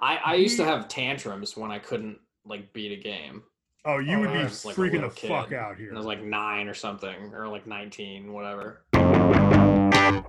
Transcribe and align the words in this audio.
I, 0.00 0.16
I 0.24 0.34
used 0.34 0.56
to 0.58 0.64
have 0.64 0.86
tantrums 0.86 1.56
when 1.56 1.72
I 1.72 1.80
couldn't 1.80 2.20
like 2.44 2.72
beat 2.72 2.92
a 2.92 3.02
game. 3.02 3.42
Oh, 3.84 3.98
you 3.98 4.18
Oh, 4.18 4.20
would 4.20 4.32
be 4.32 4.38
was, 4.44 4.64
like, 4.64 4.76
freaking 4.76 5.00
the 5.00 5.08
kid, 5.08 5.26
fuck 5.26 5.52
out 5.52 5.76
here. 5.76 5.88
And 5.88 5.96
I 5.96 5.98
was 5.98 6.06
like 6.06 6.22
nine 6.22 6.68
or 6.68 6.74
something, 6.74 7.34
or 7.34 7.48
like 7.48 7.66
nineteen, 7.66 8.32
whatever. 8.32 8.84
Oh 8.94 10.22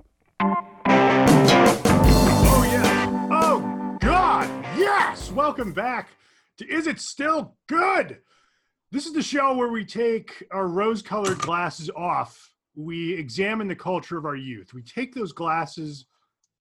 yeah. 2.68 3.28
Oh 3.30 3.96
God. 4.00 4.48
Yes. 4.76 5.30
Welcome 5.30 5.72
back 5.72 6.08
to 6.58 6.68
Is 6.68 6.88
It 6.88 6.98
Still 6.98 7.54
Good? 7.68 8.18
This 8.90 9.06
is 9.06 9.12
the 9.12 9.22
show 9.22 9.54
where 9.54 9.70
we 9.70 9.84
take 9.84 10.42
our 10.50 10.66
rose-colored 10.66 11.38
glasses 11.38 11.88
off. 11.90 12.52
We 12.74 13.14
examine 13.14 13.68
the 13.68 13.76
culture 13.76 14.18
of 14.18 14.24
our 14.24 14.34
youth. 14.34 14.74
We 14.74 14.82
take 14.82 15.14
those 15.14 15.30
glasses, 15.32 16.06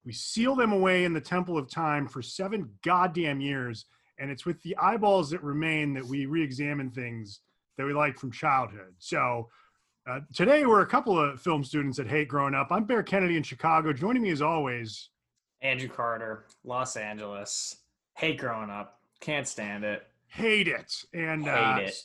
we 0.06 0.14
seal 0.14 0.56
them 0.56 0.72
away 0.72 1.06
in 1.06 1.14
the 1.14 1.22
temple 1.22 1.58
of 1.58 1.70
time 1.70 2.08
for 2.08 2.22
seven 2.22 2.70
goddamn 2.84 3.42
years, 3.42 3.86
and 4.18 4.32
it's 4.32 4.46
with 4.46 4.62
the 4.64 4.76
eyeballs 4.78 5.30
that 5.32 5.44
remain 5.44 5.94
that 5.94 6.06
we 6.06 6.26
re-examine 6.26 6.92
things 6.92 7.42
that 7.78 7.86
we 7.86 7.94
like 7.94 8.18
from 8.18 8.32
childhood. 8.32 8.94
So. 9.00 9.50
Uh, 10.10 10.22
today 10.34 10.66
we're 10.66 10.82
a 10.82 10.88
couple 10.88 11.20
of 11.20 11.40
film 11.40 11.64
students 11.64 11.98
that 11.98 12.08
hate 12.08 12.28
growing 12.28 12.56
up. 12.56 12.70
I'm 12.72 12.86
Bear 12.86 13.04
Kennedy 13.04 13.38
in 13.38 13.44
Chicago. 13.44 13.94
Joining 13.94 14.24
me 14.24 14.32
as 14.32 14.42
always, 14.42 15.10
Andrew 15.62 15.90
Carter, 15.90 16.46
Los 16.64 16.96
Angeles. 16.96 17.76
Hate 18.16 18.40
growing 18.40 18.70
up. 18.70 19.00
Can't 19.20 19.48
stand 19.48 19.84
it. 19.84 20.08
hate 20.28 20.68
it. 20.68 21.04
And 21.14 21.44
Hate 21.44 21.52
uh, 21.52 21.78
it. 21.82 21.96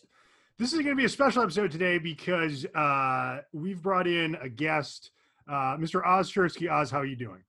this 0.58 0.72
is 0.72 0.80
going 0.80 0.86
to 0.90 0.96
be 0.96 1.04
a 1.04 1.08
special 1.08 1.42
episode 1.42 1.70
today 1.70 1.98
because 1.98 2.66
uh, 2.74 3.40
we've 3.52 3.80
brought 3.82 4.06
in 4.06 4.36
a 4.36 4.48
guest, 4.48 5.10
uh, 5.48 5.76
Mr. 5.76 6.04
Oz 6.04 6.30
Chersky. 6.30 6.70
Oz, 6.70 6.90
how 6.90 6.98
are 6.98 7.06
you 7.06 7.16
doing? 7.16 7.42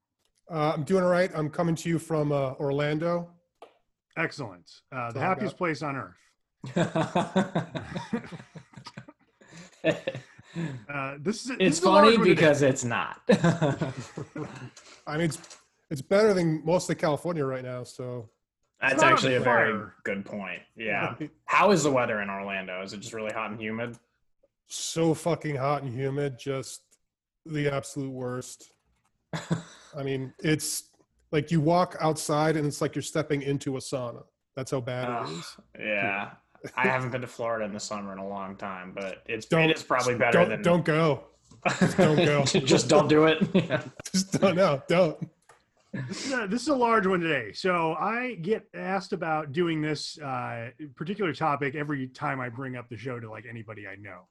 Uh, 0.49 0.73
I'm 0.73 0.83
doing 0.83 1.03
all 1.03 1.09
right. 1.09 1.31
I'm 1.33 1.49
coming 1.49 1.75
to 1.75 1.89
you 1.89 1.99
from 1.99 2.31
uh, 2.31 2.53
Orlando. 2.53 3.29
Excellent. 4.17 4.69
Uh, 4.91 5.11
the 5.11 5.19
happiest 5.19 5.53
got. 5.53 5.57
place 5.57 5.81
on 5.81 5.95
earth. 5.95 6.15
Uh, 10.89 11.15
this 11.19 11.41
is 11.41 11.47
this 11.47 11.57
it's 11.59 11.77
is 11.79 11.83
funny 11.83 12.11
one 12.11 12.19
today. 12.19 12.33
because 12.33 12.61
it's 12.61 12.85
not. 12.85 13.19
I 15.05 15.17
mean, 15.17 15.25
it's 15.25 15.57
it's 15.91 16.01
better 16.01 16.33
than 16.33 16.63
most 16.65 16.89
of 16.89 16.97
California 16.97 17.45
right 17.45 17.63
now. 17.63 17.83
So 17.83 18.29
That's 18.79 19.03
actually 19.03 19.35
a 19.35 19.41
very 19.41 19.77
good 20.03 20.23
point. 20.25 20.61
Yeah. 20.77 21.15
How 21.45 21.71
is 21.71 21.83
the 21.83 21.91
weather 21.91 22.21
in 22.21 22.29
Orlando? 22.29 22.81
Is 22.81 22.93
it 22.93 23.01
just 23.01 23.13
really 23.13 23.33
hot 23.33 23.51
and 23.51 23.59
humid? 23.59 23.97
so 24.67 25.13
fucking 25.13 25.57
hot 25.57 25.83
and 25.83 25.93
humid, 25.93 26.39
just 26.39 26.81
the 27.45 27.67
absolute 27.71 28.11
worst. 28.11 28.71
I 29.97 30.03
mean, 30.03 30.33
it's 30.39 30.89
like 31.31 31.51
you 31.51 31.61
walk 31.61 31.95
outside 31.99 32.57
and 32.57 32.65
it's 32.65 32.81
like 32.81 32.95
you're 32.95 33.01
stepping 33.01 33.41
into 33.41 33.77
a 33.77 33.79
sauna. 33.79 34.23
That's 34.55 34.71
how 34.71 34.81
bad 34.81 35.09
Ugh, 35.09 35.27
it 35.29 35.37
is. 35.37 35.57
yeah. 35.79 36.31
I 36.75 36.87
haven't 36.87 37.11
been 37.11 37.21
to 37.21 37.27
Florida 37.27 37.65
in 37.65 37.73
the 37.73 37.79
summer 37.79 38.11
in 38.11 38.17
a 38.17 38.27
long 38.27 38.55
time, 38.55 38.91
but 38.95 39.21
it's 39.27 39.45
Don't- 39.45 39.69
it 39.69 39.77
is 39.77 39.83
probably 39.83 40.15
better 40.15 40.39
don't, 40.39 40.49
than 40.49 40.61
Don't 40.61 40.85
go. 40.85 41.25
don't 41.97 42.15
go. 42.17 42.43
just 42.45 42.87
don't 42.89 43.07
do 43.07 43.25
it. 43.25 43.39
Yeah. 43.53 43.83
Just 44.11 44.39
don't. 44.39 44.55
No, 44.55 44.81
don't. 44.87 45.29
This 46.09 46.25
is, 46.25 46.33
a, 46.33 46.47
this 46.47 46.61
is 46.63 46.67
a 46.67 46.75
large 46.75 47.07
one 47.07 47.21
today. 47.21 47.53
So 47.53 47.93
I 47.93 48.35
get 48.41 48.67
asked 48.73 49.13
about 49.13 49.53
doing 49.53 49.81
this 49.81 50.19
uh, 50.19 50.71
particular 50.95 51.33
topic 51.33 51.75
every 51.75 52.07
time 52.09 52.41
I 52.41 52.49
bring 52.49 52.75
up 52.75 52.89
the 52.89 52.97
show 52.97 53.17
to 53.19 53.29
like 53.29 53.45
anybody 53.49 53.87
I 53.87 53.95
know. 53.95 54.27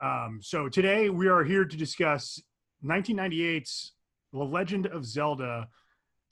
Um, 0.00 0.40
so 0.42 0.68
today 0.68 1.10
we 1.10 1.28
are 1.28 1.44
here 1.44 1.64
to 1.64 1.76
discuss 1.76 2.42
1998's 2.84 3.92
The 4.34 4.44
Legend 4.44 4.86
of 4.86 5.06
Zelda, 5.06 5.68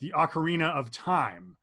The 0.00 0.12
Ocarina 0.14 0.70
of 0.76 0.90
Time. 0.90 1.56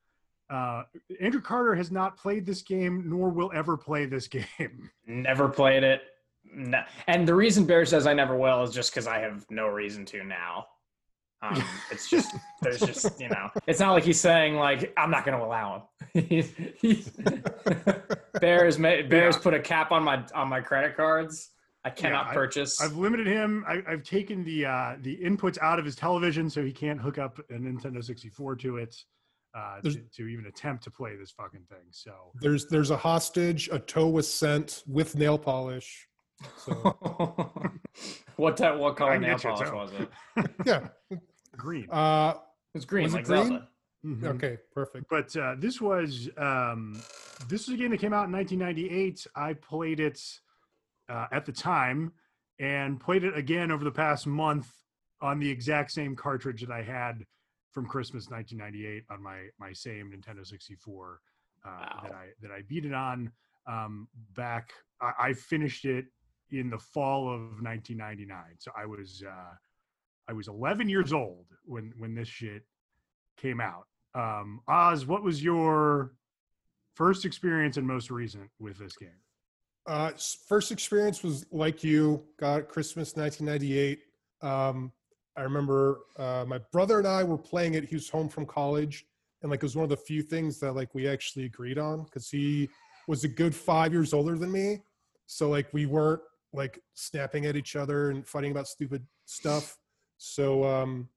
Uh, 0.50 0.84
Andrew 1.22 1.42
Carter 1.42 1.76
has 1.76 1.92
not 1.92 2.18
played 2.18 2.46
this 2.46 2.64
game, 2.64 3.04
nor 3.06 3.30
will 3.30 3.52
ever 3.54 3.78
play 3.78 4.06
this 4.08 4.28
game. 4.60 4.90
Never 5.06 5.48
played 5.48 5.84
it. 5.84 6.02
No. 6.52 6.82
And 7.08 7.28
the 7.28 7.36
reason 7.36 7.66
Bear 7.66 7.86
says 7.86 8.08
I 8.08 8.14
never 8.14 8.36
will 8.36 8.64
is 8.64 8.74
just 8.74 8.92
because 8.92 9.06
I 9.06 9.20
have 9.20 9.46
no 9.52 9.68
reason 9.68 10.06
to 10.06 10.24
now. 10.24 10.66
Um, 11.42 11.62
it's 11.92 12.10
just 12.10 12.34
there's 12.62 12.80
just 12.80 13.20
you 13.20 13.30
know 13.30 13.50
it's 13.68 13.80
not 13.80 13.92
like 13.92 14.04
he's 14.04 14.20
saying 14.20 14.56
like 14.56 14.92
I'm 14.98 15.12
not 15.12 15.26
going 15.26 15.38
to 15.38 15.46
allow 15.46 15.88
him. 16.14 16.24
he's, 16.30 16.52
he's, 16.82 17.10
Bears 18.42 18.78
Bears 18.78 19.36
Yeah. 19.36 19.42
put 19.42 19.54
a 19.54 19.60
cap 19.60 19.92
on 19.92 20.04
my 20.04 20.24
on 20.34 20.48
my 20.48 20.62
credit 20.62 20.96
cards. 20.98 21.50
I 21.90 22.02
cannot 22.02 22.28
I- 22.28 22.34
purchase. 22.34 22.82
I've 22.82 22.96
limited 22.96 23.28
him. 23.28 23.64
I, 23.68 23.82
I've 23.88 24.04
taken 24.04 24.44
the 24.44 24.66
uh, 24.66 24.96
the 25.02 25.18
inputs 25.18 25.58
out 25.62 25.80
of 25.80 25.86
his 25.86 25.96
television 25.96 26.50
so 26.50 26.64
he 26.64 26.72
can't 26.72 27.00
hook 27.00 27.18
up 27.18 27.40
a 27.50 27.54
Nintendo 27.54 28.04
64 28.04 28.56
to 28.58 28.78
it 28.78 28.96
uh, 29.56 29.82
to, 29.82 30.02
to 30.16 30.28
even 30.28 30.46
attempt 30.46 30.84
to 30.84 30.92
play 30.92 31.16
this 31.16 31.32
fucking 31.32 31.64
thing. 31.70 31.88
So 31.92 32.12
There's 32.42 32.68
there's 32.68 32.92
a 32.92 32.98
hostage. 32.98 33.70
A 33.72 33.80
toe 33.80 34.08
was 34.10 34.32
sent 34.32 34.84
with 34.88 35.16
nail 35.16 35.38
polish. 35.38 36.08
So 36.58 36.74
what 38.38 38.58
type? 38.58 38.78
What 38.78 38.94
I 38.94 38.96
color 38.96 39.20
nail 39.20 39.38
polish 39.38 39.70
too. 39.70 39.76
was 39.76 39.92
it? 39.94 40.10
yeah. 40.66 40.88
green. 41.58 41.88
Uh, 41.90 42.34
It 42.74 42.78
was 42.78 42.86
green, 42.86 43.04
Was 43.06 43.16
it 43.16 43.24
green? 43.24 43.48
Zelda. 43.48 43.68
Mhm. 44.06 44.24
okay. 44.36 44.58
Perfect. 44.74 45.06
But 45.10 45.36
uh, 45.36 45.56
this 45.58 45.82
was 45.82 46.30
um, 46.38 47.02
this 47.50 47.68
was 47.68 47.74
a 47.74 47.78
game 47.78 47.92
that 47.92 48.00
came 48.00 48.14
out 48.14 48.28
in 48.28 48.32
1998. 48.32 49.28
I 49.36 49.54
played 49.54 50.00
it 50.00 50.22
uh, 51.10 51.28
at 51.32 51.46
the 51.46 51.52
time 51.52 52.12
and 52.60 53.00
played 53.00 53.24
it 53.24 53.38
again 53.38 53.72
over 53.72 53.84
the 53.84 53.92
past 53.92 54.28
month 54.28 54.72
on 55.22 55.40
the 55.40 55.50
exact 55.50 55.92
same 55.92 56.16
cartridge 56.16 56.62
that 56.62 56.72
I 56.72 56.82
had 56.82 57.24
from 57.72 57.86
Christmas 57.86 58.30
1998 58.30 59.04
on 59.10 59.22
my 59.22 59.48
my 59.60 59.74
same 59.74 60.12
Nintendo 60.12 60.46
64 60.46 61.20
uh, 61.66 61.70
Wow. 61.70 62.00
that 62.04 62.12
I 62.14 62.26
that 62.42 62.52
I 62.52 62.62
beat 62.68 62.86
it 62.86 62.94
on 62.94 63.32
um, 63.68 64.08
back. 64.36 64.72
I, 65.02 65.14
I 65.20 65.34
finished 65.34 65.86
it 65.86 66.06
in 66.52 66.70
the 66.70 66.80
fall 66.80 67.28
of 67.34 67.42
1999. 67.62 68.38
So 68.58 68.72
I 68.78 68.86
was 68.86 69.24
uh, 69.28 69.54
I 70.28 70.34
was 70.34 70.48
11 70.48 70.90
years 70.90 71.14
old 71.14 71.46
when 71.66 71.94
when 71.98 72.16
this 72.16 72.28
shit 72.28 72.64
came 73.38 73.62
out. 73.62 73.86
Um, 74.16 74.62
Oz, 74.68 75.06
what 75.06 75.24
was 75.24 75.44
your 75.44 76.14
first 76.96 77.26
experience 77.26 77.78
and 77.78 77.86
most 77.86 78.10
recent 78.10 78.50
with 78.60 78.78
this 78.78 78.98
game? 78.98 79.10
Uh, 79.90 80.12
first 80.48 80.72
experience 80.72 81.24
was 81.24 81.48
like 81.52 81.84
you. 81.84 82.24
Got 82.40 82.68
Christmas 82.68 83.16
1998. 83.16 84.00
Um, 84.48 84.92
I 85.36 85.42
remember 85.42 86.02
uh, 86.16 86.46
my 86.48 86.60
brother 86.72 87.00
and 87.00 87.08
I 87.08 87.24
were 87.24 87.40
playing 87.40 87.74
it. 87.74 87.86
He 87.86 87.96
was 87.96 88.08
home 88.08 88.30
from 88.30 88.46
college, 88.46 89.08
and 89.42 89.50
like 89.50 89.58
it 89.58 89.64
was 89.64 89.76
one 89.76 89.84
of 89.84 89.90
the 89.90 89.98
few 89.98 90.22
things 90.22 90.60
that 90.60 90.74
like 90.74 90.94
we 90.94 91.08
actually 91.08 91.46
agreed 91.46 91.80
on 91.80 92.04
because 92.04 92.30
he 92.30 92.70
was 93.08 93.24
a 93.24 93.28
good 93.28 93.56
five 93.56 93.92
years 93.92 94.14
older 94.14 94.38
than 94.38 94.52
me. 94.52 94.84
So 95.26 95.50
like 95.50 95.74
we 95.74 95.88
weren't 95.88 96.22
like 96.54 96.80
snapping 96.94 97.48
at 97.48 97.56
each 97.56 97.76
other 97.76 98.12
and 98.12 98.28
fighting 98.28 98.52
about 98.52 98.68
stupid 98.68 99.04
stuff. 99.26 99.80
So 100.20 100.66
um, 100.66 101.10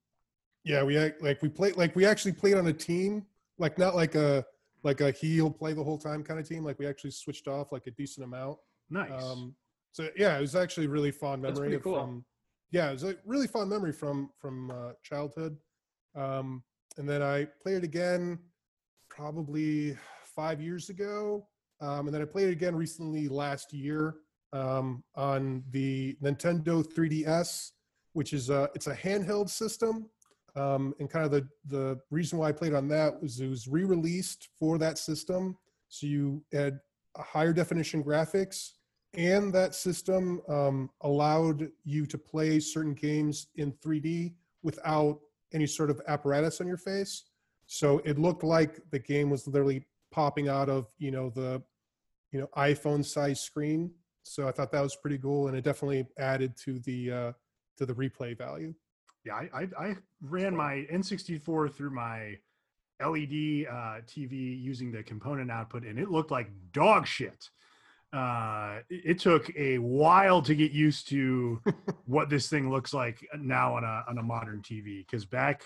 yeah, 0.63 0.81
we 0.81 0.97
like 1.21 1.43
we 1.43 1.49
played 1.49 1.77
like 1.77 1.95
we 1.95 2.07
actually 2.07 2.33
played 2.33 2.55
on 2.55 2.65
a 2.65 2.73
team, 2.73 3.27
like 3.59 3.77
not 3.77 3.95
like 3.95 4.15
a 4.15 4.43
like 4.83 5.01
a 5.01 5.11
heel 5.11 5.49
play 5.49 5.73
the 5.73 5.83
whole 5.83 5.97
time 5.97 6.23
kind 6.23 6.39
of 6.39 6.47
team. 6.47 6.63
Like 6.63 6.79
we 6.79 6.87
actually 6.87 7.11
switched 7.11 7.47
off 7.47 7.71
like 7.71 7.87
a 7.87 7.91
decent 7.91 8.25
amount. 8.25 8.57
Nice. 8.89 9.11
Um, 9.11 9.55
so 9.91 10.09
yeah, 10.17 10.37
it 10.37 10.41
was 10.41 10.55
actually 10.55 10.87
a 10.87 10.89
really 10.89 11.11
fond 11.11 11.41
memory. 11.41 11.79
cool. 11.79 11.99
From, 11.99 12.25
yeah, 12.71 12.89
it 12.89 12.93
was 12.93 13.03
a 13.03 13.15
really 13.25 13.47
fond 13.47 13.69
memory 13.69 13.93
from 13.93 14.29
from 14.39 14.71
uh, 14.71 14.91
childhood. 15.03 15.57
Um, 16.15 16.63
and 16.97 17.07
then 17.07 17.21
I 17.21 17.47
played 17.61 17.77
it 17.77 17.83
again, 17.83 18.39
probably 19.09 19.97
five 20.35 20.61
years 20.61 20.89
ago. 20.89 21.47
Um, 21.81 22.07
and 22.07 22.13
then 22.13 22.21
I 22.21 22.25
played 22.25 22.49
it 22.49 22.53
again 22.53 22.75
recently 22.75 23.27
last 23.27 23.73
year 23.73 24.15
um, 24.53 25.03
on 25.15 25.63
the 25.71 26.15
Nintendo 26.23 26.85
3DS, 26.85 27.71
which 28.13 28.33
is 28.33 28.49
a 28.49 28.69
it's 28.75 28.87
a 28.87 28.95
handheld 28.95 29.49
system. 29.49 30.09
Um, 30.55 30.93
and 30.99 31.09
kind 31.09 31.25
of 31.25 31.31
the 31.31 31.47
the 31.67 31.99
reason 32.11 32.37
why 32.37 32.49
I 32.49 32.51
played 32.51 32.73
on 32.73 32.87
that 32.89 33.21
was 33.21 33.39
it 33.39 33.47
was 33.47 33.67
re-released 33.67 34.49
for 34.59 34.77
that 34.77 34.97
system, 34.97 35.57
so 35.89 36.05
you 36.05 36.43
had 36.53 36.79
higher 37.17 37.53
definition 37.53 38.03
graphics, 38.03 38.71
and 39.15 39.51
that 39.53 39.73
system 39.73 40.41
um, 40.47 40.89
allowed 41.01 41.69
you 41.83 42.05
to 42.05 42.17
play 42.17 42.59
certain 42.59 42.93
games 42.93 43.47
in 43.55 43.71
3D 43.73 44.33
without 44.61 45.19
any 45.53 45.67
sort 45.67 45.89
of 45.89 46.01
apparatus 46.07 46.61
on 46.61 46.67
your 46.67 46.77
face. 46.77 47.23
So 47.65 47.99
it 48.05 48.19
looked 48.19 48.43
like 48.43 48.79
the 48.91 48.99
game 48.99 49.29
was 49.29 49.47
literally 49.47 49.85
popping 50.11 50.47
out 50.47 50.69
of 50.69 50.87
you 50.99 51.11
know 51.11 51.29
the 51.29 51.63
you 52.31 52.39
know 52.39 52.49
iPhone 52.55 53.03
size 53.03 53.41
screen. 53.41 53.91
So 54.23 54.47
I 54.47 54.51
thought 54.51 54.71
that 54.71 54.81
was 54.81 54.95
pretty 54.95 55.17
cool, 55.17 55.47
and 55.47 55.57
it 55.57 55.63
definitely 55.63 56.05
added 56.17 56.55
to 56.65 56.79
the 56.79 57.11
uh, 57.11 57.31
to 57.77 57.85
the 57.85 57.93
replay 57.93 58.37
value. 58.37 58.73
Yeah, 59.25 59.35
I, 59.35 59.49
I, 59.53 59.67
I 59.77 59.95
ran 60.21 60.55
my 60.55 60.85
N64 60.91 61.73
through 61.73 61.91
my 61.91 62.37
LED 63.01 63.67
uh, 63.69 64.01
TV 64.07 64.61
using 64.61 64.91
the 64.91 65.03
component 65.03 65.49
output, 65.51 65.83
and 65.83 65.97
it 65.99 66.09
looked 66.09 66.31
like 66.31 66.49
dog 66.71 67.07
shit. 67.07 67.49
Uh, 68.11 68.79
it, 68.89 69.17
took 69.17 69.49
a 69.57 69.79
while 69.79 70.39
to 70.39 70.53
get 70.53 70.71
used 70.71 71.07
to 71.09 71.59
what 72.05 72.29
this 72.29 72.47
thing 72.47 72.69
looks 72.69 72.93
like 72.93 73.25
now 73.39 73.75
on 73.75 73.83
a 73.83 74.03
on 74.07 74.19
a 74.19 74.23
modern 74.23 74.61
TV. 74.61 74.99
Because 75.05 75.25
back 75.25 75.63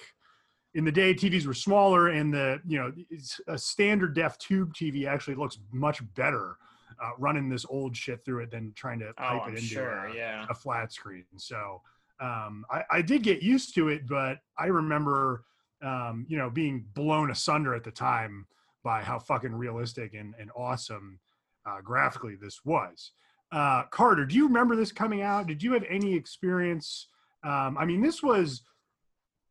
in 0.74 0.86
the 0.86 0.92
day 0.92 1.14
TVs 1.14 1.46
were 1.46 1.54
smaller 1.54 2.08
and 2.08 2.34
the 2.34 2.62
you 2.66 2.80
know 2.80 2.94
it's 3.10 3.42
a 3.48 3.58
standard 3.58 4.14
def 4.16 4.38
tube 4.38 4.74
TV 4.74 5.06
actually 5.08 5.36
looks 5.36 5.58
much 5.74 6.02
better 6.16 6.56
uh, 7.04 7.10
running 7.18 7.50
this 7.50 7.66
old 7.70 7.98
shit 7.98 8.24
through 8.24 8.44
it 8.44 8.52
than 8.52 8.72
trying 8.76 9.00
to 9.00 9.10
Oh, 9.10 9.14
pipe 9.18 9.42
I'm 9.48 9.54
it 9.54 9.58
into 9.58 9.66
sure. 9.66 10.06
a, 10.06 10.16
Yeah. 10.16 10.46
a 10.50 10.54
flat 10.54 10.94
screen. 10.94 11.26
So 11.36 11.82
um, 12.20 12.66
I, 12.70 12.84
I 12.92 13.02
did 13.02 13.24
get 13.24 13.42
used 13.42 13.76
to 13.76 13.90
it, 13.90 14.08
but 14.08 14.40
I 14.58 14.68
remember 14.68 15.44
um, 15.84 16.26
you 16.28 16.38
know 16.38 16.50
being 16.50 16.86
blown 16.94 17.32
asunder 17.32 17.76
at 17.76 17.84
the 17.84 17.92
time 17.92 18.48
by 18.84 19.04
how 19.04 19.20
fucking 19.20 19.54
realistic 19.54 20.14
and, 20.14 20.34
and 20.40 20.50
awesome 20.56 21.20
uh, 21.66 21.82
graphically 21.82 22.36
this 22.36 22.62
was. 22.64 23.12
Uh, 23.52 23.84
Carter, 23.92 24.26
do 24.26 24.36
you 24.36 24.48
remember 24.48 24.76
this 24.76 24.92
coming 24.92 25.22
out? 25.22 25.48
Did 25.48 25.62
you 25.64 25.74
have 25.74 25.84
any 25.90 26.14
experience? 26.16 27.08
Um, 27.44 27.78
I 27.78 27.86
mean, 27.86 28.02
this 28.02 28.24
was. 28.24 28.64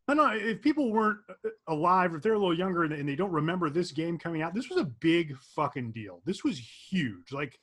I 0.09 0.15
don't 0.15 0.25
know 0.25 0.37
if 0.37 0.63
people 0.63 0.93
weren't 0.93 1.19
uh, 1.29 1.49
alive, 1.67 2.15
if 2.15 2.23
they're 2.23 2.35
a 2.35 2.39
little 2.39 2.57
younger 2.57 2.85
and 2.85 3.09
they 3.09 3.17
don't 3.17 3.33
remember 3.33 3.69
this 3.71 3.91
game 3.91 4.19
coming 4.19 4.41
out. 4.41 4.55
This 4.55 4.69
was 4.69 4.79
a 4.79 4.85
big 4.85 5.37
fucking 5.37 5.91
deal. 5.91 6.23
This 6.25 6.45
was 6.45 6.59
huge. 6.59 7.33
Like, 7.33 7.59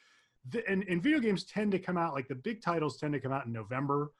the, 0.50 0.68
and, 0.70 0.84
and 0.90 1.02
video 1.02 1.20
games 1.20 1.46
tend 1.46 1.72
to 1.72 1.80
come 1.80 1.98
out 1.98 2.14
like 2.14 2.28
the 2.28 2.36
big 2.36 2.62
titles 2.62 2.98
tend 2.98 3.14
to 3.14 3.22
come 3.22 3.32
out 3.32 3.46
in 3.46 3.54
November. 3.54 4.12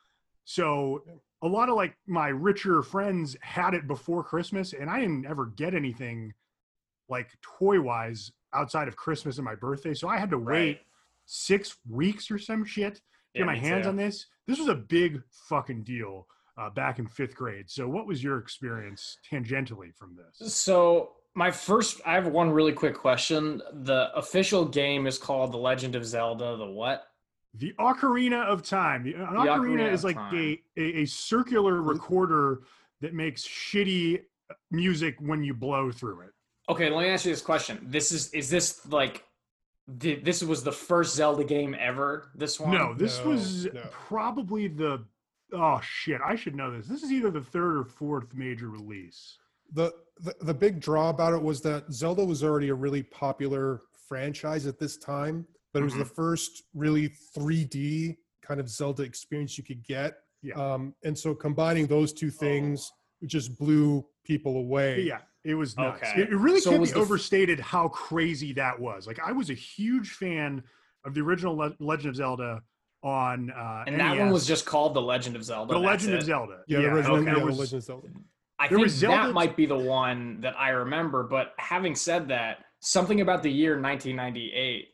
So 0.46 1.04
a 1.42 1.48
lot 1.48 1.70
of 1.70 1.76
like 1.76 1.96
my 2.08 2.28
richer 2.30 2.82
friends 2.82 3.36
had 3.42 3.74
it 3.74 3.88
before 3.88 4.24
Christmas, 4.24 4.74
and 4.74 4.90
I 4.90 5.00
didn't 5.00 5.26
ever 5.26 5.48
get 5.48 5.74
anything 5.74 6.34
like 7.10 7.30
toy 7.42 7.82
wise 7.82 8.32
outside 8.54 8.88
of 8.88 8.96
Christmas 8.96 9.38
and 9.38 9.46
my 9.46 9.56
birthday. 9.56 9.94
So 9.94 10.08
I 10.08 10.18
had 10.18 10.30
to 10.32 10.38
wait 10.38 10.80
six 11.26 11.78
weeks 11.90 12.30
or 12.32 12.38
some 12.38 12.64
shit 12.66 12.96
to 12.96 13.02
Yeah, 13.36 13.40
get 13.42 13.46
my 13.48 13.56
hands 13.56 13.84
too. 13.86 13.90
on 13.90 13.96
this. 13.96 14.28
This 14.48 14.60
was 14.60 14.68
a 14.68 14.76
big 14.76 15.22
fucking 15.50 15.84
deal 15.84 16.28
uh, 16.58 16.70
back 16.70 17.00
in 17.00 17.08
fifth 17.08 17.36
grade. 17.36 17.70
So 17.70 17.88
what 17.88 18.06
was 18.08 18.24
your 18.24 18.38
experience 18.38 19.18
tangentially 19.30 19.94
from 19.96 20.16
this? 20.16 20.54
So 20.54 21.14
my 21.34 21.50
first, 21.50 22.00
I 22.06 22.14
have 22.14 22.28
one 22.28 22.52
really 22.52 22.74
quick 22.74 22.94
question. 22.96 23.62
The 23.84 24.12
official 24.16 24.66
game 24.66 25.08
is 25.08 25.18
called 25.18 25.52
The 25.52 25.58
Legend 25.58 25.96
of 25.96 26.06
Zelda. 26.06 26.58
The 26.58 26.66
what? 26.70 27.08
The 27.56 27.74
Ocarina 27.80 28.46
of 28.46 28.64
Time. 28.64 29.04
The, 29.04 29.14
an 29.14 29.26
ocarina, 29.28 29.58
Ocarina 29.58 29.92
is 29.92 30.04
like 30.04 30.18
a, 30.18 30.60
a 30.78 31.02
a 31.02 31.06
circular 31.06 31.74
mm-hmm. 31.74 31.90
recorder 31.90 32.62
that 33.02 33.14
makes 33.14 33.48
shitty 33.48 34.22
uh, 34.50 34.54
music 34.72 35.16
when 35.20 35.44
you 35.44 35.54
blow 35.54 35.92
through 35.92 36.22
it. 36.22 36.30
Okay, 36.70 36.90
let 36.90 37.04
me 37.04 37.10
ask 37.10 37.26
you 37.26 37.32
this 37.32 37.42
question. 37.42 37.80
This 37.84 38.12
is 38.12 38.32
is 38.34 38.50
this 38.50 38.86
like 38.88 39.24
the, 39.88 40.16
this 40.16 40.42
was 40.42 40.64
the 40.64 40.72
first 40.72 41.16
Zelda 41.16 41.44
game 41.44 41.76
ever? 41.78 42.32
This 42.36 42.60
one? 42.60 42.72
No, 42.72 42.94
this 42.94 43.20
No, 43.20 43.30
was 43.32 43.66
no. 43.66 43.82
probably 43.92 44.68
the 44.68 45.06
oh 45.52 45.80
shit, 45.84 46.22
I 46.26 46.36
should 46.36 46.56
know 46.56 46.72
this. 46.76 46.88
This 46.88 47.04
is 47.04 47.12
either 47.12 47.30
the 47.30 47.42
third 47.42 47.78
or 47.78 47.84
fourth 47.84 48.34
major 48.34 48.70
release. 48.70 49.38
the, 49.74 49.94
the 50.22 50.34
the 50.42 50.54
big 50.54 50.80
draw 50.80 51.10
about 51.10 51.34
it 51.34 51.42
was 51.42 51.62
that 51.62 51.92
Zelda 51.92 52.24
was 52.24 52.44
already 52.44 52.70
a 52.70 52.76
really 52.76 53.04
popular 53.04 53.82
franchise 54.08 54.66
at 54.66 54.80
this 54.80 54.96
time, 54.98 55.46
but 55.74 55.82
it 55.82 55.86
was 55.86 55.96
the 55.96 56.06
first 56.06 56.64
really 56.74 57.12
3D 57.36 58.16
kind 58.42 58.60
of 58.60 58.70
Zelda 58.70 59.04
experience 59.04 59.58
you 59.58 59.64
could 59.64 59.84
get. 59.84 60.20
Yeah. 60.42 60.56
Um, 60.56 60.94
and 61.04 61.18
so 61.18 61.34
combining 61.34 61.88
those 61.88 62.14
two 62.14 62.30
things 62.30 62.92
it 63.22 63.28
just 63.28 63.58
blew 63.58 64.06
people 64.26 64.58
away. 64.58 65.02
Yeah, 65.02 65.20
it 65.46 65.56
was 65.56 65.78
nuts. 65.78 66.02
Okay. 66.04 66.22
It, 66.24 66.30
it 66.30 66.36
really 66.36 66.60
So 66.60 66.72
can't 66.72 66.82
was 66.82 66.90
be 66.90 66.96
the 66.96 67.00
f- 67.00 67.06
overstated 67.06 67.60
how 67.62 67.88
crazy 67.88 68.52
that 68.54 68.78
was. 68.78 69.08
Like 69.08 69.20
I 69.26 69.32
was 69.32 69.50
a 69.50 69.54
huge 69.54 70.10
fan 70.12 70.62
of 71.06 71.14
the 71.14 71.22
original 71.22 71.56
Le- 71.56 71.76
Legend 71.80 72.10
of 72.10 72.16
Zelda 72.18 72.62
on 73.02 73.50
uh 73.52 73.84
And 73.88 73.98
that 74.00 74.18
one 74.18 74.30
was 74.32 74.46
just 74.46 74.66
called 74.66 74.94
The 74.94 75.02
Legend 75.02 75.38
of 75.38 75.44
Zelda. 75.46 75.74
The 75.74 75.80
that's 75.80 76.04
Legend 76.04 76.14
of? 76.16 76.24
Zelda. 76.24 76.60
Yeah, 76.68 76.82
the 76.82 76.88
original 76.88 77.18
okay, 77.18 77.28
yeah, 77.32 77.40
the 77.40 77.46
was- 77.46 77.60
Legend 77.60 77.78
of 77.80 77.84
Zelda. 77.86 78.08
I 78.60 78.68
There 78.68 78.78
think 78.78 78.90
Zelda- 78.90 79.28
that 79.28 79.34
might 79.34 79.56
be 79.58 79.66
the 79.66 79.78
one 79.78 80.40
that 80.42 80.56
I 80.60 80.70
remember. 80.70 81.24
But 81.24 81.54
having 81.58 81.96
said 81.96 82.28
that, 82.28 82.60
something 82.82 83.22
about 83.22 83.42
the 83.42 83.50
year 83.52 83.80
1998 83.80 84.90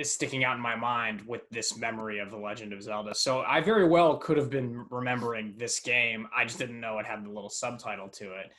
is 0.00 0.10
sticking 0.12 0.44
out 0.44 0.56
in 0.56 0.62
my 0.62 0.74
mind 0.74 1.22
with 1.26 1.48
this 1.50 1.76
memory 1.76 2.18
of 2.18 2.30
the 2.30 2.36
Legend 2.36 2.72
of 2.72 2.82
Zelda. 2.82 3.14
So 3.14 3.40
I 3.40 3.60
very 3.60 3.86
well 3.86 4.16
could 4.16 4.36
have 4.38 4.50
been 4.50 4.86
remembering 4.90 5.54
this 5.56 5.78
game. 5.80 6.26
I 6.34 6.44
just 6.44 6.58
didn't 6.58 6.80
know 6.80 6.98
it 6.98 7.06
had 7.06 7.24
the 7.24 7.28
little 7.28 7.50
subtitle 7.50 8.08
to 8.08 8.32
it. 8.32 8.50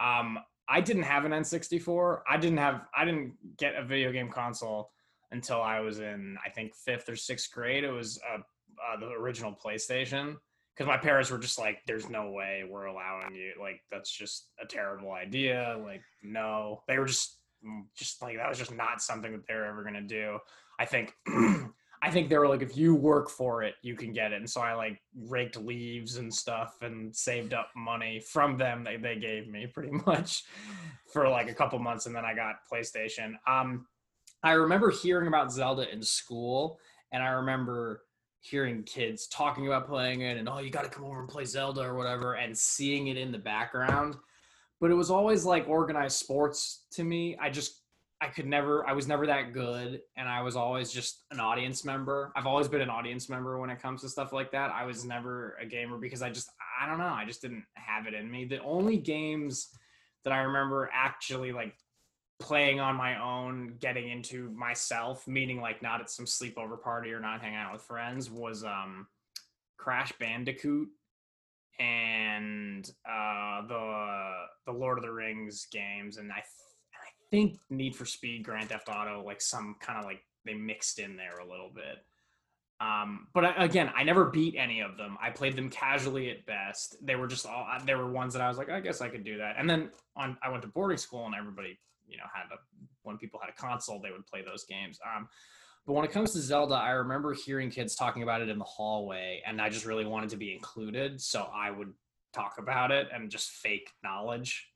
Um, 0.00 0.38
I 0.68 0.80
didn't 0.80 1.04
have 1.04 1.24
an 1.24 1.32
N64. 1.32 2.20
I 2.28 2.36
didn't 2.36 2.58
have. 2.58 2.82
I 2.96 3.04
didn't 3.04 3.34
get 3.56 3.74
a 3.74 3.84
video 3.84 4.12
game 4.12 4.28
console 4.28 4.90
until 5.30 5.62
I 5.62 5.80
was 5.80 6.00
in, 6.00 6.36
I 6.44 6.50
think, 6.50 6.74
fifth 6.74 7.08
or 7.08 7.16
sixth 7.16 7.50
grade. 7.52 7.84
It 7.84 7.90
was 7.90 8.20
uh, 8.30 8.38
uh, 8.38 9.00
the 9.00 9.06
original 9.12 9.52
PlayStation 9.52 10.36
because 10.74 10.86
my 10.86 10.96
parents 10.98 11.30
were 11.30 11.38
just 11.38 11.58
like, 11.58 11.78
"There's 11.86 12.10
no 12.10 12.30
way 12.30 12.64
we're 12.68 12.86
allowing 12.86 13.34
you. 13.34 13.52
Like, 13.58 13.80
that's 13.90 14.10
just 14.10 14.48
a 14.62 14.66
terrible 14.66 15.12
idea. 15.12 15.80
Like, 15.82 16.02
no." 16.22 16.82
They 16.86 16.98
were 16.98 17.06
just, 17.06 17.38
mm, 17.66 17.84
just 17.96 18.20
like 18.20 18.36
that 18.36 18.48
was 18.48 18.58
just 18.58 18.74
not 18.74 19.00
something 19.00 19.32
that 19.32 19.46
they 19.46 19.54
were 19.54 19.64
ever 19.64 19.82
gonna 19.82 20.02
do. 20.02 20.38
I 20.78 20.84
think, 20.84 21.14
I 22.02 22.10
think 22.10 22.28
they 22.28 22.38
were 22.38 22.48
like, 22.48 22.62
if 22.62 22.76
you 22.76 22.94
work 22.94 23.28
for 23.30 23.62
it, 23.62 23.74
you 23.82 23.96
can 23.96 24.12
get 24.12 24.32
it. 24.32 24.36
And 24.36 24.48
so 24.48 24.60
I 24.60 24.74
like 24.74 25.00
raked 25.14 25.56
leaves 25.56 26.16
and 26.16 26.32
stuff 26.32 26.76
and 26.82 27.14
saved 27.14 27.52
up 27.52 27.70
money 27.76 28.20
from 28.20 28.56
them. 28.56 28.84
They 28.84 28.96
they 28.96 29.16
gave 29.16 29.48
me 29.48 29.66
pretty 29.74 29.92
much 30.06 30.44
for 31.12 31.28
like 31.28 31.50
a 31.50 31.54
couple 31.54 31.78
months, 31.78 32.06
and 32.06 32.14
then 32.14 32.24
I 32.24 32.34
got 32.34 32.56
PlayStation. 32.70 33.34
Um, 33.46 33.86
I 34.42 34.52
remember 34.52 34.90
hearing 34.90 35.26
about 35.26 35.52
Zelda 35.52 35.92
in 35.92 36.02
school, 36.02 36.78
and 37.12 37.22
I 37.22 37.30
remember 37.30 38.02
hearing 38.40 38.82
kids 38.84 39.26
talking 39.28 39.66
about 39.66 39.86
playing 39.86 40.20
it 40.20 40.38
and 40.38 40.48
oh 40.48 40.58
you 40.58 40.70
got 40.70 40.84
to 40.84 40.88
come 40.88 41.04
over 41.04 41.18
and 41.18 41.28
play 41.28 41.44
zelda 41.44 41.82
or 41.82 41.96
whatever 41.96 42.34
and 42.34 42.56
seeing 42.56 43.08
it 43.08 43.16
in 43.16 43.32
the 43.32 43.38
background 43.38 44.16
but 44.80 44.90
it 44.90 44.94
was 44.94 45.10
always 45.10 45.44
like 45.44 45.68
organized 45.68 46.16
sports 46.16 46.86
to 46.90 47.02
me 47.02 47.36
i 47.40 47.50
just 47.50 47.82
i 48.20 48.26
could 48.26 48.46
never 48.46 48.86
i 48.88 48.92
was 48.92 49.06
never 49.06 49.26
that 49.26 49.52
good 49.52 50.00
and 50.16 50.28
i 50.28 50.42
was 50.42 50.56
always 50.56 50.90
just 50.90 51.24
an 51.30 51.40
audience 51.40 51.84
member. 51.84 52.32
I've 52.34 52.46
always 52.46 52.68
been 52.68 52.80
an 52.80 52.90
audience 52.90 53.28
member 53.28 53.58
when 53.58 53.70
it 53.70 53.80
comes 53.80 54.00
to 54.02 54.08
stuff 54.08 54.32
like 54.32 54.50
that. 54.52 54.70
I 54.72 54.84
was 54.84 55.04
never 55.04 55.56
a 55.60 55.66
gamer 55.66 55.98
because 55.98 56.22
i 56.22 56.30
just 56.30 56.50
i 56.80 56.86
don't 56.86 56.98
know 56.98 57.04
i 57.04 57.24
just 57.24 57.42
didn't 57.42 57.64
have 57.74 58.06
it 58.06 58.14
in 58.14 58.30
me. 58.30 58.44
The 58.44 58.62
only 58.62 58.96
games 58.96 59.68
that 60.24 60.32
i 60.32 60.38
remember 60.38 60.90
actually 60.92 61.52
like 61.52 61.74
playing 62.40 62.78
on 62.78 62.94
my 62.94 63.20
own, 63.20 63.74
getting 63.80 64.08
into 64.08 64.50
myself, 64.50 65.26
meaning 65.26 65.60
like 65.60 65.82
not 65.82 66.00
at 66.00 66.10
some 66.10 66.24
sleepover 66.24 66.80
party 66.80 67.10
or 67.10 67.20
not 67.20 67.40
hanging 67.40 67.56
out 67.56 67.72
with 67.72 67.82
friends, 67.82 68.30
was 68.30 68.64
um 68.64 69.06
Crash 69.76 70.12
Bandicoot 70.18 70.88
and 71.80 72.90
uh 73.08 73.66
the 73.66 74.32
the 74.66 74.72
Lord 74.72 74.98
of 74.98 75.04
the 75.04 75.12
Rings 75.12 75.66
games 75.70 76.16
and 76.16 76.32
I 76.32 76.42
think 77.30 77.58
Need 77.70 77.96
for 77.96 78.04
Speed, 78.04 78.44
Grand 78.44 78.68
Theft 78.68 78.88
Auto, 78.88 79.22
like 79.24 79.40
some 79.40 79.76
kind 79.80 79.98
of 79.98 80.04
like 80.04 80.22
they 80.44 80.54
mixed 80.54 80.98
in 80.98 81.16
there 81.16 81.38
a 81.38 81.48
little 81.48 81.70
bit. 81.74 82.04
Um, 82.80 83.26
but 83.34 83.44
I, 83.44 83.64
again, 83.64 83.90
I 83.96 84.04
never 84.04 84.26
beat 84.26 84.54
any 84.56 84.80
of 84.80 84.96
them. 84.96 85.18
I 85.20 85.30
played 85.30 85.56
them 85.56 85.68
casually 85.68 86.30
at 86.30 86.46
best. 86.46 86.96
They 87.02 87.16
were 87.16 87.26
just 87.26 87.44
all 87.44 87.66
uh, 87.70 87.80
there 87.84 87.98
were 87.98 88.10
ones 88.10 88.32
that 88.34 88.42
I 88.42 88.48
was 88.48 88.56
like, 88.56 88.70
I 88.70 88.80
guess 88.80 89.00
I 89.00 89.08
could 89.08 89.24
do 89.24 89.38
that. 89.38 89.56
And 89.58 89.68
then 89.68 89.90
on 90.16 90.36
I 90.42 90.48
went 90.48 90.62
to 90.62 90.68
boarding 90.68 90.98
school 90.98 91.26
and 91.26 91.34
everybody, 91.34 91.78
you 92.06 92.16
know, 92.16 92.24
had 92.32 92.44
a 92.52 92.58
when 93.02 93.18
people 93.18 93.40
had 93.40 93.50
a 93.50 93.60
console, 93.60 94.00
they 94.00 94.12
would 94.12 94.26
play 94.26 94.42
those 94.44 94.64
games. 94.64 94.98
Um, 95.04 95.28
but 95.86 95.94
when 95.94 96.04
it 96.04 96.12
comes 96.12 96.32
to 96.32 96.38
Zelda, 96.38 96.74
I 96.74 96.90
remember 96.90 97.32
hearing 97.32 97.70
kids 97.70 97.96
talking 97.96 98.22
about 98.22 98.42
it 98.42 98.50
in 98.50 98.58
the 98.58 98.64
hallway, 98.64 99.42
and 99.46 99.60
I 99.60 99.70
just 99.70 99.86
really 99.86 100.04
wanted 100.04 100.28
to 100.30 100.36
be 100.36 100.52
included, 100.52 101.18
so 101.18 101.48
I 101.52 101.70
would 101.70 101.94
talk 102.34 102.56
about 102.58 102.90
it 102.90 103.08
and 103.12 103.30
just 103.30 103.50
fake 103.50 103.90
knowledge. 104.04 104.68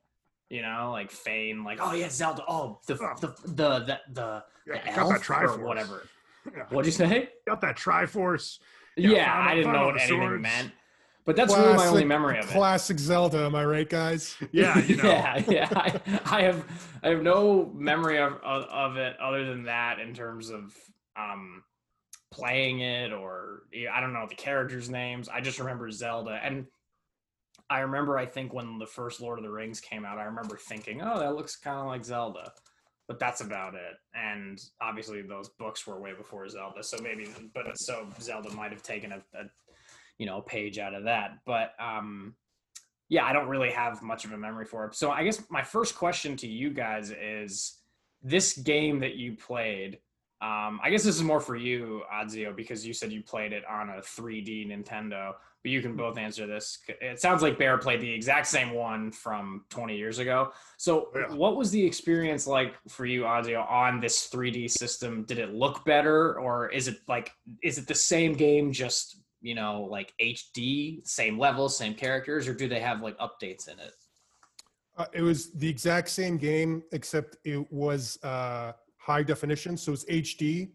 You 0.53 0.61
know, 0.61 0.91
like 0.93 1.11
feign, 1.11 1.65
like, 1.65 1.79
oh 1.81 1.95
yeah, 1.95 2.11
Zelda. 2.11 2.45
Oh, 2.47 2.79
the 2.87 2.95
the 2.95 3.35
the 3.47 3.69
the 3.87 4.01
the, 4.13 4.45
Yeah, 4.67 4.85
the 4.85 4.97
got 4.97 5.09
that 5.09 5.31
elf 5.31 5.59
or 5.59 5.65
whatever. 5.65 6.03
Yeah. 6.55 6.65
What'd 6.71 6.87
you 6.87 6.93
say? 6.93 7.29
Got 7.47 7.61
that 7.61 7.77
Triforce. 7.77 8.59
Yeah, 8.97 9.11
Yeah, 9.11 9.33
found- 9.33 9.49
I 9.49 9.55
didn't 9.55 9.73
know 9.73 9.87
what 9.87 10.01
anything 10.01 10.19
swords. 10.21 10.43
meant. 10.43 10.73
But 11.25 11.37
that's 11.37 11.57
really 11.57 11.75
my 11.75 11.87
only 11.87 12.05
memory 12.05 12.39
of 12.41 12.47
it. 12.47 12.51
Classic 12.51 12.99
Zelda, 12.99 13.45
am 13.47 13.55
I 13.55 13.65
right, 13.65 13.89
guys? 13.89 14.37
Yeah, 14.53 14.77
you 14.81 14.97
know. 14.97 15.05
yeah, 15.09 15.43
yeah. 15.49 15.69
I, 15.71 16.01
I 16.27 16.43
have 16.43 16.65
I 17.05 17.09
have 17.11 17.23
no 17.23 17.71
memory 17.75 18.19
of, 18.19 18.35
of 18.43 18.65
of 18.65 18.97
it 18.97 19.17
other 19.21 19.45
than 19.47 19.63
that 19.65 20.01
in 20.01 20.13
terms 20.15 20.51
of 20.51 20.75
um 21.17 21.63
playing 22.33 22.81
it 22.81 23.13
or 23.13 23.63
I 23.91 24.01
don't 24.01 24.13
know 24.13 24.27
the 24.29 24.35
characters' 24.35 24.91
names. 24.91 25.29
I 25.29 25.41
just 25.41 25.61
remember 25.61 25.91
Zelda 25.93 26.41
and 26.43 26.67
I 27.73 27.81
remember 27.81 28.19
I 28.19 28.27
think 28.27 28.53
when 28.53 28.79
the 28.79 28.87
first 28.87 29.23
Lord 29.23 29.39
of 29.39 29.45
the 29.45 29.51
Rings 29.51 29.81
came 29.81 30.05
out, 30.05 30.19
I 30.19 30.25
remember 30.25 30.59
thinking, 30.59 31.01
"Oh, 31.03 31.19
that 31.19 31.35
looks 31.35 31.57
kind 31.57 31.79
of 31.79 31.87
like 31.87 32.05
Zelda." 32.05 32.53
But 33.09 33.19
that's 33.19 33.41
about 33.41 33.75
it. 33.75 33.97
And 34.15 34.63
obviously 34.81 35.23
those 35.23 35.49
books 35.49 35.87
were 35.87 35.99
way 35.99 36.13
before 36.13 36.47
Zelda, 36.49 36.83
so 36.83 36.99
maybe 37.03 37.29
but 37.55 37.79
so 37.79 38.09
Zelda 38.21 38.51
might 38.55 38.73
have 38.73 38.83
taken 38.83 39.13
a, 39.13 39.23
a 39.35 39.45
you 40.19 40.27
know, 40.27 40.43
page 40.43 40.79
out 40.79 40.95
of 40.95 41.05
that. 41.05 41.39
But 41.47 41.73
um 41.81 42.37
yeah, 43.09 43.25
I 43.25 43.33
don't 43.33 43.49
really 43.49 43.71
have 43.71 44.03
much 44.03 44.25
of 44.25 44.33
a 44.33 44.39
memory 44.39 44.65
for 44.67 44.87
it. 44.87 44.95
So 44.95 45.11
I 45.11 45.25
guess 45.25 45.43
my 45.51 45.63
first 45.63 45.97
question 45.97 46.37
to 46.39 46.47
you 46.47 46.71
guys 46.71 47.11
is 47.11 47.79
this 48.23 48.57
game 48.57 49.01
that 49.01 49.17
you 49.17 49.37
played. 49.37 49.99
Um, 50.41 50.81
I 50.83 50.91
guess 50.91 51.05
this 51.05 51.17
is 51.17 51.23
more 51.23 51.41
for 51.41 51.57
you, 51.57 52.03
Adzio, 52.13 52.55
because 52.57 52.87
you 52.87 52.95
said 52.95 53.13
you 53.13 53.23
played 53.23 53.53
it 53.53 53.65
on 53.67 53.91
a 53.91 54.01
3D 54.01 54.67
Nintendo. 54.69 55.35
But 55.63 55.71
you 55.71 55.81
can 55.81 55.97
both 55.97 56.19
answer 56.19 56.47
this. 56.47 56.79
It 57.01 57.21
sounds 57.21 57.43
like 57.43 57.59
Bear 57.59 57.79
played 57.79 58.01
the 58.01 58.11
exact 58.11 58.47
same 58.49 58.73
one 58.73 59.13
from 59.13 59.65
20 59.71 59.97
years 59.97 60.19
ago. 60.19 60.53
So, 60.77 61.11
Yeah. 61.15 61.35
what 61.35 61.57
was 61.57 61.71
the 61.71 61.85
experience 61.85 62.47
like 62.47 62.75
for 62.89 63.07
you, 63.07 63.23
Ozzy, 63.23 63.57
on 63.57 64.01
this 64.01 64.29
3D 64.29 64.69
system? 64.69 65.25
Did 65.25 65.39
it 65.39 65.55
look 65.55 65.85
better, 65.85 66.39
or 66.39 66.69
is 66.71 66.89
it 66.89 66.99
like 67.09 67.33
is 67.63 67.79
it 67.79 67.87
the 67.87 67.95
same 67.95 68.33
game, 68.35 68.73
just 68.73 69.19
you 69.41 69.55
know, 69.57 69.89
like 69.91 70.13
HD, 70.21 71.05
same 71.05 71.37
levels, 71.39 71.77
same 71.77 71.95
characters, 71.95 72.47
or 72.47 72.55
do 72.55 72.69
they 72.69 72.79
have 72.81 73.01
like 73.03 73.19
updates 73.19 73.69
in 73.69 73.79
it? 73.79 73.93
Uh, 74.97 75.07
it 75.13 75.23
was 75.23 75.53
the 75.53 75.69
exact 75.69 76.09
same 76.09 76.37
game, 76.37 76.83
except 76.93 77.37
it 77.45 77.71
was 77.73 78.23
uh, 78.23 78.73
high 78.99 79.23
definition, 79.23 79.77
so 79.77 79.93
it's 79.93 80.05
HD. 80.05 80.71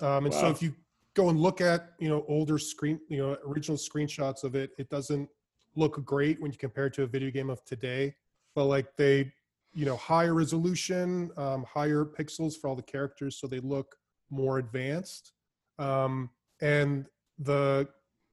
Um, 0.00 0.26
and 0.26 0.34
so 0.34 0.48
if 0.48 0.62
you 0.62 0.74
go 1.18 1.30
and 1.30 1.40
look 1.40 1.60
at 1.60 1.94
you 1.98 2.08
know 2.08 2.24
older 2.28 2.58
screen, 2.58 3.00
you 3.08 3.18
know 3.18 3.36
original 3.44 3.76
screenshots 3.76 4.44
of 4.44 4.54
it, 4.54 4.70
it 4.78 4.88
doesn't 4.88 5.28
look 5.74 6.04
great 6.04 6.40
when 6.40 6.52
you 6.52 6.58
compare 6.58 6.86
it 6.86 6.94
to 6.94 7.02
a 7.02 7.06
video 7.06 7.30
game 7.30 7.50
of 7.50 7.64
today. 7.64 8.14
But 8.54 8.64
like 8.64 8.96
they, 8.96 9.32
you 9.74 9.84
know, 9.84 9.96
higher 9.96 10.34
resolution, 10.34 11.30
um, 11.36 11.64
higher 11.64 12.04
pixels 12.04 12.54
for 12.56 12.68
all 12.68 12.76
the 12.76 12.82
characters, 12.82 13.38
so 13.40 13.46
they 13.48 13.58
look 13.60 13.96
more 14.30 14.58
advanced. 14.58 15.32
Um, 15.78 16.30
and 16.60 17.06
the 17.38 17.88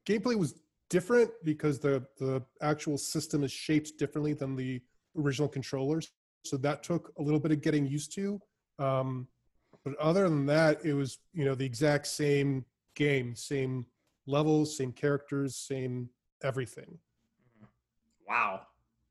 gameplay 0.07 0.37
was 0.37 0.53
different 0.91 1.31
because 1.43 1.79
the 1.79 2.05
the 2.19 2.43
actual 2.61 2.99
system 2.99 3.43
is 3.43 3.51
shaped 3.51 3.97
differently 3.97 4.33
than 4.33 4.55
the 4.55 4.79
original 5.17 5.49
controllers. 5.49 6.11
So 6.43 6.55
that 6.57 6.83
took 6.83 7.11
a 7.17 7.21
little 7.23 7.39
bit 7.39 7.51
of 7.51 7.61
getting 7.63 7.87
used 7.87 8.13
to. 8.13 8.39
Um, 8.77 9.27
but 9.83 9.95
other 9.97 10.29
than 10.29 10.45
that, 10.45 10.85
it 10.85 10.93
was 10.93 11.17
you 11.33 11.45
know 11.45 11.55
the 11.55 11.65
exact 11.65 12.05
same 12.05 12.63
game, 12.95 13.35
same 13.35 13.85
levels, 14.25 14.77
same 14.77 14.91
characters, 14.91 15.55
same 15.55 16.09
everything. 16.43 16.97
Wow. 18.27 18.61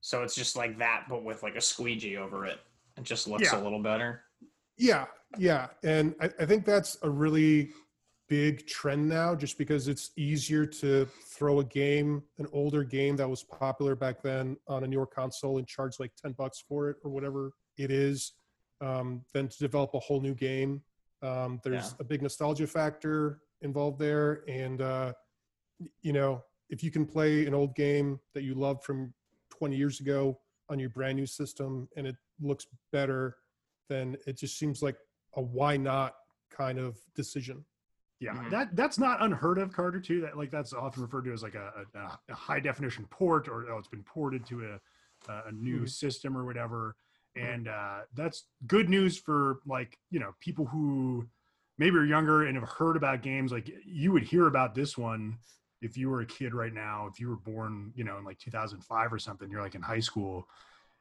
So 0.00 0.22
it's 0.22 0.34
just 0.34 0.56
like 0.56 0.78
that, 0.78 1.06
but 1.08 1.22
with 1.24 1.42
like 1.42 1.56
a 1.56 1.60
squeegee 1.60 2.16
over 2.16 2.44
it. 2.46 2.58
It 2.96 3.04
just 3.04 3.26
looks 3.28 3.44
Yeah. 3.52 3.60
a 3.60 3.62
little 3.62 3.82
better. 3.82 4.22
Yeah, 4.76 5.06
yeah, 5.38 5.68
and 5.84 6.16
I, 6.20 6.30
I 6.40 6.46
think 6.46 6.64
that's 6.64 6.96
a 7.02 7.08
really 7.10 7.70
big 8.28 8.66
trend 8.66 9.08
now, 9.08 9.34
just 9.34 9.56
because 9.56 9.86
it's 9.86 10.10
easier 10.16 10.66
to 10.66 11.06
throw 11.26 11.60
a 11.60 11.64
game, 11.64 12.22
an 12.38 12.46
older 12.52 12.82
game 12.82 13.14
that 13.16 13.28
was 13.28 13.44
popular 13.44 13.94
back 13.94 14.20
then, 14.20 14.56
on 14.66 14.82
a 14.82 14.86
newer 14.86 15.06
console 15.06 15.58
and 15.58 15.66
charge 15.68 16.00
like 16.00 16.10
ten 16.16 16.32
bucks 16.32 16.64
for 16.68 16.90
it 16.90 16.96
or 17.04 17.10
whatever 17.10 17.52
it 17.78 17.92
is, 17.92 18.32
um, 18.80 19.24
than 19.32 19.46
to 19.48 19.58
develop 19.58 19.94
a 19.94 20.00
whole 20.00 20.20
new 20.20 20.34
game. 20.34 20.82
Um, 21.22 21.60
there's 21.62 21.90
Yeah. 21.90 21.96
a 22.00 22.04
big 22.04 22.20
nostalgia 22.22 22.66
factor 22.66 23.42
involved 23.64 23.98
there, 23.98 24.44
and 24.48 24.80
uh, 24.80 25.12
you 26.02 26.12
know, 26.12 26.44
if 26.70 26.84
you 26.84 26.90
can 26.90 27.04
play 27.04 27.46
an 27.46 27.54
old 27.54 27.74
game 27.74 28.20
that 28.34 28.42
you 28.42 28.54
loved 28.54 28.84
from 28.84 29.12
20 29.50 29.76
years 29.76 30.00
ago 30.00 30.38
on 30.68 30.78
your 30.78 30.90
brand 30.90 31.16
new 31.16 31.26
system 31.26 31.88
and 31.96 32.06
it 32.06 32.16
looks 32.40 32.66
better 32.90 33.36
then 33.90 34.16
it 34.26 34.38
just 34.38 34.58
seems 34.58 34.82
like 34.82 34.96
a 35.34 35.42
why 35.42 35.76
not 35.76 36.14
kind 36.50 36.78
of 36.78 36.96
decision. 37.14 37.62
Yeah, 38.18 38.32
Mhm. 38.32 38.50
that 38.50 38.74
that's 38.74 38.98
not 38.98 39.20
unheard 39.22 39.58
of, 39.58 39.72
Carter. 39.72 40.00
Too 40.00 40.22
that 40.22 40.38
like 40.38 40.50
that's 40.50 40.72
often 40.72 41.02
referred 41.02 41.24
to 41.26 41.32
as 41.34 41.42
like 41.42 41.54
a, 41.54 41.84
a, 41.94 42.18
a 42.30 42.34
high 42.34 42.60
definition 42.60 43.06
port, 43.10 43.46
or 43.46 43.70
oh, 43.70 43.76
it's 43.76 43.88
been 43.88 44.02
ported 44.04 44.46
to 44.46 44.64
a 44.64 44.80
a 45.28 45.52
new 45.52 45.80
Mhm. 45.82 45.90
system 45.90 46.34
or 46.36 46.46
whatever. 46.46 46.96
Mhm. 47.36 47.54
And 47.54 47.68
uh, 47.68 48.00
that's 48.14 48.46
good 48.66 48.88
news 48.88 49.18
for 49.18 49.60
like 49.66 49.98
you 50.10 50.18
know 50.18 50.32
people 50.40 50.64
who 50.64 51.28
maybe 51.78 51.94
you're 51.94 52.06
younger 52.06 52.44
and 52.44 52.56
have 52.56 52.68
heard 52.68 52.96
about 52.96 53.22
games. 53.22 53.52
Like 53.52 53.70
you 53.84 54.12
would 54.12 54.22
hear 54.22 54.46
about 54.46 54.74
this 54.74 54.96
one 54.96 55.38
if 55.82 55.96
you 55.96 56.08
were 56.08 56.20
a 56.20 56.26
kid 56.26 56.54
right 56.54 56.72
now. 56.72 57.08
If 57.10 57.20
you 57.20 57.28
were 57.28 57.36
born, 57.36 57.92
you 57.94 58.04
know, 58.04 58.18
in 58.18 58.24
like 58.24 58.38
2005 58.38 59.12
or 59.12 59.18
something, 59.18 59.50
you're 59.50 59.62
like 59.62 59.74
in 59.74 59.82
high 59.82 60.00
school. 60.00 60.48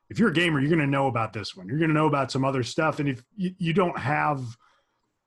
If 0.09 0.19
you're 0.19 0.29
a 0.29 0.33
gamer, 0.33 0.59
you're 0.59 0.69
going 0.69 0.79
to 0.79 0.87
know 0.87 1.07
about 1.07 1.33
this 1.33 1.55
one. 1.55 1.67
You're 1.67 1.77
going 1.77 1.89
to 1.89 1.95
know 1.95 2.07
about 2.07 2.31
some 2.31 2.43
other 2.43 2.63
stuff. 2.63 2.99
And 2.99 3.07
if 3.07 3.23
you, 3.35 3.53
you 3.57 3.73
don't 3.73 3.97
have 3.97 4.57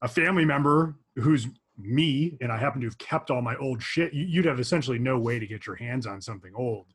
a 0.03 0.09
family 0.09 0.45
member 0.45 0.97
who's 1.17 1.47
me 1.79 2.37
and 2.41 2.53
I 2.53 2.59
happen 2.59 2.81
to 2.81 2.87
have 2.87 2.99
kept 2.99 3.31
all 3.31 3.43
my 3.43 3.57
old 3.57 3.83
shit, 3.83 4.13
you, 4.13 4.25
you'd 4.25 4.45
have 4.45 4.61
essentially 4.61 4.99
no 4.99 5.19
way 5.19 5.39
to 5.39 5.47
get 5.47 5.67
your 5.67 5.77
hands 5.77 6.07
on 6.07 6.21
something 6.21 6.53
old 6.55 6.87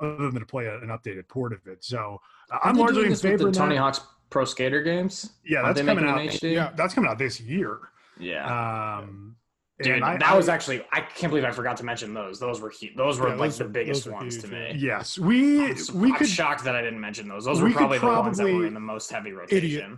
other 0.00 0.30
than 0.30 0.40
to 0.40 0.46
play 0.46 0.66
a, 0.66 0.78
an 0.78 0.88
updated 0.88 1.28
port 1.28 1.52
of 1.52 1.66
it. 1.66 1.84
So 1.84 2.20
I'm 2.62 2.76
largely 2.76 3.06
in 3.06 3.14
favor 3.14 3.48
of 3.48 3.54
Tony. 3.54 3.76
Hawk's 3.76 4.00
Pro 4.30 4.44
Skater 4.44 4.82
games. 4.82 5.30
Yeah, 5.44 5.62
that's 5.62 5.80
coming 5.82 6.04
out. 6.04 6.18
HD? 6.20 6.54
Yeah. 6.54 6.72
That's 6.76 6.94
coming 6.94 7.10
out 7.10 7.18
this 7.18 7.40
year. 7.40 7.78
Yeah. 8.18 8.98
Um, 8.98 9.36
Dude, 9.82 9.94
and 9.94 10.04
I- 10.04 10.18
that 10.18 10.22
I- 10.32 10.36
was 10.36 10.48
actually 10.50 10.84
I 10.92 11.00
can't 11.00 11.30
believe 11.30 11.44
I 11.44 11.50
forgot 11.52 11.76
to 11.78 11.84
mention 11.84 12.12
those. 12.14 12.38
Those 12.38 12.60
were 12.60 12.70
hu- 12.70 12.94
those 12.96 13.18
were 13.18 13.28
Yeah, 13.30 13.34
like 13.36 13.48
those 13.50 13.58
the 13.58 13.64
are- 13.64 13.68
biggest 13.68 14.06
ones 14.06 14.34
huge, 14.36 14.44
to 14.44 14.50
me. 14.50 14.74
yes, 14.76 15.18
we 15.18 15.64
I'm, 15.70 15.76
we 15.94 16.10
I'm 16.12 16.16
could 16.16 16.28
shocked 16.28 16.64
that 16.64 16.76
I 16.76 16.82
didn't 16.82 17.00
mention 17.00 17.28
those. 17.28 17.44
Those 17.46 17.60
were 17.62 17.68
could 17.68 17.76
probably 17.78 17.98
the 17.98 18.06
ones 18.06 18.36
that 18.38 18.44
were 18.44 18.66
in 18.66 18.74
the 18.74 18.80
most 18.80 19.10
heavy 19.10 19.32
rotation. 19.32 19.56
Idiot. 19.58 19.90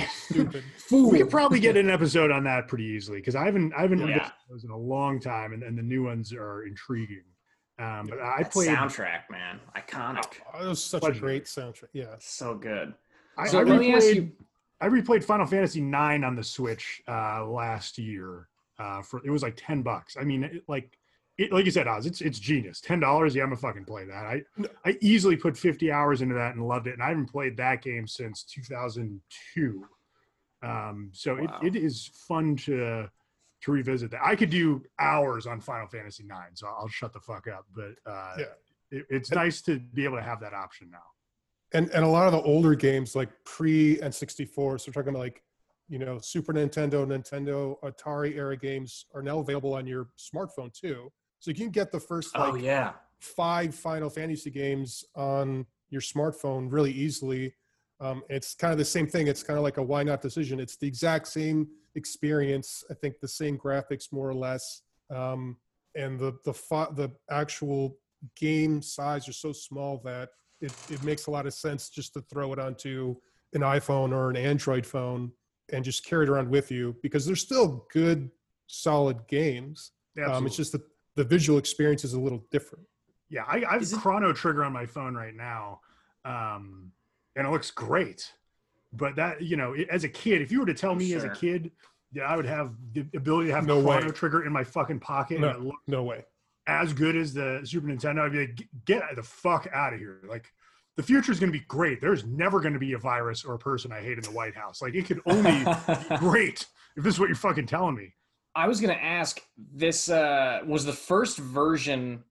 yeah. 0.00 0.06
Stupid. 0.08 0.64
We 0.90 1.18
could 1.18 1.30
probably 1.30 1.60
get 1.60 1.76
an 1.76 1.88
episode 1.98 2.30
on 2.32 2.42
that 2.44 2.66
pretty 2.68 2.84
easily 2.84 3.18
because 3.18 3.36
I 3.36 3.44
haven't 3.44 3.72
I 3.74 3.82
haven't 3.82 4.00
Yeah. 4.00 4.06
read 4.18 4.32
those 4.50 4.64
in 4.64 4.70
a 4.70 4.76
long 4.76 5.20
time, 5.20 5.52
and, 5.52 5.62
and 5.62 5.78
the 5.78 5.82
new 5.82 6.02
ones 6.02 6.32
are 6.32 6.64
intriguing. 6.64 7.22
Um, 7.78 8.06
but 8.08 8.20
I 8.20 8.42
That 8.42 8.52
played. 8.52 8.68
soundtrack, 8.68 9.30
man, 9.30 9.58
iconic, 9.76 10.24
Oh, 10.52 10.64
it 10.66 10.68
was 10.68 10.82
such 10.84 11.00
Pleasure. 11.00 11.16
a 11.16 11.20
great 11.20 11.44
soundtrack. 11.46 11.88
Yeah. 11.92 12.14
so 12.18 12.54
good. 12.54 12.92
I, 13.36 13.46
So 13.48 13.60
I 13.60 13.62
let 13.64 13.80
me 13.80 13.94
ask 13.94 14.06
replayed- 14.06 14.14
you- 14.16 14.32
I 14.80 14.88
replayed 14.88 15.22
Final 15.22 15.46
Fantasy 15.46 15.80
IX 15.80 16.24
on 16.24 16.34
the 16.34 16.42
Switch 16.42 17.02
uh, 17.08 17.46
last 17.46 17.98
year. 17.98 18.48
Uh, 18.78 19.00
for 19.02 19.24
it 19.24 19.30
was 19.30 19.42
like 19.42 19.54
ten 19.56 19.82
bucks. 19.82 20.16
I 20.20 20.24
mean, 20.24 20.42
it, 20.44 20.64
like, 20.66 20.98
it, 21.38 21.52
like 21.52 21.64
you 21.64 21.70
said, 21.70 21.86
Oz, 21.86 22.04
it's 22.04 22.20
it's 22.20 22.38
genius. 22.40 22.80
Ten 22.80 22.98
dollars, 22.98 23.34
yeah, 23.34 23.42
I'm 23.44 23.50
gonna 23.50 23.60
fucking 23.60 23.84
play 23.84 24.04
that. 24.06 24.24
I 24.26 24.42
I 24.84 24.98
easily 25.00 25.36
put 25.36 25.56
fifty 25.56 25.92
hours 25.92 26.20
into 26.20 26.34
that 26.34 26.54
and 26.56 26.66
loved 26.66 26.88
it. 26.88 26.94
And 26.94 27.02
I 27.02 27.08
haven't 27.10 27.26
played 27.30 27.56
that 27.58 27.80
game 27.82 28.08
since 28.08 28.42
2002. 28.44 29.84
Um, 30.62 31.10
so 31.12 31.36
Wow. 31.36 31.60
it, 31.62 31.76
it 31.76 31.82
is 31.84 32.10
fun 32.28 32.56
to 32.56 33.08
to 33.62 33.70
revisit 33.70 34.10
that. 34.10 34.20
I 34.24 34.34
could 34.34 34.50
do 34.50 34.82
hours 34.98 35.46
on 35.46 35.60
Final 35.60 35.86
Fantasy 35.86 36.24
IX, 36.24 36.58
so 36.58 36.66
I'll 36.66 36.88
shut 36.88 37.12
the 37.12 37.20
fuck 37.20 37.46
up. 37.46 37.66
But 37.74 37.92
uh, 38.04 38.34
Yeah. 38.38 38.44
it, 38.90 39.06
it's 39.08 39.30
nice 39.30 39.62
to 39.62 39.78
be 39.78 40.02
able 40.04 40.16
to 40.16 40.22
have 40.22 40.40
that 40.40 40.52
option 40.54 40.90
now. 40.90 40.98
And 41.74 41.90
and 41.90 42.04
a 42.04 42.08
lot 42.08 42.26
of 42.26 42.32
the 42.32 42.42
older 42.42 42.74
games 42.74 43.16
like 43.16 43.30
pre 43.44 43.96
N64, 43.98 44.80
so 44.80 44.88
we're 44.88 44.92
talking 44.92 45.08
about 45.08 45.20
like, 45.20 45.42
you 45.88 45.98
know, 45.98 46.18
Super 46.18 46.52
Nintendo, 46.52 47.06
Nintendo, 47.06 47.76
Atari 47.82 48.36
era 48.36 48.56
games 48.56 49.06
are 49.14 49.22
now 49.22 49.38
available 49.38 49.74
on 49.74 49.86
your 49.86 50.08
smartphone 50.18 50.72
too. 50.72 51.10
So 51.38 51.50
you 51.50 51.56
can 51.56 51.70
get 51.70 51.90
the 51.90 52.00
first 52.00 52.36
like 52.36 52.52
oh 52.52 52.56
yeah, 52.56 52.92
five 53.20 53.74
Final 53.74 54.10
Fantasy 54.10 54.50
games 54.50 55.04
on 55.14 55.66
your 55.90 56.00
smartphone 56.00 56.70
really 56.70 56.92
easily. 56.92 57.54
Um, 58.00 58.22
it's 58.28 58.54
kind 58.54 58.72
of 58.72 58.78
the 58.78 58.84
same 58.84 59.06
thing. 59.06 59.28
It's 59.28 59.42
kind 59.42 59.56
of 59.56 59.62
like 59.62 59.76
a 59.76 59.82
why 59.82 60.02
not 60.02 60.20
decision. 60.20 60.58
It's 60.60 60.76
the 60.76 60.88
exact 60.88 61.28
same 61.28 61.68
experience. 61.94 62.84
I 62.90 62.94
think 62.94 63.20
the 63.20 63.28
same 63.28 63.56
graphics 63.56 64.12
more 64.12 64.28
or 64.28 64.34
less, 64.34 64.82
um, 65.10 65.56
and 65.94 66.18
the 66.18 66.32
the 66.44 66.52
the 66.94 67.10
actual 67.30 67.96
game 68.36 68.82
size 68.82 69.28
are 69.28 69.32
so 69.32 69.52
small 69.52 70.00
that 70.04 70.30
it, 70.62 70.72
it 70.90 71.02
makes 71.02 71.26
a 71.26 71.30
lot 71.30 71.46
of 71.46 71.52
sense 71.52 71.90
just 71.90 72.14
to 72.14 72.20
throw 72.22 72.52
it 72.52 72.58
onto 72.58 73.16
an 73.52 73.60
iPhone 73.60 74.12
or 74.12 74.30
an 74.30 74.36
Android 74.36 74.86
phone 74.86 75.32
and 75.72 75.84
just 75.84 76.04
carry 76.04 76.24
it 76.24 76.28
around 76.30 76.48
with 76.48 76.70
you 76.70 76.96
because 77.02 77.26
they're 77.26 77.36
still 77.36 77.86
good, 77.92 78.30
solid 78.68 79.18
games. 79.28 79.90
Um, 80.16 80.24
Absolutely. 80.24 80.46
it's 80.46 80.56
just 80.56 80.72
that 80.72 80.82
the 81.16 81.24
visual 81.24 81.58
experience 81.58 82.04
is 82.04 82.14
a 82.14 82.20
little 82.20 82.46
different. 82.50 82.86
Yeah, 83.28 83.44
I, 83.46 83.64
I 83.68 83.72
have 83.74 83.82
Is 83.82 83.92
it- 83.92 83.98
Chrono 84.00 84.32
Trigger 84.32 84.64
on 84.64 84.72
my 84.72 84.86
phone 84.86 85.14
right 85.14 85.34
now, 85.34 85.80
um, 86.24 86.92
and 87.36 87.46
it 87.46 87.50
looks 87.50 87.70
great. 87.70 88.32
But 88.92 89.16
that, 89.16 89.40
you 89.42 89.56
know, 89.56 89.74
as 89.90 90.04
a 90.04 90.08
kid, 90.08 90.42
if 90.42 90.52
you 90.52 90.60
were 90.60 90.66
to 90.66 90.74
tell 90.74 90.94
me 90.94 91.14
as 91.14 91.24
a 91.24 91.30
kid, 91.30 91.70
yeah, 92.12 92.24
I 92.24 92.36
would 92.36 92.44
have 92.44 92.74
the 92.92 93.06
ability 93.16 93.48
to 93.48 93.54
have 93.54 93.66
No 93.66 93.82
Chrono 93.82 94.06
way. 94.08 94.12
Trigger 94.12 94.44
in 94.44 94.52
my 94.52 94.62
fucking 94.62 95.00
pocket 95.00 95.40
No. 95.40 95.48
and 95.48 95.56
it 95.56 95.62
looked 95.64 95.88
No 95.88 96.02
way. 96.02 96.24
As 96.66 96.92
good 96.92 97.16
as 97.16 97.34
the 97.34 97.60
Super 97.64 97.88
Nintendo. 97.88 98.20
I'd 98.22 98.32
be 98.32 98.38
like, 98.40 98.68
get 98.84 99.02
the 99.14 99.22
fuck 99.22 99.68
out 99.72 99.92
of 99.92 99.98
here! 99.98 100.20
Like, 100.28 100.46
the 100.96 101.02
future 101.02 101.32
is 101.32 101.40
going 101.40 101.52
to 101.52 101.58
be 101.58 101.64
great. 101.66 102.00
There's 102.00 102.24
never 102.24 102.60
going 102.60 102.74
to 102.74 102.78
be 102.78 102.92
a 102.92 102.98
virus 102.98 103.44
or 103.44 103.54
a 103.54 103.58
person 103.58 103.92
I 103.92 104.00
hate 104.00 104.18
in 104.18 104.22
the 104.24 104.30
White 104.30 104.54
House. 104.54 104.82
Like, 104.82 104.94
it 104.94 105.06
could 105.06 105.20
only 105.26 105.52
be 105.64 106.16
great 106.18 106.66
if 106.96 107.04
this 107.04 107.14
is 107.14 107.20
what 107.20 107.28
you're 107.28 107.36
fucking 107.36 107.66
telling 107.66 107.94
me. 107.96 108.12
I 108.54 108.68
was 108.68 108.80
gonna 108.80 108.92
ask. 108.92 109.40
This 109.56 110.10
uh, 110.10 110.60
was 110.66 110.84
the 110.84 110.92
first 110.92 111.38
version 111.38 112.22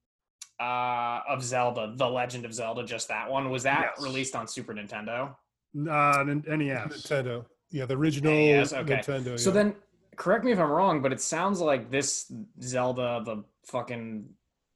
uh, 0.59 1.21
of 1.27 1.43
Zelda, 1.43 1.93
The 1.95 2.07
Legend 2.07 2.45
of 2.45 2.53
Zelda. 2.53 2.83
Just 2.83 3.07
that 3.07 3.29
one 3.29 3.49
was 3.49 3.63
that 3.63 3.93
Yes. 3.95 4.03
released 4.05 4.35
on 4.35 4.47
Super 4.47 4.73
Nintendo. 4.75 5.35
Uh, 5.75 6.19
N- 6.19 6.43
NES. 6.47 7.07
Nintendo. 7.07 7.45
Yeah, 7.71 7.85
the 7.85 7.95
original 7.95 8.31
NES, 8.31 8.71
okay. 8.73 8.97
Nintendo. 8.97 9.39
So 9.39 9.49
then, 9.49 9.73
correct 10.17 10.43
me 10.45 10.51
if 10.51 10.59
I'm 10.59 10.69
wrong, 10.69 11.01
but 11.01 11.11
it 11.11 11.21
sounds 11.21 11.59
like 11.59 11.89
this 11.89 12.31
Zelda, 12.61 13.23
the 13.25 13.43
fucking 13.65 14.29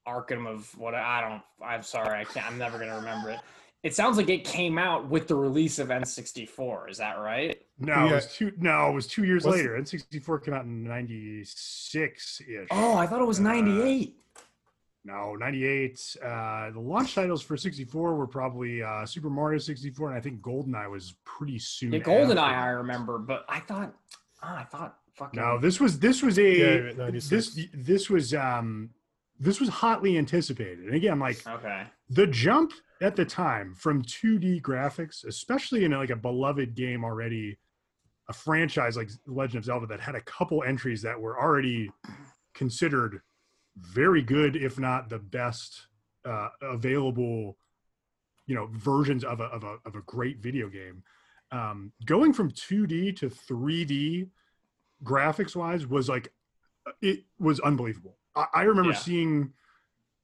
Arkham 0.08 0.48
of 0.48 0.77
what 0.77 0.94
I 0.96 1.22
don't. 1.22 1.42
I'm 1.68 1.84
sorry, 1.84 2.20
I 2.20 2.24
can't. 2.25 2.46
I'm 2.48 2.58
never 2.58 2.77
gonna 2.77 2.96
remember 2.96 3.32
it. 3.32 3.39
It 3.84 3.94
sounds 3.94 4.18
like 4.18 4.30
it 4.30 4.44
came 4.46 4.77
out 4.80 5.08
with 5.10 5.27
the 5.27 5.36
release 5.36 5.77
of 5.77 5.89
N64. 5.89 6.89
Is 6.89 6.98
that 6.98 7.20
right? 7.20 7.62
No, 7.77 7.94
Yeah. 7.94 8.12
it 8.12 8.15
was 8.15 8.34
two. 8.36 8.51
No, 8.58 8.89
it 8.89 8.94
was 8.94 9.06
two 9.08 9.25
years 9.25 9.44
What's- 9.46 9.58
later. 9.58 9.75
N64 9.77 10.39
came 10.44 10.54
out 10.54 10.65
in 10.65 10.84
'96 10.84 12.42
ish. 12.42 12.68
Oh, 12.72 12.96
I 12.98 13.06
thought 13.08 13.22
it 13.22 13.25
was 13.27 13.39
Uh, 13.39 13.44
'98. 13.44 14.22
No, 15.04 15.36
98. 15.36 16.18
Uh, 16.24 16.72
the 16.72 16.80
launch 16.80 17.13
titles 17.13 17.44
for 17.44 17.56
64 17.56 18.15
were 18.15 18.25
probably 18.25 18.82
uh, 18.82 19.06
Super 19.06 19.30
Mario 19.30 19.60
64, 19.60 20.10
and 20.10 20.18
I 20.18 20.22
think 20.22 20.42
GoldenEye 20.42 20.89
was 20.89 21.13
pretty 21.25 21.60
soon. 21.60 21.94
Yeah, 21.94 22.00
GoldenEye 22.00 22.32
after. 22.38 22.39
I 22.42 22.68
remember, 22.70 23.20
but 23.20 23.46
I 23.48 23.60
thought, 23.60 23.94
ah, 24.42 24.62
I 24.62 24.63
thought 24.63 24.98
fucking. 25.15 25.39
No, 25.39 25.57
this 25.60 25.79
was 25.79 26.00
this 26.00 26.22
was 26.22 26.38
a 26.39 26.89
Yeah, 26.93 27.10
this 27.10 27.60
this 27.74 28.10
was 28.10 28.34
um 28.34 28.89
this 29.39 29.60
was 29.60 29.69
hotly 29.69 30.17
anticipated. 30.17 30.79
And 30.79 30.95
again, 30.95 31.19
like 31.19 31.45
Okay. 31.48 31.84
the 32.10 32.27
jump 32.27 32.72
at 33.01 33.15
the 33.15 33.25
time 33.25 33.74
from 33.74 34.01
2D 34.03 34.62
graphics, 34.62 35.25
especially 35.25 35.84
in 35.84 35.91
like 35.91 36.10
a 36.10 36.15
beloved 36.15 36.75
game 36.75 37.03
already, 37.03 37.57
a 38.29 38.34
franchise 38.34 38.95
like 38.95 39.10
Legend 39.27 39.57
of 39.57 39.65
Zelda 39.65 39.88
that 39.88 40.00
had 40.00 40.15
a 40.15 40.22
couple 40.22 40.63
entries 40.63 41.01
that 41.01 41.19
were 41.19 41.39
already 41.39 41.91
considered 42.53 43.22
very 43.77 44.22
good, 44.22 44.55
if 44.55 44.79
not 44.79 45.10
the 45.10 45.19
best 45.19 45.88
uh, 46.24 46.48
available, 46.62 47.57
you 48.48 48.55
know, 48.55 48.69
versions 48.72 49.24
of 49.25 49.41
a, 49.41 49.45
of 49.45 49.63
a 49.65 49.77
of 49.86 49.95
a 49.95 50.01
great 50.05 50.39
video 50.39 50.69
game. 50.69 51.03
Um, 51.51 51.91
going 52.05 52.31
from 52.34 52.50
2D 52.51 53.17
to 53.17 53.29
3D 53.29 54.29
graphics 55.04 55.56
wise 55.56 55.86
was 55.88 56.08
like 56.10 56.32
it 57.02 57.24
was 57.40 57.60
unbelievable. 57.62 58.18
I, 58.36 58.46
I 58.54 58.62
remember 58.64 58.92
Yeah. 58.92 58.98
seeing, 58.98 59.54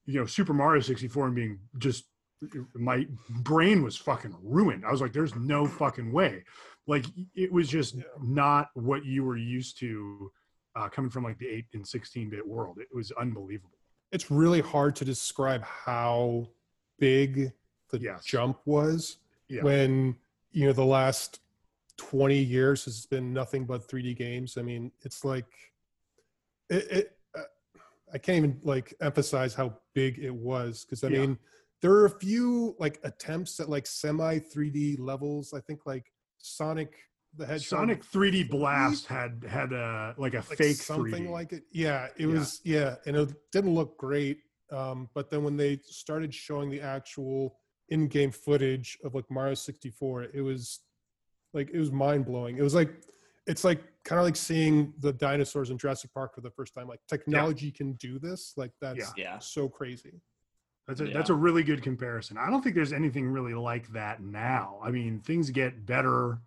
you 0.06 0.20
know, 0.20 0.25
Super 0.25 0.54
Mario 0.54 0.82
64 0.82 1.28
and 1.28 1.36
being 1.36 1.60
just 1.78 2.06
my 2.74 3.06
brain 3.42 3.84
was 3.84 3.96
fucking 3.98 4.36
ruined. 4.42 4.84
I 4.86 4.92
was 4.92 5.00
like, 5.01 5.13
there's 5.13 5.36
no 5.36 5.66
fucking 5.68 6.12
way. 6.12 6.44
Like 6.88 7.06
it 7.36 7.51
was 7.51 7.70
just 7.70 7.96
Yeah. 7.96 8.04
not 8.22 8.70
what 8.74 9.06
you 9.06 9.24
were 9.24 9.38
used 9.38 9.78
to 9.80 10.32
uh, 10.75 10.88
coming 10.90 11.12
from 11.12 11.24
like 11.24 11.38
the 11.38 11.48
8 11.48 11.66
and 11.74 11.88
16 11.88 12.30
bit 12.30 12.48
world. 12.48 12.78
It 12.80 12.88
was 12.94 13.12
unbelievable. 13.12 13.78
It's 14.12 14.32
really 14.32 14.62
hard 14.62 14.96
to 14.98 15.06
describe 15.06 15.63
how 15.63 16.48
big 16.98 17.51
the 17.90 18.00
Yes. 18.00 18.24
jump 18.25 18.60
was 18.66 19.18
Yeah. 19.50 19.63
when 19.63 20.16
you 20.51 20.66
know 20.66 20.74
the 20.74 20.86
last 20.86 21.40
20 22.10 22.36
years 22.36 22.86
has 22.86 23.05
been 23.05 23.31
nothing 23.31 23.63
but 23.65 23.88
3D 23.88 24.17
games. 24.17 24.58
I 24.58 24.63
mean, 24.63 24.91
it's 25.01 25.24
like 25.24 25.46
it. 26.70 26.91
it 26.91 27.17
uh, 27.38 27.43
I 28.13 28.17
can't 28.17 28.38
even 28.39 28.60
like 28.63 28.93
emphasize 29.01 29.53
how 29.53 29.77
big 29.93 30.17
it 30.17 30.34
was 30.34 30.84
because 30.84 31.03
I 31.03 31.10
Yeah. 31.10 31.20
mean 31.20 31.38
there 31.81 31.91
are 31.93 32.05
a 32.05 32.20
few 32.20 32.75
like 32.79 33.00
attempts 33.03 33.60
at 33.60 33.70
like 33.70 33.86
semi 33.86 34.39
3D 34.39 35.00
levels. 35.00 35.53
I 35.53 35.60
think 35.62 35.81
like 35.86 36.12
Sonic 36.39 36.93
the 37.38 37.46
Hedgehog 37.46 37.79
Sonic 37.79 38.03
3D 38.03 38.50
Blast 38.50 39.05
had 39.05 39.46
had 39.48 39.72
a 39.72 40.15
like 40.17 40.34
a 40.34 40.38
like 40.50 40.58
fake 40.58 40.77
something 40.77 41.25
3D. 41.27 41.31
like 41.31 41.53
it. 41.53 41.63
Yeah, 41.72 42.08
it 42.17 42.25
Yeah. 42.27 42.34
was 42.34 42.62
yeah, 42.63 42.96
and 43.05 43.15
it 43.15 43.29
didn't 43.51 43.75
look 43.75 43.96
great. 43.98 44.39
Um, 44.72 45.08
but 45.13 45.29
then 45.29 45.43
when 45.43 45.55
they 45.55 45.79
started 45.84 46.34
showing 46.34 46.70
the 46.72 46.81
actual 46.81 47.60
in-game 47.89 48.31
footage 48.31 48.98
of 49.03 49.13
like 49.13 49.29
Mario 49.29 49.53
64, 49.53 50.24
it 50.34 50.41
was 50.41 50.79
like 51.53 51.70
it 51.74 51.79
was 51.79 51.91
mind-blowing. 51.91 52.58
It 52.58 52.62
was 52.63 52.75
like 52.75 52.91
it's 53.48 53.63
like 53.63 53.81
kind 54.03 54.20
of 54.20 54.25
like 54.25 54.36
seeing 54.36 54.93
the 55.00 55.12
dinosaurs 55.13 55.70
in 55.70 55.77
Jurassic 55.77 56.13
Park 56.13 56.34
for 56.36 56.41
the 56.41 56.50
first 56.51 56.74
time. 56.74 56.88
Like 56.88 57.00
technology 57.08 57.72
can 57.72 57.93
do 57.93 58.20
this. 58.20 58.53
Like 58.58 58.72
that's 58.81 59.12
Yeah. 59.17 59.39
so 59.39 59.67
crazy. 59.67 60.22
That's 60.88 61.01
a, 61.01 61.08
Yeah. 61.08 61.13
that's 61.13 61.29
a 61.29 61.36
really 61.36 61.63
good 61.63 61.81
comparison. 61.84 62.38
I 62.38 62.50
don't 62.50 62.62
think 62.63 62.75
there's 62.75 62.93
anything 62.93 63.27
really 63.27 63.53
like 63.53 63.88
that 63.93 64.22
now. 64.22 64.79
I 64.84 64.91
mean, 64.91 65.20
things 65.22 65.50
get 65.51 65.86
better, 65.86 66.41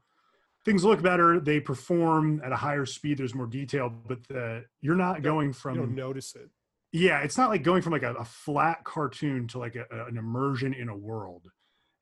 things 0.64 0.84
look 0.84 1.02
better, 1.02 1.38
they 1.40 1.60
perform 1.60 2.40
at 2.44 2.50
a 2.52 2.56
higher 2.56 2.86
speed. 2.86 3.18
There's 3.18 3.34
more 3.34 3.46
detail, 3.46 3.88
but 3.90 4.26
the, 4.28 4.64
you're 4.80 4.96
not 4.96 5.16
You 5.18 5.22
don't- 5.22 5.32
going 5.34 5.48
You 5.48 5.52
from 5.52 5.76
don't 5.76 5.94
notice 5.94 6.34
it. 6.34 6.50
yeah, 6.92 7.20
it's 7.20 7.36
not 7.38 7.50
like 7.50 7.62
going 7.62 7.82
from 7.82 7.92
like 7.92 8.02
a, 8.02 8.14
a 8.14 8.24
flat 8.24 8.82
cartoon 8.84 9.46
to 9.48 9.58
like 9.58 9.76
a, 9.76 9.84
a- 9.90 10.06
an 10.06 10.16
immersion 10.16 10.74
in 10.74 10.88
a 10.88 10.96
world, 10.96 11.48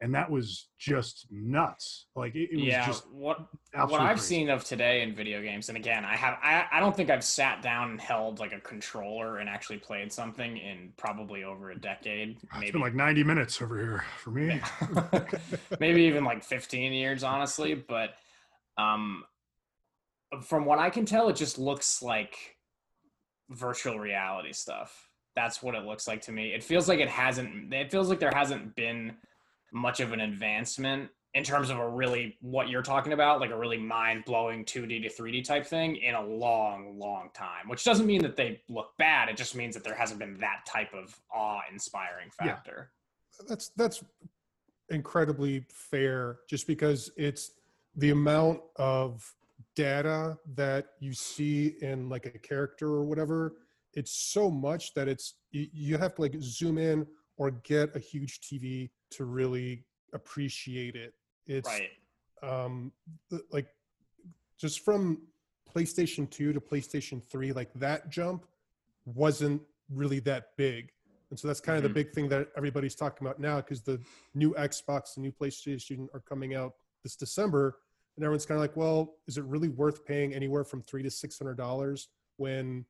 and 0.02 0.14
that 0.14 0.30
was 0.30 0.68
just 0.78 1.26
nuts. 1.30 2.06
Like 2.16 2.34
it, 2.34 2.50
it 2.52 2.56
was 2.56 2.64
yeah. 2.64 2.86
just 2.86 3.10
what 3.10 3.38
what 3.72 4.00
I've 4.00 4.16
crazy. 4.16 4.34
seen 4.34 4.50
of 4.50 4.64
today 4.64 5.02
in 5.02 5.14
video 5.14 5.40
games, 5.40 5.68
and 5.68 5.78
again, 5.78 6.04
I 6.04 6.16
have 6.16 6.38
I, 6.42 6.66
I 6.70 6.80
don't 6.80 6.94
think 6.94 7.08
I've 7.08 7.24
sat 7.24 7.62
down 7.62 7.92
and 7.92 8.00
held 8.00 8.40
like 8.40 8.52
a 8.52 8.60
controller 8.60 9.38
and 9.38 9.48
actually 9.48 9.78
played 9.78 10.12
something 10.12 10.56
in 10.56 10.92
probably 10.96 11.44
over 11.44 11.70
a 11.70 11.78
decade. 11.78 12.36
It's 12.56 12.72
been 12.72 12.80
like 12.80 12.94
90 12.94 13.24
minutes 13.24 13.62
over 13.62 13.78
here 13.78 14.04
for 14.18 14.30
me. 14.30 14.60
maybe 15.80 16.02
even 16.02 16.24
like 16.24 16.42
15 16.42 16.92
years 16.92 17.22
honestly 17.22 17.74
but 17.74 18.10
um 18.78 19.24
from 20.42 20.64
what 20.64 20.78
i 20.78 20.90
can 20.90 21.04
tell 21.04 21.28
it 21.28 21.36
just 21.36 21.58
looks 21.58 22.02
like 22.02 22.56
virtual 23.50 23.98
reality 23.98 24.52
stuff 24.52 25.08
that's 25.36 25.62
what 25.62 25.74
it 25.74 25.84
looks 25.84 26.06
like 26.08 26.22
to 26.22 26.32
me 26.32 26.52
it 26.52 26.62
feels 26.62 26.88
like 26.88 27.00
it 27.00 27.08
hasn't 27.08 27.72
it 27.72 27.90
feels 27.90 28.08
like 28.08 28.18
there 28.18 28.32
hasn't 28.34 28.74
been 28.74 29.12
much 29.72 30.00
of 30.00 30.12
an 30.12 30.20
advancement 30.20 31.10
in 31.34 31.42
terms 31.42 31.70
of 31.70 31.78
a 31.78 31.88
really 31.88 32.36
what 32.40 32.68
you're 32.68 32.82
talking 32.82 33.14
about 33.14 33.40
like 33.40 33.50
a 33.50 33.56
really 33.56 33.78
mind-blowing 33.78 34.64
2d 34.64 35.02
to 35.02 35.22
3d 35.22 35.44
type 35.44 35.66
thing 35.66 35.96
in 35.96 36.14
a 36.14 36.22
long 36.22 36.98
long 36.98 37.30
time 37.34 37.68
which 37.68 37.84
doesn't 37.84 38.06
mean 38.06 38.22
that 38.22 38.36
they 38.36 38.60
look 38.68 38.90
bad 38.98 39.28
it 39.28 39.36
just 39.36 39.54
means 39.54 39.74
that 39.74 39.82
there 39.82 39.94
hasn't 39.94 40.18
been 40.18 40.38
that 40.38 40.60
type 40.66 40.92
of 40.92 41.18
awe-inspiring 41.34 42.30
Yeah. 42.40 42.54
factor 42.54 42.90
that's 43.48 43.70
that's 43.76 44.04
incredibly 44.90 45.64
fair 45.70 46.40
just 46.48 46.66
because 46.66 47.10
it's 47.16 47.52
the 47.96 48.10
amount 48.10 48.60
of 48.76 49.32
data 49.74 50.36
that 50.54 50.88
you 51.00 51.14
see 51.14 51.76
in 51.80 52.10
like 52.10 52.26
a 52.26 52.38
character 52.38 52.88
or 52.88 53.04
whatever 53.04 53.54
it's 53.94 54.12
so 54.12 54.50
much 54.50 54.92
that 54.94 55.08
it's 55.08 55.34
you 55.50 55.96
have 55.96 56.14
to 56.14 56.20
like 56.22 56.34
zoom 56.40 56.76
in 56.76 57.06
or 57.38 57.50
get 57.50 57.94
a 57.96 57.98
huge 57.98 58.40
tv 58.40 58.90
to 59.12 59.24
really 59.24 59.84
appreciate 60.12 60.94
it. 60.96 61.14
It's 61.46 61.68
right. 61.68 61.90
um 62.42 62.92
like 63.50 63.68
just 64.58 64.80
from 64.80 65.22
playstation 65.74 66.28
2 66.28 66.52
to 66.52 66.60
playstation 66.60 67.22
3 67.24 67.52
like 67.52 67.72
that 67.74 68.10
jump 68.10 68.46
wasn't 69.04 69.60
really 69.90 70.20
that 70.20 70.56
big. 70.56 70.92
And 71.30 71.38
so 71.38 71.48
that's 71.48 71.60
kind 71.60 71.78
of 71.78 71.82
Mhm. 71.84 71.88
the 71.88 71.94
big 71.94 72.12
thing 72.12 72.28
that 72.28 72.48
everybody's 72.56 72.94
talking 72.94 73.26
about 73.26 73.40
now 73.40 73.56
because 73.56 73.82
the 73.82 74.00
new 74.34 74.52
xbox 74.54 75.16
and 75.16 75.24
new 75.24 75.32
playstation 75.32 76.08
are 76.14 76.20
coming 76.20 76.54
out 76.54 76.74
this 77.02 77.16
december 77.16 77.78
and 78.16 78.24
everyone's 78.24 78.44
kind 78.46 78.56
of 78.58 78.62
like 78.62 78.76
well 78.76 79.16
is 79.26 79.38
it 79.38 79.44
really 79.44 79.68
worth 79.68 80.04
paying 80.04 80.34
anywhere 80.34 80.62
from 80.64 80.82
three 80.82 81.02
to 81.02 81.10
six 81.10 81.38
hundred 81.38 81.56
dollars 81.56 82.08
when 82.36 82.84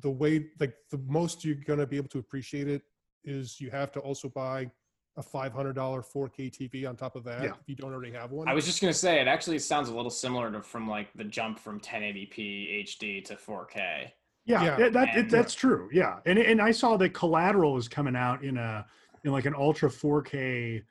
the 0.00 0.10
way 0.10 0.46
like 0.60 0.74
the 0.90 0.98
most 1.06 1.44
you're 1.44 1.56
going 1.56 1.78
to 1.78 1.86
be 1.86 1.96
able 1.96 2.08
to 2.08 2.18
appreciate 2.18 2.68
it 2.68 2.82
is 3.24 3.60
you 3.60 3.68
have 3.70 3.90
to 3.90 4.00
also 4.00 4.28
buy 4.28 4.70
a 5.18 5.22
$500 5.22 5.74
4k 5.74 6.50
tv 6.50 6.88
on 6.88 6.94
top 6.96 7.16
of 7.16 7.24
that 7.24 7.42
Yeah. 7.42 7.50
if 7.60 7.68
you 7.68 7.74
don't 7.74 7.92
already 7.92 8.12
have 8.12 8.32
one 8.32 8.48
I 8.48 8.54
was 8.54 8.66
just 8.66 8.80
gonna 8.80 8.92
say 8.92 9.20
it 9.20 9.26
actually 9.26 9.58
sounds 9.58 9.88
a 9.88 9.94
little 9.94 10.10
similar 10.10 10.50
to 10.52 10.60
from 10.60 10.88
like 10.88 11.08
the 11.14 11.24
jump 11.24 11.58
from 11.58 11.80
1080p 11.80 12.84
HD 12.84 13.24
to 13.24 13.34
4K. 13.36 14.12
Yeah, 14.44 14.62
Yeah. 14.62 14.76
that, 14.76 14.92
that- 14.92 15.16
And- 15.16 15.30
that's 15.30 15.54
true. 15.54 15.88
Yeah, 15.92 16.18
and 16.26 16.38
and 16.38 16.60
I 16.60 16.70
saw 16.70 16.96
that 16.98 17.10
Collateral 17.14 17.76
is 17.78 17.88
coming 17.88 18.14
out 18.14 18.44
in 18.44 18.56
a 18.58 18.86
in 19.24 19.32
like 19.32 19.46
an 19.46 19.54
ultra 19.54 19.88
4K 19.90 20.82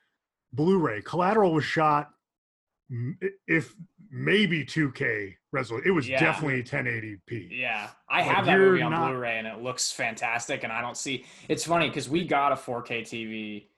Blu-ray. 0.53 1.01
Collateral 1.03 1.53
was 1.53 1.63
shot 1.65 2.11
if 3.47 3.73
maybe 4.09 4.63
2K 4.65 5.35
resolution. 5.51 5.87
It 5.87 5.91
was 5.91 6.07
Yeah. 6.07 6.19
definitely 6.19 6.63
1080p. 6.63 7.49
Yeah, 7.51 7.89
I 8.09 8.21
Like, 8.25 8.35
have 8.35 8.45
that 8.45 8.57
movie 8.57 8.81
on 8.81 8.91
not- 8.91 9.09
Blu-ray 9.09 9.37
and 9.37 9.47
it 9.47 9.59
looks 9.61 9.91
fantastic. 9.91 10.63
And 10.63 10.71
I 10.73 10.81
don't 10.81 10.97
see. 10.97 11.25
It's 11.47 11.65
funny 11.65 11.87
because 11.89 12.09
we 12.09 12.25
got 12.25 12.51
a 12.51 12.55
4K 12.55 13.01
TV 13.03 13.69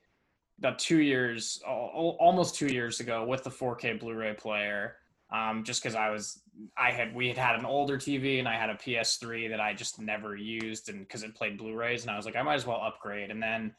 about 0.60 0.80
two 0.80 1.00
years, 1.00 1.62
al- 1.66 1.92
al- 1.94 2.18
almost 2.20 2.56
two 2.56 2.68
years 2.68 3.00
ago, 3.00 3.26
with 3.26 3.44
the 3.44 3.50
4K 3.50 4.00
Blu-ray 4.00 4.34
player. 4.34 4.96
Um, 5.30 5.64
just 5.66 5.84
because 5.84 5.96
I 5.96 6.10
was, 6.10 6.42
I 6.78 6.92
had, 6.92 7.14
we 7.14 7.28
had 7.28 7.38
had 7.38 7.60
an 7.60 7.66
older 7.66 7.98
TV 7.98 8.40
and 8.40 8.48
I 8.48 8.56
had 8.56 8.70
a 8.70 8.76
PS3 8.76 9.50
that 9.50 9.60
I 9.60 9.74
just 9.74 10.00
never 10.00 10.36
used, 10.36 10.90
and 10.90 11.00
because 11.00 11.24
it 11.24 11.36
played 11.36 11.58
Blu-rays, 11.58 12.04
and 12.04 12.12
I 12.12 12.16
was 12.16 12.26
like, 12.26 12.38
I 12.38 12.42
might 12.44 12.56
as 12.56 12.66
well 12.66 12.82
upgrade. 12.82 13.30
And 13.30 13.44
then 13.44 13.74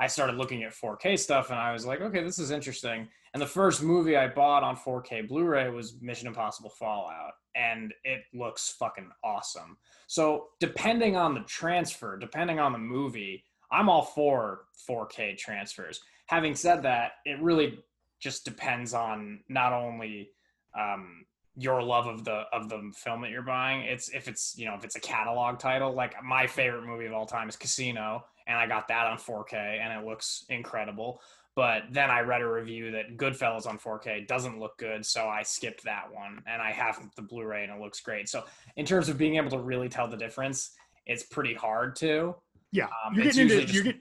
I 0.00 0.06
started 0.06 0.36
looking 0.36 0.64
at 0.64 0.72
4K 0.72 1.18
stuff, 1.18 1.50
and 1.50 1.58
I 1.58 1.72
was 1.72 1.86
like, 1.86 2.00
okay, 2.00 2.24
this 2.24 2.38
is 2.38 2.50
interesting. 2.50 3.06
And 3.32 3.40
the 3.40 3.46
first 3.46 3.82
movie 3.82 4.16
I 4.16 4.26
bought 4.26 4.64
on 4.64 4.76
4K 4.76 5.28
Blu-ray 5.28 5.70
was 5.70 6.00
Mission 6.00 6.26
Impossible 6.26 6.70
Fallout, 6.70 7.34
and 7.54 7.94
it 8.02 8.22
looks 8.34 8.74
fucking 8.78 9.10
awesome. 9.22 9.76
So 10.08 10.48
depending 10.58 11.16
on 11.16 11.34
the 11.34 11.40
transfer, 11.42 12.18
depending 12.18 12.58
on 12.58 12.72
the 12.72 12.78
movie, 12.78 13.44
I'm 13.70 13.88
all 13.88 14.02
for 14.02 14.62
4K 14.88 15.36
transfers. 15.38 16.00
Having 16.26 16.56
said 16.56 16.82
that, 16.82 17.12
it 17.24 17.40
really 17.40 17.78
just 18.20 18.44
depends 18.44 18.94
on 18.94 19.40
not 19.48 19.72
only 19.72 20.30
um, 20.78 21.24
your 21.56 21.82
love 21.82 22.06
of 22.06 22.24
the 22.24 22.44
of 22.52 22.68
the 22.68 22.92
film 22.94 23.22
that 23.22 23.30
you're 23.30 23.42
buying. 23.42 23.82
It's 23.82 24.08
if 24.10 24.28
it's 24.28 24.54
you 24.56 24.66
know 24.66 24.74
if 24.74 24.84
it's 24.84 24.96
a 24.96 25.00
catalog 25.00 25.58
title. 25.58 25.92
Like 25.92 26.14
my 26.22 26.46
favorite 26.46 26.86
movie 26.86 27.06
of 27.06 27.12
all 27.12 27.26
time 27.26 27.48
is 27.48 27.56
Casino, 27.56 28.24
and 28.46 28.56
I 28.56 28.66
got 28.66 28.88
that 28.88 29.06
on 29.06 29.18
4K, 29.18 29.54
and 29.54 30.00
it 30.00 30.06
looks 30.06 30.44
incredible. 30.48 31.20
But 31.56 31.84
then 31.90 32.10
I 32.10 32.20
read 32.20 32.42
a 32.42 32.48
review 32.48 32.92
that 32.92 33.16
Goodfellas 33.16 33.66
on 33.66 33.78
4K 33.78 34.26
doesn't 34.28 34.60
look 34.60 34.78
good, 34.78 35.04
so 35.04 35.28
I 35.28 35.42
skipped 35.42 35.84
that 35.84 36.04
one, 36.12 36.42
and 36.46 36.62
I 36.62 36.70
have 36.70 36.98
the 37.16 37.22
Blu-ray, 37.22 37.64
and 37.64 37.72
it 37.72 37.80
looks 37.80 38.00
great. 38.00 38.28
So 38.28 38.44
in 38.76 38.86
terms 38.86 39.08
of 39.08 39.18
being 39.18 39.36
able 39.36 39.50
to 39.50 39.58
really 39.58 39.88
tell 39.88 40.06
the 40.06 40.16
difference, 40.16 40.70
it's 41.06 41.24
pretty 41.24 41.54
hard 41.54 41.96
to. 41.96 42.36
Yeah, 42.72 42.86
Um, 43.04 43.14
you're 43.14 43.24
getting 43.24 43.42
into 43.42 43.60
usually 43.62 43.72
you're 43.74 43.84
get, 43.84 44.00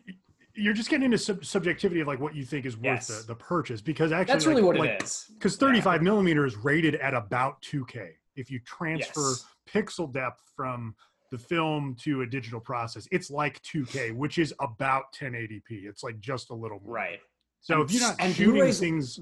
you're 0.56 0.74
just 0.74 0.90
getting 0.90 1.06
into 1.06 1.18
sub- 1.18 1.44
subjectivity 1.46 2.02
of 2.02 2.08
like 2.08 2.20
what 2.20 2.36
you 2.36 2.44
think 2.46 2.66
is 2.66 2.76
worth 2.78 2.84
Yes. 2.86 3.08
the, 3.08 3.28
the 3.28 3.36
purchase 3.36 3.82
because 3.82 4.12
actually 4.12 4.34
That's 4.34 4.46
really 4.46 4.62
like, 4.62 4.68
what 4.68 4.80
like, 4.80 4.90
it 4.92 5.04
is. 5.04 5.26
because 5.34 5.56
35 5.56 6.02
millimeter 6.02 6.46
is 6.46 6.56
rated 6.58 6.96
at 6.96 7.14
about 7.14 7.62
2K. 7.62 8.10
If 8.36 8.52
you 8.52 8.60
transfer 8.66 9.20
Yes. 9.22 9.46
pixel 9.72 10.12
depth 10.12 10.42
from 10.56 10.96
the 11.32 11.38
film 11.38 11.96
to 12.02 12.22
a 12.22 12.26
digital 12.26 12.60
process, 12.60 13.08
it's 13.12 13.30
like 13.30 13.62
2K, 13.62 14.16
which 14.16 14.38
is 14.38 14.54
about 14.60 15.04
1080p. 15.20 15.86
It's 15.86 16.04
like 16.04 16.20
just 16.20 16.50
a 16.50 16.54
little 16.56 16.80
more. 16.84 16.96
Right. 16.96 17.20
So 17.62 17.76
And- 17.82 17.84
if 17.86 17.92
you're 17.92 18.02
not 18.02 18.16
and 18.20 18.36
shooting 18.36 18.54
Blu-rays- 18.54 18.80
things, 18.80 19.20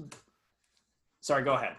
Sorry, 1.20 1.42
go 1.42 1.54
ahead. 1.54 1.76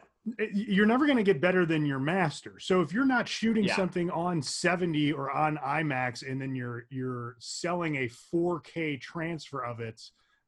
You're 0.54 0.86
never 0.86 1.06
going 1.06 1.18
to 1.18 1.24
get 1.24 1.39
better 1.42 1.65
than 1.65 1.86
your 1.86 2.00
master. 2.00 2.60
So 2.60 2.82
if 2.82 2.92
you're 2.94 3.06
not 3.06 3.28
shooting 3.28 3.63
Yeah. 3.65 3.76
something 3.76 4.10
on 4.12 4.42
70 4.42 5.12
or 5.13 5.32
on 5.32 5.58
IMAX, 5.58 6.30
and 6.30 6.42
then 6.42 6.56
you're 6.56 6.86
you're 6.89 7.36
selling 7.39 7.96
a 7.98 8.08
4K 8.10 9.00
transfer 9.02 9.63
of 9.63 9.80
it, 9.80 10.02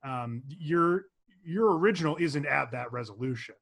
um, 0.03 0.43
your 0.47 1.05
your 1.43 1.77
original 1.77 2.17
isn't 2.17 2.45
at 2.45 2.71
that 2.71 2.91
resolution. 2.91 3.55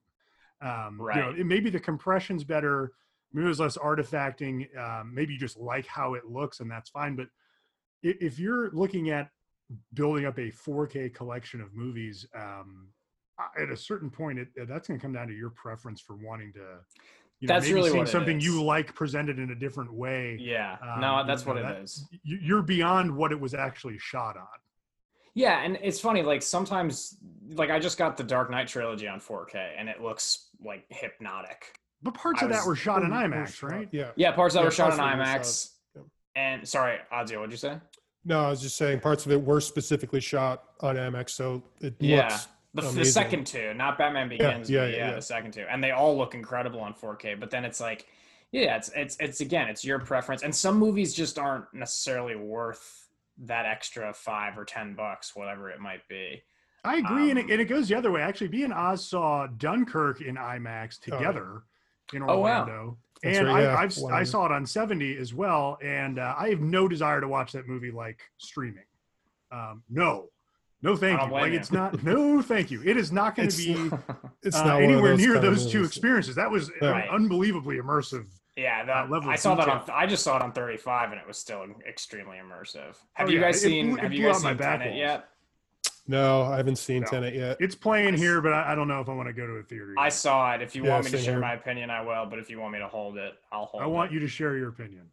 Um, 0.61 0.93
You 0.93 0.97
know, 0.97 1.03
Right. 1.05 1.39
it- 1.39 1.45
maybe 1.45 1.69
the 1.69 1.79
compression's 1.79 2.43
better. 2.43 2.91
Maybe 3.31 3.45
there's 3.45 3.59
less 3.59 3.77
artifacting. 3.77 4.75
Um, 4.77 5.13
maybe 5.13 5.33
you 5.33 5.39
just 5.39 5.55
like 5.57 5.85
how 5.85 6.15
it 6.15 6.25
looks, 6.25 6.59
and 6.59 6.69
that's 6.69 6.89
fine. 6.89 7.15
But 7.15 7.29
if 8.01 8.39
you're 8.39 8.69
looking 8.71 9.09
at 9.11 9.29
building 9.93 10.25
up 10.25 10.37
a 10.39 10.49
4K 10.51 11.09
collection 11.09 11.61
of 11.61 11.73
movies, 11.75 12.25
um, 12.33 12.89
at 13.61 13.69
a 13.69 13.77
certain 13.77 14.09
point, 14.09 14.39
it, 14.39 14.47
that's 14.67 14.87
going 14.87 14.99
to 14.99 15.01
come 15.01 15.13
down 15.13 15.27
to 15.27 15.33
your 15.33 15.49
preference 15.51 16.01
for 16.01 16.15
wanting 16.15 16.53
to. 16.53 16.59
You 17.41 17.47
know, 17.47 17.53
That's 17.53 17.65
maybe 17.67 17.75
really 17.75 17.89
seeing 17.91 17.99
what 17.99 18.09
it 18.09 18.11
something 18.11 18.39
you 18.41 18.61
like 18.61 18.93
presented 18.95 19.39
in 19.39 19.51
a 19.51 19.55
different 19.55 19.93
way. 19.93 20.37
Yeah. 20.41 20.75
Um, 20.81 20.99
no, 20.99 21.21
you 21.21 21.27
that's 21.27 21.45
know, 21.45 21.53
what 21.53 21.61
that- 21.61 21.77
it 21.77 21.83
is. 21.83 22.05
You- 22.23 22.39
You're 22.41 22.61
beyond 22.61 23.15
what 23.15 23.31
it 23.31 23.39
was 23.39 23.53
actually 23.53 23.97
shot 23.97 24.35
on. 24.35 24.45
Yeah, 25.35 25.63
and 25.63 25.77
it's 25.81 26.01
funny. 26.01 26.21
Like 26.21 26.41
sometimes, 26.41 27.17
like 27.53 27.69
I 27.69 27.79
just 27.79 27.97
got 27.97 28.17
the 28.17 28.23
Dark 28.25 28.49
Knight 28.51 28.67
trilogy 28.67 29.07
on 29.07 29.19
4K, 29.21 29.73
and 29.77 29.87
it 29.87 30.01
looks 30.01 30.49
like 30.61 30.83
hypnotic. 30.89 31.79
But 32.01 32.13
parts 32.13 32.41
I 32.41 32.45
of 32.47 32.51
that 32.51 32.65
were 32.65 32.75
shot 32.75 33.03
in 33.03 33.13
Or- 33.13 33.15
or 33.23 33.27
IMAX, 33.29 33.53
shot- 33.55 33.71
right? 33.71 33.87
Yeah. 33.93 34.11
Yeah, 34.17 34.31
parts 34.33 34.53
that 34.55 34.61
Yeah, 34.61 34.65
were 34.65 34.71
shot 34.71 34.83
parts 34.89 34.99
on 34.99 35.13
of 35.13 35.19
it 35.19 35.25
shot, 35.25 35.39
IMAX. 35.41 35.69
yeah. 35.95 36.01
And 36.35 36.67
sorry, 36.67 36.97
Ozzy, 37.13 37.37
what'd 37.37 37.51
you 37.51 37.57
say? 37.57 37.77
No, 38.25 38.41
I 38.41 38.49
was 38.49 38.61
just 38.61 38.75
saying 38.75 38.99
parts 38.99 39.25
of 39.25 39.31
it 39.31 39.41
were 39.41 39.61
specifically 39.61 40.19
shot 40.19 40.63
on 40.81 40.97
IMAX, 40.97 41.29
so 41.29 41.63
it 41.79 41.95
Yeah. 41.99 42.23
looks 42.27 42.47
The, 42.73 42.81
the 42.81 43.05
second 43.05 43.47
two, 43.47 43.73
not 43.73 43.97
Batman 43.97 44.29
Begins, 44.29 44.69
yeah, 44.69 44.81
but 44.81 44.91
yeah, 44.91 44.97
yeah, 44.97 45.09
yeah. 45.09 45.15
the 45.15 45.21
second 45.21 45.53
two, 45.53 45.65
and 45.69 45.83
they 45.83 45.91
all 45.91 46.15
look 46.15 46.35
incredible 46.35 46.79
on 46.81 46.93
4K. 46.93 47.39
But 47.39 47.49
then 47.49 47.65
it's 47.65 47.79
like, 47.79 48.05
yeah, 48.51 48.75
it's 48.77 48.89
it's 48.95 49.17
it's 49.19 49.41
again, 49.41 49.67
it's 49.69 49.83
your 49.83 49.97
preference, 49.99 50.43
and 50.43 50.55
some 50.55 50.77
movies 50.77 51.13
just 51.13 51.39
aren't 51.39 51.65
necessarily 51.73 52.35
worth 52.35 53.07
that 53.39 53.65
extra 53.65 54.13
five 54.13 54.57
or 54.57 54.65
ten 54.65 54.93
bucks, 54.93 55.35
whatever 55.35 55.69
it 55.71 55.79
might 55.79 56.07
be. 56.07 56.43
I 56.83 56.97
agree, 56.97 57.29
and, 57.29 57.39
it, 57.39 57.45
Um, 57.45 57.51
and 57.51 57.61
it 57.61 57.65
goes 57.65 57.89
the 57.89 57.95
other 57.95 58.11
way. 58.11 58.21
Actually, 58.21 58.47
B 58.49 58.63
and 58.63 58.73
Oz 58.73 59.05
saw 59.05 59.47
Dunkirk 59.47 60.21
in 60.21 60.35
IMAX 60.35 60.99
Oh, 61.11 61.17
together 61.17 61.63
in 62.13 62.21
Oh, 62.23 62.39
wow. 62.39 62.61
Orlando, 62.61 62.97
and 63.23 63.47
right, 63.47 63.65
I, 63.65 63.83
I've 63.83 64.03
I 64.11 64.23
saw 64.23 64.45
it 64.45 64.51
on 64.51 64.65
70 64.65 65.17
as 65.17 65.33
well. 65.33 65.77
And 65.83 66.19
uh, 66.19 66.35
I 66.37 66.49
have 66.49 66.61
no 66.61 66.87
desire 66.87 67.19
to 67.19 67.27
watch 67.27 67.51
that 67.51 67.67
movie 67.67 67.91
like 67.91 68.21
streaming. 68.37 68.85
Um, 69.51 69.83
no, 69.89 70.29
no, 70.81 70.95
thank 70.95 71.21
you. 71.21 71.31
Like 71.31 71.51
you. 71.51 71.57
it's 71.59 71.71
not. 71.71 72.03
No, 72.03 72.41
thank 72.41 72.71
you. 72.71 72.81
It 72.85 72.97
is 72.97 73.11
not 73.11 73.35
going 73.35 73.49
to 73.49 73.69
It's- 73.71 73.89
be 73.91 73.97
it's 74.43 74.55
uh, 74.57 74.63
not 74.63 74.75
one 74.75 74.83
of 74.85 74.89
anywhere 74.91 75.17
near 75.17 75.39
those 75.39 75.69
two 75.71 75.83
experiences. 75.83 76.35
That 76.35 76.49
was 76.49 76.69
an 76.81 76.89
Right. 76.89 77.09
unbelievably 77.09 77.77
immersive. 77.77 78.25
yeah, 78.55 78.81
Uh, 78.83 78.85
that, 78.85 79.09
level 79.09 79.29
I 79.29 79.35
saw 79.35 79.55
that 79.55 79.67
on. 79.69 79.83
I 79.91 80.05
just 80.05 80.23
saw 80.23 80.35
it 80.37 80.41
on 80.41 80.51
35, 80.51 81.11
and 81.11 81.19
it 81.21 81.27
was 81.27 81.37
still 81.37 81.65
extremely 81.87 82.37
immersive. 82.37 82.95
Have 83.13 83.27
Oh, 83.27 83.31
you 83.31 83.39
yeah, 83.39 83.45
guys 83.47 83.57
it 83.57 83.67
seen? 83.67 83.97
it 83.97 83.99
have 84.01 84.11
you 84.13 84.19
blew 84.21 84.27
guys 84.29 84.37
out 84.37 84.43
my 84.43 84.49
seen 84.51 84.57
back 84.57 84.79
Tenet 84.79 84.87
walls. 84.93 84.99
yet? 84.99 85.25
No, 86.07 86.41
I 86.43 86.57
haven't 86.57 86.77
seen 86.77 87.01
No. 87.03 87.07
Tenet 87.07 87.35
yet. 87.35 87.57
It's 87.59 87.75
playing 87.75 88.11
Nice. 88.13 88.19
here, 88.21 88.41
but 88.41 88.51
I, 88.51 88.71
I 88.71 88.75
don't 88.75 88.87
know 88.87 88.99
if 88.99 89.07
I 89.09 89.13
want 89.13 89.27
to 89.27 89.33
go 89.33 89.45
to 89.45 89.53
a 89.53 89.63
theater. 89.63 89.93
I 89.97 90.09
saw 90.09 90.53
it. 90.55 90.61
If 90.61 90.75
you 90.75 90.83
Yeah, 90.85 90.93
want 90.93 91.05
me 91.05 91.11
to 91.11 91.17
share 91.19 91.33
here. 91.33 91.39
my 91.39 91.53
opinion, 91.53 91.91
I 91.91 92.01
will. 92.01 92.25
But 92.25 92.39
if 92.39 92.49
you 92.49 92.59
want 92.59 92.73
me 92.73 92.79
to 92.79 92.87
hold 92.87 93.17
it, 93.17 93.33
I'll 93.51 93.65
hold 93.65 93.83
it. 93.83 93.85
I 93.85 93.89
it. 93.89 93.91
want 93.91 94.11
you 94.11 94.19
to 94.21 94.27
share 94.27 94.57
your 94.57 94.69
opinion. 94.69 95.11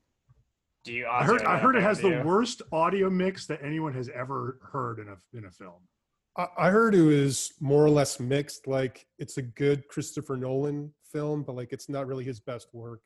Do 0.87 0.93
you? 0.93 1.07
I 1.07 1.25
heard. 1.25 1.43
I 1.43 1.59
heard 1.59 1.77
it 1.77 1.83
has 1.83 2.01
the 2.01 2.09
you? 2.09 2.23
worst 2.25 2.63
audio 2.73 3.11
mix 3.11 3.47
that 3.47 3.61
anyone 3.63 3.93
has 3.95 4.09
ever 4.15 4.59
heard 4.73 4.99
in 5.01 5.09
a 5.09 5.17
in 5.37 5.45
a 5.45 5.51
film. 5.51 5.83
I, 6.37 6.47
I 6.57 6.71
heard 6.71 6.95
it 6.95 7.03
was 7.03 7.53
more 7.61 7.85
or 7.85 7.91
less 7.91 8.21
mixed. 8.21 8.67
Like 8.67 9.07
it's 9.19 9.37
a 9.37 9.43
good 9.43 9.89
Christopher 9.89 10.37
Nolan 10.37 10.93
film, 11.13 11.43
but 11.43 11.57
like 11.57 11.73
it's 11.73 11.89
not 11.89 12.07
really 12.07 12.25
his 12.25 12.41
best 12.41 12.69
work. 12.73 13.01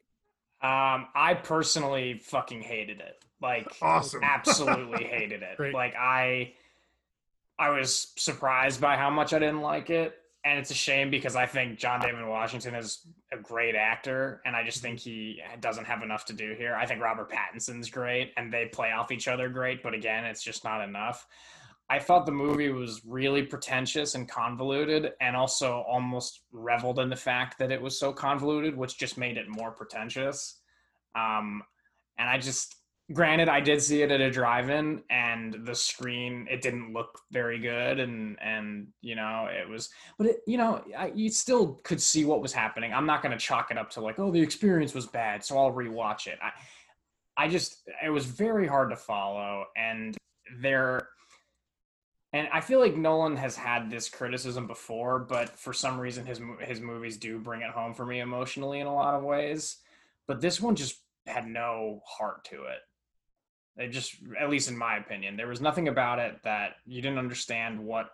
Um, 0.62 1.08
I 1.14 1.40
personally 1.42 2.20
fucking 2.22 2.60
hated 2.60 3.00
it. 3.00 3.24
Like, 3.40 3.66
Awesome. 3.80 4.20
absolutely 4.24 5.04
hated 5.04 5.42
it. 5.42 5.56
Great. 5.56 5.72
Like, 5.72 5.94
I, 5.96 6.52
I 7.58 7.70
was 7.70 8.12
surprised 8.16 8.78
by 8.78 8.96
how 8.98 9.08
much 9.08 9.32
I 9.32 9.38
didn't 9.38 9.62
like 9.62 9.88
it, 9.88 10.18
and 10.44 10.58
it's 10.58 10.70
a 10.70 10.74
shame 10.74 11.10
because 11.10 11.36
I 11.36 11.46
think 11.46 11.78
John 11.78 12.00
David 12.00 12.26
Washington 12.26 12.74
is 12.74 13.06
a 13.32 13.36
great 13.36 13.74
actor, 13.74 14.40
and 14.46 14.56
I 14.56 14.64
just 14.64 14.80
think 14.80 14.98
he 14.98 15.40
doesn't 15.60 15.84
have 15.84 16.02
enough 16.02 16.24
to 16.26 16.32
do 16.32 16.54
here. 16.56 16.74
I 16.74 16.86
think 16.86 17.02
Robert 17.02 17.30
Pattinson's 17.30 17.90
great, 17.90 18.32
and 18.36 18.52
they 18.52 18.66
play 18.66 18.92
off 18.92 19.12
each 19.12 19.28
other 19.28 19.48
great, 19.48 19.82
but 19.82 19.92
again, 19.92 20.24
it's 20.24 20.42
just 20.42 20.64
not 20.64 20.82
enough. 20.82 21.26
I 21.90 21.98
thought 21.98 22.24
the 22.24 22.32
movie 22.32 22.70
was 22.70 23.02
really 23.04 23.42
pretentious 23.42 24.14
and 24.14 24.28
convoluted, 24.28 25.12
and 25.20 25.36
also 25.36 25.84
almost 25.88 26.42
reveled 26.52 27.00
in 27.00 27.10
the 27.10 27.16
fact 27.16 27.58
that 27.58 27.70
it 27.70 27.82
was 27.82 27.98
so 27.98 28.12
convoluted, 28.12 28.76
which 28.76 28.96
just 28.96 29.18
made 29.18 29.36
it 29.36 29.48
more 29.48 29.72
pretentious. 29.72 30.60
Um, 31.14 31.62
and 32.16 32.30
I 32.30 32.38
just, 32.38 32.76
granted, 33.12 33.48
I 33.48 33.60
did 33.60 33.82
see 33.82 34.02
it 34.02 34.10
at 34.10 34.20
a 34.20 34.30
drive-in, 34.30 35.02
and 35.10 35.56
the 35.64 35.74
screen 35.74 36.46
it 36.50 36.62
didn't 36.62 36.92
look 36.92 37.20
very 37.30 37.58
good, 37.58 38.00
and 38.00 38.38
and 38.40 38.88
you 39.00 39.14
know 39.16 39.48
it 39.50 39.68
was, 39.68 39.90
but 40.18 40.26
it, 40.28 40.40
you 40.46 40.58
know, 40.58 40.82
I, 40.96 41.12
you 41.14 41.30
still 41.30 41.80
could 41.84 42.00
see 42.00 42.24
what 42.24 42.42
was 42.42 42.52
happening. 42.52 42.92
I'm 42.92 43.06
not 43.06 43.22
going 43.22 43.32
to 43.32 43.38
chalk 43.38 43.70
it 43.70 43.78
up 43.78 43.90
to 43.90 44.00
like, 44.00 44.18
oh, 44.18 44.30
the 44.30 44.40
experience 44.40 44.94
was 44.94 45.06
bad, 45.06 45.44
so 45.44 45.58
I'll 45.58 45.72
rewatch 45.72 46.26
it. 46.26 46.38
I, 46.42 46.52
I 47.44 47.48
just, 47.48 47.88
it 48.04 48.10
was 48.10 48.26
very 48.26 48.66
hard 48.66 48.90
to 48.90 48.96
follow, 48.96 49.64
and 49.76 50.16
there 50.60 51.08
and 52.32 52.48
I 52.52 52.60
feel 52.60 52.78
like 52.78 52.96
Nolan 52.96 53.36
has 53.36 53.56
had 53.56 53.90
this 53.90 54.08
criticism 54.08 54.66
before, 54.66 55.18
but 55.18 55.58
for 55.58 55.72
some 55.72 55.98
reason 55.98 56.24
his 56.24 56.40
his 56.60 56.80
movies 56.80 57.16
do 57.16 57.40
bring 57.40 57.62
it 57.62 57.70
home 57.70 57.92
for 57.92 58.06
me 58.06 58.20
emotionally 58.20 58.80
in 58.80 58.86
a 58.86 58.94
lot 58.94 59.14
of 59.14 59.24
ways. 59.24 59.78
But 60.28 60.40
this 60.40 60.60
one 60.60 60.76
just 60.76 60.96
had 61.26 61.46
no 61.48 62.00
heart 62.06 62.44
to 62.46 62.64
it. 62.64 62.78
It 63.80 63.88
just, 63.88 64.16
at 64.38 64.50
least 64.50 64.68
in 64.70 64.76
my 64.76 64.96
opinion, 64.98 65.36
there 65.36 65.48
was 65.48 65.60
nothing 65.60 65.88
about 65.88 66.18
it 66.18 66.40
that 66.44 66.76
you 66.86 67.00
didn't 67.02 67.18
understand 67.18 67.78
what 67.78 68.10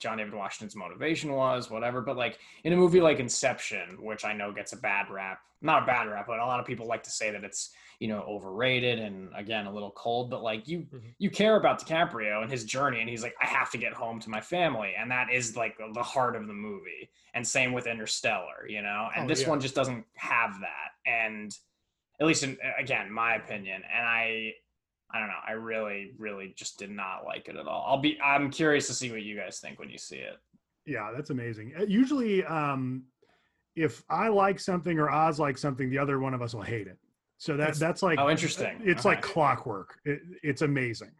John 0.00 0.18
David 0.18 0.34
Washington's 0.34 0.74
motivation 0.74 1.32
was, 1.32 1.70
whatever. 1.70 2.00
But 2.00 2.16
like 2.16 2.38
in 2.64 2.72
a 2.72 2.76
movie 2.76 3.00
like 3.00 3.20
Inception, 3.20 3.98
which 4.02 4.24
I 4.24 4.32
know 4.32 4.52
gets 4.52 4.72
a 4.72 4.76
bad 4.76 5.10
rap, 5.10 5.38
not 5.60 5.84
a 5.84 5.86
bad 5.86 6.08
rap, 6.08 6.26
but 6.26 6.40
a 6.40 6.44
lot 6.44 6.58
of 6.58 6.66
people 6.66 6.86
like 6.88 7.04
to 7.04 7.10
say 7.10 7.30
that 7.30 7.44
it's 7.44 7.70
you 8.00 8.08
know 8.08 8.22
overrated 8.22 8.98
and 8.98 9.30
again 9.36 9.66
a 9.66 9.72
little 9.72 9.92
cold. 9.92 10.28
But 10.28 10.42
like 10.42 10.66
you 10.66 10.80
Mhm. 10.92 11.14
you 11.18 11.30
care 11.30 11.54
about 11.54 11.80
DiCaprio 11.80 12.42
and 12.42 12.50
his 12.50 12.64
journey, 12.64 13.00
and 13.00 13.08
he's 13.08 13.22
like, 13.22 13.36
I 13.40 13.46
have 13.46 13.70
to 13.70 13.78
get 13.78 13.92
home 13.92 14.18
to 14.20 14.30
my 14.30 14.40
family, 14.40 14.94
and 14.98 15.08
that 15.12 15.30
is 15.30 15.56
like 15.56 15.76
the 15.94 16.02
heart 16.02 16.34
of 16.34 16.48
the 16.48 16.52
movie. 16.54 17.08
And 17.34 17.46
same 17.46 17.72
with 17.72 17.86
Interstellar, 17.86 18.66
you 18.68 18.82
know. 18.82 19.08
And 19.14 19.26
Oh, 19.26 19.28
this 19.28 19.42
yeah. 19.42 19.50
one 19.50 19.60
just 19.60 19.76
doesn't 19.76 20.04
have 20.16 20.58
that, 20.62 20.90
and 21.06 21.56
at 22.20 22.26
least 22.26 22.42
in 22.42 22.58
again 22.76 23.12
my 23.12 23.36
opinion, 23.36 23.82
and 23.84 24.04
I. 24.04 24.54
I 25.14 25.18
don't 25.18 25.28
know. 25.28 25.34
I 25.46 25.52
really, 25.52 26.12
really 26.18 26.54
just 26.56 26.78
did 26.78 26.90
not 26.90 27.24
like 27.24 27.48
it 27.48 27.56
at 27.56 27.66
all. 27.66 27.84
I'll 27.86 27.98
be. 28.00 28.18
I'm 28.24 28.50
curious 28.50 28.86
to 28.86 28.94
see 28.94 29.10
what 29.10 29.22
you 29.22 29.36
guys 29.36 29.58
think 29.60 29.78
when 29.78 29.90
you 29.90 29.98
see 29.98 30.16
it. 30.16 30.38
Yeah, 30.86 31.10
that's 31.14 31.30
amazing. 31.30 31.72
Uh, 31.78 31.84
Usually, 31.84 32.44
um, 32.44 33.04
if 33.76 34.02
I 34.10 34.28
like 34.28 34.58
something 34.58 34.98
or 34.98 35.10
Oz 35.10 35.38
likes 35.38 35.60
something, 35.60 35.90
the 35.90 35.98
other 35.98 36.18
one 36.18 36.34
of 36.34 36.42
us 36.42 36.54
will 36.54 36.62
hate 36.62 36.86
it. 36.86 36.98
So 37.38 37.56
that 37.56 37.62
It's- 37.64 37.78
that's 37.78 38.02
like 38.02 38.18
Oh, 38.18 38.30
interesting. 38.30 38.80
It's 38.84 39.04
like 39.04 39.20
clockwork. 39.22 39.98
It, 40.04 40.20
it's 40.42 40.62
amazing. 40.62 41.10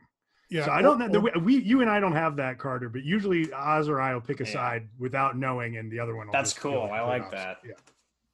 Yeah. 0.50 0.66
so 0.66 0.70
I 0.72 0.82
don't 0.82 0.98
know. 0.98 1.06
or- 1.20 1.30
the- 1.32 1.38
We, 1.40 1.56
you 1.56 1.80
and 1.80 1.90
I 1.90 1.98
don't 2.00 2.12
have 2.12 2.36
that, 2.36 2.58
Carter. 2.58 2.88
But 2.88 3.02
usually, 3.04 3.52
Oz 3.52 3.88
or 3.88 4.00
I 4.00 4.12
will 4.14 4.20
pick 4.20 4.40
a 4.40 4.44
Yeah. 4.44 4.52
side 4.52 4.88
without 4.98 5.36
knowing, 5.36 5.76
and 5.78 5.90
the 5.90 5.98
other 5.98 6.14
one. 6.14 6.26
Will 6.26 6.32
That's 6.32 6.50
just 6.52 6.62
feel 6.62 6.72
cool. 6.72 6.90
I 6.90 7.00
like 7.02 7.30
that. 7.30 7.58
Yeah. 7.64 7.72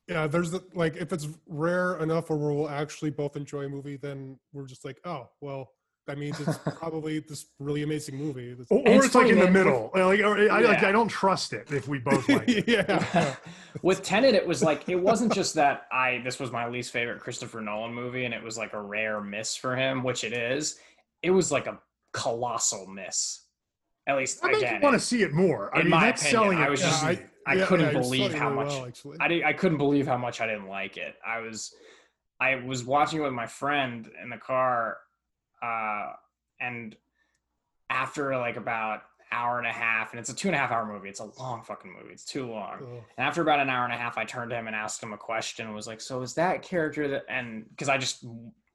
Yeah, 0.08 0.26
there's 0.26 0.50
the, 0.50 0.64
like 0.74 0.96
if 0.96 1.12
it's 1.12 1.28
rare 1.46 1.98
enough 1.98 2.30
where 2.30 2.38
we'll 2.38 2.68
actually 2.68 3.10
both 3.10 3.36
enjoy 3.36 3.66
a 3.66 3.68
movie, 3.68 3.96
then 3.96 4.38
we're 4.52 4.66
just 4.66 4.84
like, 4.84 4.98
oh, 5.04 5.28
well, 5.42 5.70
that 6.06 6.16
means 6.16 6.40
it's 6.40 6.58
probably 6.78 7.18
this 7.20 7.44
really 7.58 7.82
amazing 7.82 8.16
movie. 8.16 8.56
Or, 8.70 8.78
or 8.78 8.82
it's 8.96 9.06
it's, 9.06 9.14
like 9.14 9.26
funny, 9.26 9.30
in 9.38 9.38
the 9.40 9.50
middle. 9.50 9.90
Like, 9.94 10.20
or, 10.20 10.50
I, 10.50 10.60
like, 10.60 10.82
I 10.82 10.90
don't 10.92 11.08
trust 11.08 11.52
it 11.52 11.70
if 11.70 11.86
we 11.86 11.98
both 11.98 12.26
like 12.30 12.44
it. 12.48 12.66
yeah. 12.66 13.36
with 13.82 14.02
Tenet, 14.02 14.34
it 14.34 14.46
was 14.46 14.62
like 14.62 14.88
it 14.88 14.96
wasn't 14.96 15.34
just 15.34 15.54
that 15.56 15.82
I 15.92 16.22
this 16.24 16.40
was 16.40 16.50
my 16.50 16.66
least 16.68 16.90
favorite 16.90 17.20
Christopher 17.20 17.60
Nolan 17.60 17.92
movie, 17.92 18.24
and 18.24 18.32
it 18.32 18.42
was 18.42 18.56
like 18.56 18.72
a 18.72 18.80
rare 18.80 19.20
miss 19.20 19.54
for 19.56 19.76
him, 19.76 20.02
which 20.02 20.24
it 20.24 20.32
is. 20.32 20.78
It 21.22 21.30
was 21.30 21.52
like 21.52 21.66
a 21.66 21.78
colossal 22.14 22.86
miss. 22.86 23.44
At 24.06 24.16
least 24.16 24.42
I 24.42 24.46
make 24.52 24.56
again, 24.62 24.76
you 24.76 24.80
want 24.80 24.94
to 24.98 25.04
see 25.06 25.22
it 25.22 25.32
more. 25.34 25.70
I 25.76 25.80
in 25.80 25.84
mean, 25.84 25.90
my 25.90 26.06
that's 26.06 26.22
opinion, 26.22 26.42
selling 26.42 26.58
it. 26.60 26.62
I 26.62 26.70
was 26.70 26.80
Yeah, 26.80 26.88
just- 26.88 27.04
easy. 27.04 27.22
I 27.48 27.54
yeah, 27.54 27.66
couldn't 27.66 27.94
yeah, 27.94 28.00
believe 28.00 28.34
how 28.34 28.50
really 28.50 28.64
much 28.64 28.74
well, 28.74 28.86
actually. 28.86 29.16
I 29.20 29.28
did, 29.28 29.42
I 29.42 29.52
couldn't 29.54 29.78
believe 29.78 30.06
how 30.06 30.18
much 30.18 30.42
I 30.42 30.46
didn't 30.46 30.68
like 30.68 30.98
it. 30.98 31.14
I 31.26 31.40
was 31.40 31.74
I 32.38 32.56
was 32.56 32.84
watching 32.84 33.20
it 33.20 33.22
with 33.22 33.32
my 33.32 33.46
friend 33.46 34.08
in 34.22 34.28
the 34.28 34.36
car, 34.36 34.98
uh, 35.62 36.12
and 36.60 36.94
after 37.88 38.36
like 38.36 38.56
about 38.56 39.02
hour 39.32 39.58
and 39.58 39.66
a 39.66 39.72
half, 39.72 40.12
and 40.12 40.20
it's 40.20 40.28
a 40.28 40.34
two 40.34 40.48
and 40.48 40.54
a 40.54 40.58
half 40.58 40.70
hour 40.70 40.84
movie. 40.84 41.08
It's 41.08 41.20
a 41.20 41.30
long 41.38 41.62
fucking 41.62 41.90
movie. 41.90 42.12
It's 42.12 42.24
too 42.24 42.50
long. 42.50 42.80
And 43.16 43.26
after 43.26 43.40
about 43.40 43.60
an 43.60 43.70
hour 43.70 43.84
and 43.84 43.94
a 43.94 43.96
half, 43.96 44.18
I 44.18 44.24
turned 44.24 44.50
to 44.50 44.56
him 44.56 44.66
and 44.66 44.76
asked 44.76 45.02
him 45.02 45.14
a 45.14 45.18
question. 45.18 45.66
and 45.66 45.74
Was 45.74 45.86
like, 45.86 46.02
"So 46.02 46.20
is 46.20 46.34
that 46.34 46.62
character 46.62 47.08
that?" 47.08 47.24
And 47.30 47.66
because 47.70 47.88
I 47.88 47.96
just 47.96 48.26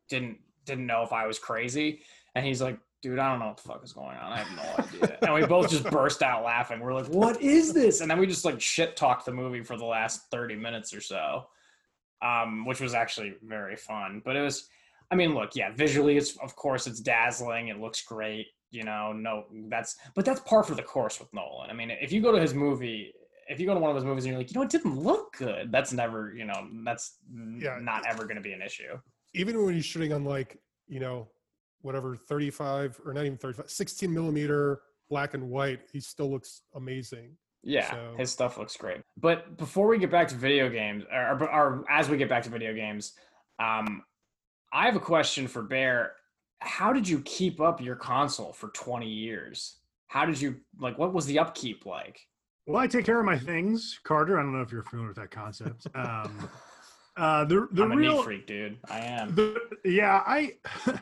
didn't 0.09 0.39
didn't 0.65 0.87
know 0.87 1.03
if 1.03 1.13
I 1.13 1.27
was 1.27 1.37
crazy, 1.37 2.01
and 2.33 2.43
he's 2.43 2.61
like, 2.61 2.79
"Dude, 3.03 3.19
I 3.19 3.29
don't 3.29 3.39
know 3.39 3.47
what 3.47 3.57
the 3.57 3.63
fuck 3.63 3.83
is 3.83 3.93
going 3.93 4.17
on. 4.17 4.31
I 4.31 4.37
have 4.39 4.55
no 4.55 4.83
idea." 4.83 5.17
and 5.21 5.33
we 5.35 5.45
both 5.45 5.69
just 5.69 5.83
burst 5.91 6.23
out 6.23 6.43
laughing. 6.43 6.79
We're 6.79 6.93
like, 6.95 7.05
"What 7.07 7.39
is 7.41 7.71
this?" 7.73 8.01
And 8.01 8.09
then 8.09 8.17
we 8.17 8.25
just 8.25 8.45
like 8.45 8.59
shit 8.59 8.95
talked 8.95 9.25
the 9.27 9.31
movie 9.33 9.61
for 9.61 9.77
the 9.77 9.85
last 9.85 10.31
thirty 10.31 10.55
minutes 10.55 10.91
or 10.93 11.01
so, 11.01 11.47
um, 12.21 12.65
which 12.65 12.79
was 12.79 12.93
actually 12.93 13.35
very 13.43 13.75
fun. 13.75 14.21
But 14.25 14.35
it 14.35 14.41
was, 14.41 14.69
I 15.11 15.15
mean, 15.15 15.35
look, 15.35 15.55
yeah, 15.55 15.71
visually, 15.75 16.17
it's 16.17 16.37
of 16.37 16.55
course 16.55 16.87
it's 16.87 16.99
dazzling. 16.99 17.67
It 17.67 17.79
looks 17.79 18.01
great. 18.03 18.47
You 18.71 18.83
know, 18.83 19.13
no, 19.13 19.45
that's 19.69 19.97
but 20.15 20.25
that's 20.25 20.39
par 20.39 20.63
for 20.63 20.73
the 20.73 20.81
course 20.81 21.19
with 21.19 21.31
Nolan. 21.33 21.69
I 21.69 21.73
mean, 21.73 21.91
if 21.91 22.11
you 22.11 22.21
go 22.21 22.31
to 22.31 22.39
his 22.41 22.55
movie, 22.55 23.13
if 23.47 23.59
you 23.59 23.67
go 23.67 23.75
to 23.75 23.79
one 23.79 23.91
of 23.91 23.95
those 23.95 24.05
movies 24.05 24.23
and 24.25 24.31
you're 24.31 24.39
like, 24.39 24.49
you 24.51 24.55
know, 24.55 24.63
it 24.63 24.71
didn't 24.71 24.97
look 24.97 25.37
good, 25.37 25.71
that's 25.71 25.93
never, 25.93 26.33
you 26.33 26.45
know, 26.45 26.67
that's 26.83 27.17
Yeah. 27.59 27.77
not 27.81 28.03
ever 28.07 28.23
going 28.23 28.37
to 28.37 28.41
be 28.41 28.53
an 28.53 28.61
issue. 28.63 28.97
Even 29.35 29.63
when 29.63 29.75
you're 29.75 29.83
shooting 29.83 30.11
on 30.13 30.23
like, 30.23 30.57
you 30.87 30.99
know, 30.99 31.27
whatever 31.83 32.15
35 32.15 32.99
or 33.05 33.13
not 33.13 33.25
even 33.25 33.37
35, 33.37 33.69
16 33.69 34.11
millimeter 34.11 34.81
black 35.09 35.35
and 35.35 35.49
white, 35.49 35.81
he 35.91 35.99
still 35.99 36.31
looks 36.31 36.63
amazing. 36.75 37.37
Yeah, 37.61 37.91
So- 37.91 38.15
his 38.17 38.31
stuff 38.31 38.57
looks 38.57 38.75
great. 38.75 39.01
But 39.17 39.57
before 39.57 39.87
we 39.87 39.99
get 39.99 40.09
back 40.11 40.27
to 40.29 40.35
video 40.35 40.69
games, 40.69 41.03
or, 41.13 41.37
or, 41.39 41.43
or 41.53 41.85
as 41.89 42.09
we 42.09 42.17
get 42.17 42.29
back 42.29 42.43
to 42.43 42.49
video 42.49 42.73
games, 42.73 43.13
um, 43.59 44.03
I 44.73 44.85
have 44.85 44.95
a 44.95 44.99
question 44.99 45.47
for 45.47 45.61
Bear. 45.61 46.13
How 46.59 46.91
did 46.91 47.07
you 47.07 47.21
keep 47.21 47.61
up 47.61 47.79
your 47.81 47.95
console 47.95 48.53
for 48.53 48.69
20 48.69 49.07
years? 49.07 49.77
How 50.07 50.25
did 50.25 50.39
you 50.39 50.57
like? 50.79 50.97
What 50.97 51.13
was 51.13 51.25
the 51.25 51.39
upkeep 51.39 51.85
like? 51.85 52.19
Well, 52.65 52.81
I 52.81 52.87
take 52.87 53.05
care 53.05 53.19
of 53.19 53.25
my 53.25 53.37
things, 53.37 53.99
Carter. 54.03 54.39
I 54.39 54.43
don't 54.43 54.53
know 54.53 54.61
if 54.61 54.71
you're 54.71 54.83
familiar 54.83 55.09
with 55.09 55.17
that 55.17 55.31
concept. 55.31 55.87
Um, 55.95 56.49
uh, 57.17 57.45
the 57.45 57.67
the 57.71 57.83
I'm 57.83 57.91
a 57.91 57.95
real 57.95 58.15
neat 58.17 58.23
freak, 58.23 58.47
dude. 58.47 58.77
I 58.89 58.99
am. 58.99 59.35
The, 59.35 59.59
yeah, 59.83 60.23
I, 60.25 60.53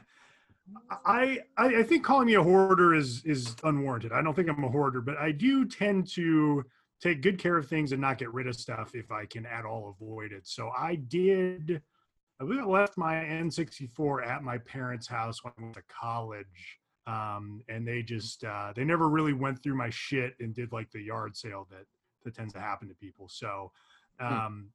I, 1.06 1.40
I 1.58 1.78
I 1.78 1.84
think 1.84 2.04
calling 2.04 2.28
me 2.28 2.36
a 2.36 2.44
hoarder 2.44 2.94
is 2.94 3.24
is 3.26 3.56
unwarranted. 3.64 4.12
I 4.12 4.22
don't 4.22 4.34
think 4.36 4.50
I'm 4.50 4.64
a 4.64 4.70
hoarder, 4.70 5.02
but 5.02 5.18
I 5.18 5.32
do 5.32 5.66
tend 5.66 6.08
to 6.14 6.64
take 7.02 7.22
good 7.22 7.40
care 7.40 7.58
of 7.58 7.68
things 7.68 7.92
and 7.94 8.02
not 8.02 8.18
get 8.18 8.32
rid 8.34 8.48
of 8.48 8.56
stuff 8.56 8.94
if 8.94 9.12
I 9.12 9.26
can 9.26 9.46
at 9.46 9.66
all 9.66 9.96
avoid 10.00 10.32
it. 10.32 10.48
So 10.48 10.70
I 10.78 10.96
did. 10.96 11.82
I 12.40 12.44
believe 12.44 12.62
I 12.62 12.66
left 12.66 12.98
my 12.98 13.16
N64 13.16 14.26
at 14.26 14.44
my 14.44 14.58
parents' 14.60 15.08
house 15.08 15.44
when 15.44 15.54
I 15.58 15.62
went 15.62 15.76
to 15.76 15.84
college, 15.88 16.80
um, 17.06 17.62
and 17.70 17.88
they 17.88 18.02
just 18.02 18.44
uh, 18.44 18.74
they 18.76 18.84
never 18.84 19.10
really 19.10 19.34
went 19.34 19.62
through 19.62 19.76
my 19.76 19.90
shit 19.90 20.36
and 20.40 20.54
did 20.54 20.72
like 20.72 20.90
the 20.92 21.02
yard 21.02 21.36
sale 21.38 21.68
that 21.72 21.86
that 22.24 22.36
tends 22.36 22.54
to 22.54 22.60
happen 22.60 22.88
to 22.88 22.96
people. 22.96 23.28
So. 23.30 23.72
Um, 24.20 24.70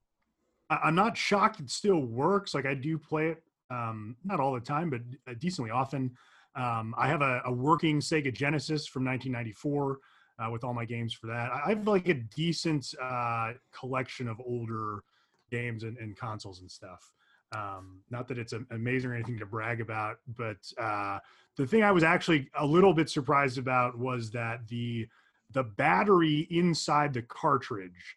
I- 0.68 0.80
I'm 0.84 0.96
not 0.96 1.16
shocked 1.16 1.60
it 1.60 1.70
still 1.70 2.00
works. 2.00 2.52
Like 2.52 2.66
I 2.66 2.74
do 2.74 2.98
play 2.98 3.28
it, 3.28 3.44
um, 3.70 4.16
not 4.24 4.40
all 4.40 4.54
the 4.54 4.60
time, 4.60 4.90
but 4.90 5.00
uh, 5.28 5.34
decently 5.38 5.70
often. 5.70 6.16
Um, 6.54 6.94
I 6.96 7.08
have 7.08 7.22
a, 7.22 7.42
a 7.44 7.52
working 7.52 8.00
Sega 8.00 8.32
Genesis 8.32 8.86
from 8.86 9.04
1994 9.04 9.98
uh, 10.38 10.50
with 10.50 10.64
all 10.64 10.74
my 10.74 10.84
games 10.84 11.12
for 11.12 11.26
that. 11.28 11.50
I 11.52 11.70
have 11.70 11.86
like 11.86 12.08
a 12.08 12.14
decent 12.14 12.94
uh, 13.02 13.52
collection 13.72 14.28
of 14.28 14.40
older 14.40 15.02
games 15.50 15.82
and, 15.82 15.96
and 15.98 16.16
consoles 16.16 16.60
and 16.60 16.70
stuff. 16.70 17.12
Um, 17.52 18.00
not 18.10 18.26
that 18.28 18.38
it's 18.38 18.52
amazing 18.70 19.10
or 19.10 19.14
anything 19.14 19.38
to 19.38 19.46
brag 19.46 19.80
about, 19.80 20.16
but 20.36 20.56
uh, 20.78 21.18
the 21.56 21.66
thing 21.66 21.82
I 21.82 21.92
was 21.92 22.02
actually 22.02 22.48
a 22.58 22.66
little 22.66 22.92
bit 22.92 23.08
surprised 23.08 23.58
about 23.58 23.96
was 23.98 24.30
that 24.32 24.66
the 24.68 25.08
the 25.52 25.62
battery 25.62 26.48
inside 26.50 27.14
the 27.14 27.22
cartridge 27.22 28.16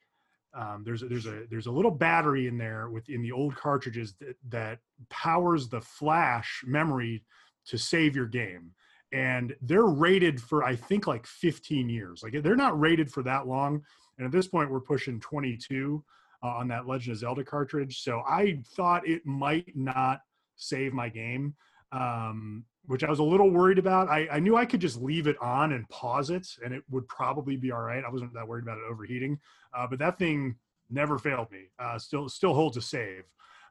um, 0.53 0.83
there's 0.83 1.03
a, 1.03 1.07
there's 1.07 1.27
a 1.27 1.43
there's 1.49 1.67
a 1.67 1.71
little 1.71 1.91
battery 1.91 2.47
in 2.47 2.57
there 2.57 2.89
within 2.89 3.21
the 3.21 3.31
old 3.31 3.55
cartridges 3.55 4.15
that, 4.19 4.35
that 4.49 4.79
powers 5.09 5.69
the 5.69 5.81
flash 5.81 6.63
memory 6.65 7.23
to 7.67 7.77
save 7.77 8.15
your 8.15 8.25
game. 8.25 8.71
And 9.12 9.55
they're 9.62 9.85
rated 9.85 10.41
for 10.41 10.63
i 10.63 10.75
think 10.75 11.07
like 11.07 11.25
15 11.27 11.89
years. 11.89 12.23
Like 12.23 12.41
they're 12.41 12.55
not 12.55 12.79
rated 12.79 13.12
for 13.12 13.23
that 13.23 13.47
long. 13.47 13.81
And 14.17 14.25
at 14.25 14.31
this 14.31 14.47
point 14.47 14.71
we're 14.71 14.79
pushing 14.79 15.19
22 15.19 16.03
uh, 16.41 16.47
on 16.47 16.67
that 16.69 16.88
legend 16.88 17.13
of 17.13 17.19
zelda 17.19 17.43
cartridge. 17.43 18.01
So 18.01 18.23
i 18.27 18.59
thought 18.75 19.07
it 19.07 19.25
might 19.25 19.75
not 19.75 20.21
save 20.55 20.93
my 20.93 21.09
game. 21.09 21.55
Um, 21.91 22.65
which 22.89 23.04
i 23.04 23.10
was 23.10 23.19
a 23.19 23.23
little 23.23 23.49
worried 23.49 23.80
about 23.80 24.10
I, 24.10 24.28
I 24.32 24.39
knew 24.39 24.58
i 24.58 24.65
could 24.65 24.82
just 24.82 25.02
leave 25.02 25.28
it 25.28 25.38
on 25.41 25.71
and 25.71 25.88
pause 25.89 26.30
it 26.30 26.47
and 26.63 26.73
it 26.73 26.84
would 26.89 27.08
probably 27.08 27.56
be 27.56 27.71
all 27.71 27.82
right 27.82 28.04
i 28.04 28.10
wasn't 28.10 28.34
that 28.34 28.47
worried 28.47 28.63
about 28.63 28.78
it 28.78 28.84
overheating 28.89 29.39
uh, 29.73 29.88
but 29.88 29.99
that 29.99 30.19
thing 30.19 30.56
never 30.89 31.17
failed 31.17 31.52
me. 31.52 31.65
Uh, 31.78 31.97
still, 31.97 32.28
still 32.30 32.54
holds 32.54 32.78
a 32.78 32.82
save. 32.82 33.23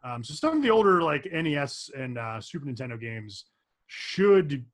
Um, 0.05 0.23
so 0.23 0.35
some 0.35 0.57
of 0.57 0.63
the 0.63 0.71
older 0.71 1.03
like 1.03 1.27
NES 1.33 1.91
and 1.97 2.19
uh, 2.19 2.41
Super 2.41 2.67
Nintendo 2.67 3.01
games 3.01 3.47
should 3.87 4.65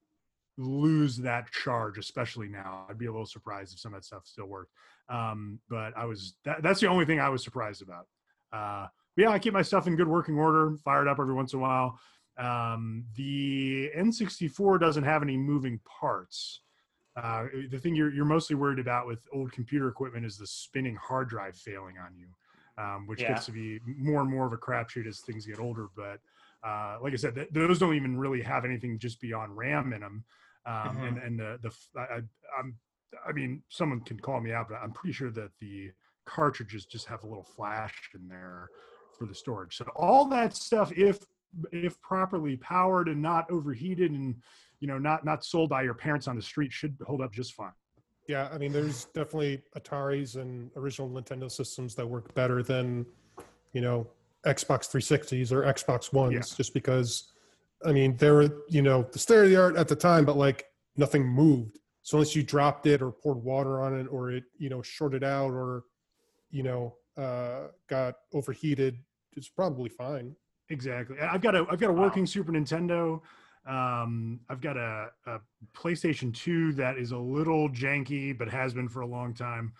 lose 0.58 1.16
that 1.18 1.50
charge, 1.50 1.98
especially 1.98 2.48
now. 2.48 2.86
I'd 2.88 2.98
be 2.98 3.06
a 3.06 3.10
little 3.10 3.26
surprised 3.26 3.72
if 3.72 3.80
some 3.80 3.94
of 3.94 4.00
that 4.00 4.04
stuff 4.04 4.26
still 4.26 4.46
worked. 4.46 4.72
Um, 5.08 5.58
but 5.68 5.96
I 5.96 6.04
was 6.04 6.34
that, 6.44 6.62
that's 6.62 6.80
the 6.80 6.88
only 6.88 7.04
thing 7.04 7.20
I 7.20 7.30
was 7.30 7.42
surprised 7.42 7.82
about. 7.82 8.06
Uh, 8.52 8.88
yeah, 9.16 9.30
I 9.30 9.38
keep 9.38 9.52
my 9.52 9.62
stuff 9.62 9.86
in 9.86 9.96
good 9.96 10.08
working 10.08 10.38
order, 10.38 10.76
fired 10.84 11.08
up 11.08 11.18
every 11.18 11.34
once 11.34 11.52
in 11.52 11.58
a 11.58 11.62
while. 11.62 11.98
Um, 12.36 13.04
the 13.16 13.90
N64 13.96 14.80
doesn't 14.80 15.04
have 15.04 15.22
any 15.22 15.36
moving 15.36 15.80
parts. 15.84 16.60
Uh, 17.16 17.46
the 17.70 17.78
thing 17.78 17.94
you're, 17.94 18.12
you're 18.12 18.24
mostly 18.24 18.56
worried 18.56 18.80
about 18.80 19.06
with 19.06 19.20
old 19.32 19.52
computer 19.52 19.88
equipment 19.88 20.26
is 20.26 20.36
the 20.36 20.46
spinning 20.46 20.96
hard 20.96 21.28
drive 21.28 21.56
failing 21.56 21.96
on 21.98 22.12
you, 22.16 22.26
um, 22.82 23.06
which 23.06 23.20
Yeah. 23.20 23.28
gets 23.34 23.46
to 23.46 23.52
be 23.52 23.78
more 23.86 24.20
and 24.20 24.30
more 24.30 24.46
of 24.46 24.52
a 24.52 24.56
crapshoot 24.56 25.06
as 25.06 25.20
things 25.20 25.46
get 25.46 25.60
older. 25.60 25.86
But 25.94 26.18
uh, 26.66 26.98
like 27.00 27.12
I 27.12 27.16
said, 27.16 27.36
th- 27.36 27.50
those 27.52 27.78
don't 27.78 27.94
even 27.94 28.16
really 28.18 28.42
have 28.42 28.64
anything 28.64 28.98
just 28.98 29.20
beyond 29.20 29.56
RAM 29.56 29.92
in 29.92 30.00
them. 30.00 30.24
Um, 30.66 31.04
And 31.04 31.18
and 31.18 31.38
the 31.38 31.58
the 31.62 32.00
I- 32.00 32.22
I'm 32.58 32.76
I 33.28 33.30
mean 33.32 33.62
someone 33.68 34.00
can 34.00 34.18
call 34.18 34.40
me 34.40 34.50
out, 34.52 34.68
but 34.68 34.76
I'm 34.82 34.90
pretty 34.92 35.12
sure 35.12 35.30
that 35.30 35.50
the 35.60 35.92
cartridges 36.24 36.84
just 36.86 37.06
have 37.06 37.22
a 37.22 37.26
little 37.28 37.44
flash 37.44 38.10
in 38.14 38.26
there 38.26 38.70
for 39.16 39.26
the 39.26 39.34
storage. 39.34 39.76
So 39.76 39.84
all 39.94 40.24
that 40.30 40.56
stuff, 40.56 40.90
if 40.96 41.18
if 41.72 42.00
properly 42.00 42.56
powered 42.56 43.08
and 43.08 43.20
not 43.20 43.50
overheated 43.50 44.10
and 44.12 44.36
you 44.80 44.88
know 44.88 44.98
not 44.98 45.24
not 45.24 45.44
sold 45.44 45.70
by 45.70 45.82
your 45.82 45.94
parents 45.94 46.28
on 46.28 46.36
the 46.36 46.42
street, 46.42 46.72
should 46.72 46.96
hold 47.06 47.20
up 47.20 47.32
just 47.32 47.54
fine. 47.54 47.72
Yeah, 48.26 48.48
I 48.52 48.56
mean, 48.58 48.72
there's 48.72 49.04
definitely 49.06 49.62
Ataris 49.76 50.36
and 50.36 50.70
original 50.76 51.10
Nintendo 51.10 51.50
systems 51.50 51.94
that 51.96 52.06
work 52.06 52.34
better 52.34 52.62
than, 52.62 53.04
you 53.74 53.82
know, 53.82 54.06
Xbox 54.46 54.88
360s 54.90 55.52
or 55.52 55.62
Xbox 55.62 56.10
Ones, 56.10 56.32
Yeah. 56.32 56.56
just 56.56 56.72
because, 56.72 57.32
I 57.84 57.92
mean, 57.92 58.16
they 58.16 58.30
were, 58.30 58.62
you 58.68 58.80
know, 58.80 59.02
the 59.12 59.18
state 59.18 59.40
of 59.44 59.50
the 59.50 59.56
art 59.56 59.76
at 59.76 59.88
the 59.88 59.96
time, 59.96 60.24
but 60.24 60.38
like 60.38 60.64
nothing 60.96 61.26
moved. 61.26 61.78
So 62.00 62.16
unless 62.16 62.34
you 62.34 62.42
dropped 62.42 62.86
it 62.86 63.02
or 63.02 63.10
poured 63.12 63.38
water 63.42 63.82
on 63.82 63.98
it 63.98 64.06
or 64.06 64.30
it, 64.30 64.44
you 64.56 64.70
know, 64.70 64.80
shorted 64.80 65.22
out 65.22 65.50
or, 65.50 65.84
you 66.50 66.62
know, 66.62 66.96
uh, 67.18 67.68
got 67.88 68.14
overheated, 68.32 68.98
it's 69.36 69.48
probably 69.50 69.90
fine. 69.90 70.34
Exactly. 70.74 71.16
I've 71.20 71.40
got 71.40 71.54
a 71.54 71.64
I've 71.70 71.78
got 71.78 71.90
a 71.90 71.92
Wow. 71.92 72.02
working 72.02 72.26
Super 72.26 72.50
Nintendo. 72.50 73.20
Um, 73.64 74.40
I've 74.50 74.60
got 74.60 74.76
a, 74.76 75.10
a 75.26 75.40
PlayStation 75.72 76.34
2 76.34 76.72
that 76.72 76.98
is 76.98 77.12
a 77.12 77.16
little 77.16 77.70
janky, 77.70 78.36
but 78.36 78.48
has 78.48 78.74
been 78.74 78.88
for 78.88 79.02
a 79.02 79.06
long 79.06 79.32
time. 79.32 79.72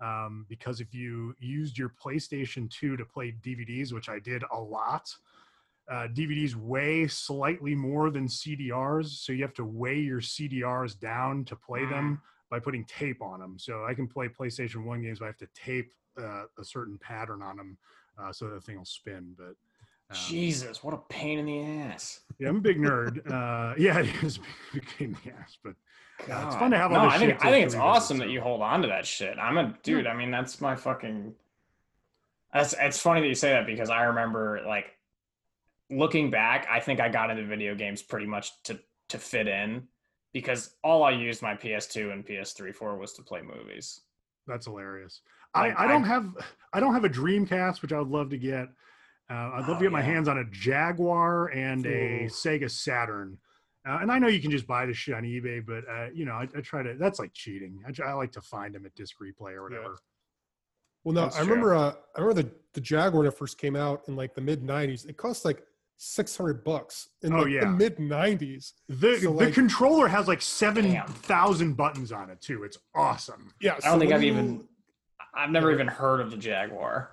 Um, 0.00 0.44
because 0.50 0.80
if 0.80 0.94
you 0.94 1.34
used 1.40 1.78
your 1.78 1.88
PlayStation 1.88 2.70
2 2.70 2.98
to 2.98 3.04
play 3.04 3.34
DVDs, 3.42 3.92
which 3.94 4.10
I 4.10 4.18
did 4.18 4.44
a 4.52 4.60
lot, 4.60 5.08
uh, 5.90 6.06
DVDs 6.14 6.54
weigh 6.54 7.06
slightly 7.08 7.74
more 7.74 8.10
than 8.10 8.26
CDRs, 8.28 9.06
so 9.06 9.32
you 9.32 9.42
have 9.42 9.54
to 9.54 9.64
weigh 9.64 10.00
your 10.00 10.20
CDRs 10.20 11.00
down 11.00 11.44
to 11.46 11.56
play 11.56 11.86
them 11.86 12.20
by 12.50 12.60
putting 12.60 12.84
tape 12.84 13.22
on 13.22 13.40
them. 13.40 13.58
So 13.58 13.86
I 13.86 13.94
can 13.94 14.06
play 14.06 14.28
PlayStation 14.28 14.84
1 14.84 15.02
games, 15.02 15.18
but 15.20 15.24
I 15.24 15.28
have 15.28 15.38
to 15.38 15.48
tape 15.54 15.92
uh, 16.20 16.44
a 16.58 16.64
certain 16.64 16.98
pattern 16.98 17.40
on 17.42 17.56
them 17.56 17.78
uh, 18.18 18.32
so 18.32 18.48
that 18.48 18.54
the 18.54 18.60
thing 18.60 18.76
will 18.76 18.84
spin. 18.84 19.34
But 19.36 19.54
um, 20.12 20.18
Jesus, 20.28 20.82
what 20.84 20.94
a 20.94 20.98
pain 21.08 21.38
in 21.38 21.46
the 21.46 21.60
ass. 21.62 22.20
yeah, 22.38 22.48
I'm 22.48 22.56
a 22.56 22.60
big 22.60 22.78
nerd. 22.78 23.18
Uh, 23.30 23.74
yeah, 23.78 23.98
it 24.00 24.22
is 24.22 24.38
a 24.38 24.40
big 24.74 24.86
pain 24.98 25.08
in 25.08 25.16
the 25.24 25.36
ass, 25.38 25.56
but 25.62 25.74
Yeah, 26.28 26.46
it's 26.46 26.56
fun 26.56 26.70
to 26.70 26.76
have 26.78 26.90
no, 26.90 26.98
all 27.00 27.04
this 27.06 27.14
I 27.14 27.18
think 27.18 27.44
I 27.44 27.50
think 27.50 27.66
it's 27.66 27.74
awesome 27.74 28.18
that 28.18 28.28
you 28.30 28.40
hold 28.40 28.62
on 28.62 28.82
to 28.82 28.88
that 28.88 29.06
shit. 29.06 29.38
I'm 29.38 29.58
a 29.58 29.74
dude. 29.82 30.06
I 30.06 30.14
mean, 30.14 30.30
that's 30.30 30.60
my 30.60 30.76
fucking. 30.76 31.34
That's 32.52 32.74
it's 32.78 32.98
funny 33.00 33.20
that 33.22 33.28
you 33.28 33.34
say 33.34 33.50
that 33.52 33.66
because 33.66 33.88
I 33.90 34.02
remember 34.04 34.60
like 34.66 34.96
looking 35.90 36.30
back. 36.30 36.66
I 36.70 36.80
think 36.80 37.00
I 37.00 37.08
got 37.08 37.30
into 37.30 37.44
video 37.44 37.74
games 37.74 38.02
pretty 38.02 38.26
much 38.26 38.62
to 38.64 38.78
to 39.08 39.18
fit 39.18 39.48
in 39.48 39.88
because 40.32 40.74
all 40.82 41.02
I 41.02 41.10
used 41.10 41.42
my 41.42 41.54
PS2 41.54 42.12
and 42.12 42.26
PS3 42.26 42.74
for 42.74 42.96
was 42.96 43.12
to 43.14 43.22
play 43.22 43.42
movies. 43.42 44.00
that's 44.46 44.66
hilarious. 44.66 45.20
Like, 45.54 45.78
I, 45.78 45.84
I 45.84 45.88
don't 45.88 46.04
I- 46.04 46.08
have 46.08 46.34
I 46.72 46.80
don't 46.80 46.94
have 46.94 47.04
a 47.04 47.08
Dreamcast, 47.10 47.82
which 47.82 47.92
I 47.92 47.98
would 47.98 48.08
love 48.08 48.30
to 48.30 48.38
get. 48.38 48.68
Uh, 49.30 49.34
I'd 49.54 49.60
love 49.60 49.70
Oh, 49.70 49.74
to 49.74 49.80
get 49.82 49.92
my 49.92 50.00
yeah. 50.00 50.06
hands 50.06 50.28
on 50.28 50.38
a 50.38 50.44
Jaguar 50.50 51.48
and 51.48 51.86
a 51.86 52.24
Sega 52.26 52.70
Saturn. 52.70 53.38
Uh, 53.88 53.98
and 54.00 54.12
I 54.12 54.18
know 54.18 54.28
you 54.28 54.40
can 54.40 54.50
just 54.50 54.66
buy 54.66 54.86
the 54.86 54.94
shit 54.94 55.14
on 55.14 55.22
eBay, 55.24 55.64
but 55.64 55.84
uh, 55.90 56.08
you 56.14 56.24
know, 56.24 56.32
I, 56.34 56.42
I 56.56 56.60
try 56.60 56.82
to. 56.82 56.94
That's 56.94 57.18
like 57.18 57.32
cheating. 57.34 57.82
I, 57.86 58.02
I 58.08 58.12
like 58.12 58.32
to 58.32 58.40
find 58.40 58.74
them 58.74 58.86
at 58.86 58.94
Disc 58.94 59.16
Replay 59.20 59.52
or 59.58 59.70
Yeah. 59.72 59.78
whatever. 59.78 59.98
Well, 61.04 61.14
no, 61.14 61.22
That's 61.22 61.36
I 61.36 61.40
remember. 61.40 61.74
Uh, 61.74 61.92
I 62.16 62.20
remember 62.20 62.42
the 62.42 62.50
the 62.74 62.80
Jaguar 62.80 63.22
when 63.22 63.26
it 63.32 63.36
first 63.36 63.58
came 63.58 63.74
out 63.74 64.02
in 64.06 64.14
like 64.14 64.34
the 64.34 64.40
mid 64.40 64.62
'90s. 64.62 65.08
It 65.08 65.16
cost 65.16 65.44
like 65.44 65.64
600 65.96 66.62
bucks 66.64 67.08
in 67.22 67.32
Oh, 67.32 67.38
like, 67.42 67.48
yeah. 67.50 67.60
the 67.60 67.66
mid 67.70 67.96
'90s. 67.96 68.72
The 68.88 69.16
So, 69.18 69.22
the 69.22 69.30
like- 69.46 69.54
controller 69.54 70.06
has 70.08 70.28
like 70.28 70.42
seven 70.42 70.84
Damn. 70.92 71.72
buttons 71.74 72.12
on 72.12 72.30
it 72.30 72.40
too. 72.40 72.62
It's 72.62 72.78
awesome. 72.94 73.52
Yeah, 73.60 73.76
I 73.82 73.88
don't 73.88 73.98
think 73.98 74.12
I've 74.12 74.22
you- 74.22 74.32
even. 74.32 74.68
I've 75.34 75.50
never 75.50 75.72
even 75.72 75.88
heard 75.88 76.20
of 76.20 76.30
the 76.30 76.36
Jaguar. 76.36 77.10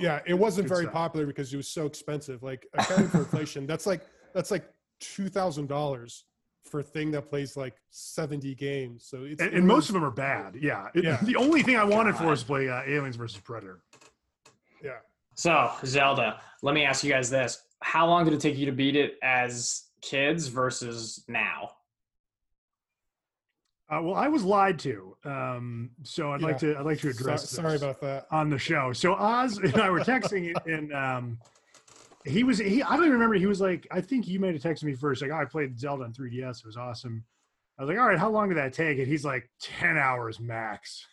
Yeah, 0.00 0.20
it 0.26 0.34
wasn't 0.34 0.68
very 0.68 0.82
stuff. 0.84 0.92
popular 0.94 1.26
because 1.26 1.52
it 1.52 1.56
was 1.56 1.68
so 1.68 1.86
expensive. 1.86 2.42
Like 2.42 2.66
accounting 2.74 3.08
for 3.08 3.18
inflation, 3.18 3.66
that's 3.66 3.86
like 3.86 4.02
that's 4.34 4.50
like 4.50 4.68
two 5.00 5.28
thousand 5.28 5.68
dollars 5.68 6.24
for 6.64 6.80
a 6.80 6.82
thing 6.82 7.10
that 7.12 7.30
plays 7.30 7.56
like 7.56 7.74
70 7.90 8.54
games. 8.56 9.06
So 9.08 9.22
it's 9.24 9.40
And, 9.40 9.52
it 9.54 9.56
and 9.56 9.66
most 9.66 9.76
was- 9.84 9.88
of 9.90 9.94
them 9.94 10.04
are 10.04 10.10
bad. 10.10 10.54
Yeah. 10.60 10.88
It- 10.94 11.04
Yeah. 11.04 11.18
The 11.22 11.36
only 11.36 11.62
thing 11.62 11.76
I 11.76 11.84
wanted 11.84 12.14
for 12.14 12.24
God. 12.24 12.30
was 12.30 12.40
to 12.40 12.46
play 12.46 12.68
uh, 12.68 12.82
Aliens 12.86 13.16
versus 13.16 13.40
Predator. 13.40 13.80
yeah. 14.84 14.98
So 15.34 15.70
Zelda, 15.86 16.40
let 16.62 16.74
me 16.74 16.84
ask 16.84 17.02
you 17.04 17.10
guys 17.10 17.30
this: 17.30 17.62
How 17.80 18.06
long 18.06 18.24
did 18.24 18.34
it 18.34 18.40
take 18.40 18.56
you 18.58 18.66
to 18.66 18.72
beat 18.72 18.96
it 18.96 19.14
as 19.22 19.84
kids 20.02 20.48
versus 20.48 21.24
now? 21.28 21.70
Uh, 23.90 24.02
well, 24.02 24.14
I 24.14 24.28
was 24.28 24.44
lied 24.44 24.78
to, 24.80 25.16
um, 25.24 25.90
so 26.02 26.32
I'd 26.32 26.42
like 26.42 26.58
to 26.58 26.76
I'd 26.76 26.84
like 26.84 26.98
to 27.00 27.12
So- 27.12 27.20
address. 27.20 27.48
sorry 27.48 27.76
about 27.76 28.00
that. 28.02 28.26
on 28.30 28.50
the 28.50 28.58
show. 28.58 28.92
So 28.92 29.14
Oz 29.14 29.56
and 29.58 29.74
I 29.76 29.88
were 29.90 30.00
texting, 30.00 30.52
and 30.66 30.92
um, 30.92 31.38
he 32.24 32.44
was 32.44 32.58
he. 32.58 32.82
I 32.82 32.90
don't 32.90 33.00
even 33.06 33.12
remember. 33.12 33.36
He 33.36 33.46
was 33.46 33.60
like, 33.62 33.86
I 33.90 34.02
think 34.02 34.28
you 34.28 34.40
might 34.40 34.52
have 34.52 34.62
texted 34.62 34.84
me 34.84 34.92
first. 34.94 35.22
Like, 35.22 35.30
oh, 35.30 35.36
I 35.36 35.46
played 35.46 35.80
Zelda 35.80 36.04
on 36.04 36.12
3DS. 36.12 36.58
It 36.60 36.66
was 36.66 36.76
awesome. 36.76 37.24
I 37.78 37.82
was 37.82 37.88
like, 37.88 37.98
all 37.98 38.06
right, 38.08 38.18
how 38.18 38.28
long 38.28 38.48
did 38.48 38.58
that 38.58 38.72
take? 38.74 38.98
And 38.98 39.06
he's 39.06 39.24
like, 39.24 39.48
10 39.62 39.96
hours 39.96 40.40
max. 40.40 41.06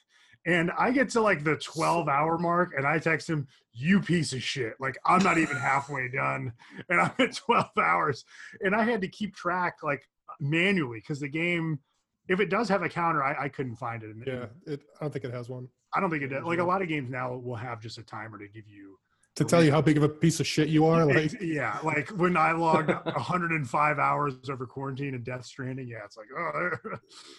And 0.47 0.71
I 0.77 0.91
get 0.91 1.09
to 1.11 1.21
like 1.21 1.43
the 1.43 1.55
12 1.55 2.09
hour 2.09 2.37
mark, 2.37 2.73
and 2.75 2.85
I 2.85 2.99
text 2.99 3.29
him, 3.29 3.47
you 3.71 4.01
piece 4.01 4.33
of 4.33 4.43
shit. 4.43 4.73
Like, 4.79 4.97
I'm 5.05 5.23
not 5.23 5.37
even 5.37 5.55
halfway 5.57 6.09
done, 6.09 6.51
and 6.89 6.99
I'm 6.99 7.11
at 7.19 7.35
12 7.35 7.69
hours. 7.77 8.25
And 8.61 8.75
I 8.75 8.83
had 8.83 8.99
to 9.01 9.07
keep 9.07 9.33
track 9.35 9.77
like 9.81 10.03
manually 10.41 10.99
because 10.99 11.21
the 11.21 11.29
game. 11.29 11.79
If 12.27 12.39
it 12.39 12.49
does 12.49 12.67
have 12.69 12.81
a 12.83 12.89
counter, 12.89 13.23
I, 13.23 13.45
I 13.45 13.49
couldn't 13.49 13.75
find 13.75 14.01
it. 14.03 14.09
And 14.09 14.23
Yeah, 14.25 14.45
it, 14.65 14.81
I 14.99 15.03
don't 15.03 15.11
think 15.11 15.25
it 15.25 15.31
has 15.33 15.49
one 15.49 15.67
I 15.93 15.99
don't 16.01 16.09
think 16.09 16.23
it 16.23 16.27
does. 16.27 16.43
Like 16.43 16.59
a 16.59 16.63
lot 16.63 16.81
of 16.81 16.87
games 16.89 17.09
now 17.09 17.33
will 17.35 17.55
have 17.55 17.79
just 17.81 17.97
a 17.97 18.03
timer 18.03 18.37
to 18.39 18.47
give 18.49 18.67
you. 18.67 18.97
to 19.35 19.45
tell 19.45 19.63
you 19.63 19.71
how 19.71 19.81
big 19.81 19.95
of 19.97 20.03
a 20.03 20.09
piece 20.09 20.39
of 20.41 20.47
shit 20.47 20.67
you 20.67 20.85
are. 20.85 21.05
Like, 21.05 21.31
yeah, 21.41 21.77
like 21.83 22.09
when 22.09 22.35
I 22.35 22.51
logged 22.51 22.89
105 23.03 23.99
hours 23.99 24.33
over 24.49 24.65
quarantine 24.65 25.13
and 25.15 25.23
Death 25.23 25.45
Stranding. 25.45 25.87
Yeah, 25.87 25.99
it's 26.03 26.17
like 26.17 26.27
oh, 26.37 26.69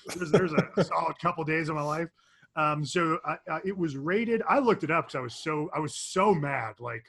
there's 0.17 0.31
there's 0.31 0.53
a 0.53 0.85
solid 0.85 1.19
couple 1.21 1.45
days 1.45 1.69
of 1.69 1.75
my 1.77 1.83
life. 1.83 2.09
Um, 2.55 2.87
so 2.87 3.19
I, 3.27 3.37
I, 3.51 3.61
it 3.67 3.77
was 3.77 3.99
rated. 3.99 4.41
I 4.49 4.59
looked 4.61 4.83
it 4.85 4.91
up 4.91 5.09
because 5.09 5.17
I 5.17 5.21
was 5.21 5.35
so 5.35 5.69
I 5.75 5.79
was 5.81 5.95
so 5.95 6.35
mad. 6.35 6.77
Like, 6.81 7.05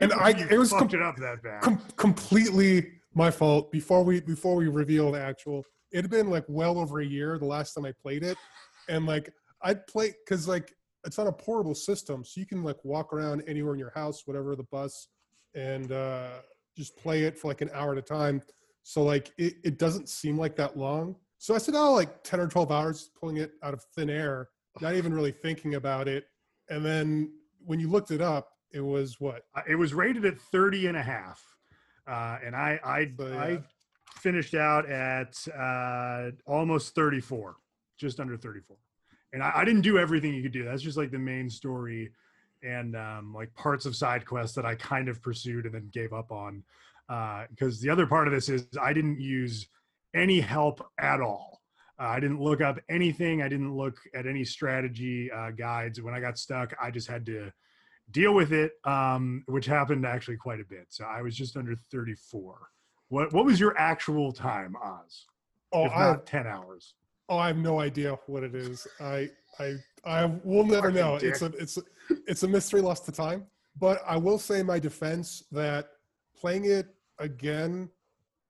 And 0.00 0.12
I- 0.14 0.30
it 0.50 0.58
was 0.58 0.70
fucked 0.70 0.92
com- 0.92 1.00
it 1.00 1.02
up 1.04 1.16
that 1.16 1.42
bad. 1.42 1.62
com- 1.62 1.82
completely 1.96 2.92
my 3.14 3.30
fault. 3.30 3.70
Before 3.70 4.02
we 4.02 4.20
before 4.20 4.56
we 4.56 4.68
reveal 4.68 5.12
the 5.12 5.20
actual, 5.20 5.64
it 5.92 6.02
had 6.02 6.10
been 6.10 6.30
like 6.30 6.44
well 6.48 6.78
over 6.78 7.00
a 7.00 7.06
year 7.06 7.38
the 7.38 7.44
last 7.46 7.74
time 7.74 7.84
I 7.84 7.92
played 7.92 8.22
it, 8.22 8.36
and 8.88 9.06
like 9.06 9.32
I'd 9.62 9.86
play 9.86 10.14
because 10.24 10.48
like 10.48 10.74
it's 11.04 11.18
on 11.18 11.26
a 11.26 11.32
portable 11.32 11.74
system, 11.74 12.24
so 12.24 12.40
you 12.40 12.46
can 12.46 12.62
like 12.62 12.82
walk 12.84 13.12
around 13.12 13.42
anywhere 13.46 13.72
in 13.74 13.78
your 13.78 13.90
house, 13.90 14.22
whatever 14.26 14.56
the 14.56 14.64
bus, 14.64 15.08
and 15.54 15.92
uh, 15.92 16.30
just 16.76 16.96
play 16.96 17.22
it 17.22 17.38
for 17.38 17.48
like 17.48 17.60
an 17.60 17.70
hour 17.74 17.92
at 17.92 17.98
a 17.98 18.02
time. 18.02 18.42
So 18.82 19.02
like 19.02 19.32
it, 19.38 19.54
it 19.64 19.78
doesn't 19.78 20.08
seem 20.08 20.38
like 20.38 20.56
that 20.56 20.76
long. 20.76 21.16
So 21.38 21.54
I 21.54 21.58
said, 21.58 21.74
oh, 21.76 21.92
like 21.92 22.22
ten 22.22 22.40
or 22.40 22.48
twelve 22.48 22.70
hours, 22.70 23.10
pulling 23.18 23.38
it 23.38 23.52
out 23.62 23.74
of 23.74 23.82
thin 23.96 24.10
air, 24.10 24.48
not 24.80 24.94
even 24.94 25.12
really 25.12 25.32
thinking 25.32 25.74
about 25.74 26.08
it. 26.08 26.26
And 26.70 26.84
then 26.84 27.32
when 27.64 27.80
you 27.80 27.88
looked 27.88 28.10
it 28.10 28.20
up, 28.20 28.52
it 28.72 28.80
was 28.80 29.20
what? 29.20 29.44
Uh, 29.54 29.62
it 29.68 29.74
was 29.74 29.92
rated 29.94 30.24
at 30.24 30.40
30 30.40 30.88
and 30.88 30.96
a 30.96 31.02
half. 31.02 31.44
Uh, 32.06 32.38
and 32.44 32.56
I 32.56 32.80
I, 32.84 33.12
So, 33.16 33.28
yeah. 33.28 33.42
I 33.42 33.62
finished 34.12 34.54
out 34.54 34.88
at 34.88 35.36
uh, 35.48 36.30
almost 36.46 36.94
34, 36.94 37.56
just 37.98 38.20
under 38.20 38.36
34. 38.36 38.76
And 39.32 39.42
I, 39.42 39.52
I 39.56 39.64
didn't 39.64 39.82
do 39.82 39.98
everything 39.98 40.34
you 40.34 40.42
could 40.42 40.52
do. 40.52 40.64
That's 40.64 40.82
just 40.82 40.96
like 40.96 41.10
the 41.10 41.18
main 41.18 41.48
story 41.50 42.12
and 42.62 42.96
um, 42.96 43.34
like 43.34 43.52
parts 43.54 43.86
of 43.86 43.96
side 43.96 44.24
quests 44.24 44.54
that 44.56 44.64
I 44.64 44.74
kind 44.76 45.08
of 45.08 45.20
pursued 45.22 45.66
and 45.66 45.74
then 45.74 45.90
gave 45.92 46.12
up 46.12 46.30
on. 46.30 46.62
Because 47.50 47.80
the 47.80 47.90
other 47.90 48.06
part 48.06 48.28
of 48.28 48.32
this 48.32 48.48
is 48.48 48.66
I 48.80 48.92
didn't 48.92 49.20
use 49.20 49.66
any 50.14 50.40
help 50.40 50.86
at 50.98 51.20
all. 51.20 51.62
Uh, 52.00 52.06
I 52.06 52.20
didn't 52.20 52.40
look 52.40 52.60
up 52.60 52.78
anything. 52.88 53.42
I 53.42 53.48
didn't 53.48 53.74
look 53.74 53.98
at 54.14 54.26
any 54.26 54.44
strategy 54.44 55.30
uh, 55.30 55.50
guides. 55.50 56.00
When 56.00 56.14
I 56.14 56.20
got 56.20 56.38
stuck, 56.38 56.74
I 56.80 56.90
just 56.90 57.08
had 57.08 57.26
to 57.26 57.52
deal 58.10 58.34
with 58.34 58.52
it, 58.52 58.72
um, 58.84 59.44
which 59.46 59.66
happened 59.66 60.06
actually 60.06 60.36
quite 60.36 60.60
a 60.60 60.64
bit. 60.64 60.86
So 60.88 61.04
I 61.04 61.22
was 61.22 61.36
just 61.36 61.56
under 61.56 61.76
34. 61.90 62.58
What 63.12 63.30
what 63.34 63.44
was 63.44 63.60
your 63.60 63.76
actual 63.76 64.32
time, 64.32 64.74
Oz? 64.82 65.26
Oh, 65.70 65.84
if 65.84 65.92
I 65.92 66.12
not 66.12 66.24
10 66.24 66.46
hours. 66.46 66.94
Oh, 67.28 67.36
I 67.36 67.46
have 67.48 67.58
no 67.58 67.78
idea 67.78 68.18
what 68.26 68.42
it 68.42 68.54
is. 68.54 68.86
I 69.00 69.28
I 69.60 69.74
I 70.02 70.24
will 70.44 70.64
never 70.64 70.88
Fucking 70.90 70.94
know. 70.96 71.18
dick. 71.18 71.32
It's 71.32 71.42
a 71.42 71.46
it's 71.58 71.76
a, 71.76 71.82
it's 72.26 72.42
a 72.42 72.48
mystery 72.48 72.80
lost 72.80 73.04
to 73.04 73.12
time. 73.12 73.44
But 73.78 74.00
I 74.06 74.16
will 74.16 74.38
say 74.38 74.62
my 74.62 74.78
defense 74.78 75.44
that 75.52 75.90
playing 76.34 76.64
it 76.64 76.86
again, 77.18 77.90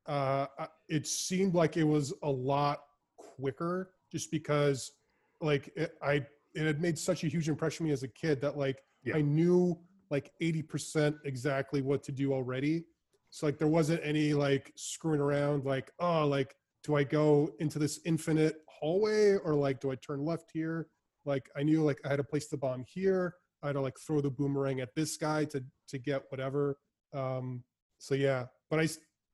uh, 0.07 0.47
it 0.89 1.09
seemed 1.09 1.55
like 1.57 1.77
it 1.77 1.83
was 1.85 2.15
a 2.23 2.31
lot 2.31 2.85
quicker, 3.17 3.91
just 4.13 4.31
because 4.31 4.93
like 5.41 5.73
it, 5.75 5.95
I 6.01 6.25
it 6.55 6.67
had 6.67 6.81
made 6.81 6.97
such 6.97 7.25
a 7.25 7.27
huge 7.27 7.49
impression 7.49 7.83
on 7.83 7.89
me 7.89 7.93
as 7.93 8.05
a 8.05 8.09
kid 8.09 8.41
that 8.43 8.57
like 8.57 8.81
Yeah. 9.03 9.17
I 9.17 9.23
knew 9.23 9.77
like 10.09 10.31
eighty 10.41 10.63
percent 10.63 11.17
exactly 11.25 11.83
what 11.83 12.05
to 12.05 12.13
do 12.13 12.33
already. 12.33 12.85
So 13.33 13.47
like 13.47 13.57
there 13.57 13.67
wasn't 13.67 14.03
any 14.05 14.35
like 14.35 14.71
screwing 14.77 15.21
around. 15.21 15.65
Like 15.65 15.91
oh 15.99 16.27
like 16.27 16.55
do 16.85 16.97
I 16.97 17.03
go 17.03 17.51
into 17.61 17.79
this 17.79 17.99
infinite 18.05 18.57
hallway 18.69 19.37
or 19.37 19.55
like 19.55 19.81
do 19.81 19.91
I 19.91 19.95
turn 19.95 20.23
left 20.25 20.51
here? 20.53 20.89
Like 21.25 21.49
I 21.57 21.63
knew 21.63 21.83
like 21.83 21.99
I 22.05 22.11
had 22.11 22.17
to 22.17 22.25
place 22.25 22.49
the 22.49 22.59
bomb 22.59 22.85
here. 22.87 23.35
I 23.63 23.69
had 23.69 23.73
to 23.73 23.81
like 23.81 23.99
throw 23.99 24.21
the 24.21 24.31
boomerang 24.31 24.81
at 24.81 24.95
this 24.95 25.17
guy 25.17 25.47
to 25.47 25.65
to 25.89 25.99
get 25.99 26.25
whatever. 26.29 26.77
Um, 27.15 27.65
so 27.99 28.15
yeah, 28.15 28.45
but 28.71 28.81
I 28.81 28.89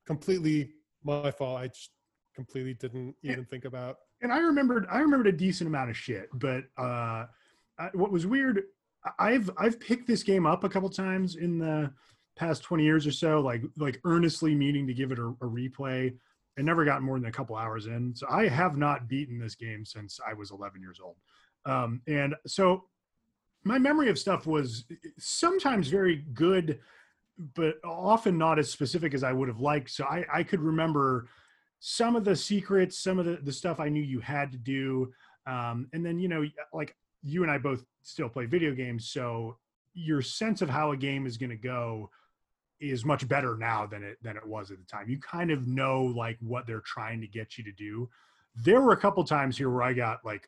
completely 0.05 0.71
my 1.03 1.29
fault. 1.31 1.59
I 1.59 1.67
just 1.67 1.89
completely 2.33 2.75
didn't 2.75 3.15
even 3.23 3.43
think 3.43 3.65
about. 3.65 3.97
and 4.21 4.31
I 4.31 4.39
remembered 4.39 4.87
I 4.89 4.99
remembered 4.99 5.27
a 5.27 5.37
decent 5.37 5.67
amount 5.67 5.89
of 5.89 5.97
shit. 5.97 6.29
But 6.33 6.63
uh, 6.77 7.25
I, 7.77 7.89
what 7.93 8.13
was 8.13 8.25
weird, 8.25 8.61
I've 9.17 9.49
I've 9.57 9.77
picked 9.77 10.07
this 10.07 10.23
game 10.23 10.45
up 10.45 10.63
a 10.63 10.69
couple 10.69 10.89
times 10.89 11.35
in 11.35 11.59
the 11.59 11.91
past 12.39 12.63
twenty 12.63 12.85
years 12.85 13.05
or 13.05 13.11
so, 13.11 13.31
like 13.41 13.61
like 13.77 13.99
earnestly 14.03 14.55
meaning 14.55 14.87
to 14.87 14.93
give 14.93 15.11
it 15.11 15.19
a, 15.19 15.27
a 15.45 15.47
replay, 15.59 16.13
and 16.55 16.65
never 16.65 16.85
gotten 16.85 17.05
more 17.05 17.19
than 17.19 17.29
a 17.29 17.37
couple 17.39 17.55
hours 17.55 17.85
in. 17.85 18.15
So 18.15 18.25
I 18.29 18.47
have 18.47 18.77
not 18.77 19.07
beaten 19.07 19.37
this 19.37 19.55
game 19.55 19.85
since 19.85 20.19
I 20.29 20.33
was 20.33 20.51
eleven 20.51 20.81
years 20.81 20.99
old, 21.03 21.17
um, 21.65 22.01
and 22.07 22.35
so 22.47 22.85
my 23.65 23.77
memory 23.77 24.09
of 24.09 24.17
stuff 24.17 24.47
was 24.47 24.85
sometimes 25.17 25.89
very 25.89 26.23
good, 26.33 26.79
but 27.55 27.75
often 27.83 28.37
not 28.37 28.57
as 28.57 28.71
specific 28.71 29.13
as 29.13 29.23
I 29.23 29.33
would 29.33 29.49
have 29.49 29.59
liked. 29.59 29.89
So 29.89 30.05
I, 30.05 30.25
I 30.39 30.43
could 30.43 30.61
remember 30.61 31.27
some 31.81 32.15
of 32.15 32.23
the 32.23 32.35
secrets, 32.35 32.97
some 32.97 33.19
of 33.19 33.25
the, 33.25 33.37
the 33.43 33.51
stuff 33.51 33.81
I 33.81 33.89
knew 33.89 34.01
you 34.01 34.21
had 34.21 34.51
to 34.53 34.57
do. 34.57 35.11
Um, 35.45 35.87
and 35.91 36.05
then, 36.05 36.19
you 36.19 36.29
know, 36.29 36.45
like 36.73 36.95
you 37.21 37.43
and 37.43 37.51
I 37.51 37.57
both 37.57 37.83
still 38.01 38.29
play 38.29 38.45
video 38.45 38.73
games. 38.73 39.09
So 39.09 39.57
your 39.93 40.21
sense 40.21 40.61
of 40.61 40.69
how 40.69 40.91
a 40.91 40.97
game 40.97 41.27
is 41.27 41.37
going 41.37 41.49
to 41.49 41.57
go 41.57 42.09
is 42.79 43.03
much 43.05 43.27
better 43.27 43.55
now 43.57 43.85
than 43.85 44.03
it 44.03 44.17
than 44.21 44.37
it 44.37 44.45
was 44.47 44.71
at 44.71 44.77
the 44.77 44.85
time. 44.85 45.09
You 45.09 45.19
kind 45.19 45.51
of 45.51 45.67
know 45.67 46.03
like 46.03 46.37
what 46.41 46.65
they're 46.67 46.81
trying 46.81 47.21
to 47.21 47.27
get 47.27 47.57
you 47.57 47.63
to 47.63 47.71
do. 47.71 48.09
There 48.55 48.81
were 48.81 48.93
a 48.93 48.97
couple 48.97 49.23
times 49.23 49.57
here 49.57 49.69
where 49.69 49.83
I 49.83 49.93
got 49.93 50.23
like 50.25 50.47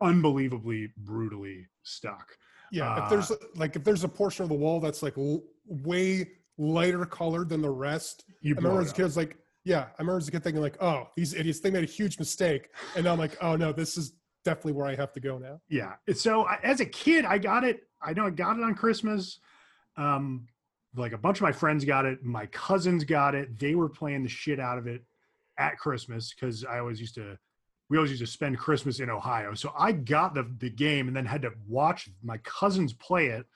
unbelievably 0.00 0.92
brutally 0.96 1.66
stuck. 1.82 2.36
Yeah, 2.70 3.04
if 3.04 3.10
there's 3.10 3.32
like 3.56 3.76
if 3.76 3.84
there's 3.84 4.04
a 4.04 4.08
portion 4.08 4.42
of 4.44 4.48
the 4.48 4.54
wall 4.54 4.80
that's 4.80 5.02
like 5.02 5.18
l- 5.18 5.42
way 5.66 6.28
lighter 6.58 7.04
colored 7.04 7.48
than 7.48 7.60
the 7.62 7.70
rest, 7.70 8.24
You 8.40 8.54
I 8.54 8.56
remember 8.58 8.80
as 8.80 8.90
a 8.90 8.94
kid, 8.94 9.02
I 9.02 9.04
was 9.04 9.16
like, 9.16 9.36
yeah, 9.64 9.80
I 9.98 10.02
remember 10.02 10.18
as 10.18 10.28
a 10.28 10.30
kid 10.30 10.42
thinking 10.42 10.62
like, 10.62 10.82
oh, 10.82 11.08
these 11.16 11.34
idiots, 11.34 11.60
they 11.60 11.70
made 11.70 11.84
a 11.84 11.86
huge 11.86 12.18
mistake, 12.18 12.70
and 12.96 13.04
now 13.04 13.12
I'm 13.12 13.18
like, 13.18 13.36
oh 13.42 13.56
no, 13.56 13.72
this 13.72 13.96
is 13.98 14.14
definitely 14.44 14.72
where 14.72 14.86
I 14.86 14.94
have 14.96 15.12
to 15.12 15.20
go 15.20 15.38
now. 15.38 15.60
yeah 15.68 15.92
so 16.14 16.42
I, 16.46 16.58
as 16.64 16.80
a 16.80 16.84
kid 16.86 17.24
i 17.24 17.38
got 17.38 17.62
it 17.62 17.82
i 18.02 18.12
know 18.12 18.26
i 18.26 18.30
got 18.30 18.56
it 18.58 18.64
on 18.64 18.74
christmas 18.74 19.38
um 19.96 20.48
like 20.96 21.12
a 21.12 21.18
bunch 21.18 21.38
of 21.38 21.42
my 21.42 21.52
friends 21.52 21.84
got 21.84 22.04
it 22.04 22.22
my 22.22 22.46
cousins 22.46 23.04
got 23.04 23.34
it 23.34 23.58
they 23.58 23.74
were 23.74 23.88
playing 23.88 24.22
the 24.22 24.28
shit 24.28 24.60
out 24.60 24.78
of 24.78 24.86
it 24.86 25.02
at 25.58 25.78
christmas 25.78 26.34
because 26.34 26.64
i 26.64 26.78
always 26.78 27.00
used 27.00 27.14
to 27.14 27.36
we 27.88 27.96
always 27.96 28.10
used 28.10 28.22
to 28.22 28.26
spend 28.26 28.58
christmas 28.58 29.00
in 29.00 29.08
ohio 29.10 29.54
so 29.54 29.72
i 29.78 29.90
got 29.92 30.34
the, 30.34 30.50
the 30.58 30.70
game 30.70 31.06
and 31.08 31.16
then 31.16 31.24
had 31.24 31.42
to 31.42 31.52
watch 31.66 32.08
my 32.22 32.36
cousins 32.38 32.92
play 32.92 33.26
it 33.28 33.46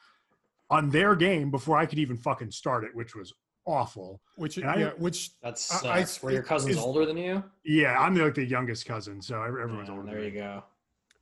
on 0.71 0.89
their 0.91 1.15
game 1.15 1.51
before 1.51 1.77
i 1.77 1.85
could 1.87 1.99
even 1.99 2.17
fucking 2.17 2.51
start 2.51 2.85
it 2.85 2.95
which 2.95 3.15
was 3.15 3.33
awful. 3.69 4.21
Which 4.37 4.59
And 4.59 4.71
I- 4.71 4.77
yeah, 4.77 4.91
which 4.97 5.33
That 5.41 5.61
I- 5.83 5.89
uh, 5.89 5.93
I- 5.95 6.07
Were 6.23 6.31
your 6.31 6.45
cousins 6.45 6.77
is- 6.77 6.81
older 6.81 7.05
than 7.05 7.17
you? 7.17 7.43
Yeah, 7.65 7.99
I'm 7.99 8.15
the, 8.15 8.23
like 8.23 8.37
the 8.37 8.45
youngest 8.47 8.87
cousin, 8.87 9.21
so 9.21 9.43
every- 9.43 9.61
everyone's 9.61 9.89
Yeah, 9.89 9.95
older. 9.97 10.07
there 10.07 10.21
than 10.21 10.25
you 10.27 10.35
me. 10.35 10.39
go. 10.39 10.63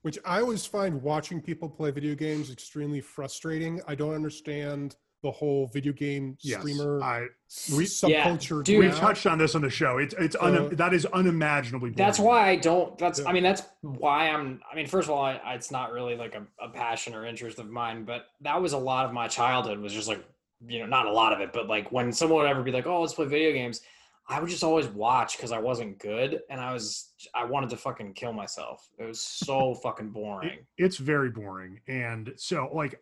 which 0.02 0.18
I 0.26 0.40
always 0.40 0.66
find 0.66 1.00
watching 1.00 1.40
people 1.40 1.70
play 1.70 1.90
video 1.90 2.14
games 2.14 2.50
extremely 2.50 3.00
frustrating. 3.00 3.80
I 3.88 3.94
don't 3.94 4.12
understand 4.12 4.96
the 5.24 5.30
whole 5.32 5.66
video 5.72 5.92
game 5.92 6.36
Yes, 6.42 6.60
streamer 6.60 7.02
I, 7.02 7.26
s- 7.50 7.70
we- 7.76 7.84
subculture. 7.86 8.62
dude. 8.62 8.78
we 8.78 8.86
now. 8.88 8.94
touched 8.94 9.26
on 9.26 9.38
this 9.38 9.54
on 9.56 9.62
the 9.62 9.70
show. 9.70 9.98
It's 9.98 10.14
it's 10.18 10.36
un, 10.38 10.54
So- 10.54 10.68
that 10.68 10.92
is 10.94 11.06
unimaginably. 11.06 11.90
That's 11.90 12.18
why 12.20 12.50
I 12.50 12.56
don't. 12.56 12.96
That's. 12.98 13.18
Yeah. 13.20 13.28
I 13.28 13.32
mean, 13.32 13.42
that's 13.42 13.62
why 13.80 14.28
I'm. 14.28 14.60
I 14.70 14.76
mean, 14.76 14.86
first 14.86 15.08
of 15.08 15.14
all, 15.14 15.24
I, 15.24 15.40
it's 15.54 15.70
not 15.72 15.90
really 15.92 16.14
like 16.16 16.34
a, 16.36 16.46
a 16.62 16.68
passion 16.68 17.14
or 17.14 17.26
interest 17.26 17.58
of 17.58 17.68
mine, 17.70 18.04
but 18.04 18.26
that 18.42 18.60
was 18.60 18.74
a 18.74 18.78
lot 18.78 19.06
of 19.06 19.12
my 19.12 19.26
childhood. 19.26 19.78
Was 19.78 19.92
just 19.94 20.06
like, 20.08 20.22
you 20.68 20.78
know, 20.80 20.86
not 20.86 21.06
a 21.06 21.12
lot 21.12 21.32
of 21.32 21.40
it, 21.40 21.52
but 21.52 21.66
like 21.66 21.90
when 21.90 22.12
someone 22.12 22.42
would 22.42 22.48
ever 22.50 22.62
be 22.62 22.70
like, 22.70 22.86
"Oh, 22.86 23.00
let's 23.00 23.14
play 23.14 23.24
video 23.26 23.52
games," 23.52 23.80
I 24.28 24.40
would 24.40 24.50
just 24.50 24.62
always 24.62 24.86
watch 24.88 25.36
because 25.38 25.50
I 25.52 25.58
wasn't 25.58 25.98
good, 25.98 26.40
and 26.50 26.60
I 26.60 26.72
was. 26.74 27.12
I 27.34 27.46
wanted 27.46 27.70
to 27.70 27.78
fucking 27.78 28.12
kill 28.12 28.34
myself. 28.34 28.86
It 28.98 29.04
was 29.06 29.20
so 29.22 29.74
fucking 29.82 30.10
boring. 30.10 30.50
It- 30.50 30.66
it's 30.76 30.98
very 30.98 31.30
boring, 31.30 31.80
and 31.88 32.32
so 32.36 32.68
like 32.74 33.00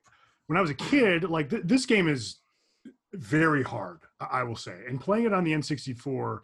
when 0.53 0.59
I 0.59 0.61
was 0.61 0.71
a 0.71 0.75
kid, 0.75 1.25
like 1.25 1.49
th- 1.49 1.63
this 1.65 1.87
game 1.87 2.09
is 2.09 2.37
very 3.15 3.63
hard. 3.63 4.01
I 4.21 4.41
I 4.41 4.43
will 4.43 4.57
say, 4.57 4.77
and 4.87 5.01
playing 5.01 5.25
it 5.25 5.33
on 5.33 5.45
the 5.45 5.53
N64, 5.53 6.41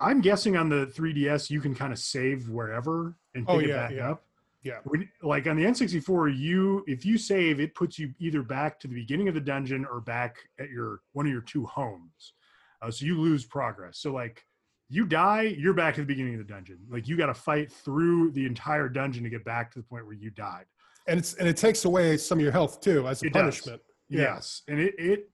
I'm 0.00 0.22
guessing 0.22 0.56
on 0.56 0.70
the 0.70 0.86
3DS 0.86 1.50
you 1.50 1.60
can 1.60 1.74
kind 1.74 1.92
of 1.92 1.98
save 1.98 2.48
wherever 2.48 3.14
and 3.34 3.46
pick 3.46 3.54
Oh, 3.54 3.58
it 3.58 3.68
back 3.68 3.90
yeah. 3.92 4.10
up. 4.12 4.24
Yeah. 4.62 4.78
When, 4.84 5.06
like 5.22 5.46
on 5.46 5.56
the 5.56 5.64
N64, 5.64 6.38
you 6.38 6.82
if 6.86 7.04
you 7.04 7.18
save, 7.18 7.60
it 7.60 7.74
puts 7.74 7.98
you 7.98 8.14
either 8.18 8.42
back 8.42 8.80
to 8.80 8.88
the 8.88 8.94
beginning 8.94 9.28
of 9.28 9.34
the 9.34 9.40
dungeon 9.40 9.84
or 9.84 10.00
back 10.00 10.36
at 10.58 10.70
your 10.70 11.00
one 11.12 11.26
of 11.26 11.32
your 11.32 11.42
two 11.42 11.66
homes. 11.66 12.32
Uh, 12.80 12.90
so 12.90 13.04
you 13.04 13.20
lose 13.20 13.44
progress. 13.44 13.98
So 13.98 14.12
like 14.14 14.44
you 14.88 15.04
die, 15.04 15.54
you're 15.58 15.74
back 15.74 15.94
to 15.96 16.00
the 16.00 16.06
beginning 16.06 16.34
of 16.34 16.46
the 16.46 16.52
dungeon. 16.52 16.78
Like 16.88 17.06
you 17.06 17.18
got 17.18 17.26
to 17.26 17.34
fight 17.34 17.70
through 17.70 18.30
the 18.32 18.46
entire 18.46 18.88
dungeon 18.88 19.24
to 19.24 19.30
get 19.30 19.44
back 19.44 19.70
to 19.72 19.78
the 19.78 19.84
point 19.84 20.06
where 20.06 20.14
you 20.14 20.30
died. 20.30 20.64
And 21.06 21.18
it's 21.18 21.34
and 21.34 21.48
it 21.48 21.56
takes 21.56 21.84
away 21.84 22.16
some 22.16 22.38
of 22.38 22.42
your 22.42 22.52
health 22.52 22.80
too 22.80 23.06
as 23.08 23.22
a 23.22 23.26
It 23.26 23.32
punishment. 23.32 23.80
Yeah. 24.08 24.20
Yes, 24.20 24.62
and 24.68 24.80
it 24.80 24.94
it 24.98 25.30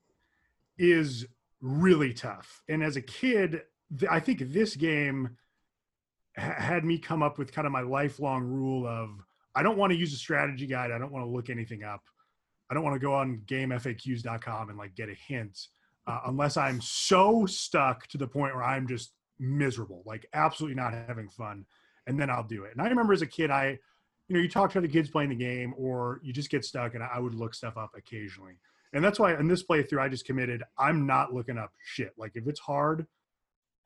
is 0.78 1.26
really 1.60 2.12
tough. 2.12 2.62
And 2.68 2.82
as 2.82 2.96
a 2.96 3.02
kid, 3.02 3.62
th- 3.98 4.10
I 4.10 4.20
think 4.20 4.40
this 4.52 4.76
game 4.76 5.36
ha- 6.36 6.54
had 6.56 6.84
me 6.84 6.98
come 6.98 7.22
up 7.22 7.38
with 7.38 7.52
kind 7.52 7.66
of 7.66 7.72
my 7.72 7.80
lifelong 7.80 8.44
rule 8.44 8.86
of 8.86 9.10
I 9.54 9.62
don't 9.62 9.76
want 9.76 9.92
to 9.92 9.98
use 9.98 10.12
a 10.12 10.16
strategy 10.16 10.66
guide. 10.66 10.92
I 10.92 10.98
don't 10.98 11.12
want 11.12 11.24
to 11.24 11.30
look 11.30 11.50
anything 11.50 11.82
up. 11.82 12.02
I 12.70 12.74
don't 12.74 12.84
want 12.84 12.94
to 12.94 13.00
go 13.00 13.14
on 13.14 13.42
gamefaqs.com 13.46 14.68
and 14.68 14.78
like 14.78 14.94
get 14.94 15.08
a 15.08 15.14
hint 15.14 15.58
uh, 16.08 16.20
unless 16.26 16.56
I'm 16.56 16.80
so 16.80 17.44
stuck 17.46 18.06
to 18.08 18.18
the 18.18 18.26
point 18.26 18.54
where 18.54 18.64
I'm 18.64 18.88
just 18.88 19.12
miserable, 19.38 20.02
like 20.06 20.26
absolutely 20.32 20.74
not 20.74 20.94
having 20.94 21.28
fun, 21.28 21.66
and 22.06 22.18
then 22.18 22.30
I'll 22.30 22.44
do 22.44 22.64
it. 22.64 22.72
And 22.72 22.80
I 22.80 22.88
remember 22.88 23.12
as 23.12 23.22
a 23.22 23.26
kid, 23.26 23.50
I, 23.50 23.78
you 24.28 24.36
know, 24.36 24.42
you 24.42 24.48
talk 24.48 24.70
to 24.72 24.78
other 24.78 24.88
kids 24.88 25.08
playing 25.10 25.30
the 25.30 25.34
game, 25.36 25.74
or 25.76 26.20
you 26.22 26.32
just 26.32 26.50
get 26.50 26.64
stuck, 26.64 26.94
and 26.94 27.02
I 27.02 27.18
would 27.18 27.34
look 27.34 27.54
stuff 27.54 27.76
up 27.76 27.92
occasionally. 27.96 28.54
And 28.92 29.04
that's 29.04 29.18
why 29.18 29.34
in 29.38 29.48
this 29.48 29.62
playthrough, 29.64 30.00
I 30.00 30.08
just 30.08 30.24
committed. 30.24 30.62
I'm 30.78 31.06
not 31.06 31.32
looking 31.34 31.58
up 31.58 31.72
shit. 31.82 32.12
Like 32.16 32.32
if 32.34 32.46
it's 32.46 32.60
hard, 32.60 33.06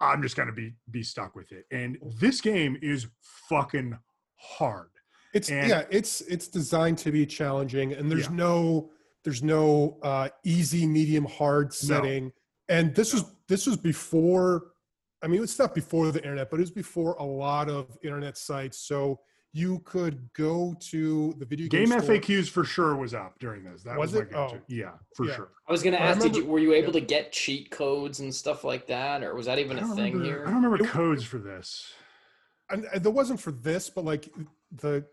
I'm 0.01 0.23
just 0.23 0.37
gonna 0.37 0.53
be 0.53 0.75
be 0.91 1.03
stuck 1.03 1.35
with 1.37 1.53
it. 1.53 1.67
And 1.71 1.99
this 2.21 2.41
game 2.41 2.77
is 2.83 3.07
fucking 3.49 3.99
hard. 4.37 4.89
It's 5.33 5.51
And- 5.51 5.69
yeah, 5.69 5.85
it's 5.91 6.21
it's 6.23 6.49
designed 6.49 6.99
to 6.99 7.13
be 7.13 7.25
challenging, 7.27 7.93
and 7.93 8.11
there's 8.11 8.27
Yeah. 8.29 8.35
no 8.35 8.91
there's 9.25 9.43
no 9.43 9.99
uh, 10.03 10.29
easy, 10.43 10.85
medium, 10.85 11.25
hard 11.25 11.73
setting. 11.73 12.33
And 12.69 12.93
this 12.95 13.13
was 13.13 13.25
this 13.49 13.67
was 13.67 13.77
before. 13.77 14.73
I 15.23 15.29
mean, 15.29 15.41
it's 15.43 15.57
not 15.59 15.73
before 15.77 16.11
the 16.11 16.19
internet, 16.21 16.51
but 16.51 16.59
it 16.59 16.63
was 16.63 16.73
before 16.73 17.15
a 17.15 17.25
lot 17.25 17.69
of 17.71 17.97
internet 18.03 18.37
sites. 18.37 18.79
So 18.79 19.21
you 19.55 19.81
could 19.81 20.33
go 20.33 20.75
to 20.81 21.35
the 21.39 21.45
video 21.45 21.69
Game 21.69 21.91
game. 21.91 21.99
FAQs 22.01 22.49
for 22.49 22.65
sure 22.65 22.97
was 22.97 23.13
up 23.13 23.39
during 23.39 23.63
this. 23.65 23.83
That 23.83 23.99
was, 23.99 24.13
Was 24.13 24.21
my 24.23 24.27
it? 24.27 24.33
go-to. 24.33 24.57
Oh. 24.57 24.61
Yeah, 24.69 24.93
for 25.15 25.27
Yeah. 25.27 25.37
sure. 25.37 25.49
I 25.69 25.73
was 25.73 25.83
gonna 25.83 25.99
I 25.99 26.01
ask, 26.01 26.21
did 26.23 26.35
you 26.37 26.47
were 26.47 26.59
you 26.59 26.73
able 26.73 26.93
yeah. 26.95 27.01
to 27.01 27.07
get 27.07 27.33
cheat 27.33 27.71
codes 27.71 28.21
and 28.21 28.35
stuff 28.35 28.65
like 28.65 28.87
that, 28.87 29.23
or 29.23 29.35
was 29.35 29.47
that 29.47 29.59
even 29.59 29.79
a 29.79 29.87
thing 29.95 30.15
remember, 30.15 30.25
here? 30.25 30.45
I 30.47 30.51
don't 30.51 30.63
remember 30.63 30.85
It- 30.85 30.89
codes 30.91 31.25
for 31.25 31.39
this. 31.39 31.93
and, 32.71 32.87
and 32.95 33.03
there 33.05 33.13
wasn't 33.13 33.41
for 33.41 33.53
this, 33.53 33.91
but 33.91 34.05
like 34.05 34.33
the 34.71 35.05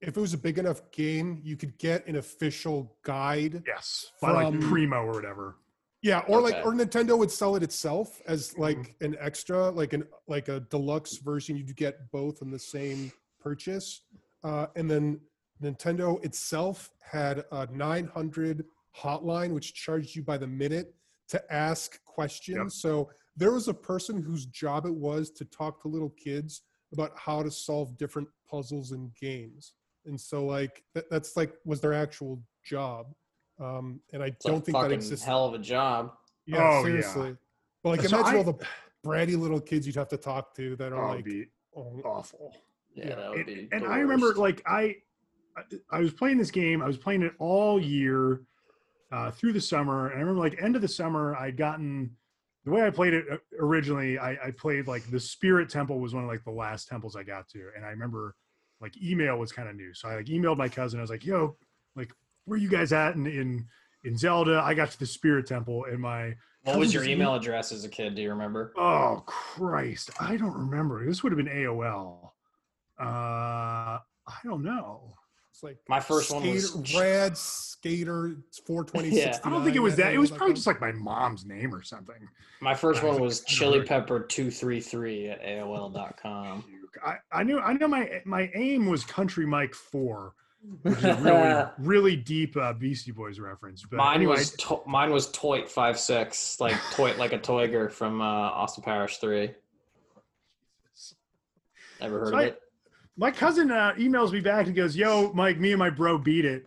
if 0.00 0.16
it 0.16 0.20
was 0.20 0.32
a 0.32 0.38
big 0.38 0.58
enough 0.58 0.80
game, 0.92 1.40
you 1.42 1.56
could 1.58 1.76
get 1.76 2.06
an 2.06 2.16
official 2.16 2.96
guide. 3.02 3.62
Yes, 3.66 4.12
by 4.22 4.30
like 4.30 4.46
From- 4.52 4.60
Prima 4.70 4.96
or 4.96 5.12
whatever. 5.12 5.56
Yeah, 6.02 6.20
or 6.28 6.40
like 6.40 6.64
or 6.64 6.72
Nintendo 6.72 7.18
would 7.18 7.30
sell 7.30 7.56
it 7.56 7.62
itself 7.64 8.22
as 8.26 8.52
Mm-hmm. 8.52 8.60
like 8.62 8.94
an 9.02 9.16
extra, 9.20 9.68
like 9.68 9.92
an 9.92 10.04
like 10.28 10.48
a 10.48 10.60
deluxe 10.60 11.18
version. 11.18 11.56
You'd 11.56 11.76
get 11.76 12.10
both 12.12 12.40
in 12.40 12.50
the 12.50 12.58
same 12.58 13.12
purchase, 13.40 14.02
uh, 14.44 14.66
and 14.76 14.90
then 14.90 15.20
Nintendo 15.62 16.22
itself 16.24 16.90
had 17.02 17.44
a 17.52 17.66
900 17.72 18.64
hotline 18.96 19.52
which 19.52 19.74
charged 19.74 20.14
you 20.16 20.22
by 20.22 20.36
the 20.38 20.46
minute 20.46 20.94
to 21.28 21.52
ask 21.52 22.02
questions. 22.04 22.76
So 22.80 23.10
there 23.36 23.52
was 23.52 23.68
a 23.68 23.74
person 23.74 24.20
whose 24.22 24.46
job 24.46 24.86
it 24.86 24.94
was 24.94 25.30
to 25.32 25.44
talk 25.46 25.80
to 25.82 25.88
little 25.88 26.10
kids 26.10 26.62
about 26.92 27.12
how 27.16 27.42
to 27.42 27.50
solve 27.50 27.96
different 27.96 28.28
puzzles 28.50 28.90
and 28.92 29.14
games, 29.14 29.74
and 30.06 30.20
so 30.20 30.44
like 30.44 30.82
that, 30.94 31.08
that's 31.10 31.36
like 31.36 31.52
was 31.64 31.80
their 31.80 31.92
actual 31.92 32.42
job. 32.64 33.06
Um, 33.60 34.00
and 34.12 34.22
I 34.22 34.26
It's 34.28 34.44
don't 34.44 34.64
think 34.64 34.74
that 34.76 34.82
fucking 34.84 34.96
exists. 34.96 35.24
hell 35.24 35.44
of 35.46 35.54
a 35.54 35.58
job. 35.58 36.12
Yeah, 36.46 36.56
Oh, 36.58 36.78
yeah. 36.78 36.82
seriously. 36.82 37.36
But 37.84 37.90
like, 37.90 38.00
So 38.08 38.16
imagine 38.18 38.34
I- 38.34 38.38
all 38.38 38.44
the 38.44 38.66
bratty 39.06 39.38
little 39.38 39.60
kids 39.60 39.86
you'd 39.86 39.96
have 39.96 40.08
to 40.08 40.16
talk 40.16 40.54
to 40.56 40.74
that 40.76 40.92
Oh, 40.92 40.96
are 40.96 41.04
it'd 41.14 41.16
like, 41.16 41.24
be 41.26 41.46
oh, 41.76 42.00
awful. 42.04 42.56
Yeah, 42.94 43.08
Yeah, 43.08 43.14
that 43.16 43.30
would 43.30 43.38
and, 43.38 43.46
be. 43.46 43.68
and 43.72 43.84
I 43.86 43.98
remember 43.98 44.34
like 44.34 44.62
I 44.66 44.96
I- 45.90 46.00
was 46.00 46.12
playing 46.12 46.38
this 46.38 46.50
game. 46.50 46.82
I 46.82 46.86
was 46.86 46.96
playing 46.96 47.22
it 47.22 47.32
all 47.38 47.80
year 47.80 48.40
uh, 49.12 49.30
through 49.30 49.52
the 49.52 49.60
summer, 49.60 50.06
and 50.08 50.16
I 50.16 50.20
remember 50.20 50.40
like 50.40 50.60
end 50.62 50.76
of 50.76 50.82
the 50.82 50.88
summer, 50.88 51.34
I'd 51.36 51.56
gotten 51.56 52.16
the 52.64 52.70
way 52.70 52.82
I 52.86 52.90
played 52.90 53.14
it 53.14 53.24
uh, 53.30 53.36
originally. 53.58 54.18
I, 54.18 54.32
I 54.46 54.50
played 54.52 54.86
like 54.86 55.10
the 55.10 55.18
Spirit 55.20 55.68
Temple 55.70 55.98
was 56.00 56.14
one 56.14 56.24
of 56.24 56.28
like 56.30 56.44
the 56.44 56.50
last 56.52 56.88
temples 56.88 57.16
I 57.16 57.22
got 57.24 57.48
to, 57.50 57.70
and 57.76 57.84
I 57.84 57.88
remember 57.88 58.36
like 58.80 59.00
email 59.02 59.36
was 59.38 59.52
kind 59.52 59.68
of 59.68 59.74
new, 59.76 59.92
so 59.94 60.08
I 60.08 60.16
like 60.16 60.26
emailed 60.26 60.56
my 60.56 60.68
cousin. 60.68 61.00
I 61.00 61.02
was 61.02 61.10
like, 61.10 61.24
"Yo, 61.26 61.56
like 61.96 62.12
where 62.44 62.58
you 62.58 62.68
guys 62.68 62.92
at 62.92 63.14
in 63.16 63.26
in 63.26 63.66
in 64.04 64.16
Zelda?" 64.16 64.60
I 64.64 64.74
got 64.74 64.90
to 64.92 64.98
the 64.98 65.06
Spirit 65.06 65.46
Temple, 65.46 65.84
and 65.86 66.00
my 66.00 66.34
What 66.62 66.78
was 66.78 66.94
your 66.94 67.04
email 67.04 67.34
address 67.34 67.72
as 67.72 67.84
a 67.84 67.88
kid? 67.88 68.14
Do 68.14 68.22
you 68.22 68.30
remember? 68.30 68.72
Oh 68.76 69.22
Christ, 69.26 70.10
I 70.20 70.36
don't 70.36 70.56
remember. 70.56 71.04
This 71.04 71.22
would 71.22 71.32
have 71.32 71.36
been 71.44 71.52
AOL. 71.54 72.30
Uh, 73.00 73.98
I 74.28 74.38
don't 74.44 74.62
know. 74.62 75.14
it's 75.50 75.62
like 75.62 75.78
My 75.88 76.00
first 76.00 76.30
one 76.32 76.48
was- 76.48 76.70
skater, 76.72 76.98
rad 77.00 77.36
skater. 77.36 78.36
It's 78.48 78.58
420. 78.60 79.08
Yeah. 79.16 79.38
I 79.44 79.50
don't 79.50 79.64
think 79.64 79.76
it 79.76 79.80
was 79.80 79.96
that. 79.96 80.12
It 80.14 80.18
was 80.18 80.30
probably 80.30 80.54
just 80.54 80.66
like 80.66 80.80
my 80.80 80.92
mom's 80.92 81.44
name 81.46 81.74
or 81.74 81.82
something. 81.82 82.28
My 82.60 82.74
first 82.74 83.02
one 83.02 83.12
think 83.12 83.22
was 83.22 83.42
I 83.42 83.44
chili 83.48 83.82
pepper 83.82 84.20
two 84.20 84.50
three 84.50 84.80
three 84.80 85.28
at 85.30 85.42
AOL.com. 85.42 86.64
I, 87.04 87.16
I 87.32 87.42
knew 87.42 87.58
I 87.60 87.72
know 87.74 87.88
my 87.88 88.20
my 88.24 88.50
aim 88.54 88.86
was 88.86 89.04
Country 89.04 89.46
Mike 89.46 89.74
Four, 89.74 90.34
which 90.82 90.98
is 90.98 91.04
a 91.04 91.14
really 91.78 91.88
really 91.88 92.16
deep 92.16 92.56
uh, 92.56 92.72
Beastie 92.74 93.12
Boys 93.12 93.38
reference. 93.40 93.82
But 93.88 93.96
mine 93.98 94.16
anyway, 94.16 94.36
was 94.36 94.50
to- 94.56 94.82
mine 94.86 95.10
was 95.10 95.30
Toit 95.32 95.68
five 95.70 95.98
six, 95.98 96.60
like 96.60 96.74
Toit 96.92 97.16
like 97.16 97.32
a 97.32 97.38
Toiger 97.38 97.90
from 97.90 98.20
uh, 98.20 98.24
Austin 98.24 98.84
Powers 98.84 99.16
three. 99.16 99.54
Ever 102.00 102.18
heard 102.20 102.28
So 102.28 102.34
of 102.34 102.40
I- 102.40 102.44
it? 102.44 102.60
My 103.20 103.30
cousin 103.30 103.70
uh, 103.70 103.92
emails 103.98 104.32
me 104.32 104.40
back 104.40 104.66
and 104.66 104.74
goes, 104.74 104.96
"Yo, 104.96 105.30
Mike, 105.34 105.60
me 105.60 105.72
and 105.72 105.78
my 105.78 105.90
bro 105.90 106.16
beat 106.16 106.46
it," 106.46 106.66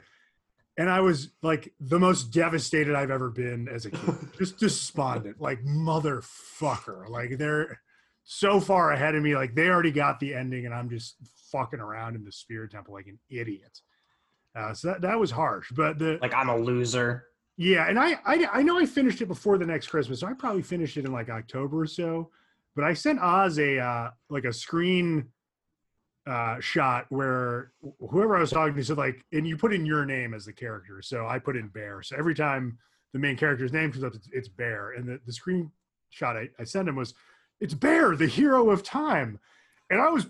and 0.77 0.87
I 0.87 1.01
was 1.01 1.31
like 1.41 1.73
the 1.79 1.99
most 1.99 2.25
devastated 2.25 2.93
I've 2.95 3.09
ever 3.09 3.31
been 3.31 3.67
as 3.67 3.87
a 3.87 3.91
kid, 3.91 4.15
just 4.37 4.59
despondent, 4.59 5.41
like 5.41 5.63
motherfucker. 5.65 7.09
Like 7.09 7.39
they're 7.39 7.81
so 8.23 8.59
far 8.59 8.91
ahead 8.91 9.15
of 9.15 9.23
me, 9.23 9.35
like 9.35 9.55
they 9.55 9.67
already 9.67 9.91
got 9.91 10.19
the 10.19 10.35
ending, 10.35 10.67
and 10.67 10.75
I'm 10.75 10.91
just 10.91 11.15
fucking 11.51 11.79
around 11.79 12.15
in 12.15 12.23
the 12.23 12.31
Spirit 12.31 12.71
Temple 12.71 12.93
like 12.93 13.07
an 13.07 13.17
idiot. 13.31 13.79
Uh, 14.55 14.75
so 14.75 14.89
that 14.89 15.01
that 15.01 15.19
was 15.19 15.31
harsh, 15.31 15.71
but 15.71 15.97
the 15.97 16.19
Like 16.21 16.35
I'm 16.35 16.49
a 16.49 16.57
loser. 16.57 17.25
yeah, 17.57 17.89
and 17.89 17.97
I, 17.97 18.19
I 18.27 18.47
I 18.53 18.61
know 18.61 18.77
I 18.77 18.85
finished 18.85 19.23
it 19.23 19.27
before 19.27 19.57
the 19.57 19.65
next 19.65 19.87
Christmas, 19.87 20.19
so 20.19 20.27
I 20.27 20.33
probably 20.33 20.61
finished 20.61 20.97
it 20.97 21.05
in 21.05 21.11
like 21.11 21.31
October 21.31 21.81
or 21.81 21.87
so. 21.87 22.29
But 22.75 22.85
I 22.85 22.93
sent 22.93 23.19
Oz 23.19 23.57
a 23.57 23.79
uh, 23.79 24.11
like 24.29 24.45
a 24.45 24.53
screen 24.53 25.29
uh, 26.25 26.59
shot 26.59 27.05
where 27.09 27.71
whoever 28.09 28.37
I 28.37 28.41
was 28.41 28.51
talking 28.51 28.75
to 28.75 28.83
said 28.83 28.97
like, 28.97 29.25
and 29.33 29.47
you 29.47 29.57
put 29.57 29.73
in 29.73 29.85
your 29.85 30.05
name 30.05 30.33
as 30.33 30.45
the 30.45 30.53
character. 30.53 31.01
So 31.01 31.27
I 31.27 31.39
put 31.39 31.57
in 31.57 31.67
Bear. 31.67 32.01
So 32.01 32.15
every 32.17 32.35
time 32.35 32.77
the 33.11 33.19
main 33.19 33.35
character's 33.35 33.73
name 33.73 33.91
comes 33.91 34.03
up, 34.03 34.15
it's, 34.15 34.29
it's 34.31 34.47
Bear. 34.47 34.91
And 34.91 35.07
the, 35.07 35.19
the 35.25 35.33
screen 35.33 35.71
shot 36.09 36.37
I, 36.37 36.49
I 36.59 36.63
sent 36.63 36.87
him 36.87 36.95
was, 36.95 37.13
it's 37.59 37.73
Bear, 37.73 38.15
the 38.15 38.27
hero 38.27 38.69
of 38.69 38.83
time. 38.83 39.39
And 39.89 40.01
I 40.01 40.09
was 40.09 40.27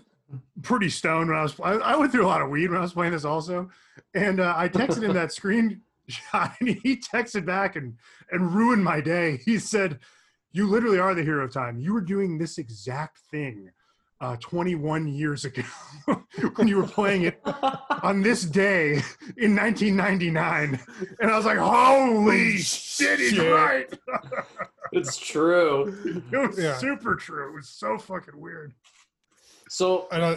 pretty 0.62 0.90
stoned 0.90 1.28
when 1.28 1.38
I 1.38 1.42
was, 1.42 1.58
I, 1.60 1.72
I 1.74 1.96
went 1.96 2.10
through 2.10 2.26
a 2.26 2.28
lot 2.28 2.42
of 2.42 2.50
weed 2.50 2.68
when 2.68 2.78
I 2.78 2.82
was 2.82 2.92
playing 2.92 3.12
this 3.12 3.24
also. 3.24 3.70
And 4.14 4.40
uh, 4.40 4.54
I 4.56 4.68
texted 4.68 5.02
him 5.02 5.12
that 5.12 5.32
screen 5.32 5.82
shot 6.08 6.54
and 6.60 6.70
he 6.70 6.96
texted 6.96 7.46
back 7.46 7.76
and, 7.76 7.96
and 8.30 8.52
ruined 8.52 8.84
my 8.84 9.00
day. 9.00 9.40
He 9.44 9.58
said, 9.58 10.00
you 10.52 10.66
literally 10.68 10.98
are 10.98 11.14
the 11.14 11.22
hero 11.22 11.44
of 11.44 11.52
time. 11.52 11.78
You 11.78 11.92
were 11.92 12.00
doing 12.00 12.38
this 12.38 12.58
exact 12.58 13.18
thing 13.30 13.70
uh, 14.24 14.36
21 14.40 15.06
years 15.08 15.44
ago 15.44 15.62
when 16.56 16.66
you 16.66 16.76
were 16.78 16.86
playing 16.86 17.24
it 17.24 17.40
on 18.02 18.22
this 18.22 18.44
day 18.44 18.92
in 19.36 19.54
1999, 19.54 20.80
and 21.20 21.30
I 21.30 21.36
was 21.36 21.44
like, 21.44 21.58
"Holy 21.58 22.56
shit, 22.56 23.18
he's 23.20 23.32
Shit. 23.34 23.52
right!" 23.52 23.92
it's 24.92 25.18
true. 25.18 25.94
it 26.32 26.36
was 26.48 26.58
Yeah. 26.58 26.76
super 26.78 27.16
true. 27.16 27.50
It 27.50 27.54
was 27.54 27.68
so 27.68 27.98
fucking 27.98 28.40
weird. 28.40 28.72
So 29.68 30.08
And 30.10 30.22
uh, 30.22 30.36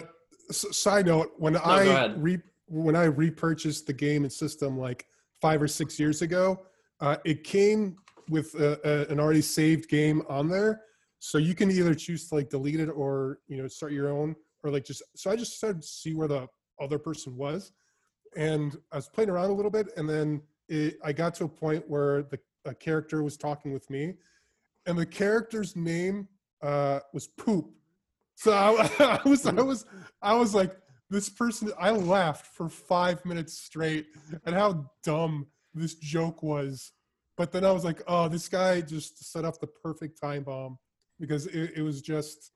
s- 0.50 0.76
side 0.76 1.06
note, 1.06 1.32
when 1.38 1.54
go 1.54 1.60
I 1.60 1.82
ahead. 1.84 2.22
re 2.22 2.38
when 2.66 2.94
I 2.94 3.04
repurchased 3.04 3.86
the 3.86 3.94
game 3.94 4.24
and 4.24 4.32
system 4.32 4.78
like 4.78 5.06
five 5.40 5.62
or 5.62 5.68
six 5.68 5.98
years 5.98 6.20
ago, 6.20 6.60
uh, 7.00 7.16
it 7.24 7.42
came 7.42 7.96
with 8.28 8.54
a, 8.56 8.78
a, 8.84 9.10
an 9.10 9.18
already 9.18 9.40
saved 9.40 9.88
game 9.88 10.22
on 10.28 10.50
there, 10.50 10.82
so 11.18 11.38
you 11.38 11.54
can 11.54 11.70
either 11.70 11.94
choose 11.94 12.28
to 12.28 12.36
like 12.36 12.50
delete 12.50 12.80
it 12.80 12.88
or 12.88 13.38
you 13.48 13.56
know 13.56 13.68
start 13.68 13.92
your 13.92 14.08
own 14.10 14.36
or 14.62 14.70
like 14.70 14.84
just. 14.84 15.02
So 15.16 15.30
I 15.30 15.36
just 15.36 15.56
started 15.56 15.82
to 15.82 15.88
see 15.88 16.14
where 16.14 16.28
the 16.28 16.48
other 16.80 16.98
person 16.98 17.36
was, 17.36 17.72
and 18.36 18.76
I 18.92 18.96
was 18.96 19.08
playing 19.08 19.30
around 19.30 19.50
a 19.50 19.54
little 19.54 19.70
bit, 19.70 19.88
and 19.96 20.08
then 20.08 20.42
it, 20.68 20.98
I 21.04 21.12
got 21.12 21.34
to 21.36 21.44
a 21.44 21.48
point 21.48 21.88
where 21.88 22.22
the 22.22 22.38
a 22.64 22.74
character 22.74 23.22
was 23.22 23.36
talking 23.36 23.72
with 23.72 23.88
me, 23.90 24.14
and 24.86 24.98
the 24.98 25.06
character's 25.06 25.74
name 25.74 26.28
uh, 26.62 27.00
was 27.12 27.26
Poop. 27.26 27.70
So 28.36 28.52
I, 28.52 29.18
I 29.24 29.28
was, 29.28 29.46
I 29.46 29.52
was, 29.52 29.86
I 30.22 30.34
was 30.34 30.54
like, 30.54 30.76
this 31.10 31.28
person. 31.28 31.72
I 31.78 31.90
laughed 31.90 32.46
for 32.46 32.68
five 32.68 33.24
minutes 33.24 33.58
straight 33.58 34.06
at 34.46 34.54
how 34.54 34.90
dumb 35.02 35.46
this 35.74 35.94
joke 35.94 36.42
was. 36.42 36.92
But 37.36 37.52
then 37.52 37.64
I 37.64 37.70
was 37.70 37.84
like, 37.84 38.02
oh, 38.08 38.28
this 38.28 38.48
guy 38.48 38.80
just 38.80 39.32
set 39.32 39.44
off 39.44 39.60
the 39.60 39.68
perfect 39.68 40.20
time 40.20 40.42
bomb 40.42 40.78
because 41.20 41.46
it, 41.46 41.72
it 41.76 41.82
was 41.82 42.00
just 42.02 42.52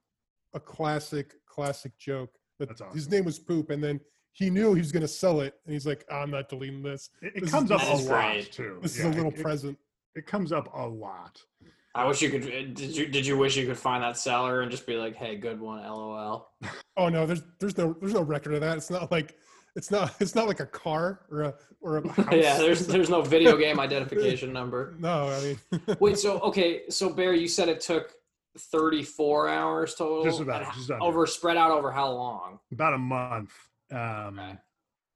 a 0.54 0.60
classic, 0.60 1.34
classic 1.46 1.96
joke. 1.98 2.30
That 2.58 2.68
That's 2.78 2.94
His 2.94 3.10
name 3.10 3.24
was 3.24 3.38
Poop, 3.38 3.70
and 3.70 3.82
then 3.82 4.00
he 4.32 4.50
knew 4.50 4.74
he 4.74 4.80
was 4.80 4.92
going 4.92 5.02
to 5.02 5.08
sell 5.08 5.40
it, 5.40 5.54
and 5.64 5.72
he's 5.72 5.86
like, 5.86 6.04
I'm 6.10 6.30
not 6.30 6.48
deleting 6.48 6.82
this. 6.82 7.10
It, 7.20 7.32
it 7.36 7.40
This 7.42 7.50
comes 7.50 7.70
is- 7.70 7.76
up 7.76 7.80
That 7.80 7.90
a 7.90 7.94
is 7.94 8.08
lot 8.08 8.22
great. 8.32 8.52
too. 8.52 8.78
This 8.82 8.98
Yeah, 8.98 9.08
is 9.08 9.14
a 9.14 9.16
little 9.16 9.32
it, 9.32 9.38
it- 9.38 9.42
present. 9.42 9.78
It 10.14 10.26
comes 10.26 10.52
up 10.52 10.68
a 10.74 10.86
lot. 10.86 11.42
I 11.94 12.06
wish 12.06 12.22
you 12.22 12.30
could. 12.30 12.46
Eh, 12.46 12.66
did 12.72 12.96
you 12.96 13.06
did 13.06 13.26
you 13.26 13.36
wish 13.36 13.54
you 13.56 13.66
could 13.66 13.78
find 13.78 14.02
that 14.02 14.16
seller 14.16 14.62
and 14.62 14.70
just 14.70 14.86
be 14.86 14.96
like, 14.96 15.14
"Hey, 15.14 15.36
good 15.36 15.60
one, 15.60 15.82
lol." 15.82 16.48
Oh 16.96 17.08
no, 17.10 17.26
there's 17.26 17.42
there's 17.60 17.76
no 17.76 17.94
there's 18.00 18.14
no 18.14 18.22
record 18.22 18.54
of 18.54 18.60
that. 18.62 18.76
It's 18.78 18.90
not 18.90 19.10
like 19.10 19.36
it's 19.76 19.90
not 19.90 20.14
it's 20.20 20.34
not 20.34 20.48
like 20.48 20.60
a 20.60 20.66
car 20.66 21.20
or 21.30 21.42
a 21.42 21.54
or 21.82 21.98
a 21.98 22.08
house. 22.12 22.26
yeah, 22.32 22.56
there's 22.58 22.86
there's 22.86 23.10
no 23.10 23.20
video 23.22 23.56
game 23.58 23.78
identification 23.80 24.52
number. 24.54 24.94
no. 24.98 25.28
I 25.28 25.40
mean, 25.80 25.96
Wait, 26.00 26.18
so 26.18 26.38
okay, 26.40 26.82
so 26.88 27.10
Bear, 27.10 27.34
you 27.34 27.48
said 27.48 27.68
it 27.68 27.80
took 27.82 28.12
34 28.58 29.48
hours 29.48 29.94
total, 29.94 30.24
Just 30.24 30.40
about, 30.40 30.74
just 30.74 30.90
under. 30.90 31.02
over 31.04 31.26
spread 31.26 31.56
out 31.56 31.70
over 31.70 31.90
how 31.90 32.10
long? 32.12 32.58
About 32.72 32.94
a 32.94 32.98
month, 32.98 33.52
um, 33.90 34.38
Okay. 34.38 34.58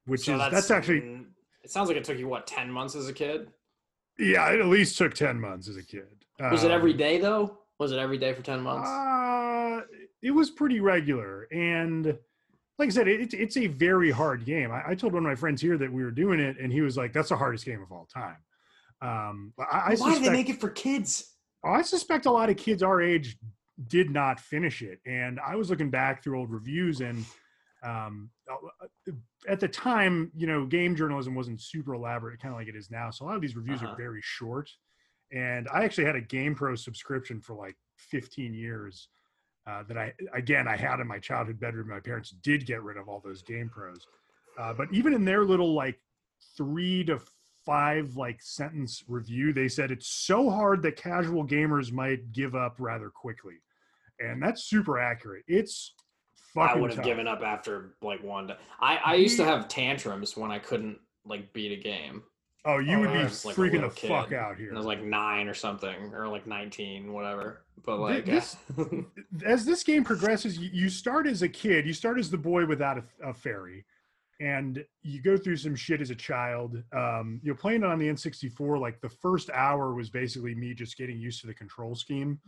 which 0.07 0.23
So 0.23 0.35
is 0.35 0.51
that's, 0.51 0.71
actually 0.71 1.01
mm, 1.01 1.27
It 1.63 1.71
sounds 1.71 1.89
like 1.89 1.97
it 1.97 2.05
took 2.05 2.19
you 2.19 2.29
what 2.29 2.47
10 2.47 2.71
months 2.71 2.95
as 2.95 3.09
a 3.09 3.13
kid. 3.13 3.53
yeah. 4.19 4.49
It 4.51 4.61
at 4.61 4.67
least 4.67 4.97
took 4.97 5.15
ten 5.15 5.41
months 5.41 5.69
as 5.69 5.77
a 5.77 5.83
kid. 5.83 6.25
Was 6.41 6.65
it 6.65 6.71
every 6.71 6.93
Um, 6.93 7.21
though? 7.23 7.59
Was 7.79 7.93
it 7.93 7.99
every 7.99 8.19
day 8.19 8.33
for 8.33 8.43
10 8.43 8.61
months? 8.63 8.89
Uh, 8.89 9.83
it 10.23 10.31
was 10.31 10.51
pretty 10.51 10.81
regular, 10.81 11.47
and 11.53 12.07
like 12.79 12.89
I 12.89 12.91
said, 12.91 13.09
it, 13.09 13.33
it's 13.35 13.57
a 13.57 13.67
very 13.67 14.11
hard 14.11 14.45
game. 14.47 14.71
I, 14.71 14.91
I 14.91 14.95
told 14.95 15.13
one 15.13 15.25
of 15.25 15.29
my 15.29 15.35
friends 15.35 15.61
here 15.63 15.77
that 15.79 15.93
we 15.93 16.03
were 16.05 16.11
doing 16.11 16.41
it, 16.41 16.59
and 16.59 16.73
he 16.73 16.81
was 16.81 16.97
like, 16.97 17.13
"That's 17.13 17.29
the 17.31 17.37
hardest 17.37 17.65
game 17.67 17.83
of 17.83 17.93
all 17.93 18.07
time." 18.07 18.37
Um, 19.03 19.53
I, 19.59 19.63
I 19.77 19.89
Why 19.89 19.95
suspect, 19.95 20.17
did 20.17 20.25
they 20.25 20.33
make 20.37 20.49
it 20.49 20.61
for 20.61 20.71
kids? 20.71 21.36
I 21.65 21.83
suspect 21.83 22.27
a 22.27 22.31
lot 22.31 22.49
of 22.51 22.57
kids 22.57 22.83
our 22.83 23.01
age 23.03 23.37
did 23.89 24.11
not 24.11 24.41
finish 24.41 24.83
it, 24.83 25.01
and 25.07 25.39
I 25.41 25.57
was 25.57 25.69
looking 25.71 25.91
back 25.91 26.23
through 26.23 26.39
old 26.39 26.51
reviews, 26.51 27.01
and 27.01 27.25
um, 27.83 28.31
at 29.49 29.61
the 29.61 29.69
time, 29.69 30.31
you 30.37 30.47
know, 30.47 30.65
game 30.67 30.97
journalism 30.97 31.35
wasn't 31.35 31.61
super 31.61 31.95
elaborate, 31.95 32.41
kind 32.41 32.53
of 32.55 32.59
like 32.59 32.69
it 32.69 32.77
is 32.77 32.91
now. 32.91 33.11
So 33.11 33.25
a 33.25 33.27
lot 33.27 33.37
of 33.37 33.43
these 33.43 33.55
reviews 33.57 33.83
Uh-huh. 33.83 33.93
are 33.93 33.97
very 33.97 34.21
short. 34.23 34.69
And 35.33 35.69
I 35.73 35.85
actually 35.85 36.05
had 36.05 36.17
a 36.17 36.21
Game 36.21 36.55
Pro 36.55 36.75
subscription 36.77 37.41
for 37.41 37.55
like 37.55 37.77
15 37.99 38.55
years. 38.55 39.09
Uh, 39.69 39.83
that 39.89 39.99
I 39.99 40.13
again 40.33 40.69
I 40.69 40.77
had 40.77 41.01
in 41.01 41.09
my 41.09 41.19
childhood 41.19 41.59
bedroom. 41.59 41.89
My 41.89 41.99
parents 41.99 42.31
did 42.31 42.65
get 42.67 42.83
rid 42.85 42.97
of 42.97 43.09
all 43.09 43.21
those 43.25 43.43
Game 43.43 43.69
Pros, 43.69 44.07
uh, 44.61 44.73
but 44.73 44.87
even 44.93 45.13
in 45.13 45.25
their 45.25 45.45
little 45.45 45.75
like 45.75 46.01
three 46.57 47.03
to 47.05 47.19
five 47.67 48.17
like 48.17 48.41
sentence 48.41 49.05
review, 49.09 49.53
they 49.53 49.69
said 49.69 49.91
it's 49.91 50.07
so 50.07 50.49
hard 50.49 50.81
that 50.83 50.97
casual 50.97 51.47
gamers 51.47 51.93
might 51.93 52.33
give 52.33 52.55
up 52.55 52.77
rather 52.79 53.11
quickly, 53.11 53.57
and 54.21 54.43
that's 54.43 54.65
super 54.65 54.99
accurate. 54.99 55.45
It's 55.49 55.93
I 56.57 56.75
would 56.75 56.95
have 56.95 57.05
given 57.05 57.27
up 57.27 57.43
after 57.43 57.97
like 58.01 58.23
one 58.23 58.47
day. 58.47 58.57
I, 58.81 58.97
I 59.05 59.15
used 59.17 59.37
to 59.39 59.45
have 59.45 59.69
tantrums 59.69 60.37
when 60.37 60.51
I 60.51 60.59
couldn't 60.59 60.99
like 61.27 61.53
beat 61.53 61.73
a 61.79 61.83
game. 61.83 62.23
Oh, 62.65 62.79
you 62.79 62.99
would 62.99 63.13
be 63.13 63.19
was, 63.19 63.45
like, 63.45 63.55
freaking 63.55 63.73
the 63.73 63.89
little 63.89 63.91
fuck 63.91 64.33
out 64.33 64.57
here. 64.57 64.71
And 64.71 64.77
I 64.77 64.81
was 64.81 64.87
like 64.87 65.03
nine 65.03 65.47
or 65.47 65.55
something, 65.55 66.13
or 66.13 66.27
like 66.27 66.49
19, 66.49 67.13
whatever. 67.13 67.65
But 67.85 68.01
like, 68.01 68.25
this- 68.25 68.57
as 69.47 69.65
this 69.65 69.85
game 69.85 70.03
progresses, 70.03 70.59
you, 70.59 70.71
you 70.73 70.89
start 70.89 71.29
as 71.29 71.43
a 71.43 71.49
kid. 71.49 71.87
You 71.87 71.93
start 71.93 72.19
as 72.19 72.29
the 72.29 72.39
boy 72.39 72.67
without 72.67 72.99
a, 72.99 73.29
a 73.29 73.33
fairy, 73.33 73.85
and 74.41 74.85
you 75.03 75.23
go 75.23 75.37
through 75.37 75.57
some 75.57 75.75
shit 75.75 76.01
as 76.01 76.11
a 76.11 76.15
child. 76.15 76.83
Um, 76.93 77.41
you're 77.43 77.55
playing 77.55 77.83
it 77.83 77.87
on 77.87 77.99
the 77.99 78.07
N64. 78.09 78.79
Like 78.81 79.01
the 79.01 79.09
first 79.09 79.51
hour 79.51 79.95
was 79.95 80.11
basically 80.11 80.55
me 80.55 80.75
just 80.75 80.97
getting 80.97 81.19
used 81.19 81.41
to 81.41 81.47
the 81.47 81.55
control 81.55 81.95
scheme, 81.95 82.39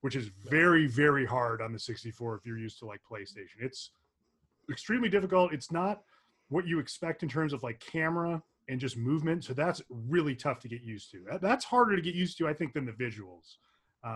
which 0.00 0.16
is 0.16 0.30
very, 0.44 0.86
very 0.86 1.24
hard 1.24 1.62
on 1.62 1.72
the 1.72 1.78
64 1.78 2.36
if 2.36 2.46
you're 2.46 2.58
used 2.58 2.78
to 2.80 2.86
like 2.86 3.00
PlayStation. 3.10 3.60
It's 3.60 3.90
extremely 4.70 5.08
difficult. 5.08 5.52
It's 5.52 5.70
not 5.70 6.02
what 6.48 6.66
you 6.66 6.78
expect 6.78 7.22
in 7.22 7.28
terms 7.28 7.52
of 7.52 7.62
like 7.62 7.78
camera 7.80 8.42
and 8.68 8.80
just 8.80 8.96
movement. 8.96 9.44
So 9.44 9.52
that's 9.54 9.80
really 9.88 10.34
tough 10.34 10.58
to 10.60 10.68
get 10.68 10.82
used 10.82 11.12
to. 11.12 11.24
That's 11.40 11.64
harder 11.64 11.94
to 11.94 12.02
get 12.02 12.14
used 12.16 12.38
to, 12.38 12.48
I 12.48 12.52
think, 12.54 12.72
than 12.72 12.84
the 12.86 12.92
visuals, 12.92 13.56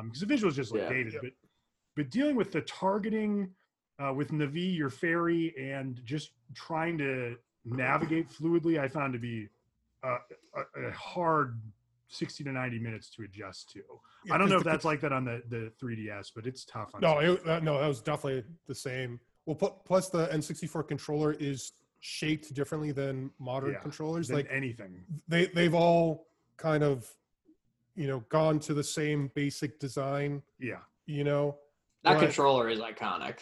because 0.05 0.21
the 0.21 0.27
visuals 0.27 0.55
just 0.55 0.73
look 0.73 0.83
Yeah. 0.83 0.89
dated. 0.89 1.13
Yep. 1.15 1.23
But 1.23 1.33
but 1.97 2.09
dealing 2.11 2.37
with 2.37 2.51
the 2.53 2.61
targeting 2.63 3.51
uh, 4.01 4.13
with 4.13 4.31
Navi, 4.31 4.75
your 4.77 4.91
fairy, 4.91 5.55
and 5.59 6.01
just 6.05 6.31
trying 6.55 6.97
to 6.99 7.37
navigate 7.65 8.29
fluidly, 8.31 8.81
I 8.81 8.89
found 8.89 9.13
to 9.13 9.19
be 9.19 9.49
uh, 10.03 10.17
a, 10.57 10.89
a 10.89 10.91
hard 10.93 11.61
60 12.09 12.45
to 12.45 12.53
90 12.53 12.79
minutes 12.79 13.11
to 13.11 13.23
adjust 13.23 13.71
to. 13.73 13.81
Yeah, 14.25 14.35
I 14.35 14.39
don't 14.39 14.49
know 14.49 14.57
if 14.57 14.65
the- 14.65 14.71
that's 14.71 14.85
like 14.85 15.01
that 15.03 15.13
on 15.13 15.25
the, 15.25 15.43
the 15.49 15.71
3DS, 15.83 16.33
but 16.35 16.47
it's 16.47 16.65
tough. 16.65 16.95
On 16.95 17.01
No, 17.01 17.19
it, 17.19 17.47
uh, 17.47 17.61
no, 17.61 17.79
that 17.81 17.87
was 17.87 18.01
definitely 18.01 18.45
the 18.67 18.75
same. 18.75 19.21
Well, 19.47 19.57
pl- 19.57 19.81
plus 19.85 20.09
the 20.09 20.27
N64 20.29 20.89
controller 20.89 21.33
is 21.35 21.73
shaped 22.01 22.53
differently 22.55 22.93
than 22.93 23.31
modern 23.39 23.73
Yeah, 23.73 23.79
controllers. 23.81 24.29
than 24.29 24.37
Like 24.39 24.49
anything. 24.51 25.05
they 25.29 25.47
they've 25.47 25.75
all 25.75 26.27
kind 26.57 26.83
of, 26.83 27.07
you 27.95 28.07
know, 28.07 28.21
gone 28.31 28.59
to 28.61 28.73
the 28.75 28.83
same 28.85 29.31
basic 29.35 29.79
design. 29.79 30.43
Yeah. 30.59 30.77
You 31.07 31.25
know, 31.25 31.59
that 32.05 32.15
But- 32.15 32.21
controller 32.25 32.69
is 32.71 32.81
iconic. 32.81 33.41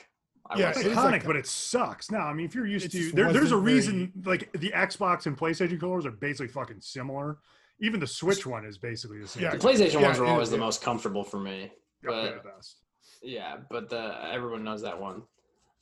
I 0.50 0.58
Yeah, 0.58 0.70
It's 0.70 0.78
iconic, 0.80 0.96
like- 1.12 1.24
but 1.26 1.36
it 1.36 1.46
sucks. 1.46 2.10
Now, 2.10 2.26
I 2.26 2.32
mean, 2.32 2.46
if 2.46 2.54
you're 2.54 2.66
used 2.66 2.90
to, 2.92 3.12
there, 3.12 3.32
there's 3.32 3.52
a 3.52 3.56
wasn't 3.56 3.64
very- 3.64 3.74
reason. 3.74 4.12
Like 4.24 4.52
the 4.52 4.70
Xbox 4.70 5.26
and 5.26 5.36
PlayStation 5.36 5.70
controllers 5.70 6.06
are 6.06 6.10
basically 6.10 6.48
fucking 6.48 6.80
similar. 6.80 7.38
Even 7.80 8.00
the 8.00 8.06
Switch 8.06 8.44
one 8.46 8.64
is 8.64 8.78
basically 8.78 9.20
the 9.20 9.28
same. 9.28 9.42
Yeah, 9.44 9.50
the. 9.50 9.58
PlayStation 9.58 10.00
Yeah, 10.00 10.06
ones 10.06 10.18
were 10.18 10.26
always 10.26 10.50
the 10.50 10.58
most 10.58 10.82
comfortable 10.82 11.22
for 11.24 11.38
me. 11.38 11.70
But- 12.02 12.42
the 12.42 12.48
best. 12.48 12.76
Yeah, 13.22 13.56
but 13.68 13.88
the 13.90 14.16
everyone 14.32 14.62
knows 14.64 14.82
that 14.82 14.98
one. 15.00 15.22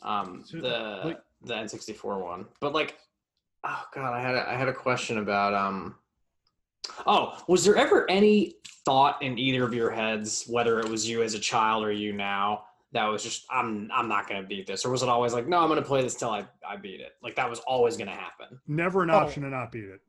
Um, 0.02 0.42
So, 0.44 0.58
the 0.58 1.00
like- 1.04 1.22
the 1.42 1.54
N64 1.54 2.18
one. 2.22 2.46
But 2.60 2.72
like, 2.72 2.96
oh 3.64 3.82
god, 3.94 4.14
I 4.14 4.20
had 4.20 4.34
a, 4.34 4.48
I 4.50 4.54
had 4.54 4.68
a 4.68 4.72
question 4.72 5.18
about 5.18 5.54
um. 5.54 5.96
Oh, 7.06 7.36
was 7.48 7.64
there 7.64 7.76
ever 7.76 8.08
any 8.10 8.54
thought 8.84 9.20
in 9.20 9.38
either 9.38 9.64
of 9.64 9.74
your 9.74 9.90
heads, 9.90 10.44
whether 10.48 10.78
it 10.80 10.88
was 10.88 11.08
you 11.08 11.22
as 11.22 11.34
a 11.34 11.38
child 11.38 11.84
or 11.84 11.90
you 11.92 12.12
now, 12.12 12.65
that 12.92 13.04
was 13.06 13.22
just 13.22 13.44
I'm 13.50 13.90
I'm 13.92 14.08
not 14.08 14.28
gonna 14.28 14.42
beat 14.46 14.66
this, 14.66 14.84
or 14.84 14.90
was 14.90 15.02
it 15.02 15.08
always 15.08 15.32
like 15.32 15.46
no, 15.46 15.58
I'm 15.60 15.68
gonna 15.68 15.82
play 15.82 16.02
this 16.02 16.14
till 16.14 16.30
I 16.30 16.44
I 16.66 16.76
beat 16.76 17.00
it? 17.00 17.12
Like 17.22 17.36
that 17.36 17.48
was 17.50 17.60
always 17.60 17.96
gonna 17.96 18.12
happen. 18.14 18.60
Never 18.66 19.02
an 19.02 19.10
Oh. 19.10 19.14
option 19.16 19.42
to 19.42 19.48
not 19.50 19.72
beat 19.72 19.84
it. 19.84 20.00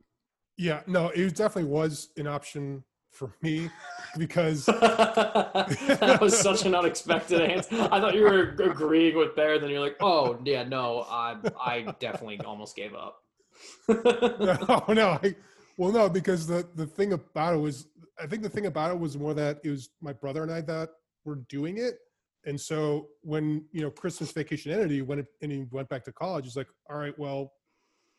yeah, 0.58 0.82
no, 0.88 1.10
it 1.10 1.36
definitely 1.36 1.70
was 1.72 2.10
an 2.18 2.28
option 2.28 2.84
for 3.12 3.34
me 3.42 3.70
because 4.18 4.66
that 4.68 6.18
was 6.22 6.38
such 6.38 6.66
an 6.66 6.76
unexpected 6.76 7.42
answer. 7.42 7.88
I 7.92 8.00
thought 8.00 8.14
you 8.16 8.22
were 8.24 8.50
agreeing 8.72 9.18
with 9.18 9.36
Bear, 9.36 9.60
then 9.60 9.70
you're 9.70 9.80
like, 9.80 9.98
oh 10.02 10.40
yeah, 10.46 10.64
no, 10.64 11.06
I 11.10 11.36
I 11.60 11.96
definitely 12.00 12.40
almost 12.42 12.76
gave 12.76 12.94
up. 12.94 13.24
no, 13.90 14.84
no. 14.90 15.20
I, 15.24 15.36
well, 15.78 15.92
no, 15.92 16.10
because 16.10 16.46
the 16.48 16.68
the 16.76 16.86
thing 16.86 17.14
about 17.14 17.56
it 17.56 17.58
was, 17.58 17.88
I 18.22 18.28
think 18.28 18.44
the 18.44 18.50
thing 18.50 18.66
about 18.68 18.92
it 18.92 19.00
was 19.00 19.18
more 19.18 19.34
that 19.34 19.60
it 19.64 19.70
was 19.70 19.90
my 20.02 20.14
brother 20.14 20.44
and 20.44 20.52
I 20.52 20.62
that 20.62 20.90
were 21.26 21.38
doing 21.50 21.78
it, 21.78 22.00
and 22.48 22.60
so 22.60 23.10
when 23.22 23.66
you 23.74 23.82
know 23.82 23.92
Christmas 23.92 24.32
vacation 24.32 24.72
ended, 24.72 24.90
he 24.90 25.02
went 25.02 25.26
and 25.42 25.52
he 25.52 25.66
went 25.70 25.90
back 25.90 26.04
to 26.06 26.14
college. 26.14 26.46
He's 26.46 26.56
like, 26.56 26.70
all 26.90 26.98
right, 26.98 27.18
well, 27.20 27.52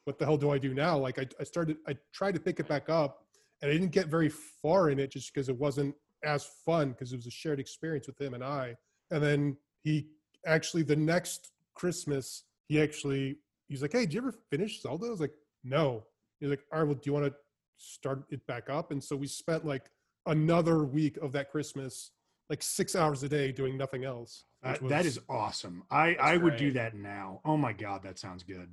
what 0.04 0.18
the 0.18 0.26
hell 0.26 0.36
do 0.36 0.50
I 0.50 0.58
do 0.58 0.74
now? 0.74 0.98
Like, 0.98 1.18
I, 1.18 1.26
I 1.40 1.44
started, 1.44 1.78
I 1.88 1.96
tried 2.12 2.34
to 2.34 2.40
pick 2.40 2.60
it 2.60 2.68
back 2.68 2.90
up, 2.90 3.24
and 3.62 3.70
I 3.70 3.74
didn't 3.74 3.90
get 3.90 4.08
very 4.08 4.28
far 4.28 4.90
in 4.90 4.98
it 4.98 5.10
just 5.10 5.32
because 5.32 5.48
it 5.48 5.58
wasn't 5.58 5.94
as 6.24 6.46
fun 6.66 6.90
because 6.90 7.12
it 7.12 7.16
was 7.16 7.26
a 7.26 7.30
shared 7.30 7.58
experience 7.58 8.06
with 8.06 8.20
him 8.20 8.34
and 8.34 8.44
I. 8.44 8.76
And 9.10 9.22
then 9.22 9.56
he 9.82 10.08
actually 10.46 10.82
the 10.82 10.96
next 10.96 11.50
Christmas 11.74 12.44
he 12.66 12.82
actually 12.82 13.38
he's 13.68 13.80
like, 13.80 13.92
"Hey, 13.92 14.00
did 14.00 14.12
you 14.12 14.20
ever 14.20 14.34
finish 14.50 14.82
Zelda?" 14.82 15.06
I 15.06 15.10
was 15.10 15.20
like, 15.20 15.34
"No." 15.64 16.04
He's 16.38 16.50
like, 16.50 16.60
"All 16.70 16.80
right, 16.80 16.86
well, 16.86 16.94
do 16.94 17.02
you 17.06 17.14
want 17.14 17.26
to 17.26 17.34
start 17.78 18.24
it 18.30 18.46
back 18.46 18.68
up?" 18.68 18.90
And 18.90 19.02
so 19.02 19.16
we 19.16 19.26
spent 19.26 19.64
like 19.64 19.90
another 20.26 20.84
week 20.84 21.16
of 21.18 21.32
that 21.32 21.50
Christmas, 21.50 22.10
like 22.48 22.62
six 22.62 22.96
hours 22.96 23.22
a 23.22 23.28
day 23.28 23.52
doing 23.52 23.76
nothing 23.76 24.04
else. 24.04 24.44
Uh, 24.62 24.76
was- 24.82 25.06
is 25.06 25.20
awesome. 25.28 25.82
I 25.90 26.14
I 26.14 26.36
would 26.36 26.56
do 26.56 26.72
that 26.72 26.94
now. 26.94 27.40
Oh 27.44 27.56
my 27.56 27.72
god, 27.72 28.02
that 28.02 28.18
sounds 28.18 28.42
good. 28.42 28.72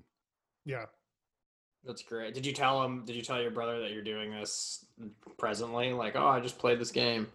yeah. 0.65 0.85
That's 1.83 2.01
great. 2.01 2.33
Did 2.33 2.47
you 2.47 2.51
tell 2.51 2.83
him? 2.83 3.05
Did 3.05 3.15
you 3.15 3.21
tell 3.21 3.39
your 3.39 3.51
brother 3.51 3.79
that 3.81 3.91
you're 3.91 4.01
doing 4.03 4.31
this 4.31 4.83
presently? 5.37 5.93
Like, 5.93 6.15
oh, 6.15 6.27
I 6.27 6.39
just 6.39 6.57
played 6.57 6.79
this 6.79 6.89
game. 6.89 7.27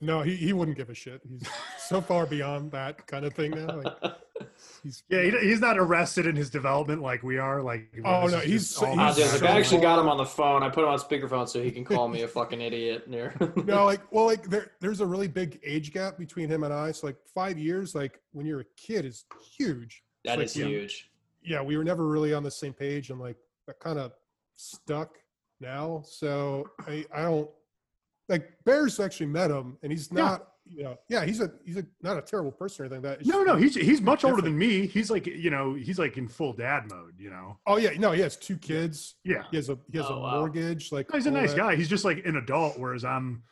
No, 0.00 0.22
he, 0.22 0.36
he 0.36 0.52
wouldn't 0.52 0.76
give 0.76 0.90
a 0.90 0.94
shit. 0.94 1.20
He's 1.28 1.48
so 1.78 2.00
far 2.00 2.24
beyond 2.26 2.70
that 2.72 3.06
kind 3.06 3.24
of 3.24 3.34
thing 3.34 3.50
now. 3.50 3.80
Like 3.80 3.94
he's 4.84 5.02
Yeah, 5.08 5.22
he, 5.22 5.30
he's 5.48 5.60
not 5.60 5.76
arrested 5.76 6.26
in 6.26 6.36
his 6.36 6.50
development 6.50 7.02
like 7.02 7.22
we 7.24 7.38
are. 7.38 7.60
Like, 7.62 7.92
Oh, 8.04 8.26
no, 8.26 8.38
is 8.38 8.44
he's 8.44 8.62
just 8.62 8.76
so- 8.76 8.86
I 8.86 9.08
he's 9.08 9.16
was 9.18 9.42
like, 9.42 9.50
I 9.50 9.58
actually 9.58 9.80
got 9.80 9.98
him 9.98 10.08
on 10.08 10.16
the 10.16 10.24
phone. 10.24 10.62
I 10.62 10.68
put 10.68 10.84
him 10.84 10.90
on 10.90 10.98
speakerphone 10.98 11.48
so 11.48 11.62
he 11.62 11.72
can 11.72 11.84
call 11.84 12.06
me 12.06 12.22
a 12.22 12.28
fucking 12.28 12.60
idiot. 12.60 13.08
Near. 13.08 13.34
no, 13.64 13.84
like 13.84 14.00
well, 14.12 14.26
like 14.26 14.44
there 14.48 14.70
there's 14.80 15.00
a 15.00 15.06
really 15.06 15.28
big 15.28 15.58
age 15.64 15.92
gap 15.92 16.16
between 16.16 16.48
him 16.48 16.62
and 16.62 16.72
I. 16.72 16.92
So 16.92 17.08
like 17.08 17.16
five 17.34 17.58
years, 17.58 17.94
like 17.94 18.20
when 18.32 18.46
you're 18.46 18.60
a 18.60 18.66
kid, 18.76 19.04
is 19.04 19.24
huge. 19.56 20.04
that 20.24 20.38
like, 20.38 20.46
is 20.46 20.56
yeah. 20.56 20.66
huge. 20.66 21.10
Yeah, 21.42 21.62
we 21.62 21.76
were 21.76 21.84
never 21.84 22.06
really 22.06 22.34
on 22.34 22.42
the 22.42 22.50
same 22.50 22.72
page, 22.72 23.10
and 23.10 23.18
like 23.18 23.36
that 23.66 23.80
kind 23.80 23.98
of 23.98 24.12
stuck 24.56 25.16
now. 25.60 26.02
So 26.04 26.68
I 26.86 27.04
I 27.12 27.22
don't 27.22 27.50
like 28.28 28.52
Bears 28.64 29.00
actually 29.00 29.26
met 29.26 29.50
him, 29.50 29.76
and 29.82 29.92
he's 29.92 30.08
Yeah. 30.12 30.22
not. 30.22 30.48
You 30.70 30.82
know, 30.82 30.98
yeah, 31.08 31.24
he's 31.24 31.40
a 31.40 31.50
he's 31.64 31.78
a 31.78 31.86
not 32.02 32.18
a 32.18 32.20
terrible 32.20 32.52
person 32.52 32.82
or 32.82 32.86
anything. 32.86 33.02
Like 33.02 33.20
that 33.20 33.20
It's 33.20 33.28
No, 33.30 33.36
just, 33.42 33.46
no, 33.46 33.56
he's 33.56 33.74
he's 33.74 34.00
much 34.02 34.22
older 34.22 34.42
than 34.42 34.58
me. 34.58 34.86
He's 34.86 35.10
like, 35.10 35.26
you 35.26 35.48
know, 35.48 35.72
he's 35.72 35.98
like 35.98 36.18
in 36.18 36.28
full 36.28 36.52
dad 36.52 36.90
mode. 36.90 37.14
You 37.18 37.30
know. 37.30 37.56
Oh 37.66 37.78
yeah, 37.78 37.92
no, 37.98 38.12
he 38.12 38.20
has 38.20 38.36
two 38.36 38.58
kids. 38.58 39.14
Yeah. 39.24 39.44
He 39.50 39.56
has 39.56 39.70
a 39.70 39.78
he 39.90 39.96
has 39.96 40.06
Oh, 40.10 40.16
a 40.16 40.20
wow. 40.20 40.38
mortgage. 40.40 40.92
Like 40.92 41.10
He's 41.10 41.24
a 41.24 41.30
nice 41.30 41.52
that. 41.52 41.56
guy. 41.56 41.74
He's 41.76 41.88
just 41.88 42.04
like 42.04 42.22
an 42.26 42.36
adult, 42.36 42.78
whereas 42.78 43.02
I'm 43.02 43.44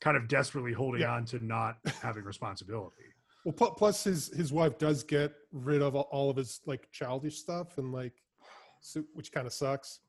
kind 0.00 0.14
of 0.18 0.28
desperately 0.28 0.74
holding 0.74 1.00
Yeah. 1.00 1.14
on 1.14 1.24
to 1.26 1.42
not 1.42 1.78
having 2.02 2.24
responsibility. 2.24 2.96
Well, 3.44 3.54
plus 3.70 4.04
his 4.04 4.28
his 4.36 4.52
wife 4.52 4.76
does 4.76 5.04
get 5.04 5.32
rid 5.52 5.80
of 5.80 5.94
all- 5.94 6.08
all 6.10 6.28
of 6.28 6.36
his 6.36 6.60
like 6.66 6.86
childish 6.92 7.38
stuff 7.38 7.78
and 7.78 7.92
like, 7.92 8.12
so, 8.82 9.02
which 9.14 9.32
kind 9.32 9.46
of 9.46 9.54
sucks. 9.54 10.00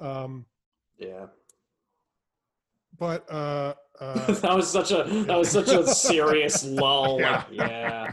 Um, 0.00 0.46
Yeah. 0.96 1.26
But 2.96 3.30
uh, 3.30 3.74
uh, 4.00 4.32
that 4.32 4.54
was 4.54 4.70
such 4.70 4.92
a 4.92 5.02
that 5.26 5.36
was 5.38 5.50
such 5.50 5.68
a 5.68 5.86
serious 5.86 6.64
lull. 6.80 7.20
Yeah. 7.20 7.32
Like, 7.50 7.58
yeah. 7.70 8.12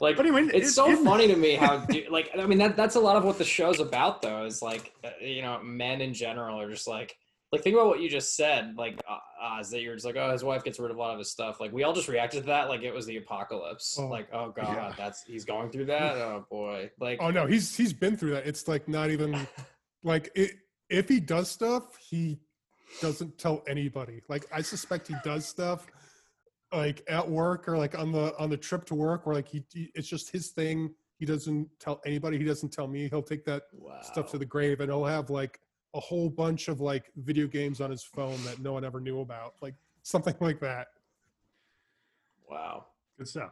Like 0.00 0.16
But 0.16 0.24
anyway, 0.26 0.50
it's 0.54 0.68
it- 0.68 0.72
so 0.72 0.90
it- 0.90 1.04
funny 1.04 1.26
to 1.28 1.36
me 1.36 1.54
how 1.56 1.86
like 2.10 2.30
I 2.38 2.46
mean 2.46 2.58
that 2.58 2.76
that's 2.76 2.94
a 2.96 3.00
lot 3.00 3.16
of 3.16 3.24
what 3.24 3.36
the 3.38 3.44
show's 3.44 3.80
about 3.80 4.22
though 4.22 4.44
is 4.46 4.62
like 4.62 4.92
uh, 5.04 5.10
you 5.20 5.42
know 5.42 5.60
men 5.62 6.00
in 6.00 6.14
general 6.14 6.58
are 6.58 6.70
just 6.70 6.88
like 6.88 7.16
like 7.52 7.62
think 7.62 7.74
about 7.74 7.88
what 7.88 8.00
you 8.00 8.08
just 8.08 8.34
said 8.36 8.76
like 8.78 8.98
uh, 9.08 9.18
uh, 9.44 9.58
is 9.60 9.68
that 9.70 9.80
you're 9.82 9.94
just 9.94 10.06
like 10.06 10.16
oh 10.16 10.30
his 10.32 10.42
wife 10.44 10.62
gets 10.64 10.78
rid 10.80 10.90
of 10.90 10.96
a 10.96 11.00
lot 11.00 11.12
of 11.12 11.18
his 11.18 11.30
stuff 11.30 11.60
like 11.60 11.70
we 11.72 11.82
all 11.82 11.92
just 11.92 12.08
reacted 12.08 12.42
to 12.42 12.46
that 12.46 12.68
like 12.70 12.82
it 12.82 12.94
was 12.94 13.04
the 13.06 13.16
apocalypse 13.18 13.98
Oh, 13.98 14.06
like 14.06 14.28
oh 14.32 14.52
god 14.56 14.68
yeah. 14.74 14.94
that's 14.96 15.22
he's 15.24 15.44
going 15.44 15.68
through 15.70 15.86
that 15.86 16.16
oh 16.16 16.46
boy 16.50 16.90
like 16.98 17.18
oh 17.20 17.30
no, 17.30 17.46
he's 17.46 17.76
he's 17.76 17.92
been 17.92 18.16
through 18.16 18.30
that. 18.30 18.46
It's 18.46 18.66
like 18.68 18.88
not 18.88 19.10
even 19.10 19.46
like 20.02 20.30
it, 20.34 20.52
if 20.88 21.08
he 21.10 21.20
does 21.20 21.50
stuff, 21.50 21.98
he 21.98 22.38
doesn't 23.00 23.38
tell 23.38 23.62
anybody. 23.68 24.22
Like 24.28 24.46
I 24.52 24.62
suspect 24.62 25.08
he 25.08 25.14
does 25.24 25.46
stuff 25.46 25.86
like 26.72 27.02
at 27.08 27.28
work 27.28 27.68
or 27.68 27.76
like 27.76 27.98
on 27.98 28.12
the 28.12 28.36
on 28.38 28.50
the 28.50 28.56
trip 28.56 28.84
to 28.86 28.94
work 28.94 29.26
where 29.26 29.34
like 29.34 29.48
he, 29.48 29.64
he 29.72 29.90
it's 29.94 30.08
just 30.08 30.30
his 30.30 30.48
thing. 30.48 30.94
He 31.18 31.26
doesn't 31.26 31.68
tell 31.78 32.00
anybody. 32.06 32.38
He 32.38 32.44
doesn't 32.44 32.72
tell 32.72 32.86
me. 32.86 33.08
He'll 33.08 33.22
take 33.22 33.44
that 33.44 33.64
wow. 33.72 34.00
stuff 34.02 34.30
to 34.30 34.38
the 34.38 34.46
grave 34.46 34.80
and 34.80 34.90
he'll 34.90 35.04
have 35.04 35.28
like 35.28 35.60
a 35.94 36.00
whole 36.00 36.28
bunch 36.28 36.68
of 36.68 36.80
like 36.80 37.10
video 37.16 37.46
games 37.46 37.80
on 37.80 37.90
his 37.90 38.02
phone 38.02 38.42
that 38.44 38.60
no 38.60 38.72
one 38.72 38.84
ever 38.84 39.00
knew 39.00 39.20
about 39.20 39.54
like 39.60 39.74
something 40.02 40.34
like 40.40 40.60
that 40.60 40.88
wow 42.48 42.86
Good 43.18 43.28
stuff. 43.28 43.50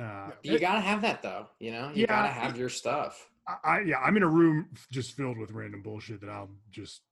Uh, 0.00 0.30
you 0.42 0.58
gotta 0.58 0.80
have 0.80 1.02
that 1.02 1.22
though 1.22 1.46
you 1.58 1.70
know 1.70 1.90
you 1.94 2.02
Yeah, 2.02 2.06
gotta 2.06 2.28
have 2.28 2.56
your 2.56 2.68
stuff 2.68 3.28
I, 3.46 3.56
I 3.64 3.80
yeah, 3.80 3.98
I'm 3.98 4.16
in 4.16 4.22
a 4.22 4.28
room 4.28 4.68
just 4.90 5.16
filled 5.16 5.36
with 5.36 5.50
random 5.50 5.82
bullshit 5.82 6.20
that 6.22 6.30
I'll 6.30 6.50
just 6.70 7.02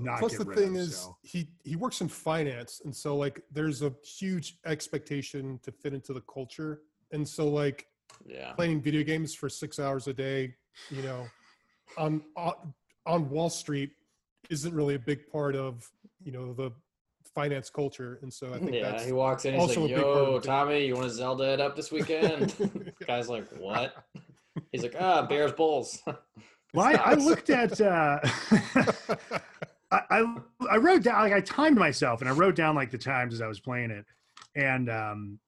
not 0.00 0.18
plus 0.18 0.32
get 0.32 0.40
the 0.40 0.44
rid 0.46 0.58
thing 0.58 0.76
of, 0.76 0.82
is 0.82 0.96
so. 0.96 1.16
he 1.22 1.48
he 1.64 1.76
works 1.76 2.00
in 2.00 2.08
finance 2.08 2.82
and 2.84 2.94
so 2.94 3.16
like 3.16 3.42
there's 3.52 3.82
a 3.82 3.92
huge 4.04 4.58
expectation 4.66 5.58
to 5.62 5.72
fit 5.72 5.94
into 5.94 6.12
the 6.12 6.22
culture 6.32 6.82
and 7.12 7.26
so 7.26 7.48
like 7.48 7.86
yeah 8.26 8.52
playing 8.52 8.80
video 8.80 9.02
games 9.02 9.34
for 9.34 9.48
six 9.48 9.78
hours 9.78 10.08
a 10.08 10.12
day 10.12 10.54
you 10.90 11.02
know 11.02 11.26
on 11.96 12.22
on, 12.36 12.52
on 13.06 13.28
wall 13.30 13.50
street 13.50 13.90
isn't 14.50 14.74
really 14.74 14.94
a 14.94 14.98
big 14.98 15.26
part 15.30 15.54
of 15.54 15.90
you 16.22 16.32
know 16.32 16.52
the 16.52 16.72
finance 17.34 17.70
culture 17.70 18.18
and 18.22 18.32
so 18.32 18.48
i 18.48 18.58
think 18.58 18.72
that's 18.72 18.74
yeah, 18.74 18.90
that's 18.90 19.04
he 19.04 19.12
walks 19.12 19.44
in. 19.44 19.54
He's 19.54 19.60
also 19.60 19.82
like, 19.82 19.92
a 19.92 19.94
big 19.94 20.04
part 20.04 20.16
of 20.16 20.28
"Yo. 20.32 20.40
Tommy, 20.40 20.86
you 20.86 20.94
want 20.94 21.06
to 21.06 21.14
Zelda 21.14 21.52
it 21.52 21.60
up 21.60 21.76
this 21.76 21.92
weekend?" 21.92 22.54
Guy's 23.06 23.28
like, 23.28 23.48
"What?" 23.58 23.94
He's 24.72 24.82
like, 24.82 24.96
"Ah, 24.98 25.22
Bears 25.22 25.52
Bulls." 25.52 26.02
Well, 26.74 26.86
I, 26.86 26.92
I 26.92 27.14
looked 27.14 27.50
at. 27.50 27.80
Uh, 27.80 28.18
I, 29.90 30.00
I 30.10 30.36
I 30.70 30.76
wrote 30.76 31.02
down 31.02 31.22
like 31.22 31.32
I 31.32 31.40
timed 31.40 31.78
myself 31.78 32.20
and 32.20 32.28
I 32.28 32.32
wrote 32.34 32.54
down 32.54 32.74
like 32.74 32.90
the 32.90 32.98
times 32.98 33.32
as 33.34 33.40
I 33.40 33.46
was 33.46 33.60
playing 33.60 33.90
it, 33.90 34.04
and 34.54 34.90
um, 34.90 35.38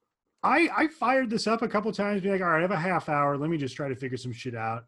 I 0.42 0.68
I 0.74 0.88
fired 0.88 1.30
this 1.30 1.46
up 1.46 1.62
a 1.62 1.68
couple 1.68 1.92
times, 1.92 2.22
being 2.22 2.32
like, 2.32 2.42
all 2.42 2.48
right, 2.48 2.58
I 2.58 2.62
have 2.62 2.70
a 2.70 2.76
half 2.76 3.08
hour. 3.08 3.36
Let 3.36 3.50
me 3.50 3.58
just 3.58 3.76
try 3.76 3.88
to 3.88 3.96
figure 3.96 4.16
some 4.16 4.32
shit 4.32 4.54
out. 4.54 4.84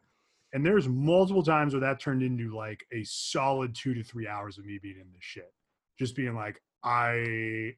And 0.55 0.65
there's 0.65 0.89
multiple 0.89 1.43
times 1.43 1.73
where 1.73 1.81
that 1.81 2.01
turned 2.01 2.23
into 2.23 2.55
like 2.55 2.85
a 2.93 3.05
solid 3.05 3.75
two 3.75 3.95
to 3.95 4.03
three 4.03 4.29
hours 4.29 4.59
of 4.59 4.67
me 4.67 4.79
being 4.83 4.97
in 5.01 5.11
this 5.13 5.23
shit, 5.23 5.53
just 5.99 6.15
being 6.15 6.35
like, 6.35 6.63
I 6.85 7.75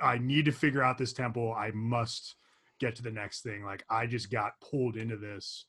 I 0.00 0.18
need 0.18 0.44
to 0.46 0.52
figure 0.52 0.82
out 0.82 0.98
this 0.98 1.12
temple. 1.12 1.52
I 1.52 1.70
must 1.72 2.36
get 2.78 2.94
to 2.96 3.02
the 3.02 3.10
next 3.10 3.42
thing. 3.42 3.64
Like 3.64 3.84
I 3.90 4.06
just 4.06 4.30
got 4.30 4.60
pulled 4.60 4.96
into 4.96 5.16
this 5.16 5.66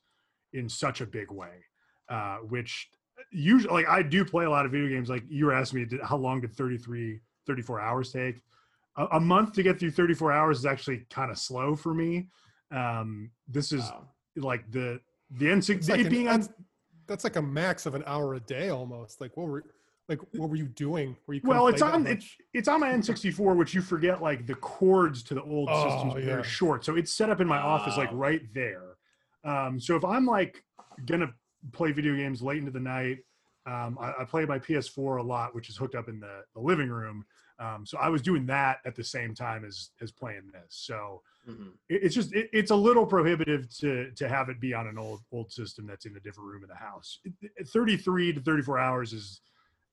in 0.52 0.68
such 0.68 1.00
a 1.00 1.06
big 1.06 1.30
way, 1.30 1.64
uh, 2.08 2.36
which 2.38 2.90
usually 3.30 3.72
like 3.72 3.88
I 3.88 4.02
do 4.02 4.24
play 4.24 4.44
a 4.44 4.50
lot 4.50 4.64
of 4.66 4.72
video 4.72 4.88
games. 4.88 5.08
Like 5.08 5.24
you 5.28 5.46
were 5.46 5.52
asking 5.52 5.80
me, 5.80 5.84
did, 5.86 6.00
how 6.02 6.16
long 6.16 6.40
did 6.40 6.54
33, 6.54 7.20
34 7.46 7.80
hours 7.80 8.12
take? 8.12 8.42
A, 8.96 9.06
a 9.12 9.20
month 9.20 9.52
to 9.54 9.62
get 9.62 9.78
through 9.78 9.90
34 9.92 10.32
hours 10.32 10.58
is 10.58 10.66
actually 10.66 11.06
kind 11.10 11.30
of 11.30 11.38
slow 11.38 11.76
for 11.76 11.94
me. 11.94 12.28
Um, 12.70 13.30
this 13.46 13.72
is 13.72 13.82
Wow. 13.82 14.08
like 14.36 14.70
the 14.70 15.00
the 15.30 15.46
N6 15.46 15.88
like 15.90 16.00
it 16.00 16.06
an- 16.06 16.10
being 16.10 16.28
on 16.28 16.46
that's, 17.06 17.24
like 17.24 17.36
a 17.36 17.42
max 17.42 17.86
of 17.86 17.94
an 17.94 18.02
hour 18.06 18.34
a 18.34 18.40
day 18.40 18.68
almost 18.70 19.20
like 19.20 19.36
what 19.36 19.46
were 19.48 19.64
like 20.08 20.20
what 20.34 20.48
were 20.48 20.56
you 20.56 20.68
doing 20.68 21.16
were 21.26 21.34
you 21.34 21.40
well, 21.44 21.68
it's 21.68 21.82
on 21.82 22.06
it's 22.06 22.34
it's 22.54 22.68
on 22.68 22.80
my 22.80 22.90
N64, 22.92 23.56
which 23.56 23.74
you 23.74 23.82
forget 23.82 24.22
like 24.22 24.46
the 24.46 24.54
cords 24.54 25.22
to 25.24 25.34
the 25.34 25.42
old 25.42 25.68
Oh, 25.70 25.84
systems 25.84 26.14
are 26.14 26.20
yeah. 26.20 26.26
very 26.36 26.44
short, 26.44 26.84
so 26.84 26.96
it's 26.96 27.12
set 27.12 27.28
up 27.28 27.40
in 27.42 27.46
my 27.46 27.58
office 27.58 27.96
like 27.98 28.10
right 28.12 28.42
there. 28.54 28.96
Um, 29.44 29.78
so 29.80 29.96
if 29.96 30.04
I'm 30.04 30.24
like 30.24 30.64
gonna 31.04 31.30
play 31.72 31.92
video 31.92 32.14
games 32.16 32.42
late 32.42 32.58
into 32.58 32.70
the 32.70 32.80
night, 32.80 33.18
um, 33.66 33.98
I, 34.00 34.14
I 34.20 34.24
play 34.24 34.44
my 34.46 34.58
PS4 34.58 35.18
a 35.20 35.22
lot, 35.22 35.54
which 35.54 35.68
is 35.68 35.76
hooked 35.76 35.94
up 35.94 36.08
in 36.08 36.20
the, 36.20 36.42
the 36.54 36.60
living 36.60 36.88
room. 36.88 37.24
Um, 37.60 37.84
so 37.84 37.98
I 37.98 38.08
was 38.08 38.22
doing 38.22 38.46
that 38.46 38.78
at 38.86 38.94
the 38.94 39.02
same 39.04 39.34
time 39.34 39.64
as 39.64 39.90
as 40.00 40.12
playing 40.12 40.50
this. 40.52 40.66
So 40.70 41.22
Mhm. 41.48 41.72
it, 41.88 42.02
it's 42.04 42.14
just 42.14 42.32
it, 42.34 42.48
it's 42.52 42.70
a 42.70 42.76
little 42.76 43.04
prohibitive 43.06 43.68
to 43.78 44.10
to 44.12 44.28
have 44.28 44.48
it 44.48 44.60
be 44.60 44.74
on 44.74 44.86
an 44.86 44.96
old 44.98 45.20
old 45.32 45.50
system 45.50 45.86
that's 45.86 46.04
in 46.06 46.14
a 46.16 46.20
different 46.20 46.48
room 46.50 46.62
of 46.62 46.68
the 46.68 46.74
house. 46.76 47.18
It- 47.24 47.52
it- 47.56 47.68
33 47.68 48.34
to 48.34 48.40
34 48.40 48.78
hours 48.78 49.12
is 49.12 49.40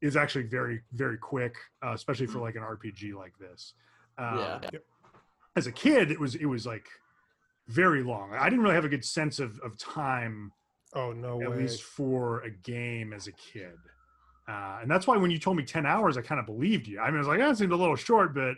is 0.01 0.15
actually 0.15 0.43
very 0.43 0.81
very 0.93 1.17
quick, 1.17 1.55
uh, 1.83 1.93
especially 1.93 2.27
for 2.27 2.39
like 2.39 2.55
an 2.55 2.61
RPG 2.61 3.13
like 3.15 3.35
this. 3.39 3.73
Um, 4.17 4.37
Yeah. 4.37 4.79
As 5.55 5.65
a 5.67 5.71
kid, 5.71 6.11
it 6.11 6.19
was 6.19 6.35
it 6.35 6.45
was 6.45 6.65
like 6.67 6.87
very 7.67 8.03
long. 8.03 8.33
I 8.33 8.43
didn't 8.49 8.61
really 8.61 8.75
have 8.75 8.85
a 8.85 8.89
good 8.89 9.05
sense 9.05 9.39
of 9.39 9.57
of 9.61 9.75
time, 9.77 10.51
oh 10.95 11.11
no 11.11 11.41
at 11.41 11.49
way 11.51 11.57
least 11.57 11.83
for 11.83 12.41
a 12.41 12.49
game 12.49 13.13
as 13.13 13.27
a 13.27 13.31
kid. 13.33 13.75
Uh, 14.47 14.79
and 14.81 14.89
that's 14.91 15.07
why 15.07 15.17
when 15.17 15.31
you 15.31 15.39
told 15.39 15.57
me 15.57 15.63
10 15.63 15.85
hours, 15.85 16.17
I 16.17 16.21
kind 16.21 16.39
of 16.39 16.45
believed 16.45 16.87
you. 16.87 16.99
I 16.99 17.07
mean, 17.07 17.15
I 17.15 17.19
was 17.19 17.27
like, 17.27 17.39
that 17.39 17.57
seemed 17.57 17.71
a 17.71 17.75
little 17.75 17.95
short, 17.95 18.33
but 18.35 18.55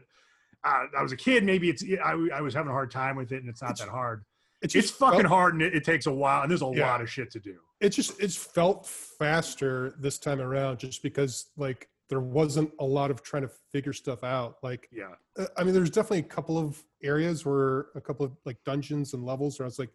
uh, 0.65 0.85
I 0.97 1.01
was 1.01 1.13
a 1.13 1.17
kid. 1.17 1.43
Maybe 1.45 1.69
it's, 1.69 1.81
I, 2.03 2.11
I 2.33 2.41
was 2.41 2.53
having 2.53 2.69
a 2.69 2.73
hard 2.73 2.91
time 2.91 3.15
with 3.15 3.31
it 3.31 3.37
and 3.41 3.49
it's 3.49 3.61
not 3.61 3.71
It's- 3.71 3.85
that 3.87 3.91
hard. 3.91 4.25
it 4.61 4.75
It's 4.75 4.91
fucking 4.91 5.21
felt- 5.21 5.29
hard 5.31 5.53
and 5.53 5.63
it, 5.63 5.73
it 5.75 5.83
takes 5.85 6.05
a 6.05 6.11
while 6.11 6.41
and 6.41 6.51
there's 6.51 6.61
a 6.61 6.71
Yeah. 6.73 6.89
lot 6.91 7.01
of 7.01 7.09
shit 7.09 7.31
to 7.31 7.39
do. 7.39 7.55
it 7.79 7.89
just 7.89 8.19
it's 8.19 8.35
felt 8.35 8.85
faster 8.87 9.93
this 9.99 10.17
time 10.17 10.41
around 10.41 10.79
just 10.79 11.03
because 11.03 11.51
like 11.57 11.87
there 12.09 12.19
wasn't 12.21 12.71
a 12.79 12.85
lot 12.85 13.11
of 13.11 13.21
trying 13.21 13.43
to 13.43 13.51
figure 13.71 13.93
stuff 13.93 14.23
out 14.23 14.57
like 14.63 14.89
Yeah. 14.91 15.13
uh, 15.37 15.45
i 15.57 15.63
mean 15.63 15.73
there's 15.75 15.91
definitely 15.91 16.19
a 16.19 16.23
couple 16.37 16.57
of 16.57 16.81
areas 17.03 17.45
where 17.45 17.87
a 17.95 18.01
couple 18.01 18.25
of 18.25 18.31
like 18.45 18.57
dungeons 18.65 19.13
and 19.13 19.23
levels 19.23 19.59
where 19.59 19.65
i 19.65 19.67
was 19.67 19.77
like 19.77 19.91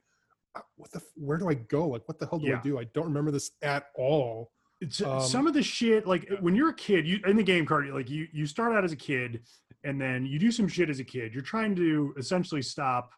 what 0.77 0.91
the 0.93 1.01
where 1.15 1.39
do 1.39 1.49
i 1.49 1.55
go 1.55 1.89
like 1.89 2.07
what 2.09 2.19
the 2.19 2.27
hell 2.27 2.39
do 2.39 2.47
Yeah. 2.47 2.59
i 2.59 2.61
do 2.63 2.79
i 2.79 2.85
don't 2.93 3.07
remember 3.07 3.31
this 3.31 3.53
at 3.63 3.87
all 3.95 4.51
It's 4.81 5.01
Um, 5.01 5.21
some 5.23 5.47
of 5.47 5.55
the 5.55 5.63
shit 5.63 6.07
like 6.07 6.29
when 6.41 6.55
you're 6.57 6.71
a 6.71 6.75
kid, 6.75 7.07
you 7.07 7.21
in 7.27 7.37
the 7.37 7.43
game 7.43 7.65
card, 7.65 7.89
like 7.91 8.11
you 8.11 8.27
you 8.33 8.47
start 8.47 8.75
out 8.75 8.85
as 8.85 8.93
a 8.93 8.97
kid, 8.97 9.43
and 9.85 10.01
then 10.01 10.27
you 10.27 10.39
do 10.39 10.51
some 10.51 10.67
shit 10.69 10.91
as 10.91 10.99
a 11.01 11.05
kid. 11.05 11.33
You're 11.33 11.43
trying 11.55 11.75
to 11.77 12.13
essentially 12.19 12.63
stop 12.63 13.13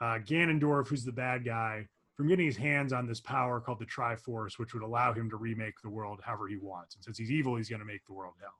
uh, 0.00 0.18
Ganondorf, 0.30 0.88
who's 0.88 1.04
the 1.04 1.12
bad 1.12 1.44
guy, 1.44 1.86
from 2.16 2.26
getting 2.28 2.46
his 2.46 2.56
hands 2.56 2.92
on 2.92 3.06
this 3.06 3.20
power 3.20 3.60
called 3.60 3.78
the 3.78 3.86
Triforce, 3.86 4.58
which 4.58 4.74
would 4.74 4.82
allow 4.82 5.12
him 5.12 5.30
to 5.30 5.36
remake 5.36 5.74
the 5.84 5.88
world 5.90 6.20
however 6.24 6.48
he 6.48 6.56
wants. 6.56 6.96
And 6.96 7.04
since 7.04 7.16
he's 7.16 7.30
evil, 7.30 7.54
he's 7.56 7.68
going 7.68 7.80
to 7.80 7.86
make 7.86 8.04
the 8.06 8.12
world 8.12 8.34
hell. 8.40 8.58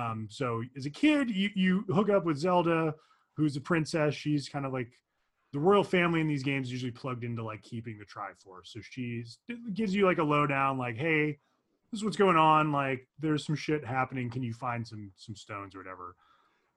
Um, 0.00 0.26
so 0.30 0.62
as 0.76 0.86
a 0.86 0.90
kid, 0.90 1.30
you 1.30 1.50
you 1.54 1.84
hook 1.90 2.08
up 2.08 2.24
with 2.24 2.38
Zelda, 2.38 2.94
who's 3.36 3.56
a 3.56 3.60
princess. 3.60 4.14
She's 4.14 4.48
kind 4.48 4.64
of 4.64 4.72
like 4.72 4.90
the 5.54 5.60
royal 5.60 5.84
family 5.84 6.20
in 6.20 6.26
these 6.26 6.42
games 6.42 6.66
is 6.66 6.72
usually 6.72 6.90
plugged 6.90 7.22
into 7.22 7.42
like 7.42 7.62
keeping 7.62 7.96
the 7.96 8.04
Triforce. 8.04 8.64
So 8.66 8.80
she's 8.82 9.38
gives 9.72 9.94
you 9.94 10.04
like 10.04 10.18
a 10.18 10.22
lowdown, 10.22 10.76
like, 10.78 10.96
hey, 10.96 11.38
this 11.92 12.00
is 12.00 12.04
what's 12.04 12.16
going 12.16 12.36
on. 12.36 12.72
Like, 12.72 13.06
there's 13.20 13.46
some 13.46 13.54
shit 13.54 13.84
happening. 13.84 14.28
Can 14.28 14.42
you 14.42 14.52
find 14.52 14.86
some 14.86 15.12
some 15.16 15.36
stones 15.36 15.76
or 15.76 15.78
whatever? 15.78 16.16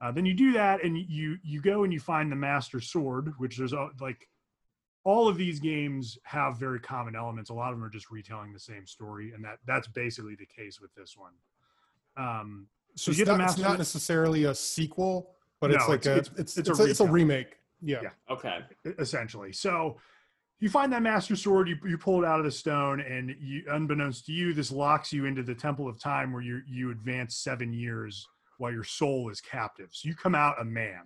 Uh, 0.00 0.12
then 0.12 0.24
you 0.24 0.32
do 0.32 0.52
that, 0.52 0.84
and 0.84 0.96
you 0.96 1.38
you 1.42 1.60
go 1.60 1.82
and 1.82 1.92
you 1.92 1.98
find 1.98 2.30
the 2.30 2.36
Master 2.36 2.80
Sword, 2.80 3.34
which 3.38 3.58
there's 3.58 3.72
a, 3.72 3.88
like 4.00 4.28
all 5.02 5.26
of 5.26 5.36
these 5.36 5.58
games 5.58 6.16
have 6.22 6.56
very 6.56 6.78
common 6.78 7.16
elements. 7.16 7.50
A 7.50 7.54
lot 7.54 7.72
of 7.72 7.78
them 7.78 7.84
are 7.84 7.90
just 7.90 8.12
retelling 8.12 8.52
the 8.52 8.60
same 8.60 8.86
story, 8.86 9.32
and 9.34 9.44
that 9.44 9.58
that's 9.66 9.88
basically 9.88 10.36
the 10.36 10.46
case 10.46 10.80
with 10.80 10.94
this 10.94 11.16
one. 11.16 11.32
Um, 12.16 12.68
So 12.94 13.10
you 13.10 13.22
it's 13.22 13.28
not, 13.28 13.40
it's 13.40 13.58
not 13.58 13.76
necessarily 13.78 14.44
a 14.44 14.54
sequel, 14.54 15.34
but 15.58 15.72
it's 15.72 15.88
like 15.88 16.06
it's- 16.06 16.06
a 16.06 16.18
it's- 16.18 16.38
it's 16.38 16.58
it's 16.58 16.68
it's, 16.68 16.78
a 16.78 16.82
a, 16.84 16.86
it's 16.86 17.00
a 17.00 17.06
remake. 17.06 17.57
Yeah. 17.80 18.00
Yeah. 18.02 18.10
Okay. 18.30 18.60
essentially. 18.98 19.52
So 19.52 19.98
you 20.60 20.68
find 20.68 20.92
that 20.92 21.02
master 21.02 21.36
sword, 21.36 21.68
you, 21.68 21.76
you 21.86 21.96
pull 21.96 22.22
it 22.22 22.26
out 22.26 22.40
of 22.40 22.44
the 22.44 22.50
stone, 22.50 23.00
and 23.00 23.34
you, 23.40 23.62
unbeknownst 23.70 24.26
to 24.26 24.32
you, 24.32 24.52
this 24.52 24.72
locks 24.72 25.12
you 25.12 25.24
into 25.26 25.42
the 25.42 25.54
temple 25.54 25.86
of 25.88 26.00
time 26.00 26.32
where 26.32 26.42
you 26.42 26.60
you 26.66 26.90
advance 26.90 27.36
seven 27.36 27.72
years 27.72 28.26
while 28.58 28.72
your 28.72 28.82
soul 28.84 29.30
is 29.30 29.40
captive. 29.40 29.88
So 29.92 30.08
you 30.08 30.16
come 30.16 30.34
out 30.34 30.60
a 30.60 30.64
man. 30.64 31.02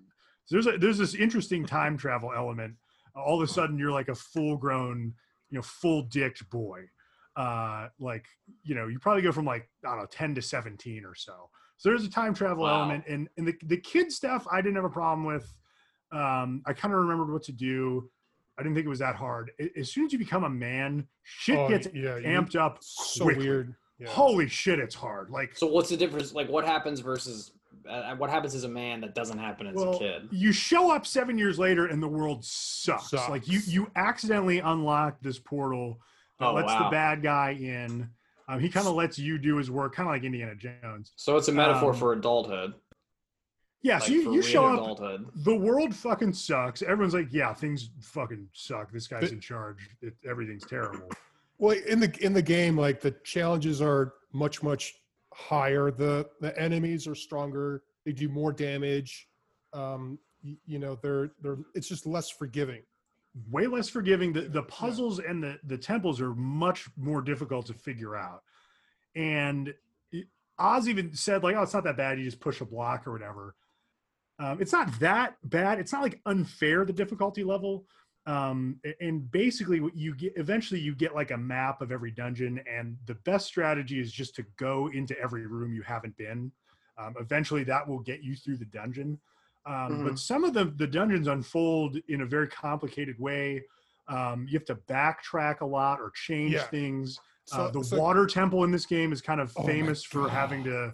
So 0.46 0.54
there's 0.54 0.66
a, 0.66 0.78
there's 0.78 0.96
this 0.98 1.14
interesting 1.14 1.66
time 1.66 1.98
travel 1.98 2.32
element. 2.34 2.74
All 3.14 3.36
of 3.42 3.46
a 3.48 3.52
sudden, 3.52 3.76
you're 3.78 3.92
like 3.92 4.08
a 4.08 4.14
full 4.14 4.56
grown, 4.56 5.12
you 5.50 5.56
know, 5.58 5.62
full 5.62 6.02
dicked 6.04 6.48
boy. 6.48 6.84
Uh, 7.36 7.88
like 8.00 8.24
you 8.62 8.74
know, 8.74 8.88
you 8.88 8.98
probably 8.98 9.22
go 9.22 9.32
from 9.32 9.44
like 9.44 9.68
I 9.84 9.90
don't 9.90 9.98
know, 9.98 10.06
ten 10.10 10.34
to 10.34 10.40
seventeen 10.42 11.04
or 11.04 11.14
so. 11.14 11.50
So 11.76 11.90
there's 11.90 12.04
a 12.04 12.10
time 12.10 12.32
travel 12.32 12.64
Wow. 12.64 12.80
element, 12.80 13.04
and 13.06 13.28
and 13.36 13.46
the 13.46 13.54
the 13.64 13.76
kid 13.76 14.10
stuff 14.10 14.46
I 14.50 14.62
didn't 14.62 14.76
have 14.76 14.84
a 14.86 14.90
problem 14.90 15.26
with. 15.26 15.52
Um, 16.12 16.62
I 16.66 16.72
kind 16.72 16.92
of 16.94 17.00
remembered 17.00 17.32
what 17.32 17.42
to 17.44 17.52
do. 17.52 18.08
I 18.58 18.62
didn't 18.62 18.74
think 18.74 18.86
it 18.86 18.90
was 18.90 18.98
that 18.98 19.14
hard. 19.16 19.50
As 19.76 19.90
soon 19.90 20.04
as 20.06 20.12
you 20.12 20.18
become 20.18 20.44
a 20.44 20.50
man, 20.50 21.06
shit 21.22 21.58
Oh, 21.58 21.68
gets 21.68 21.88
yeah, 21.94 22.18
amped 22.20 22.54
up. 22.54 22.78
So 22.82 23.24
quickly. 23.24 23.44
weird. 23.48 23.74
Yeah. 23.98 24.08
Holy 24.08 24.48
shit, 24.48 24.78
it's 24.78 24.94
hard. 24.94 25.30
Like, 25.30 25.56
So 25.56 25.66
what's 25.66 25.88
the 25.88 25.96
difference? 25.96 26.34
Like, 26.34 26.48
what 26.48 26.66
happens 26.66 27.00
versus 27.00 27.52
uh, 27.88 28.14
what 28.16 28.28
happens 28.30 28.54
as 28.54 28.64
a 28.64 28.68
man 28.68 29.00
that 29.00 29.14
doesn't 29.14 29.38
happen 29.38 29.66
as 29.66 29.74
well, 29.74 29.94
a 29.94 29.98
kid? 29.98 30.28
you 30.30 30.52
show 30.52 30.90
up 30.94 31.06
seven 31.06 31.38
years 31.38 31.58
later 31.58 31.86
and 31.86 32.02
the 32.02 32.08
world 32.08 32.44
sucks. 32.44 33.10
Sucks. 33.10 33.28
Like, 33.30 33.48
you 33.48 33.60
you 33.66 33.90
accidentally 33.96 34.58
unlock 34.58 35.16
this 35.22 35.38
portal 35.38 35.98
that 36.38 36.46
Oh, 36.48 36.54
lets 36.54 36.72
the 36.74 36.88
bad 36.90 37.22
guy 37.22 37.52
in. 37.58 38.08
Um, 38.48 38.60
he 38.60 38.68
kind 38.68 38.86
of 38.86 38.94
lets 38.94 39.18
you 39.18 39.38
do 39.38 39.56
his 39.56 39.70
work, 39.70 39.94
kind 39.94 40.08
of 40.08 40.14
like 40.14 40.24
Indiana 40.24 40.54
Jones. 40.56 41.12
So 41.16 41.36
it's 41.36 41.48
a 41.48 41.52
metaphor 41.52 41.92
um, 41.92 41.98
for 41.98 42.12
adulthood. 42.12 42.74
Yeah, 43.82 43.94
like 43.94 44.04
so 44.04 44.12
you, 44.12 44.20
you 44.22 44.30
real 44.32 44.42
show 44.42 44.64
up. 44.64 45.20
The 45.44 45.54
world 45.56 45.94
fucking 45.94 46.34
sucks. 46.34 46.82
Everyone's 46.82 47.14
like, 47.14 47.32
yeah, 47.32 47.52
things 47.52 47.90
fucking 48.00 48.48
suck. 48.52 48.92
This 48.92 49.08
guy's 49.08 49.22
But- 49.22 49.32
in 49.32 49.40
charge. 49.40 49.90
It, 50.00 50.14
everything's 50.28 50.64
terrible. 50.64 51.08
Well, 51.58 51.76
in 51.86 52.00
the 52.00 52.12
in 52.24 52.32
the 52.32 52.42
game, 52.42 52.76
like 52.76 53.00
the 53.00 53.12
challenges 53.24 53.80
are 53.82 54.14
much 54.32 54.62
much 54.62 54.94
higher. 55.32 55.90
The 55.90 56.28
the 56.40 56.56
enemies 56.60 57.06
are 57.06 57.14
stronger. 57.14 57.82
They 58.04 58.12
do 58.12 58.28
more 58.28 58.52
damage. 58.52 59.28
Um, 59.72 60.18
you, 60.42 60.56
you 60.66 60.78
know, 60.78 60.96
they're 61.02 61.30
they're 61.40 61.58
it's 61.74 61.88
just 61.88 62.04
less 62.06 62.30
forgiving. 62.30 62.82
way 63.50 63.66
less 63.66 63.88
forgiving. 63.88 64.32
The 64.32 64.42
the 64.42 64.62
puzzles 64.64 65.18
and 65.20 65.42
the 65.42 65.58
the 65.64 65.78
temples 65.78 66.20
are 66.20 66.34
much 66.34 66.88
more 66.96 67.22
difficult 67.22 67.66
to 67.66 67.74
figure 67.74 68.16
out. 68.16 68.42
And 69.14 69.74
it- 70.12 70.26
Oz 70.58 70.88
even 70.88 71.14
said 71.14 71.42
like, 71.44 71.54
"Oh, 71.56 71.62
it's 71.62 71.74
not 71.74 71.84
that 71.84 71.96
bad. 71.96 72.18
You 72.18 72.24
just 72.24 72.40
push 72.40 72.60
a 72.60 72.64
block 72.64 73.06
or 73.06 73.12
whatever." 73.12 73.54
Um, 74.42 74.60
it's 74.60 74.72
not 74.72 74.98
that 74.98 75.36
bad. 75.44 75.78
It's 75.78 75.92
not 75.92 76.02
like 76.02 76.20
unfair 76.26 76.84
the 76.84 76.92
difficulty 76.92 77.44
level. 77.44 77.84
Um, 78.26 78.80
and 79.00 79.30
basically, 79.30 79.80
what 79.80 79.96
you 79.96 80.14
get 80.14 80.32
eventually 80.36 80.80
you 80.80 80.94
get 80.94 81.14
like 81.14 81.30
a 81.30 81.36
map 81.36 81.80
of 81.80 81.90
every 81.92 82.10
dungeon, 82.10 82.60
and 82.70 82.96
the 83.06 83.14
best 83.16 83.46
strategy 83.46 84.00
is 84.00 84.12
just 84.12 84.34
to 84.36 84.44
go 84.58 84.88
into 84.92 85.18
every 85.20 85.46
room 85.46 85.72
you 85.72 85.82
haven't 85.82 86.16
been. 86.16 86.50
Um, 86.98 87.14
eventually, 87.20 87.64
that 87.64 87.86
will 87.86 88.00
get 88.00 88.22
you 88.22 88.36
through 88.36 88.58
the 88.58 88.64
dungeon. 88.66 89.18
Um, 89.64 90.04
But 90.04 90.18
some 90.18 90.44
of 90.44 90.54
the 90.54 90.66
the 90.76 90.86
dungeons 90.86 91.26
unfold 91.28 91.98
in 92.08 92.22
a 92.22 92.26
very 92.26 92.48
complicated 92.48 93.18
way. 93.18 93.62
Um, 94.08 94.46
you 94.48 94.58
have 94.58 94.66
to 94.66 94.74
backtrack 94.74 95.60
a 95.60 95.66
lot 95.66 96.00
or 96.00 96.10
change 96.10 96.52
Yeah. 96.54 96.62
things. 96.64 97.18
So, 97.44 97.62
uh, 97.62 97.70
the 97.70 97.82
so- 97.84 97.98
water 97.98 98.26
temple 98.26 98.62
in 98.64 98.70
this 98.72 98.86
game 98.86 99.12
is 99.12 99.20
kind 99.20 99.40
of 99.40 99.52
Oh 99.56 99.64
famous 99.66 100.04
for 100.04 100.28
having 100.28 100.62
to 100.64 100.92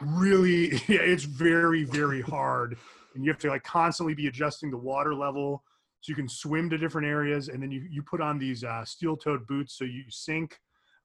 really 0.00 0.70
yeah, 0.88 1.00
it's 1.00 1.24
very 1.24 1.84
very 1.84 2.20
hard 2.20 2.76
and 3.14 3.24
you 3.24 3.30
have 3.30 3.40
to 3.40 3.48
like 3.48 3.64
constantly 3.64 4.14
be 4.14 4.26
adjusting 4.26 4.70
the 4.70 4.76
water 4.76 5.14
level 5.14 5.62
so 6.00 6.10
you 6.10 6.16
can 6.16 6.28
swim 6.28 6.70
to 6.70 6.78
different 6.78 7.06
areas 7.06 7.48
and 7.48 7.62
then 7.62 7.70
you, 7.70 7.86
you 7.90 8.02
put 8.02 8.20
on 8.20 8.38
these 8.38 8.64
uh, 8.64 8.84
steel-toed 8.84 9.46
boots 9.46 9.76
so 9.76 9.84
you 9.84 10.02
sink 10.08 10.58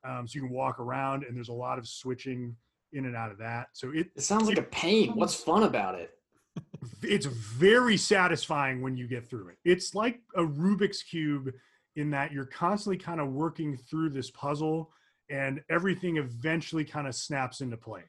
um, 0.07 0.28
so 0.28 0.36
you 0.36 0.41
can 0.41 0.51
walk 0.51 0.80
around 0.80 1.23
and 1.23 1.36
there's 1.36 1.49
a 1.49 1.53
lot 1.53 1.78
of 1.78 1.88
switching 1.88 2.55
in 2.93 3.05
and 3.05 3.15
out 3.15 3.32
of 3.32 3.38
that 3.38 3.67
so 3.73 3.91
it 3.93 4.07
It 4.15 4.21
sounds 4.21 4.47
like 4.47 4.57
a 4.57 4.63
pain. 4.63 5.11
What's 5.15 5.36
fun 5.36 5.63
about 5.63 5.95
it? 5.95 6.11
it's 7.03 7.26
very 7.26 7.97
satisfying 7.97 8.82
when 8.82 8.95
you 8.95 9.07
get 9.07 9.30
through 9.30 9.49
it. 9.49 9.57
It's 9.65 9.95
like 9.95 10.21
a 10.36 10.41
Rubik's 10.41 11.03
cube 11.03 11.51
in 11.95 12.09
that 12.11 12.32
you're 12.32 12.45
constantly 12.45 12.97
kind 12.97 13.19
of 13.19 13.32
working 13.32 13.78
through 13.78 14.09
this 14.09 14.32
puzzle 14.32 14.91
and 15.30 15.61
everything 15.69 16.17
eventually 16.17 16.86
kind 16.86 17.07
of 17.07 17.15
snaps 17.15 17.61
into 17.61 17.78
place. 17.78 18.05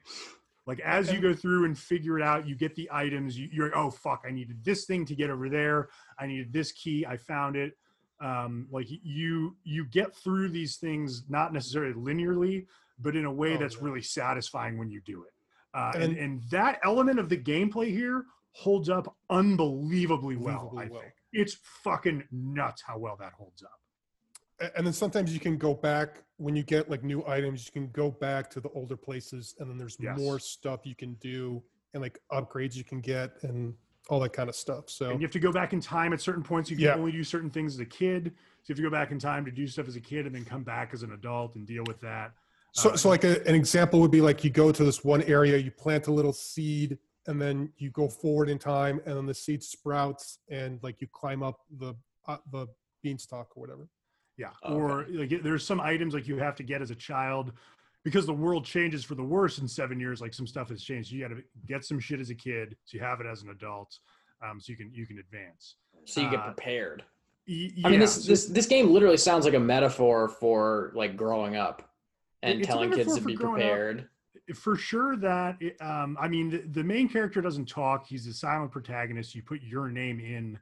Like 0.67 0.79
as 0.81 1.11
you 1.11 1.19
go 1.21 1.33
through 1.33 1.65
and 1.65 1.77
figure 1.77 2.19
it 2.19 2.23
out, 2.23 2.45
you 2.47 2.53
get 2.55 2.75
the 2.75 2.89
items. 2.91 3.39
You, 3.39 3.47
you're 3.51 3.75
oh 3.75 3.89
fuck, 3.89 4.23
I 4.27 4.31
needed 4.31 4.63
this 4.63 4.85
thing 4.85 5.05
to 5.05 5.15
get 5.15 5.29
over 5.29 5.47
there. 5.49 5.87
I 6.19 6.27
needed 6.27 6.51
this 6.53 6.71
key. 6.73 7.05
I 7.07 7.17
found 7.17 7.55
it. 7.55 7.73
Um, 8.19 8.67
like 8.69 8.87
you 8.89 9.55
you 9.63 9.85
get 9.85 10.15
through 10.15 10.49
these 10.49 10.75
things 10.77 11.23
not 11.29 11.53
necessarily 11.53 11.93
linearly, 11.93 12.65
but 12.99 13.15
in 13.15 13.25
a 13.25 13.31
way 13.31 13.55
Oh, 13.55 13.57
that's 13.57 13.75
yeah. 13.75 13.83
really 13.83 14.01
satisfying 14.01 14.77
when 14.77 14.89
you 14.91 15.01
do 15.05 15.23
it. 15.23 15.33
Uh, 15.73 15.91
And- 15.95 16.03
and, 16.03 16.17
and 16.17 16.43
that 16.49 16.79
element 16.83 17.19
of 17.19 17.29
the 17.29 17.37
gameplay 17.37 17.89
here 17.91 18.25
holds 18.51 18.89
up 18.89 19.15
unbelievably 19.29 20.35
well. 20.35 20.73
I 20.77 20.85
well. 20.87 21.01
think 21.01 21.13
it's 21.31 21.57
fucking 21.83 22.23
nuts 22.31 22.81
how 22.85 22.97
well 22.97 23.15
that 23.19 23.33
holds 23.33 23.61
up. 23.63 23.79
And 24.59 24.85
then 24.85 24.93
sometimes 24.93 25.33
you 25.33 25.39
can 25.39 25.57
go 25.57 25.73
back 25.73 26.23
when 26.37 26.55
you 26.55 26.63
get 26.63 26.89
like 26.89 27.03
new 27.03 27.23
items 27.27 27.65
you 27.65 27.71
can 27.71 27.89
go 27.91 28.09
back 28.09 28.49
to 28.51 28.59
the 28.59 28.69
older 28.69 28.97
places 28.97 29.55
and 29.59 29.69
then 29.69 29.77
there's 29.77 29.97
Yes. 29.99 30.17
more 30.17 30.39
stuff 30.39 30.81
you 30.85 30.95
can 30.95 31.13
do 31.15 31.61
and 31.93 32.01
like 32.01 32.19
upgrades 32.31 32.75
you 32.75 32.83
can 32.83 32.99
get 33.01 33.31
and 33.43 33.73
all 34.09 34.19
that 34.19 34.33
kind 34.33 34.47
of 34.49 34.55
stuff 34.55 34.89
so 34.89 35.09
And 35.09 35.19
you 35.19 35.25
have 35.25 35.33
to 35.33 35.39
go 35.39 35.51
back 35.51 35.73
in 35.73 35.81
time 35.81 36.13
at 36.13 36.21
certain 36.21 36.43
points. 36.43 36.69
You 36.69 36.77
can 36.77 36.85
Yeah. 36.85 36.95
only 36.95 37.11
do 37.11 37.23
certain 37.23 37.49
things 37.49 37.73
as 37.73 37.79
a 37.79 37.85
kid. 37.85 38.33
So 38.63 38.71
if 38.71 38.77
you 38.79 38.85
have 38.85 38.91
to 38.91 38.97
go 38.97 39.01
back 39.03 39.11
in 39.11 39.19
time 39.19 39.45
to 39.45 39.51
do 39.51 39.67
stuff 39.67 39.87
as 39.87 39.95
a 39.95 40.01
kid 40.01 40.25
and 40.25 40.33
then 40.33 40.45
come 40.45 40.63
back 40.63 40.91
as 40.93 41.03
an 41.03 41.11
adult 41.13 41.55
and 41.55 41.65
deal 41.67 41.83
with 41.87 41.99
that. 42.01 42.33
so, 42.73 42.89
Uh, 42.91 42.97
so 42.97 43.09
like 43.09 43.23
a, 43.23 43.45
an 43.47 43.55
example 43.55 43.99
would 44.01 44.11
be 44.11 44.21
like 44.21 44.43
you 44.43 44.49
go 44.49 44.71
to 44.71 44.83
this 44.83 45.03
one 45.03 45.23
area 45.23 45.57
you 45.57 45.71
plant 45.71 46.07
a 46.07 46.11
little 46.11 46.33
seed 46.33 46.97
and 47.27 47.41
then 47.41 47.71
you 47.77 47.89
go 47.91 48.07
forward 48.07 48.49
in 48.49 48.57
time 48.59 49.01
and 49.05 49.17
then 49.17 49.25
the 49.25 49.33
seed 49.33 49.61
sprouts 49.63 50.39
and 50.49 50.79
like 50.83 51.01
you 51.01 51.07
climb 51.07 51.41
up 51.43 51.61
the 51.79 51.93
uh, 52.27 52.37
the 52.51 52.67
beanstalk 53.03 53.55
or 53.55 53.61
whatever 53.61 53.87
Yeah. 54.37 54.49
Okay. 54.63 54.73
Or 54.75 55.05
like 55.09 55.41
there's 55.43 55.65
some 55.65 55.79
items 55.81 56.13
like 56.13 56.27
you 56.27 56.37
have 56.37 56.55
to 56.57 56.63
get 56.63 56.81
as 56.81 56.91
a 56.91 56.95
child 56.95 57.51
because 58.03 58.25
the 58.25 58.33
world 58.33 58.63
changes 58.65 59.03
for 59.03 59.15
the 59.15 59.23
worse 59.23 59.57
in 59.57 59.67
seven 59.67 59.99
years. 59.99 60.21
Like 60.21 60.33
some 60.33 60.47
stuff 60.47 60.69
has 60.69 60.83
changed. 60.83 61.11
You 61.11 61.27
got 61.27 61.35
to 61.35 61.43
get 61.67 61.83
some 61.83 61.99
shit 61.99 62.19
as 62.19 62.29
a 62.29 62.35
kid 62.35 62.75
so 62.85 62.97
you 62.97 63.03
have 63.03 63.19
it 63.19 63.25
as 63.27 63.41
an 63.41 63.49
adult, 63.49 63.97
um, 64.47 64.59
so 64.61 64.71
you 64.71 64.77
can 64.77 64.91
you 64.93 65.05
can 65.07 65.17
advance. 65.19 65.75
So 66.05 66.21
you 66.21 66.29
get 66.29 66.39
Uh, 66.39 66.45
prepared. 66.53 67.03
Y- 67.47 67.71
I 67.83 67.89
mean, 67.89 67.93
yeah, 67.93 67.99
this 67.99 68.25
this 68.25 68.45
this 68.45 68.65
game 68.67 68.89
literally 68.91 69.17
sounds 69.17 69.45
like 69.45 69.55
a 69.55 69.59
metaphor 69.59 70.27
for 70.29 70.91
like 70.93 71.17
growing 71.17 71.55
up 71.55 71.89
and 72.43 72.59
It's 72.59 72.67
telling 72.67 72.91
kids 72.91 73.15
to 73.15 73.21
be 73.21 73.33
growing 73.33 73.61
up. 73.63 73.67
prepared. 73.69 74.09
for 74.53 74.77
sure 74.77 75.17
that 75.17 75.57
um 75.81 76.15
i 76.21 76.27
mean 76.27 76.49
the, 76.49 76.59
the 76.79 76.83
main 76.83 77.09
character 77.09 77.41
doesn't 77.41 77.67
talk 77.67 78.05
he's 78.07 78.27
a 78.27 78.33
silent 78.33 78.71
protagonist 78.71 79.35
you 79.35 79.41
put 79.43 79.61
your 79.61 79.89
name 79.89 80.19
in 80.21 80.57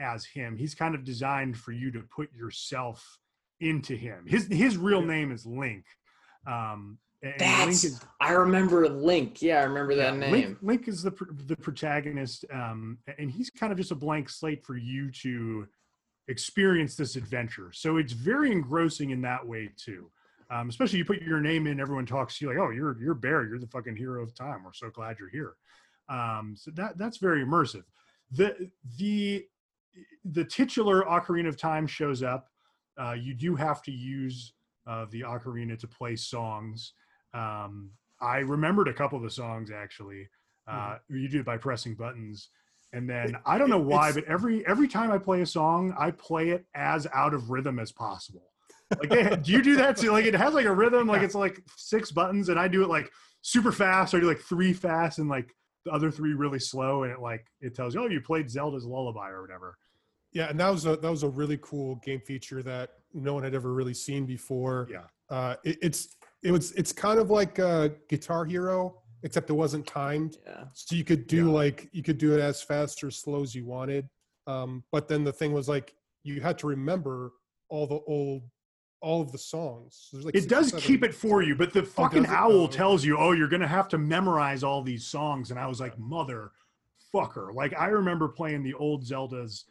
as 0.00 0.24
him 0.24 0.56
he's 0.56 0.74
kind 0.74 0.94
of 0.94 1.04
designed 1.04 1.56
for 1.56 1.72
you 1.72 1.90
to 1.90 2.00
put 2.14 2.32
yourself 2.34 3.18
into 3.60 3.94
him 3.94 4.24
his 4.26 4.46
his 4.46 4.76
real 4.76 5.02
name 5.02 5.30
is 5.30 5.44
link 5.44 5.84
um 6.46 6.98
and 7.22 7.34
That's 7.38 7.66
link 7.66 7.92
is 7.92 8.00
I 8.20 8.32
remember 8.32 8.88
Link. 8.88 9.42
Yeah, 9.42 9.60
I 9.60 9.64
remember 9.64 9.94
that 9.94 10.14
yeah, 10.14 10.18
name. 10.18 10.32
Link, 10.32 10.58
Link 10.62 10.88
is 10.88 11.02
the 11.02 11.12
the 11.46 11.56
protagonist, 11.56 12.46
um, 12.50 12.98
and 13.18 13.30
he's 13.30 13.50
kind 13.50 13.72
of 13.72 13.78
just 13.78 13.90
a 13.90 13.94
blank 13.94 14.30
slate 14.30 14.64
for 14.64 14.76
you 14.76 15.10
to 15.22 15.66
experience 16.28 16.96
this 16.96 17.16
adventure. 17.16 17.72
So 17.74 17.98
it's 17.98 18.12
very 18.12 18.50
engrossing 18.50 19.10
in 19.10 19.20
that 19.22 19.46
way 19.46 19.70
too. 19.76 20.10
Um, 20.50 20.68
especially 20.68 20.98
you 20.98 21.04
put 21.04 21.20
your 21.22 21.40
name 21.40 21.66
in, 21.66 21.78
everyone 21.78 22.06
talks 22.06 22.38
to 22.38 22.44
you 22.44 22.50
like, 22.50 22.58
"Oh, 22.58 22.70
you're 22.70 23.00
you're 23.00 23.14
Bear. 23.14 23.46
You're 23.46 23.58
the 23.58 23.66
fucking 23.66 23.96
hero 23.96 24.22
of 24.22 24.34
time. 24.34 24.64
We're 24.64 24.72
so 24.72 24.88
glad 24.88 25.18
you're 25.18 25.28
here." 25.28 25.56
Um, 26.08 26.54
so 26.56 26.70
that 26.72 26.96
that's 26.96 27.18
very 27.18 27.44
immersive. 27.44 27.84
The 28.32 28.70
the 28.96 29.44
the 30.24 30.44
titular 30.44 31.02
Ocarina 31.02 31.48
of 31.48 31.56
Time 31.56 31.86
shows 31.86 32.22
up. 32.22 32.48
Uh, 33.00 33.12
you 33.12 33.34
do 33.34 33.54
have 33.56 33.82
to 33.82 33.90
use 33.90 34.52
uh, 34.86 35.06
the 35.10 35.22
ocarina 35.22 35.78
to 35.78 35.86
play 35.86 36.16
songs. 36.16 36.92
Um, 37.32 37.90
I 38.20 38.38
remembered 38.38 38.88
a 38.88 38.92
couple 38.92 39.16
of 39.16 39.24
the 39.24 39.30
songs 39.30 39.70
actually. 39.70 40.28
Uh, 40.68 40.98
You 41.08 41.28
do 41.28 41.40
it 41.40 41.44
by 41.46 41.56
pressing 41.56 41.94
buttons, 41.94 42.50
and 42.92 43.08
then 43.08 43.36
I 43.46 43.58
don't 43.58 43.70
know 43.70 43.78
why, 43.78 44.12
but 44.12 44.24
every 44.24 44.64
every 44.66 44.86
time 44.86 45.10
I 45.10 45.18
play 45.18 45.40
a 45.40 45.46
song, 45.46 45.94
I 45.98 46.12
play 46.12 46.50
it 46.50 46.64
as 46.74 47.06
out 47.12 47.34
of 47.34 47.50
rhythm 47.50 47.78
as 47.78 47.90
possible. 47.90 48.52
Like, 48.98 49.08
they, 49.10 49.36
do 49.36 49.52
you 49.52 49.62
do 49.62 49.76
that 49.76 49.96
too? 49.96 50.10
Like, 50.12 50.26
it 50.26 50.34
has 50.34 50.54
like 50.54 50.66
a 50.66 50.72
rhythm, 50.72 51.08
like 51.08 51.22
it's 51.22 51.34
like 51.34 51.62
six 51.76 52.12
buttons, 52.12 52.50
and 52.50 52.58
I 52.58 52.68
do 52.68 52.82
it 52.82 52.88
like 52.88 53.10
super 53.42 53.72
fast. 53.72 54.14
Or 54.14 54.18
I 54.18 54.20
do 54.20 54.26
like 54.26 54.40
three 54.40 54.72
fast 54.72 55.18
and 55.18 55.28
like 55.28 55.54
the 55.84 55.92
other 55.92 56.10
three 56.10 56.34
really 56.34 56.58
slow, 56.58 57.04
and 57.04 57.12
it 57.12 57.20
like 57.20 57.46
it 57.60 57.74
tells 57.74 57.94
you, 57.94 58.02
oh, 58.02 58.06
you 58.08 58.20
played 58.20 58.50
Zelda's 58.50 58.84
Lullaby 58.84 59.30
or 59.30 59.40
whatever. 59.42 59.76
Yeah, 60.32 60.48
and 60.48 60.60
that 60.60 60.68
was 60.68 60.86
a 60.86 60.96
that 60.96 61.10
was 61.10 61.22
a 61.22 61.28
really 61.28 61.58
cool 61.62 61.96
game 62.04 62.20
feature 62.20 62.62
that 62.62 62.90
no 63.12 63.34
one 63.34 63.42
had 63.42 63.54
ever 63.54 63.72
really 63.72 63.94
seen 63.94 64.26
before. 64.26 64.88
Yeah. 64.90 65.04
Uh, 65.28 65.56
it, 65.64 65.78
it's 65.82 66.16
it 66.42 66.52
was 66.52 66.72
it's 66.72 66.92
kind 66.92 67.18
of 67.18 67.30
like 67.30 67.58
uh, 67.58 67.88
Guitar 68.08 68.44
Hero, 68.44 69.00
except 69.22 69.50
it 69.50 69.54
wasn't 69.54 69.86
timed, 69.86 70.36
Yeah. 70.46 70.64
so 70.74 70.94
you 70.94 71.04
could 71.04 71.26
do 71.26 71.46
Yeah. 71.46 71.52
like 71.52 71.88
you 71.92 72.02
could 72.02 72.18
do 72.18 72.34
it 72.36 72.40
as 72.40 72.62
fast 72.62 73.02
or 73.02 73.10
slow 73.10 73.42
as 73.42 73.54
you 73.54 73.64
wanted. 73.66 74.08
Um, 74.46 74.84
but 74.92 75.08
then 75.08 75.24
the 75.24 75.32
thing 75.32 75.52
was 75.52 75.68
like 75.68 75.94
you 76.22 76.40
had 76.40 76.58
to 76.58 76.66
remember 76.66 77.32
all 77.68 77.86
the 77.86 78.00
old 78.06 78.42
all 79.00 79.20
of 79.22 79.32
the 79.32 79.38
songs. 79.38 80.08
So 80.10 80.16
there's 80.16 80.24
like 80.26 80.34
It 80.34 80.42
six 80.42 80.50
does 80.50 80.68
seven 80.70 80.80
keep 80.80 81.04
it 81.04 81.14
for 81.14 81.42
you, 81.42 81.54
but 81.54 81.72
the 81.72 81.82
fucking 81.82 82.24
does 82.24 82.32
owl 82.32 82.68
tells 82.68 83.04
you, 83.04 83.16
oh, 83.18 83.32
you're 83.32 83.48
gonna 83.48 83.66
have 83.66 83.88
to 83.88 83.98
memorize 83.98 84.62
all 84.62 84.82
these 84.82 85.06
songs. 85.06 85.50
And 85.50 85.58
I 85.58 85.66
was 85.66 85.80
like, 85.80 85.98
mother 85.98 86.52
fucker. 87.14 87.54
Like 87.54 87.74
I 87.78 87.86
remember 87.86 88.28
playing 88.28 88.62
the 88.62 88.74
old 88.74 89.04
Zeldas 89.04 89.64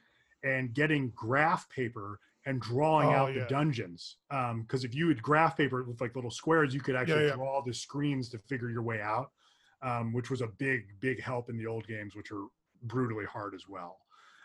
and 0.43 0.73
getting 0.73 1.11
graph 1.15 1.69
paper 1.69 2.19
and 2.45 2.61
drawing 2.61 3.09
Oh, 3.09 3.11
out 3.11 3.33
the 3.33 3.41
yeah. 3.41 3.47
dungeons. 3.47 4.17
Um, 4.31 4.63
because 4.63 4.83
if 4.83 4.95
you 4.95 5.07
had 5.09 5.21
graph 5.21 5.57
paper 5.57 5.83
with 5.83 6.01
like 6.01 6.15
little 6.15 6.31
squares, 6.31 6.73
you 6.73 6.81
could 6.81 6.95
actually 6.95 7.27
yeah. 7.27 7.35
draw 7.35 7.61
the 7.61 7.73
screens 7.73 8.29
to 8.29 8.39
figure 8.39 8.69
your 8.69 8.83
way 8.83 9.01
out. 9.01 9.31
Um, 9.81 10.11
which 10.11 10.29
was 10.29 10.41
a 10.41 10.47
big, 10.47 10.87
big 10.99 11.21
help 11.21 11.49
in 11.49 11.57
the 11.57 11.65
old 11.65 11.87
games, 11.87 12.13
which 12.13 12.33
are 12.33 12.47
brutally 12.83 13.23
hard 13.23 13.55
as 13.55 13.69
well. 13.69 13.99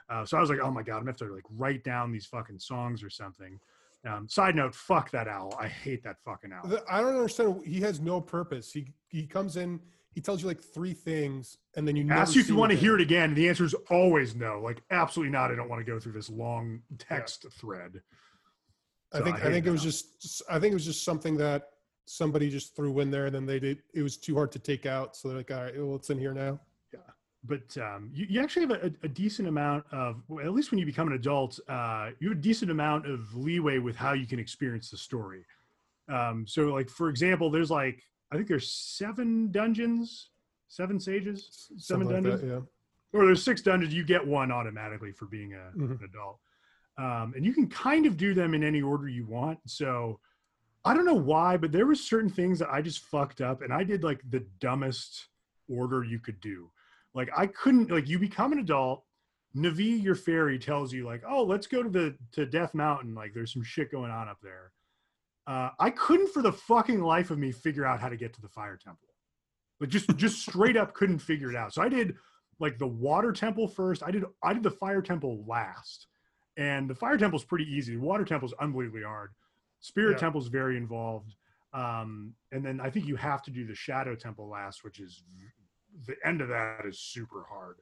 Uh, 0.08 0.24
so 0.24 0.36
I 0.36 0.40
was 0.40 0.48
like, 0.48 0.60
oh 0.62 0.70
my 0.70 0.82
god, 0.84 0.98
I'm 0.98 1.00
gonna 1.00 1.10
have 1.10 1.16
to 1.16 1.34
like 1.34 1.42
write 1.50 1.82
down 1.82 2.12
these 2.12 2.26
fucking 2.26 2.60
songs 2.60 3.02
or 3.02 3.10
something. 3.10 3.58
Um, 4.06 4.28
side 4.28 4.54
note, 4.54 4.74
fuck 4.74 5.10
that 5.12 5.28
owl. 5.28 5.54
I 5.58 5.66
hate 5.66 6.02
that 6.04 6.16
fucking 6.24 6.52
owl. 6.52 6.68
The- 6.68 6.84
I 6.90 7.00
don't 7.00 7.14
understand. 7.14 7.62
He 7.64 7.80
has 7.80 8.00
no 8.00 8.20
purpose. 8.20 8.72
He 8.72 8.92
he 9.08 9.26
comes 9.26 9.56
in, 9.56 9.80
he 10.10 10.20
tells 10.20 10.42
you 10.42 10.48
like 10.48 10.60
three 10.60 10.92
things, 10.92 11.58
and 11.76 11.88
then 11.88 11.96
you 11.96 12.06
Ask 12.10 12.34
you 12.34 12.40
if 12.40 12.48
you 12.48 12.56
want 12.56 12.70
to 12.72 12.76
hear 12.78 12.94
it 12.94 13.00
again. 13.00 13.30
and 13.30 13.36
The 13.36 13.48
answer 13.48 13.64
is 13.64 13.74
always 13.90 14.36
no. 14.36 14.60
Like 14.60 14.82
absolutely 14.90 15.32
not. 15.32 15.50
I 15.50 15.54
don't 15.54 15.68
want 15.68 15.84
to 15.84 15.90
go 15.90 15.98
through 15.98 16.12
this 16.12 16.28
long 16.28 16.82
text 16.98 17.46
thread. 17.58 18.02
I 19.12 19.20
think 19.20 19.36
I 19.42 19.48
I, 19.48 19.50
think 19.50 19.66
it 19.66 19.70
was 19.70 19.82
just 19.82 20.42
I 20.50 20.58
think 20.58 20.72
it 20.72 20.74
was 20.74 20.84
just 20.84 21.04
something 21.04 21.36
that 21.38 21.68
somebody 22.06 22.50
just 22.50 22.76
threw 22.76 23.00
in 23.00 23.10
there, 23.10 23.26
and 23.26 23.34
then 23.34 23.46
they 23.46 23.58
did. 23.58 23.82
It 23.94 24.02
was 24.02 24.16
too 24.18 24.34
hard 24.34 24.52
to 24.52 24.58
take 24.58 24.84
out, 24.86 25.16
so 25.16 25.28
they're 25.28 25.38
like, 25.38 25.50
all 25.50 25.62
right, 25.62 25.74
well, 25.76 25.96
it's 25.96 26.10
in 26.10 26.18
here 26.18 26.34
now. 26.34 26.60
But 27.46 27.76
um, 27.76 28.10
you, 28.14 28.26
you 28.28 28.42
actually 28.42 28.62
have 28.66 28.70
a, 28.82 28.92
a 29.02 29.08
decent 29.08 29.48
amount 29.48 29.84
of, 29.92 30.22
well, 30.28 30.44
at 30.44 30.52
least 30.54 30.70
when 30.70 30.78
you 30.78 30.86
become 30.86 31.08
an 31.08 31.12
adult, 31.14 31.60
uh, 31.68 32.10
you 32.18 32.30
have 32.30 32.38
a 32.38 32.40
decent 32.40 32.70
amount 32.70 33.06
of 33.06 33.34
leeway 33.36 33.78
with 33.78 33.96
how 33.96 34.14
you 34.14 34.26
can 34.26 34.38
experience 34.38 34.90
the 34.90 34.96
story. 34.96 35.44
Um, 36.08 36.46
so, 36.46 36.66
like 36.72 36.88
for 36.88 37.08
example, 37.10 37.50
there's 37.50 37.70
like 37.70 38.02
I 38.32 38.36
think 38.36 38.48
there's 38.48 38.72
seven 38.72 39.50
dungeons, 39.50 40.30
seven 40.68 40.98
sages, 40.98 41.68
seven 41.76 42.06
Something 42.06 42.08
like 42.08 42.32
dungeons. 42.32 42.40
that, 43.12 43.18
or 43.18 43.26
there's 43.26 43.44
six 43.44 43.60
dungeons 43.60 43.94
you 43.94 44.04
get 44.04 44.26
one 44.26 44.50
automatically 44.50 45.12
for 45.12 45.26
being 45.26 45.52
a, 45.54 45.70
Mhm. 45.78 46.00
an 46.00 46.04
adult 46.04 46.40
um, 46.98 47.32
and 47.36 47.44
you 47.44 47.52
can 47.52 47.68
kind 47.68 48.06
of 48.06 48.16
do 48.16 48.34
them 48.34 48.54
in 48.54 48.62
any 48.64 48.82
order 48.82 49.08
you 49.08 49.24
want 49.26 49.58
so 49.66 50.18
i 50.84 50.92
don't 50.94 51.04
know 51.04 51.14
why 51.14 51.56
but 51.56 51.70
there 51.72 51.86
were 51.86 51.94
certain 51.94 52.28
things 52.30 52.58
that 52.58 52.68
i 52.70 52.80
just 52.82 53.00
fucked 53.04 53.40
up 53.40 53.62
and 53.62 53.72
i 53.72 53.82
did 53.84 54.02
like 54.04 54.20
the 54.30 54.40
dumbest 54.60 55.26
order 55.68 56.02
you 56.04 56.18
could 56.18 56.40
do 56.40 56.68
like 57.14 57.30
i 57.36 57.46
couldn't 57.46 57.90
like 57.90 58.08
you 58.08 58.18
become 58.18 58.52
an 58.52 58.58
adult 58.58 59.04
navi 59.56 60.02
your 60.02 60.14
fairy 60.14 60.58
tells 60.58 60.92
you 60.92 61.04
like 61.04 61.22
oh 61.28 61.42
let's 61.42 61.66
go 61.66 61.82
to 61.82 61.88
the 61.88 62.14
to 62.32 62.44
death 62.44 62.74
mountain 62.74 63.14
like 63.14 63.32
there's 63.34 63.52
some 63.52 63.62
shit 63.62 63.90
going 63.90 64.10
on 64.10 64.28
up 64.28 64.38
there 64.42 64.72
uh, 65.46 65.70
i 65.78 65.90
couldn't 65.90 66.32
for 66.32 66.42
the 66.42 66.52
fucking 66.52 67.00
life 67.00 67.30
of 67.30 67.38
me 67.38 67.52
figure 67.52 67.84
out 67.86 68.00
how 68.00 68.08
to 68.08 68.16
get 68.16 68.32
to 68.32 68.40
the 68.40 68.48
fire 68.48 68.76
temple 68.76 69.08
like 69.80 69.90
just 69.90 70.08
just 70.16 70.40
straight 70.40 70.76
up 70.76 70.94
couldn't 70.94 71.18
figure 71.18 71.50
it 71.50 71.56
out 71.56 71.72
so 71.72 71.80
i 71.82 71.88
did 71.88 72.16
like 72.60 72.78
the 72.78 72.86
water 72.86 73.32
temple 73.32 73.68
first. 73.68 74.02
I 74.02 74.10
did 74.10 74.24
I 74.42 74.52
did 74.52 74.62
the 74.62 74.70
fire 74.70 75.02
temple 75.02 75.44
last. 75.46 76.06
And 76.56 76.88
the 76.88 76.94
fire 76.94 77.16
temple 77.16 77.38
is 77.38 77.44
pretty 77.44 77.64
easy. 77.64 77.96
The 77.96 78.00
water 78.00 78.24
temple 78.24 78.48
is 78.48 78.54
unbelievably 78.60 79.02
hard. 79.02 79.30
Spirit 79.80 80.12
Yeah. 80.12 80.18
temple 80.18 80.40
is 80.40 80.46
very 80.48 80.76
involved. 80.76 81.34
Um, 81.72 82.34
and 82.52 82.64
then 82.64 82.80
I 82.80 82.90
think 82.90 83.06
you 83.06 83.16
have 83.16 83.42
to 83.42 83.50
do 83.50 83.66
the 83.66 83.74
shadow 83.74 84.14
temple 84.14 84.48
last, 84.48 84.84
which 84.84 85.00
is 85.00 85.24
the 86.06 86.16
end 86.24 86.40
of 86.40 86.48
that 86.48 86.82
is 86.86 86.98
super 86.98 87.44
hard. 87.48 87.76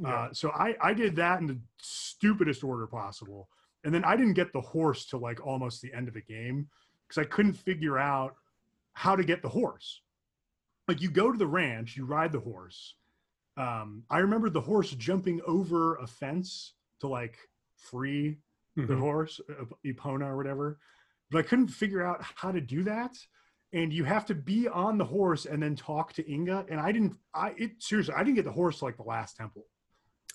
yeah. 0.00 0.08
Uh, 0.08 0.32
so 0.32 0.50
I, 0.50 0.76
I 0.80 0.94
did 0.94 1.16
that 1.16 1.40
in 1.40 1.46
the 1.46 1.58
stupidest 1.80 2.64
order 2.64 2.86
possible. 2.86 3.48
And 3.84 3.92
then 3.94 4.04
I 4.04 4.16
didn't 4.16 4.34
get 4.34 4.52
the 4.52 4.60
horse 4.60 5.06
till 5.06 5.20
like 5.20 5.44
almost 5.44 5.82
the 5.82 5.92
end 5.92 6.08
of 6.08 6.14
the 6.14 6.20
game 6.22 6.68
because 7.08 7.20
I 7.20 7.24
couldn't 7.28 7.54
figure 7.54 7.98
out 7.98 8.36
how 8.94 9.16
to 9.16 9.24
get 9.24 9.42
the 9.42 9.48
horse. 9.48 10.00
Like 10.88 11.00
you 11.00 11.10
go 11.10 11.30
to 11.32 11.38
the 11.38 11.46
ranch, 11.46 11.96
you 11.96 12.04
ride 12.04 12.32
the 12.32 12.40
horse. 12.40 12.94
Um, 13.56 14.04
I 14.10 14.18
remember 14.18 14.48
the 14.50 14.60
horse 14.60 14.90
jumping 14.92 15.40
over 15.46 15.96
a 15.96 16.06
fence 16.06 16.74
to 17.00 17.08
like 17.08 17.36
free 17.76 18.38
the 18.76 18.82
Mhm. 18.94 18.98
horse, 19.00 19.40
uh, 19.50 19.64
Epona 19.84 20.26
or 20.28 20.36
whatever. 20.36 20.78
But 21.30 21.38
I 21.40 21.42
couldn't 21.42 21.68
figure 21.68 22.02
out 22.02 22.22
how 22.22 22.52
to 22.52 22.60
do 22.60 22.82
that. 22.84 23.14
And 23.74 23.92
you 23.92 24.04
have 24.04 24.26
to 24.26 24.34
be 24.34 24.68
on 24.68 24.98
the 24.98 25.04
horse 25.04 25.46
and 25.46 25.62
then 25.62 25.74
talk 25.76 26.12
to 26.14 26.22
Ingo. 26.24 26.66
And 26.70 26.78
I 26.78 26.92
didn't. 26.92 27.16
I 27.34 27.54
it 27.56 27.82
seriously. 27.82 28.14
I 28.14 28.18
didn't 28.22 28.36
get 28.36 28.44
the 28.44 28.52
horse 28.52 28.82
like 28.82 28.96
the 28.96 29.02
last 29.02 29.36
temple. 29.36 29.64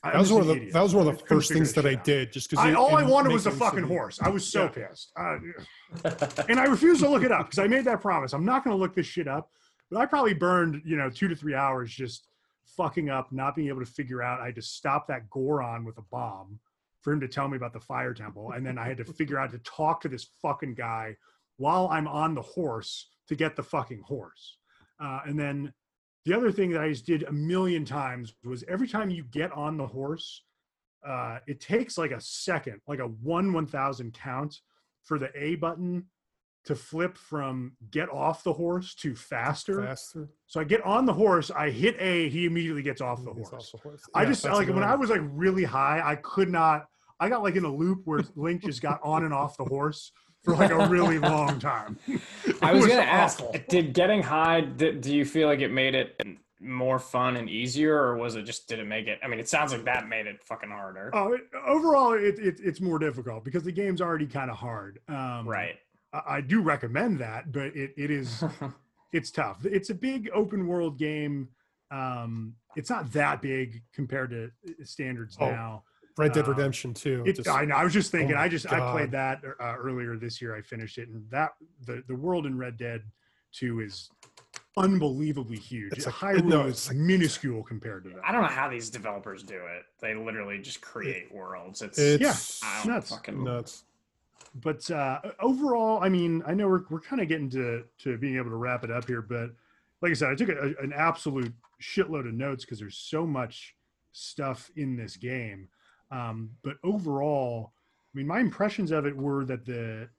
I- 0.03 0.11
that 0.11 0.19
was 0.19 0.31
one 0.31 0.41
of 0.41 0.47
the 0.47 0.71
that 0.71 0.81
was 0.81 0.95
one 0.95 1.07
of 1.07 1.17
the 1.19 1.25
first 1.25 1.51
things 1.51 1.73
that 1.73 1.85
I 1.85 1.93
out. 1.95 2.03
did, 2.03 2.31
just 2.31 2.49
because 2.49 2.73
all 2.75 2.95
I 2.95 3.03
wanted 3.03 3.31
was 3.31 3.45
making 3.45 3.59
fucking 3.59 3.83
horse. 3.83 4.19
I 4.21 4.29
was 4.29 4.47
so 4.47 4.63
Yeah. 4.63 4.87
pissed. 4.89 5.11
Uh, 5.15 5.37
and 6.49 6.59
I 6.59 6.65
refused 6.65 7.01
to 7.01 7.09
look 7.09 7.23
it 7.23 7.31
up 7.31 7.45
because 7.47 7.59
I 7.59 7.67
made 7.67 7.85
that 7.85 8.01
promise. 8.01 8.33
I'm 8.33 8.45
not 8.45 8.63
going 8.63 8.75
to 8.75 8.79
look 8.79 8.95
this 8.95 9.07
shit 9.07 9.27
up. 9.27 9.51
But 9.89 9.99
I 9.99 10.05
probably 10.05 10.33
burned, 10.33 10.81
you 10.85 10.97
know, 10.97 11.09
two 11.09 11.27
to 11.29 11.35
three 11.35 11.55
hours 11.55 11.93
just 11.93 12.27
fucking 12.75 13.09
up, 13.09 13.31
not 13.31 13.55
being 13.55 13.69
able 13.69 13.79
to 13.79 13.85
figure 13.91 14.21
out. 14.21 14.41
I 14.41 14.47
had 14.47 14.55
to 14.55 14.61
stop 14.61 15.07
that 15.07 15.29
Goron 15.29 15.85
with 15.85 15.97
a 15.97 16.01
bomb 16.11 16.59
for 17.01 17.13
him 17.13 17.19
to 17.21 17.27
tell 17.27 17.47
me 17.47 17.55
about 17.55 17.71
the 17.73 17.79
fire 17.79 18.13
temple. 18.13 18.51
And 18.51 18.65
then 18.65 18.77
I 18.77 18.85
had 18.87 18.97
to 18.97 19.05
figure 19.05 19.39
out 19.39 19.51
to 19.51 19.59
talk 19.59 20.01
to 20.01 20.09
this 20.09 20.27
fucking 20.41 20.73
guy 20.73 21.15
while 21.55 21.87
I'm 21.89 22.07
on 22.07 22.35
the 22.35 22.41
horse 22.41 23.07
to 23.27 23.35
get 23.35 23.55
the 23.55 23.63
fucking 23.63 24.01
horse. 24.01 24.57
Uh, 24.99 25.21
and 25.25 25.39
then 25.39 25.73
the 26.25 26.33
other 26.33 26.51
thing 26.51 26.71
that 26.71 26.81
I 26.81 26.89
just 26.89 27.05
did 27.05 27.23
a 27.23 27.31
million 27.31 27.85
times 27.85 28.33
was 28.43 28.63
every 28.67 28.87
time 28.87 29.09
you 29.09 29.23
get 29.23 29.51
on 29.51 29.77
the 29.77 29.87
horse, 29.87 30.43
uh, 31.05 31.39
it 31.47 31.61
takes 31.61 31.97
like 31.97 32.11
a 32.11 32.19
second, 32.19 32.81
like 32.87 32.99
a 32.99 33.07
one 33.07 33.53
one 33.53 33.65
thousand 33.65 34.13
count 34.13 34.59
for 35.03 35.17
the 35.19 35.29
A 35.35 35.55
button 35.55 36.05
to 36.65 36.75
flip 36.75 37.17
from 37.17 37.71
get 37.91 38.09
off 38.09 38.43
the 38.43 38.51
horse 38.51 38.93
to 38.95 39.15
faster. 39.15 39.83
faster. 39.83 40.29
So 40.47 40.59
I 40.59 40.65
get 40.65 40.83
on 40.83 41.05
the 41.05 41.13
horse, 41.13 41.49
I 41.49 41.69
hit 41.69 41.95
A, 41.97 42.27
he 42.27 42.45
immediately 42.45 42.81
gets 42.81 42.99
off 42.99 43.23
the 43.23 43.31
horse. 43.31 43.53
off 43.53 43.71
the 43.71 43.77
horse. 43.77 44.01
I 44.13 44.23
Yeah, 44.23 44.29
just 44.29 44.43
like 44.43 44.67
when 44.67 44.83
I 44.83 44.95
was 44.95 45.09
like 45.09 45.21
really 45.23 45.63
high, 45.63 46.01
I 46.03 46.15
could 46.15 46.49
not. 46.49 46.87
I 47.19 47.29
got 47.29 47.41
like 47.41 47.55
in 47.55 47.63
a 47.63 47.73
loop 47.73 48.01
where 48.03 48.21
Link 48.35 48.63
just 48.63 48.81
got 48.81 48.99
on 49.01 49.23
and 49.23 49.33
off 49.33 49.55
the 49.55 49.63
horse 49.63 50.11
for 50.47 50.55
like 50.55 50.71
a 50.71 50.87
really 50.87 51.19
long 51.35 51.59
time. 51.59 51.99
I 52.61 52.71
It 52.71 52.75
was, 52.75 52.87
gonna 52.87 53.01
ask, 53.01 53.41
did 53.67 53.93
getting 53.93 54.23
high? 54.23 54.61
Did, 54.61 55.01
do 55.01 55.13
you 55.13 55.25
feel 55.25 55.47
like 55.47 55.59
it 55.59 55.71
made 55.71 55.93
it 55.93 56.21
more 56.61 56.99
fun 56.99 57.35
and 57.35 57.49
easier, 57.49 57.95
or 57.97 58.15
was 58.15 58.35
it 58.35 58.43
just 58.43 58.67
did 58.69 58.79
it 58.79 58.87
make 58.87 59.07
it? 59.07 59.19
I 59.21 59.27
mean, 59.27 59.39
it 59.39 59.49
sounds 59.49 59.73
like 59.73 59.83
that 59.85 60.07
made 60.07 60.25
it 60.25 60.41
fucking 60.43 60.69
harder. 60.69 61.11
Oh, 61.13 61.33
it- 61.33 61.49
overall, 61.67 62.13
it, 62.13 62.39
it, 62.39 62.59
it's 62.63 62.79
more 62.79 62.97
difficult 62.97 63.43
because 63.43 63.63
the 63.63 63.73
game's 63.73 64.01
already 64.01 64.25
kind 64.25 64.49
of 64.49 64.55
hard. 64.55 64.99
Um, 65.09 65.47
right. 65.47 65.75
I, 66.13 66.21
I 66.37 66.41
do 66.41 66.61
recommend 66.61 67.19
that, 67.19 67.51
but 67.51 67.75
it, 67.75 67.91
it 67.97 68.09
is 68.09 68.41
it's 69.11 69.31
tough. 69.31 69.65
It's 69.65 69.89
a 69.89 69.95
big 69.95 70.29
open 70.33 70.65
world 70.65 70.97
game. 70.97 71.49
Um, 71.91 72.55
it's 72.77 72.89
not 72.89 73.11
that 73.13 73.41
big 73.41 73.81
compared 73.93 74.29
to 74.31 74.45
uh, 74.45 74.83
standards 74.85 75.35
Oh, 75.41 75.49
now. 75.49 75.83
Red 76.17 76.33
Dead 76.33 76.45
uh, 76.47 76.51
Redemption 76.51 76.93
2. 76.93 77.23
It, 77.25 77.35
just- 77.37 77.47
I, 77.49 77.65
know, 77.65 77.75
I 77.75 77.83
was 77.83 77.93
just 77.93 78.11
thinking. 78.11 78.35
my 78.35 78.43
I 78.43 78.47
just 78.49 78.71
I 78.71 78.91
played 78.91 79.11
that 79.11 79.41
uh, 79.59 79.75
earlier 79.77 80.17
this 80.17 80.41
year. 80.41 80.55
I 80.55 80.61
finished 80.61 80.97
it, 80.97 81.09
and 81.09 81.29
that 81.29 81.51
the 81.85 82.03
the 82.07 82.15
world 82.15 82.45
in 82.45 82.57
Red 82.57 82.77
Dead 82.77 83.01
Two 83.51 83.79
is 83.79 84.09
unbelievably 84.75 85.57
huge. 85.57 85.93
It's 85.93 86.05
like- 86.05 86.15
Hyrule 86.15 86.45
no, 86.45 86.67
it's 86.67 86.87
like- 86.87 86.97
minuscule 86.97 87.63
compared 87.63 88.03
to 88.05 88.09
that. 88.11 88.19
I 88.25 88.31
don't 88.31 88.41
know 88.41 88.47
how 88.47 88.69
these 88.69 88.89
developers 88.89 89.43
do 89.43 89.55
it. 89.55 89.83
They 89.99 90.13
literally 90.15 90.59
just 90.59 90.81
create 90.81 91.31
worlds. 91.33 91.81
It's, 91.81 91.97
it's 91.97 92.21
yeah, 92.21 92.67
I 92.67 92.83
don't 92.83 92.93
nuts. 92.93 93.09
fucking. 93.09 93.43
nuts. 93.43 93.83
but 94.61 94.89
uh, 94.91 95.19
overall, 95.39 96.03
I 96.03 96.09
mean, 96.09 96.43
I 96.45 96.53
know 96.53 96.67
we're 96.67 96.83
we're 96.89 97.01
kind 97.01 97.21
of 97.21 97.27
getting 97.27 97.49
to 97.51 97.83
to 97.99 98.17
being 98.17 98.37
able 98.37 98.49
to 98.49 98.55
wrap 98.55 98.83
it 98.83 98.91
up 98.91 99.07
here, 99.07 99.21
but 99.21 99.51
like 100.01 100.11
I 100.11 100.13
said, 100.13 100.29
I 100.29 100.35
took 100.35 100.49
a, 100.49 100.73
an 100.81 100.93
absolute 100.93 101.53
shitload 101.81 102.27
of 102.27 102.33
notes 102.33 102.65
because 102.65 102.79
there's 102.79 102.97
so 102.97 103.25
much 103.25 103.75
stuff 104.11 104.69
in 104.75 104.95
this 104.95 105.15
game. 105.15 105.69
Um, 106.11 106.51
but 106.63 106.77
overall, 106.83 107.73
I 108.13 108.17
mean, 108.17 108.27
my 108.27 108.39
impressions 108.39 108.91
of 108.91 109.05
it 109.05 109.15
were 109.15 109.45
that 109.45 109.65
the 109.65 110.09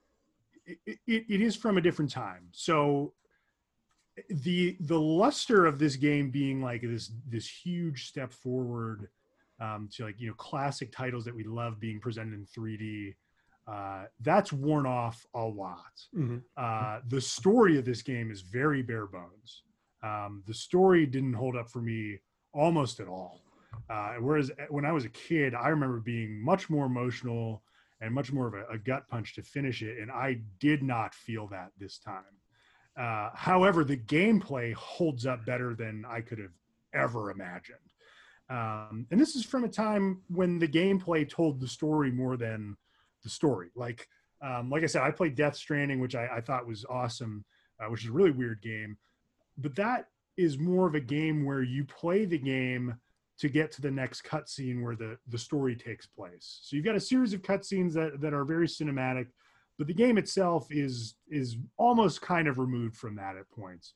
it, 0.67 0.99
it, 1.07 1.25
it 1.29 1.41
is 1.41 1.57
from 1.57 1.79
a 1.79 1.81
different 1.81 2.11
time. 2.11 2.49
So 2.53 3.15
the 4.29 4.77
the 4.81 4.99
luster 5.01 5.67
of 5.67 5.79
this 5.79 5.97
game 5.97 6.31
being 6.31 6.61
like 6.63 6.83
this 6.83 7.13
this 7.29 7.49
huge 7.49 8.09
step 8.09 8.33
forward 8.33 9.09
um, 9.61 9.89
to 9.93 10.05
like 10.05 10.21
you 10.21 10.29
know 10.29 10.35
classic 10.35 10.93
titles 10.93 11.25
that 11.25 11.35
we 11.35 11.45
love 11.45 11.81
being 11.81 12.01
presented 12.01 12.35
in 12.35 12.47
3D. 12.47 13.15
Uh, 13.67 14.07
that's 14.21 14.53
worn 14.53 14.87
off 14.87 15.27
a 15.35 15.41
lot. 15.41 15.93
Mhm. 16.17 16.43
Uh, 16.57 17.01
the 17.09 17.21
story 17.21 17.79
of 17.79 17.85
this 17.85 18.01
game 18.03 18.31
is 18.31 18.41
very 18.41 18.83
bare 18.83 19.07
bones. 19.07 19.63
Um, 20.03 20.43
the 20.47 20.55
story 20.55 21.05
didn't 21.07 21.35
hold 21.35 21.55
up 21.57 21.69
for 21.69 21.83
me 21.83 22.19
almost 22.53 22.99
at 23.01 23.09
all. 23.09 23.43
Uh, 23.89 24.15
whereas 24.21 24.51
when 24.69 24.85
I 24.85 24.93
was 24.93 25.05
a 25.05 25.11
kid, 25.11 25.55
I 25.55 25.69
remember 25.69 26.01
being 26.01 26.43
much 26.43 26.69
more 26.69 26.87
emotional 26.87 27.63
and 28.01 28.15
much 28.15 28.33
more 28.33 28.47
of 28.47 28.55
a, 28.55 28.75
a 28.75 28.79
gut 28.79 29.09
punch 29.09 29.35
to 29.35 29.43
finish 29.43 29.83
it, 29.83 29.99
and 29.99 30.11
I 30.11 30.41
did 30.61 30.83
not 30.83 31.15
feel 31.15 31.47
that 31.49 31.73
this 31.79 31.99
time. 31.99 32.23
Uh, 32.97 33.31
however, 33.35 33.85
the 33.85 33.97
gameplay 33.97 34.75
holds 34.75 35.27
up 35.27 35.45
better 35.47 35.75
than 35.75 36.05
I 36.09 36.21
could 36.21 36.39
have 36.39 36.53
ever 36.93 37.31
imagined. 37.31 37.79
Um, 38.51 39.07
and 39.11 39.21
this 39.21 39.37
is 39.37 39.45
from 39.45 39.65
a 39.65 39.69
time 39.69 40.23
when 40.29 40.59
the 40.59 40.69
gameplay 40.69 41.29
told 41.29 41.61
the 41.61 41.69
story 41.69 42.11
more 42.11 42.37
than 42.37 42.77
the 43.23 43.31
story. 43.31 43.69
Like, 43.77 44.09
um, 44.43 44.71
like 44.71 44.83
I 44.83 44.87
said, 44.87 45.03
I 45.03 45.11
played 45.11 45.35
Death 45.35 45.57
Stranding, 45.57 46.01
which 46.01 46.15
I, 46.15 46.29
I 46.37 46.41
thought 46.41 46.67
was 46.67 46.85
awesome, 46.89 47.45
uh, 47.81 47.91
which 47.91 48.05
is 48.05 48.11
a 48.11 48.13
really 48.13 48.31
weird 48.31 48.63
game. 48.63 48.97
But 49.59 49.75
that 49.77 50.07
is 50.37 50.59
more 50.59 50.87
of 50.87 50.95
a 50.95 51.01
game 51.01 51.45
where 51.45 51.63
you 51.63 51.85
play 51.85 52.25
the 52.25 52.39
game 52.39 52.97
to 53.39 53.49
get 53.49 53.71
to 53.73 53.81
the 53.81 53.91
next 53.91 54.25
cutscene 54.25 54.83
where 54.83 54.97
the 54.97 55.17
the 55.29 55.39
story 55.39 55.77
takes 55.77 56.07
place. 56.07 56.61
So 56.63 56.77
you've 56.77 56.85
got 56.85 56.97
a 56.97 57.01
series 57.01 57.33
of 57.33 57.43
cutscenes 57.43 57.93
that 57.95 58.21
that 58.21 58.35
are 58.35 58.45
very 58.45 58.67
cinematic, 58.67 59.29
but 59.79 59.87
the 59.87 59.95
game 59.95 60.19
itself 60.19 60.67
is 60.71 61.15
is 61.29 61.57
almost 61.77 62.21
kind 62.21 62.49
of 62.49 62.59
removed 62.59 62.97
from 62.97 63.15
that 63.17 63.37
at 63.37 63.51
points. 63.51 63.95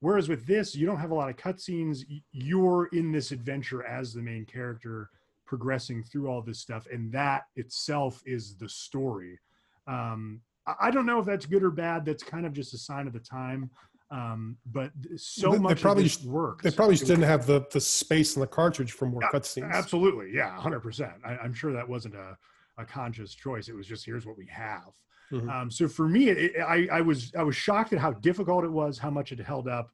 Whereas 0.00 0.28
with 0.28 0.46
this, 0.46 0.74
you 0.74 0.84
don't 0.84 0.98
have 0.98 1.12
a 1.12 1.14
lot 1.14 1.30
of 1.30 1.36
cutscenes. 1.36 2.00
You're 2.32 2.86
in 2.86 3.12
this 3.12 3.30
adventure 3.30 3.84
as 3.84 4.12
the 4.12 4.20
main 4.20 4.44
character, 4.44 5.10
progressing 5.46 6.02
through 6.02 6.28
all 6.28 6.42
this 6.42 6.58
stuff, 6.58 6.88
and 6.92 7.12
that 7.12 7.44
itself 7.54 8.20
is 8.26 8.56
the 8.56 8.68
story. 8.68 9.38
Um, 9.86 10.40
I 10.66 10.74
I 10.80 10.90
don't 10.90 11.06
know 11.06 11.20
if 11.20 11.26
that's 11.26 11.46
good 11.46 11.62
or 11.62 11.70
bad. 11.70 12.04
That's 12.04 12.24
kind 12.24 12.46
of 12.46 12.52
just 12.52 12.74
a 12.74 12.78
sign 12.78 13.06
of 13.06 13.12
the 13.12 13.20
time. 13.20 13.70
Um, 14.12 14.58
but 14.66 14.92
so 15.16 15.52
They- 15.52 15.56
they 15.56 15.62
much 15.62 15.80
probably 15.80 16.02
of 16.04 16.10
just- 16.10 16.22
They 16.62 16.70
probably 16.70 16.96
just 16.96 17.06
didn't 17.08 17.24
have 17.24 17.46
the 17.46 17.64
the 17.72 17.80
space 17.80 18.36
in 18.36 18.40
the 18.40 18.46
cartridge 18.46 18.92
for 18.92 19.06
more 19.06 19.22
Yeah, 19.22 19.30
cutscenes. 19.32 19.72
Absolutely, 19.72 20.32
yeah, 20.34 20.54
hundred 20.60 20.80
percent. 20.80 21.12
I'm 21.24 21.54
sure 21.54 21.72
that 21.72 21.88
wasn't 21.88 22.14
a, 22.16 22.36
a 22.76 22.84
conscious 22.84 23.34
choice. 23.34 23.68
It 23.68 23.74
was 23.74 23.86
just 23.86 24.04
here's 24.04 24.26
what 24.26 24.36
we 24.36 24.46
have. 24.46 24.92
Mhm. 25.32 25.50
Um, 25.50 25.70
so 25.70 25.88
for 25.88 26.06
me, 26.08 26.28
it, 26.28 26.60
I, 26.60 26.88
I 26.92 27.00
was 27.00 27.32
I 27.34 27.42
was 27.42 27.56
shocked 27.56 27.94
at 27.94 27.98
how 27.98 28.12
difficult 28.12 28.64
it 28.64 28.70
was, 28.70 28.98
how 28.98 29.08
much 29.10 29.32
it 29.32 29.38
held 29.40 29.66
up, 29.66 29.90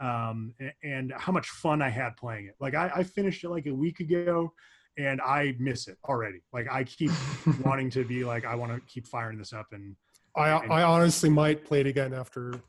um, 0.00 0.54
and 0.82 1.10
how 1.16 1.32
much 1.32 1.48
fun 1.48 1.80
I 1.80 1.88
had 1.88 2.14
playing 2.18 2.46
it. 2.46 2.56
Like 2.60 2.74
I, 2.74 2.90
I 2.96 3.02
finished 3.04 3.42
it 3.42 3.48
like 3.48 3.64
a 3.66 3.72
week 3.74 4.00
ago, 4.00 4.52
and 4.98 5.18
I 5.22 5.56
miss 5.58 5.88
it 5.88 5.96
already. 6.04 6.42
Like 6.52 6.66
I 6.70 6.84
keep 6.84 7.10
wanting 7.64 7.88
to 7.90 8.04
be 8.04 8.22
like 8.22 8.44
I 8.44 8.54
want 8.54 8.72
to 8.74 8.80
keep 8.92 9.06
firing 9.06 9.38
this 9.38 9.54
up 9.54 9.68
and 9.72 9.96
I 10.36 10.50
and- 10.62 10.70
I 10.70 10.82
honestly 10.82 11.30
might 11.30 11.64
play 11.64 11.80
it 11.80 11.86
again 11.86 12.12
after 12.12 12.60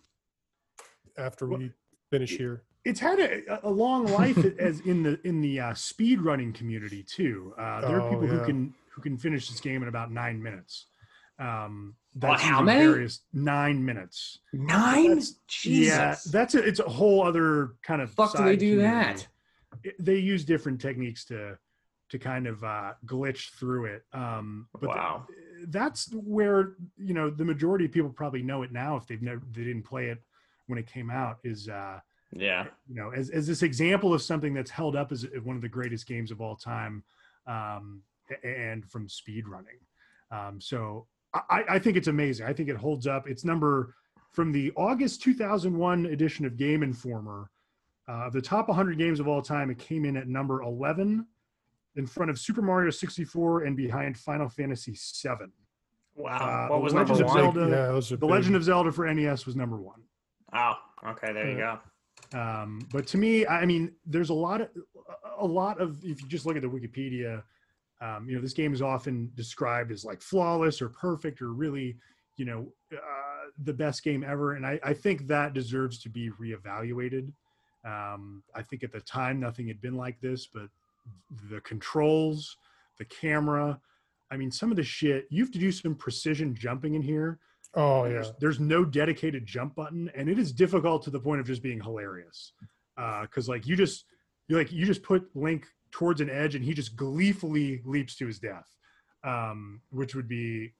after 1.17 1.47
Well, 1.47 1.59
we 1.59 1.71
finish 2.09 2.31
here. 2.37 2.63
it's 2.85 2.99
had 2.99 3.19
a, 3.19 3.65
a 3.67 3.69
long 3.69 4.05
life 4.07 4.37
as 4.59 4.79
in 4.81 5.03
the 5.03 5.19
in 5.27 5.41
the 5.41 5.59
uh, 5.59 5.73
speed 5.73 6.21
running 6.21 6.53
community 6.53 7.03
too. 7.03 7.53
Uh, 7.57 7.81
there 7.81 7.97
are 7.97 8.01
Oh, 8.01 8.09
people 8.09 8.25
yeah. 8.27 8.39
who 8.39 8.45
can 8.45 8.73
who 8.89 9.01
can 9.01 9.17
finish 9.17 9.49
this 9.49 9.59
game 9.59 9.81
in 9.81 9.87
about 9.89 10.11
nine 10.11 10.41
minutes. 10.41 10.87
Um, 11.39 11.95
Well, 12.15 12.31
that's 12.33 12.43
how 12.43 12.61
many? 12.61 12.85
Various 12.85 13.21
nine 13.33 13.83
minutes. 13.83 14.39
Nine? 14.53 15.09
That's- 15.09 15.33
Jesus. 15.47 15.87
Yeah, 15.97 16.15
that's 16.31 16.53
a, 16.55 16.59
it's 16.63 16.79
a 16.79 16.83
whole 16.89 17.23
other 17.23 17.73
kind 17.81 18.01
of. 18.01 18.11
fuck 18.11 18.37
do 18.37 18.43
they 18.43 18.55
do 18.55 18.77
community. 18.77 18.83
that? 18.83 19.27
It- 19.83 19.95
they 19.99 20.17
use 20.17 20.45
different 20.45 20.79
techniques 20.81 21.25
to 21.25 21.57
to 22.09 22.19
kind 22.19 22.45
of 22.45 22.63
uh, 22.63 22.93
glitch 23.07 23.49
through 23.57 23.85
it. 23.85 24.03
Um, 24.13 24.67
but 24.73 24.81
th- 24.87 24.95
Wow. 24.95 25.25
that's 25.69 26.13
where 26.13 26.75
you 26.97 27.15
know 27.15 27.31
the 27.31 27.45
majority 27.45 27.85
of 27.85 27.91
people 27.91 28.11
probably 28.11 28.43
know 28.43 28.61
it 28.61 28.71
now 28.71 28.95
if 28.97 29.07
they've 29.07 29.21
never 29.21 29.41
they 29.51 29.63
didn't 29.63 29.83
play 29.83 30.09
it 30.09 30.19
when 30.73 30.79
it 30.83 30.87
came 30.91 31.11
out 31.11 31.37
is 31.43 31.69
uh 31.69 31.99
Yeah. 32.31 32.65
you 32.89 32.95
know 32.95 33.11
as, 33.11 33.29
as 33.29 33.45
this 33.45 33.61
example 33.61 34.11
of 34.13 34.21
something 34.23 34.53
that's 34.55 34.71
held 34.71 34.95
up 34.95 35.11
as 35.11 35.27
one 35.43 35.55
of 35.55 35.61
the 35.61 35.69
greatest 35.69 36.07
games 36.07 36.31
of 36.31 36.41
all 36.41 36.55
time 36.55 37.03
um 37.45 38.01
and 38.43 38.83
from 38.89 39.07
speed 39.07 39.47
running 39.47 39.77
um 40.31 40.59
so 40.59 41.05
i 41.51 41.63
i 41.69 41.77
think 41.79 41.95
it's 41.95 42.07
amazing 42.07 42.47
i 42.47 42.53
think 42.53 42.69
it 42.69 42.75
holds 42.75 43.05
up 43.05 43.27
it's 43.27 43.45
number 43.45 43.93
from 44.31 44.51
the 44.51 44.71
august 44.75 45.21
2001 45.21 46.07
edition 46.07 46.43
of 46.45 46.57
game 46.57 46.81
informer 46.81 47.51
uh, 48.09 48.25
of 48.27 48.33
the 48.33 48.41
top 48.41 48.67
100 48.67 48.97
games 48.97 49.19
of 49.19 49.27
all 49.27 49.41
time 49.41 49.69
it 49.69 49.77
came 49.77 50.03
in 50.03 50.17
at 50.17 50.27
number 50.27 50.63
11 50.63 51.25
in 51.97 52.07
front 52.07 52.31
of 52.31 52.39
super 52.39 52.63
mario 52.63 52.89
64 52.89 53.65
and 53.65 53.77
behind 53.77 54.17
final 54.17 54.49
fantasy 54.49 54.95
7 54.95 55.51
Wow. 56.15 56.37
Uh, 56.37 56.67
what 56.73 56.83
was 56.83 56.93
Legends 56.93 57.19
number 57.21 57.39
of 57.39 57.45
one? 57.45 57.55
Zelda- 57.55 57.75
yeah, 57.75 57.85
those 57.87 58.09
the 58.09 58.17
big. 58.17 58.29
legend 58.29 58.55
of 58.55 58.63
zelda 58.63 58.91
for 58.91 59.11
nes 59.11 59.45
was 59.47 59.55
number 59.55 59.77
one 59.77 60.01
Oh, 60.55 60.73
okay. 61.07 61.33
There 61.33 61.49
you 61.49 61.57
go. 61.57 61.79
um, 62.39 62.79
but 62.91 63.05
to 63.07 63.17
me 63.17 63.45
i 63.47 63.65
mean 63.65 63.91
there's 64.05 64.29
a 64.29 64.33
lot 64.33 64.61
of 64.61 64.69
a 65.39 65.45
lot 65.45 65.79
of 65.81 66.03
if 66.03 66.21
you 66.21 66.27
just 66.27 66.45
look 66.45 66.55
at 66.55 66.61
the 66.61 66.67
wikipedia 66.69 67.43
um, 68.01 68.27
you 68.27 68.35
know 68.35 68.41
this 68.41 68.53
game 68.53 68.73
is 68.73 68.81
often 68.81 69.31
described 69.35 69.91
as 69.91 70.03
like 70.05 70.21
flawless 70.21 70.81
or 70.81 70.89
perfect 70.89 71.41
or 71.41 71.53
really 71.53 71.97
you 72.37 72.45
know 72.45 72.67
uh, 72.93 73.49
the 73.63 73.73
best 73.73 74.03
game 74.03 74.23
ever 74.23 74.53
and 74.53 74.65
I, 74.65 74.79
I 74.83 74.93
think 74.93 75.27
that 75.27 75.53
deserves 75.53 75.99
to 76.03 76.09
be 76.09 76.29
reevaluated 76.41 77.31
um, 77.85 78.43
i 78.55 78.61
think 78.61 78.83
at 78.83 78.91
the 78.91 79.01
time 79.01 79.39
nothing 79.39 79.67
had 79.67 79.81
been 79.81 79.95
like 79.95 80.19
this 80.21 80.47
but 80.47 80.69
the 81.51 81.59
controls 81.61 82.57
the 82.97 83.05
camera 83.05 83.79
i 84.31 84.37
mean 84.37 84.51
some 84.51 84.71
of 84.71 84.77
the 84.77 84.83
shit 84.83 85.27
you 85.29 85.43
have 85.43 85.51
to 85.51 85.59
do 85.59 85.71
some 85.71 85.93
precision 85.95 86.55
jumping 86.55 86.93
in 86.95 87.01
here 87.01 87.39
Oh 87.75 88.05
yeah. 88.05 88.11
there's, 88.13 88.31
there's 88.39 88.59
no 88.59 88.85
dedicated 88.85 89.45
jump 89.45 89.75
button, 89.75 90.09
and 90.15 90.29
it 90.29 90.37
is 90.37 90.51
difficult 90.51 91.03
to 91.03 91.09
the 91.09 91.19
point 91.19 91.41
of 91.41 91.47
just 91.47 91.63
being 91.63 91.81
hilarious. 91.81 92.53
Because 92.95 93.49
like 93.49 93.65
you 93.65 93.75
just 93.75 94.05
you 94.47 94.57
like 94.57 94.71
you 94.71 94.85
just 94.85 95.01
put 95.03 95.27
Link 95.35 95.65
towards 95.91 96.21
an 96.21 96.29
edge, 96.29 96.55
and 96.55 96.63
he 96.63 96.73
just 96.73 96.95
gleefully 96.95 97.81
leaps 97.85 98.15
to 98.17 98.27
his 98.27 98.39
death, 98.39 98.67
um, 99.23 99.81
which 99.89 100.13
would 100.15 100.27
be 100.27 100.73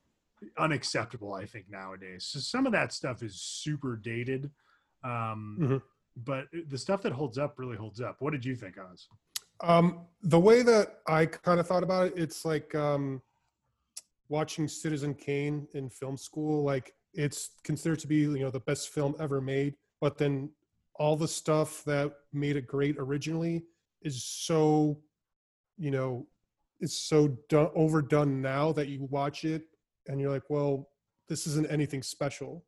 unacceptable, 0.57 1.33
I 1.33 1.45
think 1.45 1.65
nowadays. 1.69 2.25
So 2.25 2.39
some 2.39 2.65
of 2.65 2.73
that 2.73 2.91
stuff 2.91 3.23
is 3.23 3.41
super 3.41 3.95
dated, 3.95 4.51
um, 5.03 5.57
Mhm. 5.61 5.81
but 6.17 6.47
the 6.67 6.77
stuff 6.77 7.01
that 7.03 7.13
holds 7.13 7.37
up 7.37 7.57
really 7.57 7.77
holds 7.77 8.01
up. 8.01 8.17
What 8.19 8.31
did 8.33 8.43
you 8.43 8.55
think, 8.55 8.77
Oz? 8.77 9.07
Um, 9.61 10.05
the 10.21 10.39
way 10.39 10.61
that 10.61 10.99
I 11.07 11.25
kind 11.27 11.59
of 11.59 11.67
thought 11.67 11.83
about 11.83 12.07
it, 12.07 12.13
it's 12.17 12.43
like 12.43 12.75
um, 12.75 13.21
watching 14.29 14.67
Citizen 14.67 15.13
Kane 15.13 15.67
in 15.73 15.89
film 15.89 16.17
school. 16.17 16.63
Like 16.63 16.93
it's 17.13 17.51
considered 17.63 17.99
to 17.99 18.07
be 18.07 18.17
you 18.17 18.39
know 18.39 18.51
the 18.51 18.59
best 18.59 18.89
film 18.89 19.15
ever 19.19 19.41
made, 19.41 19.75
but 20.01 20.17
then 20.17 20.49
all 20.95 21.15
the 21.15 21.27
stuff 21.27 21.83
that 21.85 22.13
made 22.33 22.55
it 22.55 22.67
great 22.67 22.95
originally 22.99 23.63
is 24.03 24.23
so, 24.23 24.99
you 25.77 25.89
know, 25.89 26.27
it's 26.79 26.93
so 26.93 27.29
done, 27.49 27.69
overdone 27.73 28.41
now 28.41 28.71
that 28.71 28.89
you 28.89 29.07
watch 29.09 29.43
it 29.43 29.63
and 30.07 30.19
you're 30.19 30.29
like, 30.29 30.49
well, 30.49 30.89
this 31.27 31.47
isn't 31.47 31.71
anything 31.71 32.03
special. 32.03 32.63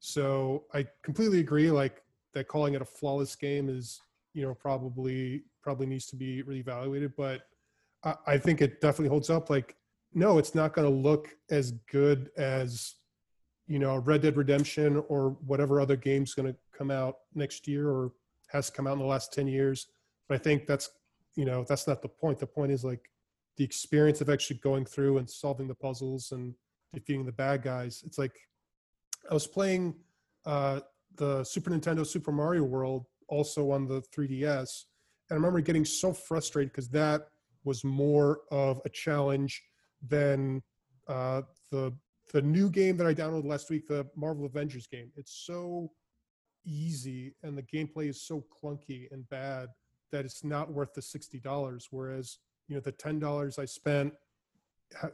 So 0.00 0.64
I 0.74 0.86
completely 1.02 1.40
agree. 1.40 1.70
Like 1.70 2.02
that, 2.34 2.48
calling 2.48 2.74
it 2.74 2.82
a 2.82 2.86
flawless 2.86 3.34
game 3.34 3.68
is 3.68 4.00
you 4.34 4.42
know 4.42 4.54
probably 4.54 5.42
probably 5.62 5.86
needs 5.86 6.06
to 6.06 6.16
be 6.16 6.42
reevaluated 6.42 7.12
but 7.16 7.42
I, 8.04 8.14
I 8.26 8.38
think 8.38 8.62
it 8.62 8.80
definitely 8.80 9.08
holds 9.08 9.30
up 9.30 9.50
like 9.50 9.76
no 10.14 10.38
it's 10.38 10.54
not 10.54 10.72
going 10.72 10.88
to 10.88 10.94
look 10.94 11.28
as 11.50 11.72
good 11.90 12.30
as 12.36 12.94
you 13.66 13.78
know 13.78 13.96
red 13.98 14.22
dead 14.22 14.36
redemption 14.36 15.02
or 15.08 15.30
whatever 15.46 15.80
other 15.80 15.96
game's 15.96 16.34
going 16.34 16.46
to 16.50 16.58
come 16.76 16.90
out 16.90 17.16
next 17.34 17.68
year 17.68 17.88
or 17.88 18.12
has 18.48 18.70
come 18.70 18.86
out 18.86 18.94
in 18.94 18.98
the 18.98 19.04
last 19.04 19.32
10 19.32 19.46
years 19.46 19.88
but 20.28 20.34
i 20.34 20.38
think 20.38 20.66
that's 20.66 20.90
you 21.36 21.44
know 21.44 21.64
that's 21.68 21.86
not 21.86 22.02
the 22.02 22.08
point 22.08 22.38
the 22.38 22.46
point 22.46 22.72
is 22.72 22.84
like 22.84 23.10
the 23.56 23.64
experience 23.64 24.20
of 24.20 24.30
actually 24.30 24.58
going 24.58 24.84
through 24.84 25.18
and 25.18 25.28
solving 25.28 25.68
the 25.68 25.74
puzzles 25.74 26.32
and 26.32 26.54
defeating 26.92 27.24
the 27.24 27.32
bad 27.32 27.62
guys 27.62 28.02
it's 28.06 28.18
like 28.18 28.36
i 29.30 29.34
was 29.34 29.46
playing 29.46 29.94
uh 30.46 30.80
the 31.16 31.44
super 31.44 31.70
nintendo 31.70 32.06
super 32.06 32.32
mario 32.32 32.62
world 32.62 33.06
also 33.30 33.70
on 33.70 33.86
the 33.86 34.02
3DS. 34.14 34.84
And 35.30 35.32
I 35.32 35.34
remember 35.34 35.60
getting 35.60 35.84
so 35.84 36.12
frustrated 36.12 36.72
because 36.72 36.88
that 36.90 37.28
was 37.64 37.84
more 37.84 38.40
of 38.50 38.80
a 38.84 38.88
challenge 38.88 39.62
than 40.08 40.62
uh, 41.08 41.42
the 41.70 41.92
the 42.32 42.42
new 42.42 42.70
game 42.70 42.96
that 42.96 43.06
I 43.06 43.14
downloaded 43.14 43.46
last 43.46 43.70
week, 43.70 43.88
the 43.88 44.06
Marvel 44.14 44.46
Avengers 44.46 44.86
game, 44.86 45.10
it's 45.16 45.42
so 45.44 45.90
easy 46.64 47.34
and 47.42 47.56
the 47.56 47.62
gameplay 47.62 48.08
is 48.08 48.22
so 48.22 48.44
clunky 48.62 49.10
and 49.10 49.28
bad 49.30 49.68
that 50.12 50.24
it's 50.24 50.44
not 50.44 50.70
worth 50.72 50.92
the 50.94 51.02
sixty 51.02 51.38
dollars. 51.40 51.88
Whereas 51.90 52.38
you 52.68 52.74
know 52.74 52.80
the 52.80 52.92
ten 52.92 53.18
dollars 53.18 53.58
I 53.58 53.64
spent, 53.64 54.12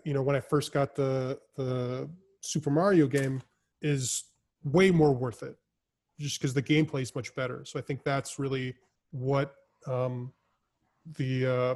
you 0.04 0.14
know 0.14 0.22
when 0.22 0.36
I 0.36 0.40
first 0.40 0.72
got 0.72 0.94
the 0.94 1.38
the 1.56 2.08
Super 2.40 2.70
Mario 2.70 3.06
game 3.06 3.42
is 3.82 4.24
way 4.64 4.90
more 4.90 5.12
worth 5.12 5.42
it, 5.42 5.56
just 6.18 6.40
because 6.40 6.54
the 6.54 6.62
gameplay 6.62 7.02
is 7.02 7.14
much 7.14 7.34
better. 7.34 7.64
So 7.64 7.78
I 7.78 7.82
think 7.82 8.02
that's 8.04 8.38
really 8.38 8.74
what 9.10 9.54
um, 9.86 10.32
the 11.16 11.46
uh, 11.46 11.74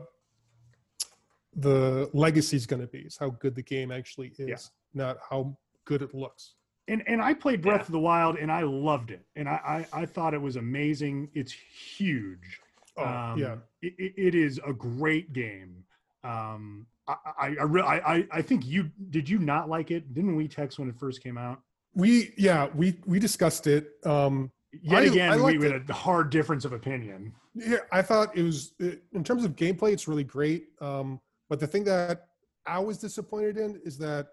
the 1.56 2.08
legacy 2.12 2.56
is 2.56 2.66
going 2.66 2.80
to 2.80 2.86
be 2.88 3.00
is 3.00 3.16
how 3.18 3.30
good 3.30 3.54
the 3.54 3.62
game 3.62 3.90
actually 3.90 4.32
is, 4.38 4.48
Yeah. 4.48 4.56
not 4.94 5.18
how 5.28 5.56
good 5.84 6.02
it 6.02 6.14
looks. 6.14 6.54
and 6.88 7.02
and 7.06 7.20
I 7.22 7.34
played 7.34 7.60
Breath 7.62 7.80
Yeah. 7.80 7.86
of 7.86 7.92
the 7.92 7.98
Wild 8.00 8.36
and 8.36 8.50
I 8.50 8.62
loved 8.62 9.10
it, 9.10 9.24
and 9.36 9.48
I 9.48 9.86
I, 9.92 10.02
I 10.02 10.06
thought 10.06 10.34
it 10.34 10.40
was 10.40 10.56
amazing. 10.56 11.28
It's 11.34 11.52
huge. 11.52 12.60
Oh 12.96 13.04
um, 13.04 13.38
yeah, 13.38 13.56
it, 13.82 13.94
it- 13.98 14.14
it 14.16 14.34
is 14.34 14.60
a 14.66 14.72
great 14.72 15.32
game. 15.32 15.84
Um, 16.24 16.86
I 17.08 17.14
I 17.38 17.46
I, 17.60 17.64
re- 17.64 17.82
I 17.82 18.14
I 18.16 18.26
I 18.32 18.42
think 18.42 18.66
you 18.66 18.90
did 19.10 19.28
you 19.28 19.38
not 19.38 19.68
like 19.68 19.90
it? 19.90 20.12
Didn't 20.14 20.36
we 20.36 20.48
text 20.48 20.78
when 20.78 20.88
it 20.88 20.96
first 20.98 21.22
came 21.22 21.38
out? 21.38 21.60
we 21.94 22.32
yeah 22.38 22.68
we 22.74 22.96
we 23.06 23.18
discussed 23.18 23.66
it. 23.66 23.90
Um, 24.06 24.50
Yet 24.82 25.02
I- 25.02 25.06
again, 25.06 25.32
I 25.32 25.36
we 25.36 25.42
liked 25.58 25.62
had 25.64 25.90
a 25.90 25.92
hard 25.92 26.30
difference 26.30 26.64
of 26.64 26.72
opinion. 26.72 27.32
Yeah, 27.54 27.78
I 27.90 28.02
thought 28.02 28.36
it 28.38 28.42
was 28.44 28.72
it, 28.78 29.02
in 29.12 29.24
terms 29.24 29.44
of 29.44 29.56
gameplay, 29.56 29.92
it's 29.92 30.06
really 30.06 30.22
great. 30.24 30.68
Um, 30.80 31.20
but 31.50 31.60
the 31.60 31.66
thing 31.66 31.84
that 31.84 32.28
I 32.64 32.78
was 32.78 32.96
disappointed 32.96 33.58
in 33.58 33.80
is 33.84 33.98
that 33.98 34.28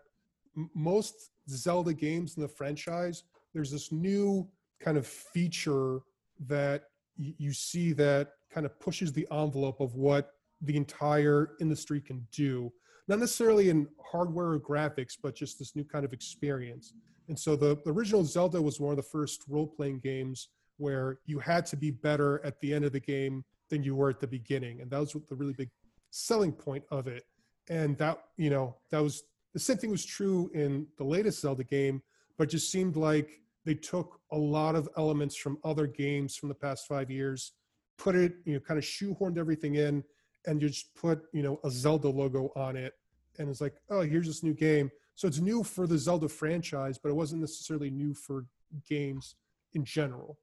most 0.75 1.31
Zelda 1.49 1.93
games 1.93 2.37
in 2.37 2.43
the 2.43 2.47
franchise, 2.47 3.23
there's 3.53 3.71
this 3.71 3.91
new 3.91 4.47
kind 4.79 4.97
of 4.97 5.07
feature 5.07 5.99
that 6.45 6.83
you 7.17 7.51
see 7.51 7.93
that 7.93 8.33
kind 8.51 8.65
of 8.65 8.79
pushes 8.79 9.11
the 9.11 9.27
envelope 9.31 9.79
of 9.81 9.95
what 9.95 10.33
the 10.61 10.77
entire 10.77 11.51
industry 11.59 11.99
can 11.99 12.25
do. 12.31 12.71
Not 13.07 13.19
necessarily 13.19 13.69
in 13.69 13.87
hardware 14.11 14.51
or 14.51 14.59
graphics, 14.59 15.17
but 15.21 15.35
just 15.35 15.57
this 15.57 15.75
new 15.75 15.83
kind 15.83 16.05
of 16.05 16.13
experience. 16.13 16.93
And 17.27 17.37
so 17.37 17.55
the, 17.55 17.77
the 17.83 17.91
original 17.91 18.23
Zelda 18.23 18.61
was 18.61 18.79
one 18.79 18.91
of 18.91 18.97
the 18.97 19.03
first 19.03 19.43
role 19.47 19.67
playing 19.67 19.99
games 19.99 20.49
where 20.77 21.19
you 21.25 21.39
had 21.39 21.65
to 21.67 21.75
be 21.75 21.89
better 21.89 22.45
at 22.45 22.59
the 22.59 22.73
end 22.73 22.85
of 22.85 22.91
the 22.91 22.99
game 22.99 23.43
than 23.69 23.83
you 23.83 23.95
were 23.95 24.09
at 24.09 24.19
the 24.19 24.27
beginning. 24.27 24.81
And 24.81 24.91
that 24.91 24.99
was 24.99 25.13
the 25.13 25.35
really 25.35 25.53
big 25.53 25.69
selling 26.09 26.51
point 26.51 26.83
of 26.91 27.07
it. 27.07 27.23
And 27.69 27.97
that, 27.97 28.19
you 28.37 28.49
know, 28.49 28.75
that 28.91 28.99
was 28.99 29.23
the 29.53 29.59
same 29.59 29.77
thing 29.77 29.91
was 29.91 30.05
true 30.05 30.49
in 30.53 30.87
the 30.97 31.03
latest 31.03 31.41
Zelda 31.41 31.63
game, 31.63 32.01
but 32.37 32.49
just 32.49 32.71
seemed 32.71 32.95
like 32.95 33.41
they 33.65 33.73
took 33.73 34.19
a 34.31 34.37
lot 34.37 34.75
of 34.75 34.87
elements 34.97 35.35
from 35.35 35.57
other 35.63 35.87
games 35.87 36.35
from 36.35 36.49
the 36.49 36.55
past 36.55 36.87
five 36.87 37.11
years, 37.11 37.53
put 37.97 38.15
it, 38.15 38.35
you 38.45 38.53
know, 38.53 38.59
kind 38.59 38.77
of 38.77 38.83
shoehorned 38.83 39.37
everything 39.37 39.75
in 39.75 40.03
and 40.45 40.61
you 40.61 40.69
just 40.69 40.95
put, 40.95 41.23
you 41.33 41.41
know, 41.41 41.59
a 41.63 41.69
Zelda 41.69 42.07
logo 42.07 42.51
on 42.55 42.77
it. 42.77 42.93
And 43.37 43.49
it's 43.49 43.59
like, 43.59 43.75
oh, 43.89 44.01
here's 44.01 44.27
this 44.27 44.43
new 44.43 44.53
game. 44.53 44.89
So 45.15 45.27
it's 45.27 45.39
new 45.39 45.63
for 45.63 45.87
the 45.87 45.97
Zelda 45.97 46.29
franchise, 46.29 46.97
but 46.97 47.09
it 47.09 47.15
wasn't 47.15 47.41
necessarily 47.41 47.89
new 47.89 48.13
for 48.13 48.45
games 48.87 49.35
in 49.73 49.83
general. 49.83 50.37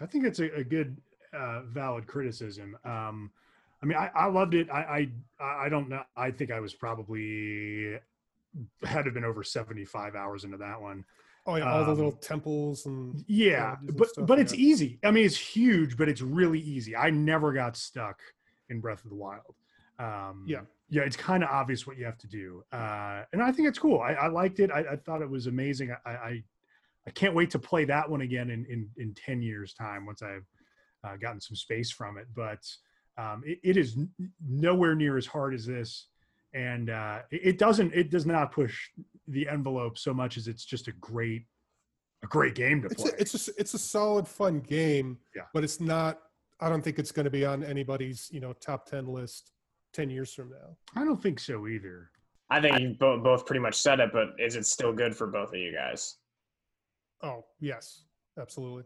I 0.00 0.06
think 0.06 0.24
it's 0.24 0.38
a, 0.38 0.54
a 0.54 0.64
good, 0.64 0.96
uh, 1.32 1.62
valid 1.62 2.06
criticism. 2.06 2.76
Um, 2.84 3.30
I 3.82 3.86
mean, 3.86 3.98
I, 3.98 4.10
I 4.14 4.26
loved 4.26 4.54
it. 4.54 4.68
I, 4.70 5.08
I, 5.40 5.66
I 5.66 5.68
don't 5.68 5.88
know. 5.88 6.02
I 6.16 6.30
think 6.30 6.50
I 6.50 6.60
was 6.60 6.74
probably 6.74 7.98
had 8.82 9.02
to 9.02 9.04
have 9.04 9.14
been 9.14 9.24
over 9.24 9.44
75 9.44 10.14
hours 10.14 10.44
into 10.44 10.56
that 10.58 10.80
one. 10.80 11.04
Oh 11.46 11.56
yeah, 11.56 11.70
all 11.70 11.84
the 11.84 11.90
Um, 11.90 11.96
little 11.96 12.12
temples 12.12 12.86
and 12.86 13.22
Yeah, 13.28 13.76
and 13.80 13.96
but 13.96 14.08
stuff, 14.08 14.26
but 14.26 14.38
it's 14.38 14.54
easy. 14.54 14.98
I 15.04 15.10
mean, 15.10 15.24
it's 15.26 15.36
huge, 15.36 15.96
but 15.96 16.08
it's 16.08 16.22
really 16.22 16.60
easy. 16.60 16.96
I 16.96 17.10
never 17.10 17.52
got 17.52 17.76
stuck 17.76 18.20
in 18.68 18.80
Breath 18.80 19.04
of 19.04 19.10
the 19.10 19.16
Wild. 19.16 19.54
Um, 19.98 20.44
Yeah. 20.46 20.62
yeah, 20.88 21.02
it's 21.02 21.16
kind 21.16 21.42
of 21.44 21.50
obvious 21.50 21.86
what 21.86 21.96
you 21.98 22.04
have 22.04 22.18
to 22.18 22.26
do, 22.28 22.62
uh, 22.72 23.22
and 23.32 23.42
I 23.42 23.52
think 23.52 23.68
it's 23.68 23.78
cool. 23.78 24.00
I, 24.00 24.12
I 24.12 24.26
liked 24.28 24.60
it. 24.60 24.70
I, 24.70 24.80
I 24.92 24.96
thought 24.96 25.22
it 25.22 25.30
was 25.30 25.46
amazing. 25.46 25.94
I, 26.04 26.10
I 26.10 26.42
I 27.06 27.10
can't 27.12 27.34
wait 27.34 27.50
to 27.50 27.58
play 27.58 27.84
that 27.84 28.08
one 28.10 28.20
again 28.22 28.50
in 28.50 28.64
in, 28.66 28.88
in 28.96 29.14
ten 29.14 29.42
years' 29.42 29.74
time 29.74 30.06
once 30.06 30.22
I've 30.22 30.46
uh, 31.04 31.16
gotten 31.16 31.40
some 31.40 31.56
space 31.56 31.90
from 31.90 32.18
it. 32.18 32.26
But 32.34 32.64
um, 33.18 33.42
it, 33.46 33.58
it 33.62 33.76
is 33.76 33.96
nowhere 34.46 34.94
near 34.94 35.16
as 35.16 35.26
hard 35.26 35.54
as 35.54 35.66
this, 35.66 36.08
and 36.54 36.90
uh, 36.90 37.20
it, 37.30 37.40
it 37.44 37.58
doesn't. 37.58 37.92
It 37.94 38.10
does 38.10 38.26
not 38.26 38.52
push 38.52 38.78
the 39.28 39.48
envelope 39.48 39.98
so 39.98 40.12
much 40.14 40.36
as 40.36 40.48
it's 40.48 40.64
just 40.64 40.88
a 40.88 40.92
great 40.92 41.46
a 42.22 42.26
great 42.26 42.54
game 42.54 42.82
to 42.82 42.88
it's 42.88 43.02
play. 43.02 43.12
a, 43.12 43.20
it's 43.20 43.48
a 43.48 43.52
it's 43.58 43.74
a 43.74 43.78
solid 43.78 44.26
fun 44.26 44.60
game. 44.60 45.18
Yeah. 45.34 45.42
but 45.54 45.64
it's 45.64 45.80
not. 45.80 46.18
I 46.60 46.68
don't 46.70 46.82
think 46.82 46.98
it's 46.98 47.12
going 47.12 47.24
to 47.24 47.30
be 47.30 47.44
on 47.44 47.62
anybody's 47.62 48.28
you 48.32 48.40
know 48.40 48.52
top 48.54 48.86
ten 48.86 49.06
list 49.06 49.52
ten 49.92 50.10
years 50.10 50.32
from 50.32 50.50
now. 50.50 50.76
I 50.94 51.04
don't 51.04 51.22
think 51.22 51.40
so 51.40 51.66
either. 51.66 52.10
I 52.48 52.60
think 52.60 52.78
you 52.78 52.94
bo- 52.98 53.20
both 53.20 53.44
pretty 53.44 53.60
much 53.60 53.74
said 53.74 53.98
it, 53.98 54.10
but 54.12 54.28
is 54.38 54.54
it 54.56 54.66
still 54.66 54.92
good 54.92 55.16
for 55.16 55.26
both 55.26 55.48
of 55.48 55.56
you 55.58 55.72
guys? 55.72 56.16
Oh 57.22 57.44
yes, 57.60 58.04
absolutely. 58.40 58.84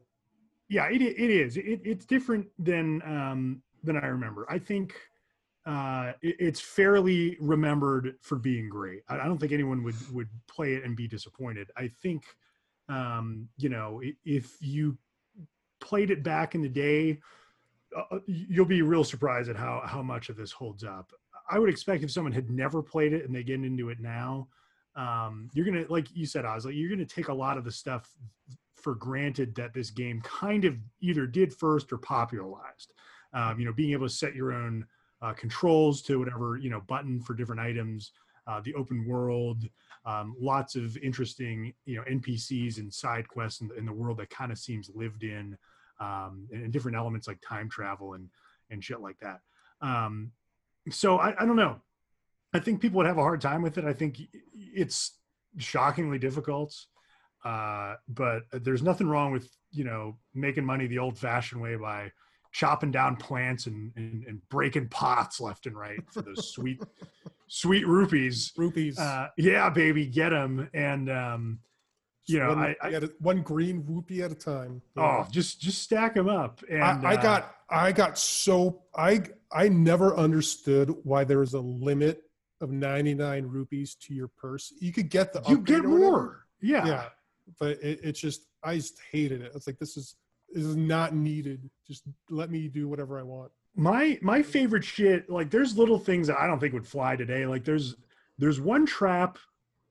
Yeah, 0.69 0.87
it 0.89 1.03
it 1.03 1.31
is. 1.31 1.57
It, 1.57 1.81
it's 1.85 2.07
different 2.07 2.47
than 2.59 3.03
um, 3.03 3.63
than 3.83 3.97
I 3.97 4.07
remember. 4.07 4.47
I 4.49 4.59
think 4.59 4.95
uh, 5.67 6.13
it, 6.23 6.37
it's 6.39 6.61
fairly 6.61 7.37
remembered 7.41 8.17
for 8.21 8.37
being 8.37 8.69
great. 8.69 9.03
I, 9.09 9.19
I 9.19 9.27
don't 9.27 9.39
think 9.39 9.53
anyone 9.53 9.83
would 9.83 9.97
would 10.13 10.29
play 10.49 10.75
it 10.75 10.85
and 10.85 10.97
be 10.97 11.09
disappointed. 11.09 11.71
I 11.77 11.89
think 11.89 12.25
um, 12.89 13.49
you 13.57 13.69
know 13.69 14.01
if 14.25 14.57
you 14.61 14.97
played 15.81 16.11
it 16.11 16.23
back 16.23 16.55
in 16.55 16.63
the 16.63 16.69
day, 16.69 17.19
uh, 17.97 18.19
you'll 18.27 18.65
be 18.65 18.83
real 18.83 19.05
surprised 19.05 19.51
at 19.51 19.57
how 19.57 19.83
how 19.85 20.03
much 20.03 20.29
of 20.29 20.37
this 20.37 20.53
holds 20.53 20.85
up. 20.85 21.13
I 21.51 21.59
would 21.59 21.71
expect 21.71 22.05
if 22.05 22.11
someone 22.11 22.33
had 22.33 22.51
never 22.51 22.83
played 22.83 23.13
it 23.13 23.25
and 23.25 23.35
they 23.35 23.43
get 23.43 23.57
into 23.65 23.89
it 23.91 23.99
now, 23.99 24.49
um, 24.97 25.51
you're 25.53 25.67
gonna 25.67 25.85
like 25.89 26.07
you 26.15 26.27
said, 26.27 26.45
Oz, 26.45 26.67
you're 26.67 26.91
gonna 26.91 27.05
take 27.05 27.29
a 27.29 27.35
lot 27.35 27.59
of 27.59 27.65
the 27.65 27.73
stuff 27.73 28.11
for 28.75 28.95
granted 28.95 29.55
that 29.57 29.75
this 29.75 29.91
game 29.91 30.21
kind 30.23 30.65
of 30.65 30.77
either 31.01 31.27
did 31.27 31.53
first 31.53 31.93
or 31.93 31.99
popularized. 31.99 32.95
Um, 33.33 33.59
you 33.59 33.67
know, 33.67 33.73
being 33.73 33.93
able 33.93 34.09
to 34.09 34.13
set 34.13 34.35
your 34.35 34.53
own 34.53 34.87
uh, 35.23 35.33
controls 35.33 36.03
to 36.03 36.19
whatever 36.19 36.57
you 36.57 36.71
know 36.71 36.81
button 36.89 37.21
for 37.21 37.35
different 37.35 37.61
items, 37.61 38.13
uh, 38.47 38.61
the 38.65 38.75
open 38.75 39.07
world, 39.07 39.65
um, 40.05 40.35
lots 40.41 40.77
of 40.77 40.97
interesting 40.99 41.73
you 41.85 41.97
know 41.97 42.03
NPCs 42.11 42.79
and 42.79 42.93
side 42.93 43.29
quests 43.29 43.61
in, 43.61 43.69
the, 43.69 43.75
in 43.75 43.87
the 43.87 43.93
world 43.93 44.19
that 44.19 44.31
kind 44.31 44.51
of 44.51 44.59
seems 44.59 44.91
lived 44.95 45.23
in, 45.23 45.57
um, 46.01 46.49
and, 46.53 46.65
and 46.65 46.73
different 46.73 46.97
elements 46.97 47.29
like 47.29 47.41
time 47.41 47.69
travel 47.69 48.15
and 48.15 48.29
and 48.71 48.83
shit 48.83 49.01
like 49.01 49.19
that. 49.21 49.41
Um, 49.81 50.33
so 50.91 51.19
I, 51.19 51.35
I 51.41 51.47
don't 51.47 51.57
know. 51.57 51.81
I 52.53 52.59
think 52.59 52.81
people 52.81 52.99
would 52.99 53.07
have 53.07 53.19
a 53.19 53.23
hard 53.23 53.41
time 53.41 53.63
with 53.63 53.79
it. 53.79 53.85
I 53.85 53.93
think 53.93 54.21
it's 54.55 55.13
shockingly 55.59 56.19
difficult. 56.19 56.75
Uh, 57.45 57.95
but 58.09 58.43
there's 58.53 58.83
nothing 58.83 59.09
wrong 59.09 59.33
with, 59.33 59.49
you 59.71 59.85
know, 59.85 60.19
making 60.35 60.65
money 60.65 60.87
the 60.87 60.99
old 60.99 61.17
fashioned 61.17 61.61
way 61.61 61.77
by 61.77 62.11
chopping 62.53 62.91
down 62.91 63.17
plants 63.17 63.67
and, 63.67 63.93
and, 63.97 64.25
and 64.25 64.41
breaking 64.49 64.89
pots 64.89 65.41
left 65.41 65.67
and 65.67 65.77
right 65.77 66.01
for 66.11 66.23
those 66.23 66.53
sweet, 66.53 66.83
sweet 67.49 67.87
rupees. 67.87 68.53
Rupees. 68.57 68.99
Uh, 68.99 69.29
yeah, 69.37 69.71
baby, 69.71 70.07
get 70.07 70.31
them. 70.31 70.69
And, 70.75 71.11
um, 71.11 71.59
you 72.27 72.39
know, 72.39 72.49
one, 72.49 72.59
I, 72.59 72.77
I 72.83 72.93
at 72.93 73.21
one 73.21 73.43
green 73.43 73.85
rupee 73.87 74.23
at 74.23 74.31
a 74.31 74.35
time. 74.35 74.83
oh, 74.97 75.27
just, 75.31 75.61
just 75.61 75.83
stack 75.83 76.15
them 76.15 76.29
up. 76.29 76.63
And 76.71 76.83
I, 76.83 77.13
I 77.13 77.15
uh, 77.15 77.23
got 77.23 77.55
I 77.71 77.93
got 77.93 78.19
so 78.19 78.83
I 78.97 79.23
I 79.53 79.69
never 79.69 80.17
understood 80.17 80.95
why 81.05 81.25
there 81.25 81.39
was 81.39 81.55
a 81.55 81.61
limit 81.61 82.23
of 82.61 82.71
99 82.71 83.47
rupees 83.47 83.95
to 84.03 84.15
your 84.15 84.29
purse. 84.29 84.73
You 84.81 84.93
could 84.93 85.09
get 85.09 85.33
the 85.33 85.43
you 85.49 85.59
get 85.59 85.85
more. 85.85 86.47
Yeah. 86.61 86.87
Yeah, 86.87 87.05
but 87.59 87.83
it, 87.83 88.01
it's 88.03 88.21
just 88.21 88.43
I 88.63 88.77
just 88.77 88.99
hated 89.11 89.41
it. 89.41 89.53
It's 89.55 89.67
like 89.67 89.79
this 89.79 89.97
is 89.97 90.17
this 90.53 90.65
is 90.65 90.77
not 90.77 91.15
needed. 91.15 91.71
Just 91.87 92.05
let 92.29 92.51
me 92.51 92.69
do 92.69 92.89
whatever 92.89 93.19
I 93.19 93.23
want. 93.23 93.53
my 93.77 94.19
my 94.21 94.43
favorite 94.43 94.85
shit 94.85 95.31
like 95.31 95.51
there's 95.51 95.79
little 95.79 95.99
things 95.99 96.27
that 96.27 96.37
i 96.41 96.47
don't 96.47 96.59
think 96.59 96.75
would 96.75 96.87
fly 96.87 97.15
today 97.15 97.47
like 97.47 97.65
there's 97.65 97.95
there's 98.37 98.61
one 98.61 98.85
trap 98.85 99.39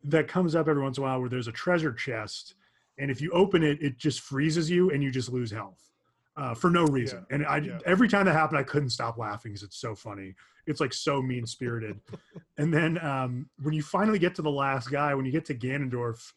that 0.03 0.27
comes 0.27 0.53
up 0.53 0.67
every 0.67 0.83
once 0.83 0.97
in 0.97 1.03
a 1.03 1.07
while 1.07 1.19
where 1.19 1.29
there's 1.29 1.47
a 1.47 1.51
treasure 1.51 1.93
chest 1.93 2.55
and 2.97 3.09
if 3.09 3.21
you 3.21 3.31
open 3.31 3.63
it 3.63 3.81
it 3.81 3.97
just 3.97 4.19
freezes 4.19 4.69
you 4.69 4.91
and 4.91 5.01
you 5.01 5.09
just 5.09 5.29
lose 5.29 5.49
health 5.49 5.91
uh, 6.35 6.53
for 6.53 6.69
no 6.69 6.85
reason 6.87 7.25
and 7.31 7.45
i 7.45 7.57
yeah. 7.57 7.79
every 7.85 8.09
time 8.09 8.25
that 8.25 8.33
happened 8.33 8.57
i 8.57 8.63
couldn't 8.63 8.89
stop 8.89 9.17
laughing 9.17 9.51
because 9.51 9.63
it's 9.63 9.77
so 9.77 9.95
funny 9.95 10.35
it's 10.67 10.81
like 10.81 10.93
so 10.93 11.21
mean 11.21 11.45
spirited 11.45 11.99
and 12.57 12.73
then 12.73 12.97
um, 12.99 13.49
when 13.61 13.73
you 13.73 13.81
finally 13.81 14.19
get 14.19 14.35
to 14.35 14.41
the 14.41 14.51
last 14.51 14.91
guy 14.91 15.15
when 15.15 15.25
you 15.25 15.31
get 15.31 15.45
to 15.45 15.55
ganondorf 15.55 16.33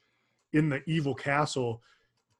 in 0.52 0.68
the 0.68 0.80
evil 0.88 1.14
castle 1.14 1.82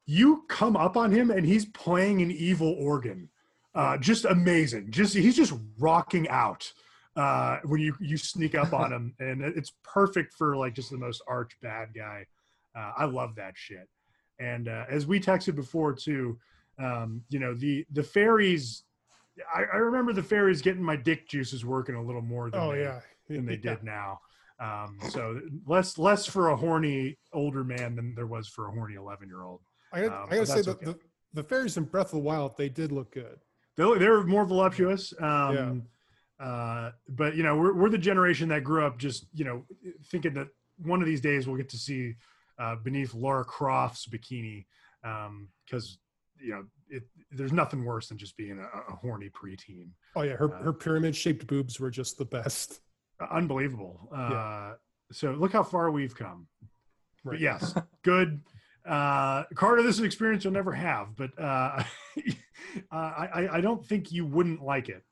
you 0.06 0.44
come 0.48 0.76
up 0.76 0.96
on 0.96 1.10
him 1.12 1.30
and 1.30 1.46
he's 1.46 1.64
playing 1.66 2.22
an 2.22 2.30
evil 2.30 2.74
organ 2.78 3.28
uh, 3.74 3.96
just 3.96 4.26
amazing. 4.26 4.90
Just 4.90 5.14
he's 5.14 5.34
just 5.34 5.54
rocking 5.78 6.28
out 6.28 6.70
uh, 7.16 7.58
when 7.64 7.80
you 7.80 7.94
you 8.00 8.18
sneak 8.18 8.54
up 8.54 8.74
on 8.74 8.92
him, 8.96 9.14
and 9.18 9.40
it's 9.42 9.72
perfect 9.82 10.34
for 10.34 10.56
like 10.56 10.74
just 10.74 10.90
the 10.90 10.98
most 10.98 11.22
arch 11.26 11.56
bad 11.62 11.88
guy. 11.94 12.26
Uh, 12.76 12.92
I 12.98 13.04
love 13.06 13.34
that 13.36 13.54
shit. 13.56 13.88
And 14.38 14.68
uh, 14.68 14.84
as 14.90 15.06
we 15.06 15.18
texted 15.20 15.56
before 15.56 15.94
too, 15.94 16.38
um, 16.78 17.22
you 17.30 17.38
know 17.38 17.54
the 17.54 17.86
the 17.92 18.02
fairies. 18.02 18.84
I, 19.54 19.62
I 19.72 19.76
remember 19.76 20.12
the 20.12 20.22
fairies 20.22 20.60
getting 20.60 20.82
my 20.82 20.96
dick 20.96 21.26
juices 21.26 21.64
working 21.64 21.94
a 21.94 22.02
little 22.02 22.20
more 22.20 22.50
than 22.50 22.60
Oh 22.60 22.72
they, 22.72 22.82
yeah. 22.82 23.00
than 23.28 23.46
they 23.46 23.54
Yeah. 23.54 23.76
did 23.76 23.84
now. 23.84 24.20
Um, 24.60 24.98
so 25.08 25.40
less 25.66 25.96
less 25.96 26.26
for 26.26 26.50
a 26.50 26.56
horny 26.56 27.16
older 27.32 27.64
man 27.64 27.96
than 27.96 28.14
there 28.14 28.26
was 28.26 28.48
for 28.48 28.68
a 28.68 28.70
horny 28.72 28.96
eleven 28.96 29.28
year 29.28 29.42
old. 29.44 29.62
I, 29.92 30.02
gotta- 30.02 30.22
Um, 30.22 30.28
I 30.30 30.34
gotta 30.36 30.46
say 30.46 30.62
that 30.62 30.70
okay. 30.70 30.84
the, 30.86 30.98
the 31.34 31.42
fairies 31.42 31.76
in 31.76 31.84
Breath 31.84 32.06
of 32.06 32.12
the 32.12 32.18
Wild 32.18 32.56
they 32.56 32.68
did 32.68 32.92
look 32.92 33.12
good. 33.12 33.38
They 33.76 33.84
they 33.98 34.08
were 34.08 34.24
more 34.24 34.44
voluptuous. 34.44 35.14
Um, 35.20 35.84
uh, 36.40 36.90
but 37.08 37.36
you 37.36 37.42
know, 37.42 37.56
we're 37.56 37.72
we're 37.74 37.88
the 37.88 37.98
generation 37.98 38.48
that 38.50 38.64
grew 38.64 38.84
up 38.84 38.98
just 38.98 39.26
you 39.32 39.44
know 39.44 39.64
thinking 40.10 40.34
that 40.34 40.48
one 40.78 41.00
of 41.00 41.06
these 41.06 41.20
days 41.20 41.46
we'll 41.46 41.56
get 41.56 41.68
to 41.70 41.78
see 41.78 42.14
uh, 42.58 42.76
beneath 42.76 43.14
Lara 43.14 43.44
Croft's 43.44 44.06
bikini 44.06 44.66
because 45.66 45.98
you 46.38 46.50
know 46.52 46.64
it, 46.88 47.04
there's 47.30 47.52
nothing 47.52 47.84
worse 47.84 48.08
than 48.08 48.18
just 48.18 48.36
being 48.36 48.58
a, 48.58 48.92
a 48.92 48.96
horny 48.96 49.30
preteen. 49.30 49.88
Oh 50.16 50.22
yeah, 50.22 50.36
her 50.36 50.52
Uh, 50.54 50.62
her 50.62 50.72
pyramid 50.72 51.14
shaped 51.16 51.46
boobs 51.46 51.78
were 51.80 51.90
just 51.90 52.18
the 52.18 52.24
best. 52.24 52.80
Unbelievable. 53.30 54.08
Uh, 54.14 54.28
Yeah. 54.30 54.72
So 55.12 55.32
look 55.32 55.52
how 55.52 55.62
far 55.62 55.90
we've 55.90 56.14
come. 56.14 56.46
But 57.24 57.32
Right. 57.32 57.40
yes, 57.40 57.74
good. 58.02 58.40
Uh, 58.84 59.44
Carter, 59.54 59.82
this 59.82 59.94
is 59.96 60.00
an 60.00 60.06
experience 60.06 60.44
you'll 60.44 60.52
never 60.52 60.72
have, 60.72 61.14
but 61.16 61.30
uh, 61.38 61.82
I, 62.90 63.26
I, 63.34 63.48
I 63.56 63.60
don't 63.60 63.84
think 63.86 64.10
you 64.12 64.26
wouldn't 64.26 64.62
like 64.62 64.88
it. 64.88 65.02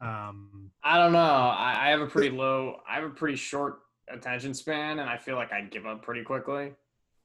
Um, 0.00 0.70
I 0.84 0.98
don't 0.98 1.12
know. 1.12 1.18
I, 1.18 1.86
I 1.86 1.90
have 1.90 2.00
a 2.00 2.06
pretty 2.06 2.30
low. 2.30 2.80
I 2.88 2.96
have 2.96 3.04
a 3.04 3.10
pretty 3.10 3.36
short 3.36 3.78
attention 4.08 4.54
span, 4.54 4.98
and 4.98 5.08
I 5.08 5.16
feel 5.16 5.36
like 5.36 5.52
I 5.52 5.62
give 5.62 5.86
up 5.86 6.02
pretty 6.02 6.22
quickly. 6.22 6.72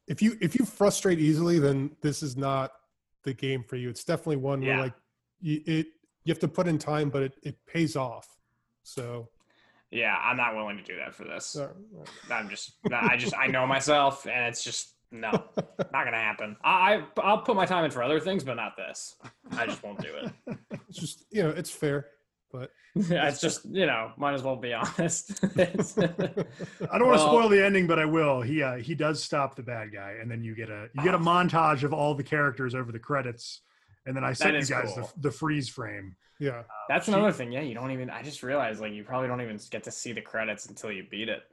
If 0.08 0.22
you 0.22 0.38
if 0.42 0.58
you 0.58 0.66
frustrate 0.66 1.20
easily, 1.20 1.60
then 1.60 1.92
this 2.02 2.24
is 2.24 2.36
not 2.38 2.72
the 3.24 3.34
game 3.34 3.64
for 3.64 3.76
you. 3.76 3.90
It's 3.90 4.04
definitely 4.04 4.38
one 4.38 4.62
Yeah. 4.62 4.76
where 4.78 4.86
like 4.86 4.94
you, 5.42 5.62
it 5.66 5.88
you 6.24 6.32
have 6.32 6.40
to 6.40 6.48
put 6.48 6.68
in 6.68 6.78
time, 6.78 7.10
but 7.10 7.24
it, 7.24 7.34
it 7.44 7.58
pays 7.68 7.96
off. 7.96 8.28
So 8.84 9.30
Yeah, 9.92 10.16
I'm 10.18 10.38
not 10.38 10.56
willing 10.56 10.78
to 10.78 10.84
do 10.84 10.96
that 10.96 11.14
for 11.14 11.26
this. 11.26 11.56
uh, 11.58 11.70
I'm 12.32 12.50
just. 12.50 12.74
I 12.92 13.18
just. 13.18 13.36
I 13.38 13.48
know 13.48 13.68
myself, 13.68 14.26
and 14.26 14.48
it's 14.48 14.64
just 14.64 14.96
no, 15.12 15.32
not 15.58 15.92
gonna 16.06 16.18
happen. 16.18 16.56
I 16.64 16.96
I- 16.96 17.22
I'll 17.22 17.40
put 17.42 17.56
my 17.56 17.66
time 17.66 17.86
in 17.86 17.92
for 17.92 18.04
other 18.04 18.20
things, 18.20 18.44
but 18.44 18.56
not 18.56 18.76
this. 18.78 19.16
I 19.52 19.66
just 19.66 19.84
won't 19.84 20.00
do 20.02 20.10
it. 20.48 20.58
it's 20.90 20.98
just 21.00 21.26
you 21.32 21.44
know 21.44 21.50
it's 21.50 21.70
fair, 21.70 22.08
but 22.52 22.72
it's 22.96 23.42
just 23.42 23.66
you 23.66 23.86
know, 23.86 24.12
might 24.18 24.34
as 24.34 24.44
well 24.44 24.56
be 24.56 24.74
honest. 24.74 25.44
I 25.44 26.98
don't 26.98 27.08
want 27.08 27.20
to 27.20 27.26
spoil 27.26 27.50
the 27.50 27.64
ending, 27.64 27.88
but 27.88 28.00
I 28.00 28.06
will. 28.06 28.42
He 28.42 28.62
uh, 28.64 28.76
he 28.78 28.96
does 28.96 29.24
stop 29.24 29.56
the 29.56 29.64
bad 29.64 29.92
guy, 29.94 30.16
and 30.22 30.30
then 30.30 30.44
you 30.44 30.56
get 30.56 30.70
a 30.70 30.90
you 30.96 31.04
get 31.04 31.14
a 31.16 31.20
montage 31.20 31.84
of 31.84 31.94
all 31.94 32.14
the 32.16 32.24
characters 32.24 32.76
over 32.76 32.92
the 32.92 33.00
credits, 33.00 33.62
and 34.06 34.16
then 34.16 34.24
I 34.24 34.34
sent 34.34 34.56
you 34.58 34.66
guys 34.66 34.92
cool. 34.96 35.10
the, 35.16 35.30
the 35.30 35.32
freeze 35.32 35.70
frame. 35.70 36.16
yeah, 36.40 36.64
That's 36.90 37.06
She- 37.06 37.12
another 37.14 37.32
thing. 37.32 37.52
Yeah, 37.52 37.62
you 37.62 37.74
don't 37.76 37.92
even. 37.92 38.10
I 38.10 38.24
just 38.24 38.44
realized 38.44 38.82
like 38.82 38.94
you 38.94 39.04
probably 39.04 39.28
don't 39.28 39.42
even 39.42 39.60
get 39.70 39.84
to 39.84 39.92
see 39.92 40.12
the 40.12 40.22
credits 40.22 40.66
until 40.68 40.92
you 40.92 41.06
beat 41.10 41.30
it. 41.30 41.44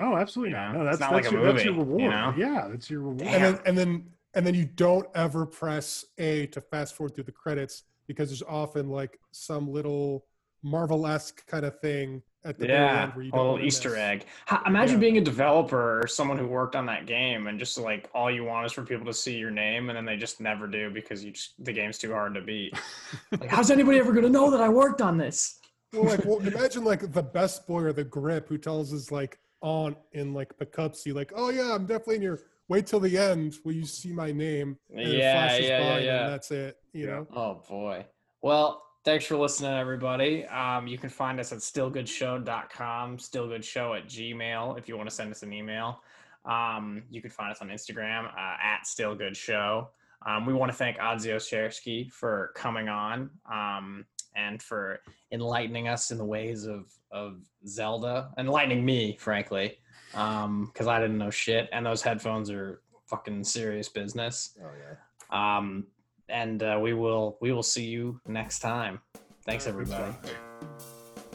Oh, 0.00 0.16
absolutely 0.16 0.52
Yeah, 0.54 0.72
not. 0.72 0.78
No, 0.78 0.88
it's 0.88 0.98
that's 0.98 1.00
not 1.00 1.12
that's, 1.12 1.26
like 1.26 1.32
a 1.32 1.36
your, 1.36 1.52
that's 1.52 1.64
your 1.64 1.74
movie, 1.74 1.84
reward. 1.84 2.02
you 2.02 2.08
know? 2.08 2.34
Yeah, 2.36 2.68
that's 2.70 2.90
your 2.90 3.00
reward. 3.00 3.22
and 3.22 3.44
then 3.44 3.58
and 3.66 3.78
then 3.78 4.04
and 4.34 4.46
then 4.46 4.54
you 4.54 4.64
don't 4.64 5.06
ever 5.14 5.44
press 5.46 6.04
A 6.18 6.46
to 6.48 6.60
fast 6.60 6.96
forward 6.96 7.14
through 7.14 7.24
the 7.24 7.32
credits 7.32 7.82
because 8.06 8.28
there's 8.30 8.42
often 8.42 8.88
like 8.88 9.18
some 9.32 9.68
little 9.68 10.24
Marvel 10.62 11.06
esque 11.06 11.46
kind 11.46 11.64
of 11.64 11.78
thing 11.80 12.22
at 12.44 12.58
the 12.58 12.66
very 12.66 12.78
Yeah, 12.78 13.02
end 13.04 13.12
where 13.14 13.24
you 13.24 13.30
a 13.32 13.36
don't 13.36 13.50
little 13.52 13.66
Easter 13.66 13.90
miss. 13.90 13.98
egg. 13.98 14.26
Ha- 14.46 14.62
Imagine 14.66 14.96
Yeah. 14.96 15.00
being 15.00 15.18
a 15.18 15.20
developer 15.20 16.00
or 16.02 16.06
someone 16.06 16.38
who 16.38 16.46
worked 16.46 16.76
on 16.76 16.86
that 16.86 17.06
game, 17.06 17.46
and 17.48 17.58
just 17.58 17.76
like 17.78 18.08
all 18.14 18.30
you 18.30 18.44
want 18.44 18.66
is 18.66 18.72
for 18.72 18.82
people 18.82 19.06
to 19.06 19.12
see 19.14 19.36
your 19.36 19.50
name, 19.50 19.88
and 19.90 19.96
then 19.96 20.04
they 20.04 20.16
just 20.16 20.40
never 20.40 20.66
do 20.66 20.90
because 20.90 21.24
you 21.24 21.32
just 21.32 21.52
the 21.64 21.72
game's 21.72 21.98
too 21.98 22.12
hard 22.12 22.34
to 22.34 22.40
beat. 22.40 22.74
Like, 23.40 23.48
how's 23.50 23.70
anybody 23.70 23.98
ever 23.98 24.12
gonna 24.12 24.28
know 24.28 24.50
that 24.50 24.60
I 24.60 24.68
worked 24.68 25.00
on 25.02 25.16
this? 25.18 25.58
Well, 25.92 26.04
like, 26.04 26.24
well, 26.24 26.38
imagine 26.40 26.84
like 26.84 27.12
the 27.12 27.22
best 27.22 27.66
boy 27.66 27.82
or 27.82 27.92
the 27.92 28.04
grip 28.04 28.48
who 28.48 28.58
tells 28.58 28.92
us 28.94 29.10
like 29.10 29.38
aunt 29.62 29.96
in 30.12 30.34
like 30.34 30.56
Poughkeepsie, 30.58 31.12
like, 31.12 31.32
"Oh 31.34 31.50
yeah, 31.50 31.74
I'm 31.74 31.86
definitely 31.86 32.16
in 32.16 32.22
your." 32.22 32.40
Wait 32.68 32.86
till 32.86 33.00
the 33.00 33.18
end 33.18 33.56
will 33.64 33.72
you 33.72 33.84
see 33.84 34.12
my 34.12 34.30
name? 34.30 34.78
And 34.90 35.00
it 35.00 35.18
Yeah, 35.18 35.32
flashes 35.32 35.68
yeah, 35.68 35.78
yeah, 35.80 35.98
yeah. 35.98 36.20
And 36.20 36.28
that's 36.32 36.50
it. 36.52 36.76
You 36.92 37.06
Yeah. 37.06 37.12
know. 37.14 37.26
Oh 37.34 37.62
boy. 37.68 38.06
Well, 38.42 38.82
thanks 39.04 39.24
for 39.26 39.36
listening, 39.36 39.72
everybody. 39.72 40.46
Um, 40.46 40.86
you 40.86 40.96
can 40.96 41.10
find 41.10 41.40
us 41.40 41.52
at 41.52 41.58
stillgoodshow.com, 41.58 43.16
stillgoodshow 43.18 43.98
at 43.98 44.06
gmail 44.06 44.78
if 44.78 44.88
you 44.88 44.96
want 44.96 45.08
to 45.10 45.14
send 45.14 45.32
us 45.32 45.42
an 45.42 45.52
email. 45.52 46.00
Um, 46.44 47.02
you 47.10 47.20
can 47.20 47.30
find 47.30 47.50
us 47.50 47.60
on 47.60 47.68
Instagram 47.68 48.26
uh, 48.26 48.56
at 48.62 48.82
stillgoodshow. 48.86 49.88
Um, 50.26 50.46
we 50.46 50.52
want 50.52 50.70
to 50.70 50.76
thank 50.76 50.98
Odzio 50.98 51.36
Shersky 51.36 52.10
for 52.12 52.52
coming 52.54 52.88
on 52.88 53.30
um, 53.50 54.04
and 54.34 54.62
for 54.62 55.00
enlightening 55.32 55.88
us 55.88 56.10
in 56.10 56.18
the 56.18 56.24
ways 56.24 56.66
of, 56.66 56.92
of 57.10 57.40
Zelda, 57.66 58.30
enlightening 58.38 58.84
me, 58.84 59.16
frankly, 59.18 59.78
because 60.12 60.86
I 60.86 61.00
didn't 61.00 61.18
know 61.18 61.30
shit. 61.30 61.68
And 61.72 61.84
those 61.84 62.02
headphones 62.02 62.50
are 62.50 62.80
fucking 63.06 63.44
serious 63.44 63.88
business. 63.88 64.56
Oh 64.62 64.70
yeah. 64.78 65.56
Um, 65.56 65.86
and 66.28 66.62
uh, 66.62 66.78
we 66.80 66.94
will 66.94 67.38
we 67.40 67.52
will 67.52 67.62
see 67.62 67.84
you 67.84 68.20
next 68.26 68.60
time. 68.60 69.00
Thanks 69.44 69.66
everybody. 69.66 70.14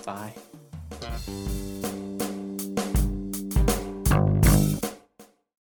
thanks, 0.06 0.34
Bye. 1.02 1.92